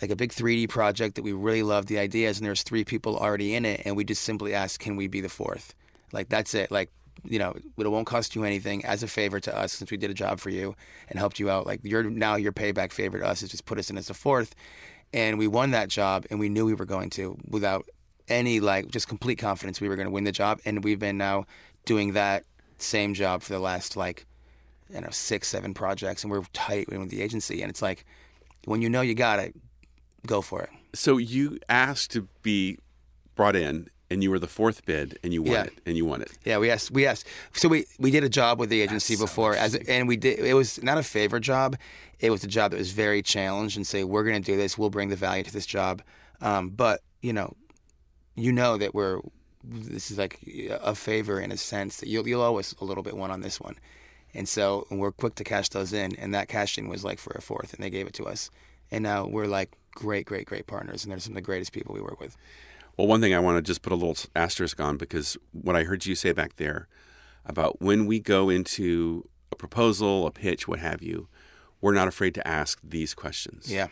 like 0.00 0.10
a 0.10 0.16
big 0.16 0.32
3D 0.32 0.68
project 0.68 1.14
that 1.14 1.22
we 1.22 1.32
really 1.32 1.62
loved 1.62 1.88
the 1.88 1.98
ideas, 1.98 2.38
and 2.38 2.46
there's 2.46 2.62
three 2.62 2.84
people 2.84 3.16
already 3.16 3.54
in 3.54 3.64
it, 3.64 3.82
and 3.84 3.96
we 3.96 4.04
just 4.04 4.22
simply 4.22 4.54
asked, 4.54 4.80
can 4.80 4.96
we 4.96 5.06
be 5.06 5.20
the 5.20 5.28
fourth? 5.28 5.74
Like 6.12 6.28
that's 6.28 6.54
it. 6.54 6.70
Like 6.70 6.90
you 7.24 7.38
know, 7.38 7.54
it 7.78 7.88
won't 7.88 8.06
cost 8.06 8.34
you 8.34 8.44
anything 8.44 8.84
as 8.84 9.02
a 9.02 9.06
favor 9.06 9.38
to 9.38 9.56
us 9.56 9.72
since 9.72 9.90
we 9.90 9.96
did 9.96 10.10
a 10.10 10.14
job 10.14 10.40
for 10.40 10.50
you 10.50 10.74
and 11.08 11.18
helped 11.18 11.38
you 11.38 11.50
out. 11.50 11.66
Like 11.66 11.80
your 11.84 12.02
now 12.02 12.36
your 12.36 12.52
payback 12.52 12.92
favor 12.92 13.18
to 13.18 13.26
us 13.26 13.42
is 13.42 13.50
just 13.50 13.64
put 13.64 13.78
us 13.78 13.90
in 13.90 13.98
as 13.98 14.08
the 14.08 14.14
fourth, 14.14 14.54
and 15.12 15.38
we 15.38 15.46
won 15.46 15.70
that 15.70 15.88
job, 15.88 16.26
and 16.30 16.40
we 16.40 16.48
knew 16.48 16.66
we 16.66 16.74
were 16.74 16.84
going 16.84 17.10
to 17.10 17.38
without 17.48 17.86
any 18.28 18.60
like 18.60 18.90
just 18.90 19.08
complete 19.08 19.38
confidence 19.38 19.80
we 19.80 19.88
were 19.88 19.96
going 19.96 20.06
to 20.06 20.12
win 20.12 20.24
the 20.24 20.32
job, 20.32 20.60
and 20.64 20.82
we've 20.82 20.98
been 20.98 21.18
now 21.18 21.46
doing 21.84 22.12
that 22.12 22.44
same 22.78 23.14
job 23.14 23.42
for 23.42 23.52
the 23.52 23.60
last 23.60 23.96
like 23.96 24.26
you 24.92 25.00
know 25.00 25.10
six 25.10 25.48
seven 25.48 25.74
projects, 25.74 26.22
and 26.22 26.30
we're 26.30 26.42
tight 26.52 26.88
with 26.90 27.08
the 27.10 27.22
agency, 27.22 27.62
and 27.62 27.70
it's 27.70 27.82
like 27.82 28.04
when 28.64 28.82
you 28.82 28.88
know 28.90 29.00
you 29.00 29.14
got 29.14 29.38
it, 29.38 29.54
go 30.26 30.40
for 30.40 30.62
it. 30.62 30.70
So 30.94 31.16
you 31.16 31.58
asked 31.68 32.10
to 32.12 32.28
be 32.42 32.78
brought 33.34 33.56
in, 33.56 33.88
and 34.10 34.22
you 34.22 34.30
were 34.30 34.38
the 34.38 34.46
fourth 34.46 34.84
bid, 34.84 35.18
and 35.24 35.32
you 35.32 35.42
won 35.42 35.52
Yeah. 35.52 35.62
it, 35.64 35.72
and 35.86 35.96
you 35.96 36.04
won 36.04 36.20
it. 36.22 36.30
Yeah, 36.44 36.58
we 36.58 36.70
asked. 36.70 36.90
We 36.90 37.06
asked. 37.06 37.26
So 37.54 37.68
we 37.68 37.86
we 37.98 38.10
did 38.10 38.24
a 38.24 38.28
job 38.28 38.58
with 38.60 38.68
the 38.70 38.80
agency 38.82 39.16
before, 39.16 39.56
as 39.56 39.74
and 39.74 40.06
we 40.06 40.16
did. 40.16 40.38
It 40.40 40.54
was 40.54 40.82
not 40.82 40.98
a 40.98 41.02
favor 41.02 41.40
job. 41.40 41.76
It 42.20 42.30
was 42.30 42.44
a 42.44 42.46
job 42.46 42.70
that 42.70 42.76
was 42.78 42.92
very 42.92 43.22
challenged, 43.22 43.76
and 43.76 43.86
say 43.86 44.04
we're 44.04 44.22
going 44.24 44.40
to 44.40 44.52
do 44.52 44.56
this. 44.56 44.76
We'll 44.78 44.90
bring 44.90 45.08
the 45.08 45.16
value 45.16 45.42
to 45.44 45.52
this 45.52 45.66
job. 45.66 46.02
Um, 46.40 46.68
but 46.70 47.00
you 47.22 47.32
know, 47.32 47.54
you 48.36 48.52
know 48.52 48.76
that 48.76 48.94
we're. 48.94 49.20
This 49.64 50.10
is 50.10 50.18
like 50.18 50.40
a 50.82 50.92
favor 50.94 51.40
in 51.40 51.52
a 51.52 51.56
sense 51.56 51.98
that 51.98 52.08
you'll 52.08 52.26
you'll 52.28 52.42
always 52.42 52.74
a 52.80 52.84
little 52.84 53.04
bit 53.04 53.16
one 53.16 53.30
on 53.30 53.42
this 53.42 53.60
one, 53.60 53.76
and 54.34 54.48
so 54.48 54.86
and 54.90 54.98
we're 54.98 55.12
quick 55.12 55.34
to 55.36 55.44
cash 55.44 55.68
those 55.68 55.92
in. 55.92 56.14
And 56.16 56.34
that 56.34 56.48
cashing 56.48 56.88
was 56.88 57.04
like 57.04 57.18
for 57.18 57.32
a 57.32 57.42
fourth, 57.42 57.74
and 57.74 57.82
they 57.82 57.90
gave 57.90 58.06
it 58.06 58.14
to 58.14 58.24
us. 58.24 58.50
And 58.90 59.02
now 59.02 59.26
we're 59.26 59.46
like 59.46 59.76
great, 59.94 60.26
great, 60.26 60.46
great 60.46 60.66
partners, 60.66 61.04
and 61.04 61.12
they're 61.12 61.18
some 61.18 61.32
of 61.32 61.36
the 61.36 61.42
greatest 61.42 61.72
people 61.72 61.94
we 61.94 62.00
work 62.00 62.20
with. 62.20 62.36
Well, 62.96 63.06
one 63.06 63.20
thing 63.20 63.34
I 63.34 63.38
want 63.38 63.56
to 63.56 63.62
just 63.62 63.82
put 63.82 63.92
a 63.92 63.96
little 63.96 64.16
asterisk 64.36 64.78
on 64.80 64.96
because 64.96 65.36
what 65.52 65.76
I 65.76 65.84
heard 65.84 66.04
you 66.04 66.14
say 66.14 66.32
back 66.32 66.56
there 66.56 66.88
about 67.46 67.80
when 67.80 68.06
we 68.06 68.20
go 68.20 68.48
into 68.50 69.28
a 69.50 69.56
proposal, 69.56 70.26
a 70.26 70.30
pitch, 70.30 70.68
what 70.68 70.78
have 70.78 71.02
you, 71.02 71.28
we're 71.80 71.94
not 71.94 72.08
afraid 72.08 72.34
to 72.34 72.46
ask 72.46 72.78
these 72.82 73.14
questions. 73.14 73.72
Yeah. 73.72 73.88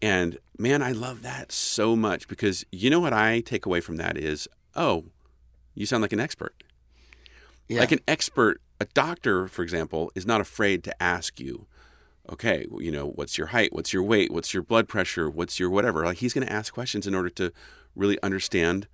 And 0.00 0.38
man, 0.56 0.82
I 0.82 0.92
love 0.92 1.22
that 1.22 1.50
so 1.50 1.96
much 1.96 2.28
because 2.28 2.64
you 2.70 2.90
know 2.90 3.00
what 3.00 3.12
I 3.12 3.40
take 3.40 3.66
away 3.66 3.80
from 3.80 3.96
that 3.96 4.16
is, 4.16 4.48
oh, 4.76 5.06
you 5.74 5.86
sound 5.86 6.02
like 6.02 6.12
an 6.12 6.20
expert. 6.20 6.62
Yeah. 7.68 7.80
Like 7.80 7.92
an 7.92 8.00
expert, 8.08 8.60
a 8.80 8.84
doctor, 8.86 9.48
for 9.48 9.62
example, 9.62 10.10
is 10.14 10.26
not 10.26 10.40
afraid 10.40 10.84
to 10.84 11.02
ask 11.02 11.40
you, 11.40 11.66
okay, 12.30 12.66
you 12.78 12.90
know, 12.90 13.06
what's 13.08 13.36
your 13.38 13.48
height? 13.48 13.72
What's 13.72 13.92
your 13.92 14.02
weight? 14.02 14.30
What's 14.30 14.52
your 14.54 14.62
blood 14.62 14.88
pressure? 14.88 15.28
What's 15.30 15.58
your 15.58 15.70
whatever? 15.70 16.04
Like 16.04 16.18
he's 16.18 16.34
going 16.34 16.46
to 16.46 16.52
ask 16.52 16.72
questions 16.72 17.06
in 17.06 17.14
order 17.14 17.30
to 17.30 17.52
really 17.96 18.22
understand 18.22 18.86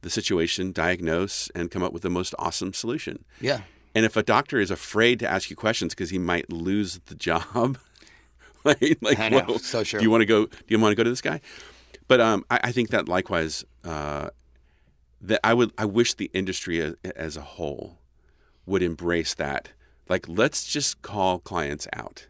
the 0.00 0.10
situation, 0.10 0.72
diagnose, 0.72 1.50
and 1.54 1.70
come 1.70 1.82
up 1.82 1.92
with 1.92 2.02
the 2.02 2.10
most 2.10 2.34
awesome 2.38 2.72
solution. 2.72 3.24
yeah. 3.40 3.62
And 3.94 4.04
if 4.04 4.16
a 4.16 4.22
doctor 4.22 4.60
is 4.60 4.70
afraid 4.70 5.18
to 5.20 5.28
ask 5.28 5.50
you 5.50 5.56
questions 5.56 5.92
because 5.92 6.10
he 6.10 6.18
might 6.18 6.52
lose 6.52 7.00
the 7.06 7.16
job, 7.16 7.78
like, 8.64 8.98
like 9.00 9.18
I 9.18 9.28
know. 9.30 9.40
whoa, 9.40 9.56
So 9.56 9.82
true. 9.82 9.98
do 9.98 10.04
you 10.04 10.10
want 10.10 10.20
to 10.20 10.26
go? 10.26 10.44
Do 10.46 10.52
you 10.68 10.78
want 10.78 10.92
to 10.92 10.96
go 10.96 11.02
to 11.02 11.10
this 11.10 11.22
guy? 11.22 11.40
But 12.06 12.20
um, 12.20 12.44
I, 12.48 12.60
I 12.64 12.72
think 12.72 12.90
that 12.90 13.08
likewise, 13.08 13.64
uh, 13.84 14.28
that 15.22 15.40
I 15.42 15.52
would, 15.54 15.72
I 15.76 15.84
wish 15.86 16.14
the 16.14 16.30
industry 16.32 16.80
as, 16.80 16.94
as 17.16 17.36
a 17.36 17.40
whole 17.40 17.98
would 18.68 18.82
embrace 18.82 19.34
that. 19.34 19.70
Like, 20.08 20.26
let's 20.28 20.64
just 20.64 21.02
call 21.02 21.38
clients 21.38 21.88
out. 21.92 22.26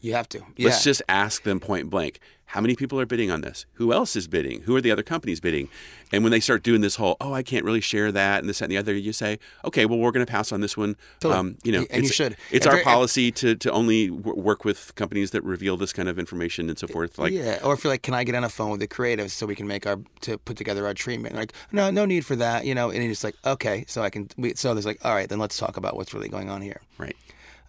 You 0.00 0.14
have 0.14 0.28
to. 0.30 0.40
Yeah. 0.56 0.68
Let's 0.68 0.84
just 0.84 1.02
ask 1.08 1.42
them 1.42 1.60
point 1.60 1.90
blank. 1.90 2.20
How 2.46 2.60
many 2.60 2.74
people 2.74 2.98
are 2.98 3.06
bidding 3.06 3.30
on 3.30 3.42
this? 3.42 3.64
Who 3.74 3.92
else 3.92 4.16
is 4.16 4.26
bidding? 4.26 4.62
Who 4.62 4.74
are 4.74 4.80
the 4.80 4.90
other 4.90 5.04
companies 5.04 5.38
bidding? 5.38 5.68
And 6.12 6.24
when 6.24 6.32
they 6.32 6.40
start 6.40 6.64
doing 6.64 6.80
this 6.80 6.96
whole, 6.96 7.16
oh, 7.20 7.32
I 7.32 7.44
can't 7.44 7.64
really 7.64 7.80
share 7.80 8.10
that 8.10 8.40
and 8.40 8.48
this 8.48 8.58
that, 8.58 8.64
and 8.64 8.72
the 8.72 8.76
other, 8.76 8.92
you 8.92 9.12
say, 9.12 9.38
okay, 9.64 9.86
well, 9.86 10.00
we're 10.00 10.10
going 10.10 10.26
to 10.26 10.30
pass 10.30 10.50
on 10.50 10.60
this 10.60 10.76
one. 10.76 10.96
Totally. 11.20 11.38
Um, 11.38 11.58
you 11.62 11.70
know, 11.70 11.86
And 11.90 12.02
you 12.02 12.08
it's, 12.08 12.14
should. 12.14 12.36
It's 12.50 12.66
our 12.66 12.82
policy 12.82 13.30
to, 13.30 13.54
to 13.54 13.70
only 13.70 14.08
w- 14.08 14.36
work 14.36 14.64
with 14.64 14.92
companies 14.96 15.30
that 15.30 15.44
reveal 15.44 15.76
this 15.76 15.92
kind 15.92 16.08
of 16.08 16.18
information 16.18 16.68
and 16.68 16.76
so 16.76 16.88
forth. 16.88 17.20
Like, 17.20 17.32
yeah, 17.32 17.60
or 17.62 17.72
if 17.74 17.84
you're 17.84 17.92
like, 17.92 18.02
can 18.02 18.14
I 18.14 18.24
get 18.24 18.34
on 18.34 18.42
a 18.42 18.48
phone 18.48 18.72
with 18.72 18.80
the 18.80 18.88
creatives 18.88 19.30
so 19.30 19.46
we 19.46 19.54
can 19.54 19.68
make 19.68 19.86
our 19.86 20.00
to 20.22 20.36
put 20.38 20.56
together 20.56 20.86
our 20.86 20.94
treatment? 20.94 21.36
Like, 21.36 21.52
no, 21.70 21.92
no 21.92 22.04
need 22.04 22.26
for 22.26 22.34
that, 22.34 22.64
you 22.64 22.74
know. 22.74 22.90
And 22.90 23.00
you're 23.04 23.14
like, 23.22 23.36
okay, 23.46 23.84
so 23.86 24.02
I 24.02 24.10
can. 24.10 24.28
We, 24.36 24.54
so 24.54 24.74
there's 24.74 24.86
like, 24.86 24.98
all 25.04 25.14
right, 25.14 25.28
then 25.28 25.38
let's 25.38 25.56
talk 25.56 25.76
about 25.76 25.94
what's 25.94 26.12
really 26.12 26.28
going 26.28 26.50
on 26.50 26.62
here. 26.62 26.80
right. 26.98 27.14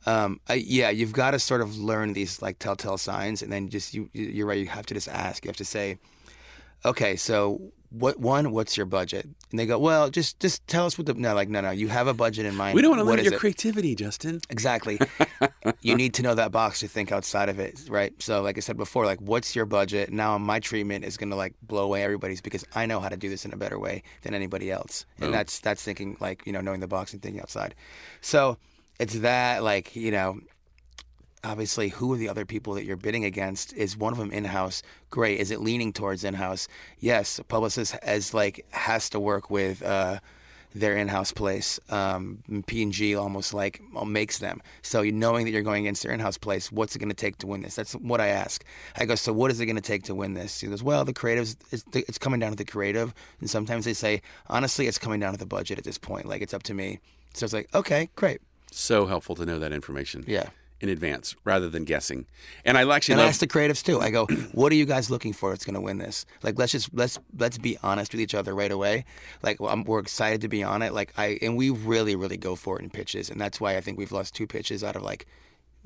Um, 0.06 0.40
I, 0.50 0.56
yeah, 0.56 0.90
you've 0.90 1.14
got 1.14 1.32
to 1.32 1.40
sort 1.40 1.62
of 1.62 1.78
learn 1.78 2.14
these 2.14 2.42
like 2.42 2.58
telltale 2.60 2.98
signs, 2.98 3.42
and 3.42 3.52
then 3.52 3.70
just 3.70 3.94
you, 3.94 4.10
you- 4.14 4.26
you're 4.28 4.48
right. 4.48 4.58
You 4.60 4.68
have 4.68 4.86
to 4.88 4.94
just 4.94 5.08
ask. 5.08 5.46
You 5.46 5.50
have 5.50 5.58
to 5.58 5.66
say, 5.66 5.98
okay, 6.86 7.16
so 7.16 7.72
what 7.92 8.20
one? 8.20 8.52
What's 8.52 8.78
your 8.78 8.86
budget? 8.86 9.28
And 9.52 9.60
they 9.60 9.66
go, 9.66 9.78
well, 9.78 10.10
just 10.10 10.40
just 10.40 10.66
tell 10.68 10.86
us 10.86 10.98
what 10.98 11.06
the 11.08 11.14
no, 11.14 11.34
like 11.36 11.50
no, 11.50 11.60
no. 11.62 11.72
You 11.72 11.90
have 11.90 12.08
a 12.08 12.14
budget 12.14 12.46
in 12.46 12.56
mind. 12.56 12.74
We 12.74 12.82
don't 12.82 12.92
want 12.92 13.02
to 13.02 13.04
limit 13.04 13.26
your 13.26 13.34
it? 13.34 13.40
creativity, 13.40 13.96
Justin. 13.96 14.40
Exactly. 14.50 14.98
you 15.82 15.96
need 15.96 16.14
to 16.16 16.24
know 16.24 16.34
that 16.34 16.52
box 16.54 16.80
to 16.80 16.88
think 16.88 17.12
outside 17.12 17.50
of 17.50 17.60
it, 17.60 17.82
right? 17.90 18.14
So, 18.22 18.42
like 18.42 18.56
I 18.58 18.62
said 18.62 18.78
before, 18.78 19.06
like, 19.06 19.20
what's 19.20 19.56
your 19.56 19.66
budget? 19.66 20.12
Now, 20.12 20.38
my 20.38 20.60
treatment 20.62 21.04
is 21.04 21.18
going 21.18 21.30
to 21.32 21.36
like 21.36 21.54
blow 21.62 21.84
away 21.84 22.02
everybody's 22.04 22.40
because 22.42 22.66
I 22.74 22.86
know 22.86 23.02
how 23.02 23.10
to 23.10 23.18
do 23.18 23.30
this 23.30 23.44
in 23.46 23.52
a 23.54 23.58
better 23.58 23.78
way 23.78 24.04
than 24.22 24.34
anybody 24.34 24.72
else, 24.72 25.06
and 25.20 25.28
Oh. 25.30 25.32
that's 25.32 25.60
that's 25.60 25.84
thinking 25.84 26.16
like 26.22 26.48
you 26.48 26.54
know 26.54 26.62
knowing 26.62 26.80
the 26.80 26.88
box 26.88 27.12
and 27.14 27.22
thinking 27.22 27.42
outside. 27.42 27.76
So 28.22 28.58
it's 29.02 29.20
that 29.20 29.64
like 29.64 29.96
you 29.96 30.12
know. 30.12 30.40
Obviously, 31.44 31.90
who 31.90 32.14
are 32.14 32.18
the 32.18 32.30
other 32.30 32.46
people 32.46 32.76
that 32.76 32.84
you're 32.84 32.96
bidding 32.96 33.26
against? 33.26 33.74
Is 33.74 33.98
one 33.98 34.14
of 34.14 34.20
them 34.20 34.32
in 34.32 34.46
house? 34.46 34.84
Great. 35.10 35.40
Is 35.40 35.50
it 35.50 35.60
leaning 35.60 35.92
towards 35.92 36.24
in 36.24 36.36
house? 36.36 36.68
Yes. 37.00 37.40
A 37.40 37.44
publicist 37.44 37.96
as 38.04 38.32
like 38.32 38.64
has 38.70 39.10
to 39.10 39.20
work 39.20 39.50
with 39.50 39.82
uh, 39.82 40.20
their 40.74 40.96
in-house 40.96 41.32
place. 41.32 41.80
Um, 41.90 42.44
P&G 42.68 43.16
almost 43.16 43.54
like 43.54 43.82
makes 44.06 44.40
them. 44.40 44.62
So 44.82 45.02
knowing 45.04 45.46
that 45.46 45.52
you're 45.52 45.64
going 45.64 45.86
against 45.86 46.04
their 46.04 46.12
in-house 46.12 46.38
place, 46.38 46.72
what's 46.72 46.96
it 46.96 47.00
going 47.00 47.10
to 47.10 47.16
take 47.16 47.38
to 47.40 47.48
win 47.48 47.62
this? 47.62 47.76
That's 47.76 47.94
what 47.94 48.22
I 48.22 48.28
ask. 48.28 48.64
I 48.96 49.06
go, 49.06 49.16
so 49.16 49.34
what 49.34 49.52
is 49.52 49.60
it 49.60 49.66
going 49.66 49.76
to 49.76 49.82
take 49.82 50.04
to 50.04 50.16
win 50.16 50.34
this? 50.34 50.62
He 50.62 50.68
goes, 50.68 50.84
well, 50.84 51.04
the 51.04 51.14
creatives, 51.14 51.56
it's, 51.72 51.84
it's 51.94 52.18
coming 52.18 52.40
down 52.40 52.52
to 52.52 52.58
the 52.58 52.66
creative. 52.66 53.14
And 53.40 53.50
sometimes 53.50 53.86
they 53.86 53.94
say, 53.94 54.22
honestly, 54.48 54.88
it's 54.88 54.98
coming 54.98 55.20
down 55.20 55.34
to 55.34 55.40
the 55.40 55.46
budget 55.46 55.78
at 55.78 55.84
this 55.84 55.98
point. 55.98 56.26
Like 56.26 56.42
it's 56.42 56.54
up 56.54 56.64
to 56.64 56.74
me. 56.74 57.00
So 57.34 57.46
it's 57.46 57.54
like, 57.54 57.74
okay, 57.74 58.10
great. 58.16 58.42
So 58.72 59.06
helpful 59.06 59.36
to 59.36 59.46
know 59.46 59.60
that 59.60 59.72
information 59.74 60.24
Yeah. 60.28 60.50
in 60.80 60.90
advance 60.90 61.36
rather 61.44 61.70
than 61.70 61.84
guessing. 61.84 62.26
And 62.66 62.78
I 62.78 62.90
actually 62.96 63.14
And 63.14 63.22
I 63.22 63.28
ask 63.28 63.40
the 63.40 63.48
creatives 63.48 63.84
too. 63.84 64.00
I 64.00 64.10
go, 64.10 64.26
"What 64.54 64.72
are 64.72 64.76
you 64.76 64.86
guys 64.86 65.10
looking 65.12 65.34
for? 65.34 65.52
That's 65.52 65.66
going 65.66 65.76
to 65.76 65.82
win 65.82 65.98
this." 66.00 66.26
Like, 66.42 66.58
let's 66.58 66.72
just 66.72 66.90
let's 66.94 67.20
let's 67.38 67.58
be 67.58 67.78
honest 67.84 68.14
with 68.14 68.22
each 68.22 68.34
other 68.34 68.56
right 68.56 68.72
away. 68.72 69.06
Like, 69.44 69.58
I'm, 69.62 69.84
we're 69.84 70.00
excited 70.00 70.42
to 70.42 70.48
be 70.48 70.64
on 70.64 70.82
it. 70.82 70.94
Like, 70.94 71.14
I 71.18 71.38
and 71.42 71.56
we 71.58 71.70
really 71.70 72.16
really 72.16 72.38
go 72.38 72.56
for 72.56 72.80
it 72.80 72.84
in 72.84 72.90
pitches, 72.90 73.30
and 73.30 73.40
that's 73.40 73.60
why 73.62 73.78
I 73.78 73.82
think 73.82 73.98
we've 74.00 74.12
lost 74.12 74.34
two 74.34 74.48
pitches 74.48 74.84
out 74.84 74.96
of 74.96 75.04
like 75.04 75.28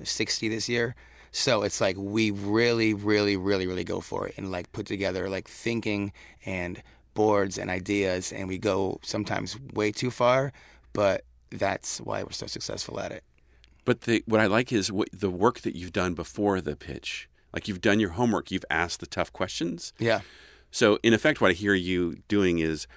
60 0.04 0.48
this 0.50 0.70
year. 0.70 0.96
So 1.32 1.64
it's 1.64 1.82
like 1.82 1.98
we 1.98 2.32
really 2.32 2.94
really 2.94 3.36
really 3.36 3.68
really 3.68 3.84
go 3.84 4.00
for 4.00 4.28
it 4.28 4.36
and 4.38 4.52
like 4.52 4.72
put 4.72 4.86
together 4.86 5.28
like 5.30 5.50
thinking 5.50 6.14
and 6.46 6.82
boards 7.14 7.58
and 7.58 7.70
ideas, 7.70 8.32
and 8.32 8.48
we 8.48 8.58
go 8.58 9.00
sometimes 9.02 9.58
way 9.74 9.92
too 9.92 10.12
far, 10.12 10.54
but 10.94 11.24
that's 11.50 12.00
why 12.00 12.24
we're 12.24 12.32
so 12.32 12.48
successful 12.48 13.00
at 13.00 13.12
it. 13.12 13.24
But 13.86 14.02
the, 14.02 14.24
what 14.26 14.40
I 14.40 14.48
like 14.48 14.72
is 14.72 14.92
what, 14.92 15.10
the 15.14 15.30
work 15.30 15.62
that 15.62 15.76
you've 15.76 15.94
done 15.94 16.14
before 16.14 16.60
the 16.62 16.76
pitch. 16.76 17.30
Like 17.54 17.68
you've 17.68 17.82
done 17.82 18.00
your 18.00 18.12
homework, 18.12 18.52
you've 18.52 18.66
asked 18.70 19.00
the 19.00 19.06
tough 19.06 19.32
questions. 19.32 19.94
Yeah. 20.00 20.22
So, 20.72 21.00
in 21.04 21.14
effect, 21.14 21.40
what 21.40 21.52
I 21.52 21.54
hear 21.54 21.74
you 21.74 22.18
doing 22.28 22.60
is 22.60 22.88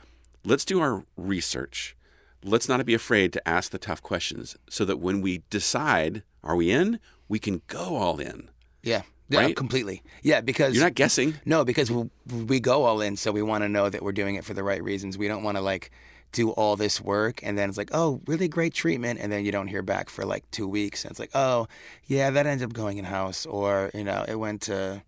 let's 0.45 0.65
do 0.65 0.81
our 0.81 1.05
research. 1.17 1.95
Let's 2.43 2.69
not 2.69 2.85
be 2.85 2.95
afraid 2.95 3.33
to 3.35 3.49
ask 3.49 3.71
the 3.71 3.79
tough 3.79 4.03
questions 4.03 4.57
so 4.69 4.85
that 4.85 4.99
when 4.99 5.21
we 5.21 5.43
decide, 5.51 6.23
are 6.43 6.57
we 6.57 6.71
in, 6.71 6.99
we 7.29 7.39
can 7.39 7.63
go 7.69 7.97
all 7.97 8.19
in. 8.19 8.49
Yeah. 8.83 9.03
Yeah, 9.29 9.41
Right? 9.41 9.57
completely. 9.57 10.03
Yeah, 10.23 10.41
because 10.41 10.75
You're 10.75 10.85
not 10.85 10.95
guessing. 10.95 11.35
No, 11.45 11.63
because 11.65 11.91
we, 11.91 12.09
we 12.33 12.61
go 12.61 12.85
all 12.85 13.03
in, 13.03 13.17
so 13.17 13.31
we 13.31 13.43
want 13.43 13.63
to 13.63 13.69
know 13.69 13.91
that 13.91 14.03
we're 14.03 14.13
doing 14.13 14.37
it 14.37 14.45
for 14.45 14.55
the 14.55 14.63
right 14.63 14.83
reasons. 14.83 15.19
We 15.19 15.29
don't 15.29 15.43
want 15.43 15.57
to 15.59 15.61
like 15.61 15.91
do 16.33 16.51
all 16.51 16.77
this 16.77 17.01
work 17.01 17.41
and 17.43 17.57
then 17.57 17.69
it's 17.69 17.79
like, 17.79 17.91
oh, 17.93 18.21
really 18.27 18.49
great 18.49 18.75
treatment, 18.75 19.19
and 19.21 19.33
then 19.33 19.45
you 19.45 19.53
don't 19.53 19.69
hear 19.69 19.83
back 19.83 20.11
for 20.11 20.25
like 20.25 20.49
two 20.51 20.69
weeks, 20.69 21.05
and 21.05 21.11
it's 21.11 21.21
like, 21.21 21.31
oh, 21.35 21.67
yeah, 22.07 22.31
that 22.31 22.47
ended 22.47 22.69
up 22.69 22.75
going 22.75 22.99
in 22.99 23.05
house, 23.05 23.47
or 23.47 23.91
you 23.95 24.05
know, 24.05 24.25
it 24.29 24.37
went 24.37 24.63
to 24.63 25.03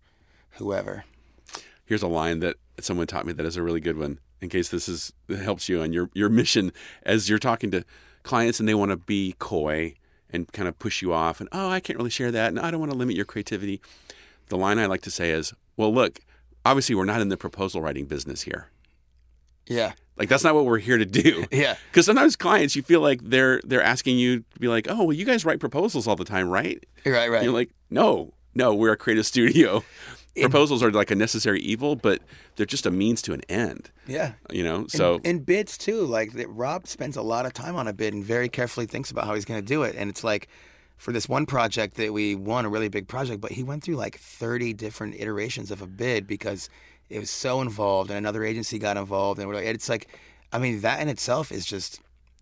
whoever. 0.51 1.03
Here's 1.85 2.03
a 2.03 2.07
line 2.07 2.39
that 2.39 2.55
someone 2.79 3.07
taught 3.07 3.25
me 3.25 3.33
that 3.33 3.45
is 3.45 3.57
a 3.57 3.61
really 3.61 3.79
good 3.79 3.97
one. 3.97 4.19
In 4.41 4.49
case 4.49 4.69
this 4.69 4.89
is 4.89 5.13
helps 5.29 5.69
you 5.69 5.81
on 5.81 5.93
your 5.93 6.09
your 6.13 6.29
mission 6.29 6.71
as 7.03 7.29
you're 7.29 7.39
talking 7.39 7.69
to 7.71 7.85
clients 8.23 8.59
and 8.59 8.67
they 8.67 8.73
want 8.73 8.91
to 8.91 8.97
be 8.97 9.35
coy 9.37 9.93
and 10.31 10.51
kind 10.51 10.67
of 10.67 10.79
push 10.79 11.01
you 11.01 11.13
off 11.13 11.39
and 11.39 11.49
oh 11.51 11.69
I 11.69 11.79
can't 11.79 11.97
really 11.97 12.09
share 12.09 12.31
that 12.31 12.49
and 12.49 12.59
I 12.59 12.71
don't 12.71 12.79
want 12.79 12.91
to 12.91 12.97
limit 12.97 13.15
your 13.15 13.25
creativity. 13.25 13.81
The 14.47 14.57
line 14.57 14.79
I 14.79 14.85
like 14.85 15.01
to 15.01 15.11
say 15.11 15.31
is, 15.31 15.53
well, 15.77 15.93
look, 15.93 16.21
obviously 16.65 16.95
we're 16.95 17.05
not 17.05 17.21
in 17.21 17.29
the 17.29 17.37
proposal 17.37 17.81
writing 17.81 18.05
business 18.05 18.41
here. 18.41 18.69
Yeah, 19.67 19.93
Like 20.17 20.29
that's 20.29 20.43
not 20.43 20.53
what 20.55 20.65
we're 20.65 20.77
here 20.79 20.97
to 20.97 21.05
do. 21.05 21.45
yeah, 21.51 21.77
Because 21.89 22.05
sometimes 22.05 22.35
clients, 22.35 22.75
you 22.75 22.81
feel 22.83 23.01
like 23.01 23.21
they're 23.23 23.59
they're 23.63 23.81
asking 23.81 24.17
you 24.17 24.39
to 24.53 24.59
be 24.59 24.67
like, 24.67 24.87
oh, 24.89 25.03
well, 25.05 25.13
you 25.13 25.25
guys 25.25 25.45
write 25.45 25.59
proposals 25.59 26.07
all 26.07 26.15
the 26.15 26.25
time, 26.25 26.49
right? 26.49 26.83
right, 27.05 27.29
right. 27.31 27.43
You're 27.43 27.53
like, 27.53 27.71
no, 27.89 28.33
no, 28.53 28.73
we're 28.73 28.91
a 28.91 28.97
creative 28.97 29.25
studio. 29.25 29.83
Proposals 30.39 30.81
are 30.81 30.91
like 30.91 31.11
a 31.11 31.15
necessary 31.15 31.59
evil, 31.59 31.97
but 31.97 32.21
they're 32.55 32.65
just 32.65 32.85
a 32.85 32.91
means 32.91 33.21
to 33.23 33.33
an 33.33 33.41
end. 33.49 33.91
yeah. 34.07 34.33
You 34.49 34.63
know, 34.63 34.87
so 34.87 35.15
and, 35.15 35.25
and 35.25 35.45
bids 35.45 35.77
too. 35.77 36.05
Like 36.05 36.33
that, 36.33 36.47
Rob 36.49 36.87
spends 36.87 37.17
a 37.17 37.21
lot 37.21 37.45
of 37.45 37.51
time 37.53 37.75
on 37.75 37.85
a 37.87 37.93
bid 37.93 38.13
and 38.13 38.23
very 38.23 38.47
carefully 38.47 38.85
thinks 38.85 39.11
about 39.11 39.25
how 39.25 39.35
he's 39.35 39.43
going 39.43 39.59
to 39.59 39.65
do 39.65 39.83
it. 39.83 39.93
And 39.97 40.09
it's 40.09 40.23
like 40.23 40.47
for 40.95 41.11
this 41.11 41.27
one 41.27 41.45
project 41.45 41.95
that 41.97 42.13
we 42.13 42.35
won, 42.35 42.63
a 42.63 42.69
really 42.69 42.87
big 42.87 43.09
project, 43.09 43.41
but 43.41 43.51
he 43.51 43.63
went 43.63 43.83
through 43.83 43.95
like 43.95 44.17
30 44.19 44.71
different 44.73 45.15
iterations 45.15 45.69
of 45.69 45.81
a 45.81 45.87
bid 45.87 46.27
because 46.27 46.69
it 47.11 47.19
was 47.19 47.29
so 47.29 47.61
involved, 47.61 48.09
and 48.09 48.17
another 48.17 48.43
agency 48.43 48.79
got 48.79 48.97
involved, 48.97 49.39
and 49.39 49.47
we're 49.47 49.55
like, 49.55 49.65
it's 49.65 49.89
like, 49.89 50.07
I 50.51 50.59
mean, 50.59 50.81
that 50.81 51.01
in 51.01 51.09
itself 51.09 51.51
is 51.51 51.65
just 51.65 51.99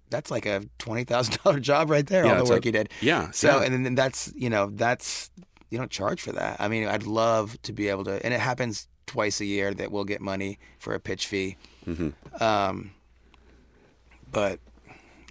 that's 0.10 0.32
like 0.32 0.46
a 0.46 0.64
twenty 0.78 1.04
thousand 1.04 1.38
dollar 1.44 1.60
job 1.72 1.90
right 1.90 2.06
there. 2.08 2.26
Yeah, 2.26 2.38
all 2.40 2.46
the 2.46 2.50
work 2.52 2.64
a- 2.66 2.68
you 2.68 2.72
did. 2.72 2.90
yeah, 3.02 3.32
So 3.32 3.60
yeah. 3.60 3.64
and 3.66 3.86
then 3.86 3.96
that's 3.96 4.32
you 4.36 4.50
know 4.50 4.70
that's 4.74 5.30
you 5.70 5.78
don't 5.78 5.92
charge 5.92 6.22
for 6.22 6.32
that. 6.32 6.58
I 6.60 6.68
mean, 6.68 6.88
I'd 6.88 7.04
love 7.06 7.62
to 7.64 7.74
be 7.74 7.90
able 7.90 8.04
to, 8.06 8.24
and 8.26 8.34
it 8.34 8.40
happens 8.40 8.88
twice 9.06 9.40
a 9.42 9.46
year 9.46 9.74
that 9.74 9.92
we'll 9.92 10.04
get 10.06 10.22
money 10.22 10.58
for 10.80 10.94
a 10.94 11.00
pitch 11.00 11.28
fee. 11.28 11.58
Mm-hmm. 11.88 12.44
Um, 12.44 12.92
but 14.32 14.60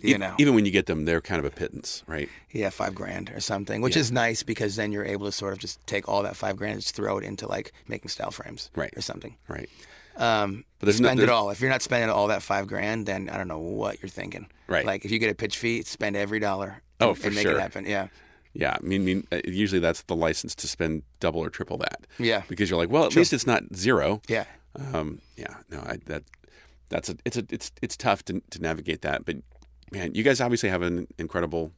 you 0.03 0.15
E- 0.15 0.19
know, 0.19 0.35
even 0.39 0.55
when 0.55 0.65
you 0.65 0.71
get 0.71 0.87
them, 0.87 1.05
they're 1.05 1.21
kind 1.21 1.39
of 1.39 1.45
a 1.45 1.51
pittance, 1.55 2.03
right? 2.07 2.29
yeah, 2.53 2.71
five 2.71 2.95
grand 2.95 3.31
or 3.31 3.41
something, 3.41 3.81
which 3.81 3.97
Yeah. 3.97 4.01
is 4.03 4.13
nice 4.13 4.43
because 4.43 4.77
then 4.77 4.93
you're 4.93 5.05
able 5.05 5.27
to 5.27 5.33
sort 5.33 5.53
of 5.53 5.59
just 5.59 5.85
take 5.87 6.09
all 6.09 6.23
that 6.23 6.37
five 6.37 6.57
grand 6.57 6.75
and 6.75 6.83
just 6.83 6.95
throw 6.95 7.19
it 7.19 7.25
into 7.25 7.47
like 7.47 7.73
making 7.87 8.09
style 8.09 8.31
frames, 8.31 8.71
Right. 8.75 8.93
or 8.97 9.01
something. 9.01 9.37
Right. 9.49 9.69
Um, 10.17 10.65
But 10.79 10.87
there's 10.87 11.01
no- 11.01 11.09
spend 11.09 11.21
it 11.21 11.29
all. 11.29 11.51
If 11.51 11.61
you're 11.61 11.71
not 11.71 11.83
spending 11.83 12.11
all 12.11 12.27
that 12.29 12.43
five 12.43 12.67
grand, 12.67 13.07
then 13.07 13.29
I 13.29 13.37
don't 13.37 13.49
know 13.49 13.59
what 13.59 14.03
you're 14.03 14.09
thinking. 14.09 14.49
Right. 14.67 14.85
Like 14.85 15.05
if 15.05 15.11
you 15.11 15.19
get 15.19 15.31
a 15.31 15.35
pitch 15.35 15.57
fee, 15.59 15.83
spend 15.83 16.17
every 16.17 16.41
dollar. 16.41 16.83
Oh, 17.01 17.11
and, 17.11 17.19
for 17.19 17.27
and 17.27 17.37
make 17.37 17.43
sure. 17.43 17.57
it 17.57 17.61
happen. 17.61 17.85
Yeah. 17.87 18.09
Yeah, 18.55 18.77
I 18.83 18.85
mean, 18.85 19.05
mean, 19.05 19.27
uh, 19.31 19.41
usually 19.45 19.79
that's 19.79 20.03
the 20.03 20.17
license 20.17 20.55
to 20.57 20.67
spend 20.67 21.03
double 21.21 21.41
or 21.41 21.51
triple 21.51 21.77
that. 21.79 22.07
Yeah. 22.19 22.43
because 22.49 22.69
you're 22.71 22.79
like, 22.79 22.91
well, 22.91 23.05
at 23.05 23.15
least 23.15 23.33
it's 23.33 23.47
not 23.47 23.63
zero. 23.77 24.21
Yeah. 24.27 24.47
Um, 24.93 25.21
yeah, 25.37 25.55
no, 25.71 25.79
I, 25.81 25.99
that 26.07 26.25
that's 26.89 27.09
a 27.09 27.17
it's 27.25 27.37
a 27.37 27.45
it's 27.51 27.71
it's 27.83 27.97
tough 27.97 28.25
to 28.27 28.41
to 28.51 28.61
navigate 28.61 29.03
that, 29.03 29.25
but 29.25 29.37
man, 29.93 30.15
you 30.15 30.23
guys 30.23 30.41
obviously 30.41 30.69
have 30.69 30.83
an 30.83 31.07
incredible 31.19 31.73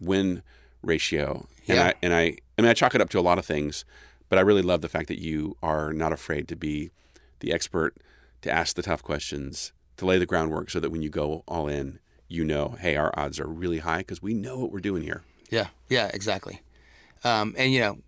win 0.00 0.42
ratio, 0.82 1.46
and 1.68 1.76
Yeah. 1.76 1.86
I 1.88 1.94
and 2.02 2.12
I 2.14 2.36
I 2.58 2.62
mean 2.62 2.70
I 2.70 2.74
chalk 2.74 2.94
it 2.94 3.00
up 3.00 3.10
to 3.10 3.18
a 3.18 3.22
lot 3.22 3.38
of 3.38 3.46
things, 3.46 3.84
but 4.28 4.38
I 4.38 4.42
really 4.42 4.62
love 4.62 4.80
the 4.80 4.88
fact 4.88 5.08
that 5.08 5.20
you 5.20 5.56
are 5.62 5.92
not 5.92 6.12
afraid 6.12 6.48
to 6.48 6.56
be 6.56 6.90
the 7.40 7.52
expert, 7.52 7.96
to 8.42 8.50
ask 8.50 8.76
the 8.76 8.82
tough 8.82 9.02
questions, 9.02 9.72
to 9.96 10.06
lay 10.06 10.18
the 10.18 10.26
groundwork, 10.26 10.70
so 10.70 10.80
that 10.80 10.90
when 10.90 11.02
you 11.02 11.08
go 11.10 11.44
all 11.46 11.68
in, 11.68 11.98
you 12.28 12.44
know, 12.44 12.76
hey, 12.80 12.96
our 12.96 13.12
odds 13.18 13.38
are 13.38 13.46
really 13.46 13.78
high 13.78 13.98
because 13.98 14.22
we 14.22 14.34
know 14.34 14.58
what 14.58 14.72
we're 14.72 14.80
doing 14.80 15.02
here. 15.02 15.22
Yeah, 15.50 15.68
yeah, 15.88 16.10
exactly. 16.14 16.62
Um, 17.24 17.54
and 17.58 17.72
you 17.72 17.80
know, 17.80 17.98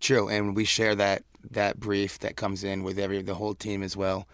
true. 0.00 0.28
And 0.28 0.54
we 0.54 0.64
share 0.64 0.94
that 0.94 1.22
that 1.50 1.80
brief 1.80 2.18
that 2.18 2.36
comes 2.36 2.62
in 2.62 2.82
with 2.82 2.98
every 2.98 3.22
the 3.22 3.34
whole 3.34 3.54
team 3.54 3.82
as 3.82 3.96
well. 3.96 4.28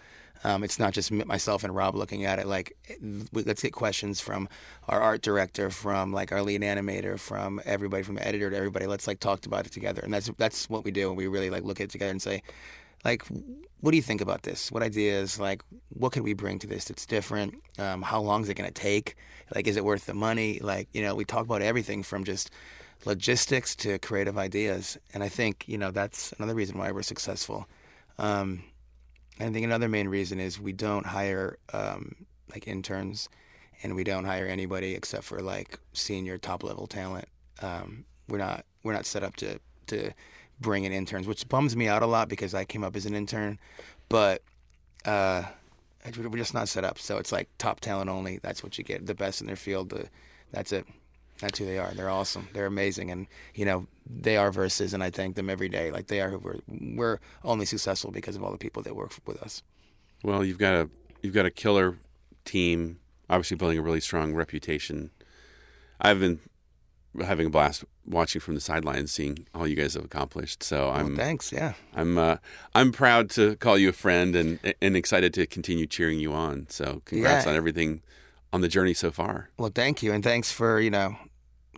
Um, 0.44 0.62
it's 0.62 0.78
not 0.78 0.92
just 0.92 1.10
myself 1.10 1.64
and 1.64 1.74
Rob 1.74 1.94
looking 1.94 2.24
at 2.24 2.38
it. 2.38 2.46
Like, 2.46 2.76
let's 3.32 3.62
get 3.62 3.72
questions 3.72 4.20
from 4.20 4.48
our 4.88 5.00
art 5.00 5.22
director, 5.22 5.70
from 5.70 6.12
like 6.12 6.32
our 6.32 6.42
lead 6.42 6.60
animator, 6.60 7.18
from 7.18 7.60
everybody, 7.64 8.02
from 8.02 8.16
the 8.16 8.26
editor 8.26 8.50
to 8.50 8.56
everybody. 8.56 8.86
Let's 8.86 9.06
like 9.06 9.20
talk 9.20 9.46
about 9.46 9.66
it 9.66 9.72
together, 9.72 10.02
and 10.02 10.12
that's 10.12 10.30
that's 10.36 10.68
what 10.68 10.84
we 10.84 10.90
do. 10.90 11.12
We 11.12 11.26
really 11.26 11.50
like 11.50 11.64
look 11.64 11.80
at 11.80 11.84
it 11.84 11.90
together 11.90 12.10
and 12.10 12.20
say, 12.20 12.42
like, 13.04 13.22
what 13.80 13.90
do 13.90 13.96
you 13.96 14.02
think 14.02 14.20
about 14.20 14.42
this? 14.42 14.70
What 14.70 14.82
ideas? 14.82 15.38
Like, 15.38 15.62
what 15.90 16.12
could 16.12 16.24
we 16.24 16.34
bring 16.34 16.58
to 16.60 16.66
this 16.66 16.86
that's 16.86 17.06
different? 17.06 17.54
Um, 17.78 18.02
how 18.02 18.20
long 18.20 18.42
is 18.42 18.48
it 18.48 18.54
going 18.54 18.70
to 18.70 18.74
take? 18.74 19.16
Like, 19.54 19.66
is 19.66 19.76
it 19.76 19.84
worth 19.84 20.06
the 20.06 20.14
money? 20.14 20.58
Like, 20.60 20.88
you 20.92 21.02
know, 21.02 21.14
we 21.14 21.24
talk 21.24 21.44
about 21.44 21.62
everything 21.62 22.02
from 22.02 22.24
just 22.24 22.50
logistics 23.04 23.76
to 23.76 23.98
creative 23.98 24.38
ideas. 24.38 24.98
And 25.12 25.22
I 25.22 25.28
think, 25.28 25.64
you 25.68 25.76
know, 25.76 25.90
that's 25.90 26.32
another 26.38 26.54
reason 26.54 26.78
why 26.78 26.90
we're 26.92 27.02
successful. 27.02 27.66
Um, 28.18 28.64
and 28.64 28.73
I 29.40 29.50
think 29.50 29.64
another 29.64 29.88
main 29.88 30.08
reason 30.08 30.38
is 30.38 30.60
we 30.60 30.72
don't 30.72 31.06
hire 31.06 31.58
um, 31.72 32.26
like 32.52 32.68
interns 32.68 33.28
and 33.82 33.94
we 33.96 34.04
don't 34.04 34.24
hire 34.24 34.46
anybody 34.46 34.94
except 34.94 35.24
for 35.24 35.40
like 35.40 35.78
senior 35.92 36.38
top 36.38 36.62
level 36.62 36.86
talent. 36.86 37.28
Um, 37.60 38.04
we're 38.28 38.38
not 38.38 38.64
we're 38.82 38.92
not 38.92 39.06
set 39.06 39.22
up 39.22 39.36
to 39.36 39.58
to 39.88 40.12
bring 40.60 40.84
in 40.84 40.92
interns, 40.92 41.26
which 41.26 41.48
bums 41.48 41.76
me 41.76 41.88
out 41.88 42.02
a 42.02 42.06
lot 42.06 42.28
because 42.28 42.54
I 42.54 42.64
came 42.64 42.84
up 42.84 42.96
as 42.96 43.06
an 43.06 43.14
intern, 43.14 43.58
but 44.08 44.42
uh, 45.04 45.42
we're 46.16 46.38
just 46.38 46.54
not 46.54 46.68
set 46.68 46.84
up. 46.84 46.98
So 46.98 47.18
it's 47.18 47.32
like 47.32 47.48
top 47.58 47.80
talent 47.80 48.08
only. 48.08 48.38
That's 48.38 48.62
what 48.62 48.78
you 48.78 48.84
get. 48.84 49.06
The 49.06 49.14
best 49.14 49.40
in 49.40 49.46
their 49.46 49.56
field. 49.56 49.90
The, 49.90 50.08
that's 50.52 50.72
it. 50.72 50.86
That's 51.40 51.58
who 51.58 51.64
they 51.66 51.78
are. 51.78 51.92
They're 51.94 52.10
awesome. 52.10 52.48
They're 52.52 52.66
amazing, 52.66 53.10
and 53.10 53.26
you 53.54 53.64
know 53.64 53.86
they 54.06 54.36
are 54.36 54.50
Versus, 54.52 54.94
and 54.94 55.02
I 55.02 55.10
thank 55.10 55.34
them 55.36 55.50
every 55.50 55.68
day. 55.68 55.90
Like 55.90 56.06
they 56.06 56.20
are 56.20 56.30
who 56.30 56.38
we're 56.38 56.58
we're 56.68 57.18
only 57.42 57.66
successful 57.66 58.10
because 58.10 58.36
of 58.36 58.42
all 58.44 58.52
the 58.52 58.58
people 58.58 58.82
that 58.82 58.94
work 58.94 59.12
with 59.26 59.42
us. 59.42 59.62
Well, 60.22 60.44
you've 60.44 60.58
got 60.58 60.74
a 60.74 60.90
you've 61.22 61.34
got 61.34 61.46
a 61.46 61.50
killer 61.50 61.98
team, 62.44 62.98
obviously 63.28 63.56
building 63.56 63.78
a 63.78 63.82
really 63.82 64.00
strong 64.00 64.32
reputation. 64.34 65.10
I've 66.00 66.20
been 66.20 66.40
having 67.24 67.46
a 67.46 67.50
blast 67.50 67.84
watching 68.06 68.40
from 68.40 68.54
the 68.54 68.60
sidelines, 68.60 69.12
seeing 69.12 69.46
all 69.54 69.66
you 69.66 69.76
guys 69.76 69.94
have 69.94 70.04
accomplished. 70.04 70.62
So 70.62 70.90
I'm 70.90 71.16
Thanks. 71.16 71.52
Yeah. 71.52 71.74
I'm 71.94 72.16
uh, 72.18 72.36
I'm 72.74 72.92
proud 72.92 73.30
to 73.30 73.56
call 73.56 73.76
you 73.78 73.88
a 73.90 73.92
friend 73.92 74.36
and 74.36 74.74
and 74.80 74.96
excited 74.96 75.34
to 75.34 75.46
continue 75.46 75.86
cheering 75.86 76.20
you 76.20 76.32
on. 76.32 76.66
So 76.70 77.02
congrats 77.04 77.44
Yeah. 77.46 77.50
on 77.52 77.56
everything 77.56 78.02
on 78.54 78.60
the 78.60 78.68
journey 78.68 78.94
so 78.94 79.10
far. 79.10 79.50
Well, 79.58 79.72
thank 79.74 80.02
you, 80.02 80.12
and 80.12 80.22
thanks 80.22 80.52
for 80.52 80.80
you 80.80 80.90
know 80.90 81.16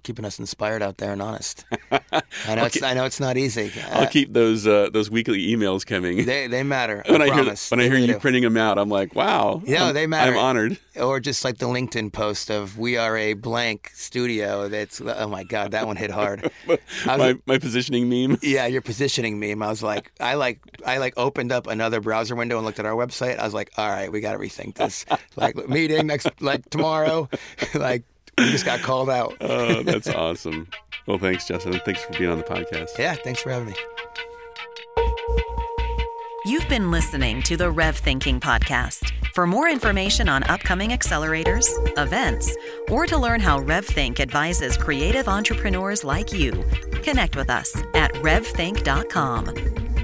keeping 0.07 0.25
us 0.25 0.39
inspired 0.39 0.83
out 0.83 0.99
there 0.99 1.13
and 1.13 1.21
honest. 1.21 1.65
I 1.93 2.55
know 2.55 2.65
it's 2.65 2.83
I 2.83 2.95
know 2.95 3.05
it's 3.05 3.21
not 3.21 3.37
easy. 3.37 3.73
I'll 3.91 4.05
Uh, 4.05 4.07
keep 4.07 4.33
those 4.33 4.67
uh, 4.67 4.89
those 4.93 5.11
weekly 5.11 5.47
emails 5.49 5.85
coming. 5.85 6.25
they 6.25 6.47
they 6.47 6.63
matter. 6.63 7.03
when 7.09 7.21
I, 7.21 7.25
I, 7.25 7.27
hear 7.27 7.35
promise. 7.45 7.71
when 7.71 7.81
I 7.81 7.85
hear 7.85 7.93
really 7.93 8.07
you 8.07 8.13
do. 8.15 8.19
printing 8.21 8.43
them 8.45 8.57
out, 8.57 8.79
I'm 8.79 8.89
like, 8.89 9.15
wow. 9.15 9.63
Yeah, 9.67 9.93
they 9.93 10.07
matter. 10.07 10.33
I'm 10.33 10.39
honored. 10.39 10.79
or 10.97 11.21
just 11.21 11.45
like 11.45 11.59
the 11.59 11.67
LinkedIn 11.67 12.13
post 12.13 12.51
of 12.51 12.79
"We 12.79 12.97
are 12.97 13.17
a 13.17 13.35
blank 13.35 13.91
studio." 13.95 14.69
That's 14.69 15.01
oh 15.01 15.29
my 15.29 15.43
god, 15.45 15.73
that 15.73 15.87
one 15.87 15.97
hit 15.97 16.11
hard. 16.11 16.51
I 16.69 16.77
was- 16.79 16.79
my 17.19 17.35
my 17.47 17.59
positioning 17.59 18.09
meme. 18.09 18.39
yeah, 18.43 18.67
your 18.67 18.83
positioning 18.83 19.41
meme. 19.41 19.63
I 19.63 19.69
was 19.69 19.83
like, 19.83 20.13
I 20.21 20.35
like, 20.35 20.61
I 20.87 20.99
like 20.99 21.15
opened 21.17 21.51
up 21.53 21.67
another 21.67 22.01
browser 22.01 22.35
window 22.37 22.57
and 22.57 22.65
looked 22.65 22.79
at 22.79 22.87
our 22.87 22.95
website. 22.95 23.39
I 23.39 23.45
was 23.45 23.55
like, 23.55 23.71
all 23.77 23.89
right, 23.91 24.11
we 24.13 24.21
got 24.21 24.33
to 24.33 24.39
rethink 24.39 24.75
this. 24.77 25.05
like 25.37 25.57
meeting 25.69 26.07
next, 26.07 26.29
like 26.41 26.69
tomorrow, 26.71 27.29
like 27.75 28.05
we 28.39 28.51
just 28.51 28.65
got 28.65 28.81
called 28.81 29.11
out. 29.11 29.35
Oh, 29.41 29.83
that's 29.83 30.09
awesome. 30.09 30.69
Well, 31.07 31.19
thanks, 31.19 31.47
Justin. 31.47 31.81
Thanks 31.85 32.03
for 32.05 32.13
being 32.19 32.31
on 32.31 32.39
the 32.39 32.45
podcast. 32.45 32.99
Yeah, 32.99 33.15
thanks 33.15 33.41
for 33.43 33.51
having 33.51 33.69
me. 33.69 33.75
You've 36.45 36.69
been 36.69 36.91
listening 36.91 37.43
to 37.43 37.57
the 37.57 37.71
Rev 37.71 37.97
Thinking 37.97 38.39
Podcast. 38.39 39.13
For 39.35 39.47
more 39.47 39.69
information 39.69 40.29
on 40.29 40.45
upcoming 40.45 40.91
accelerators, 40.91 41.67
events, 41.99 42.57
or 42.89 43.07
to 43.07 43.19
learn 43.19 43.41
how 43.41 43.61
RevThink 43.61 44.21
advises 44.21 44.77
creative 44.77 45.29
entrepreneurs 45.29 46.05
like 46.05 46.33
you, 46.33 46.65
connect 47.03 47.37
with 47.37 47.51
us 47.51 47.77
at 47.95 48.13
revthink.com. 48.15 49.96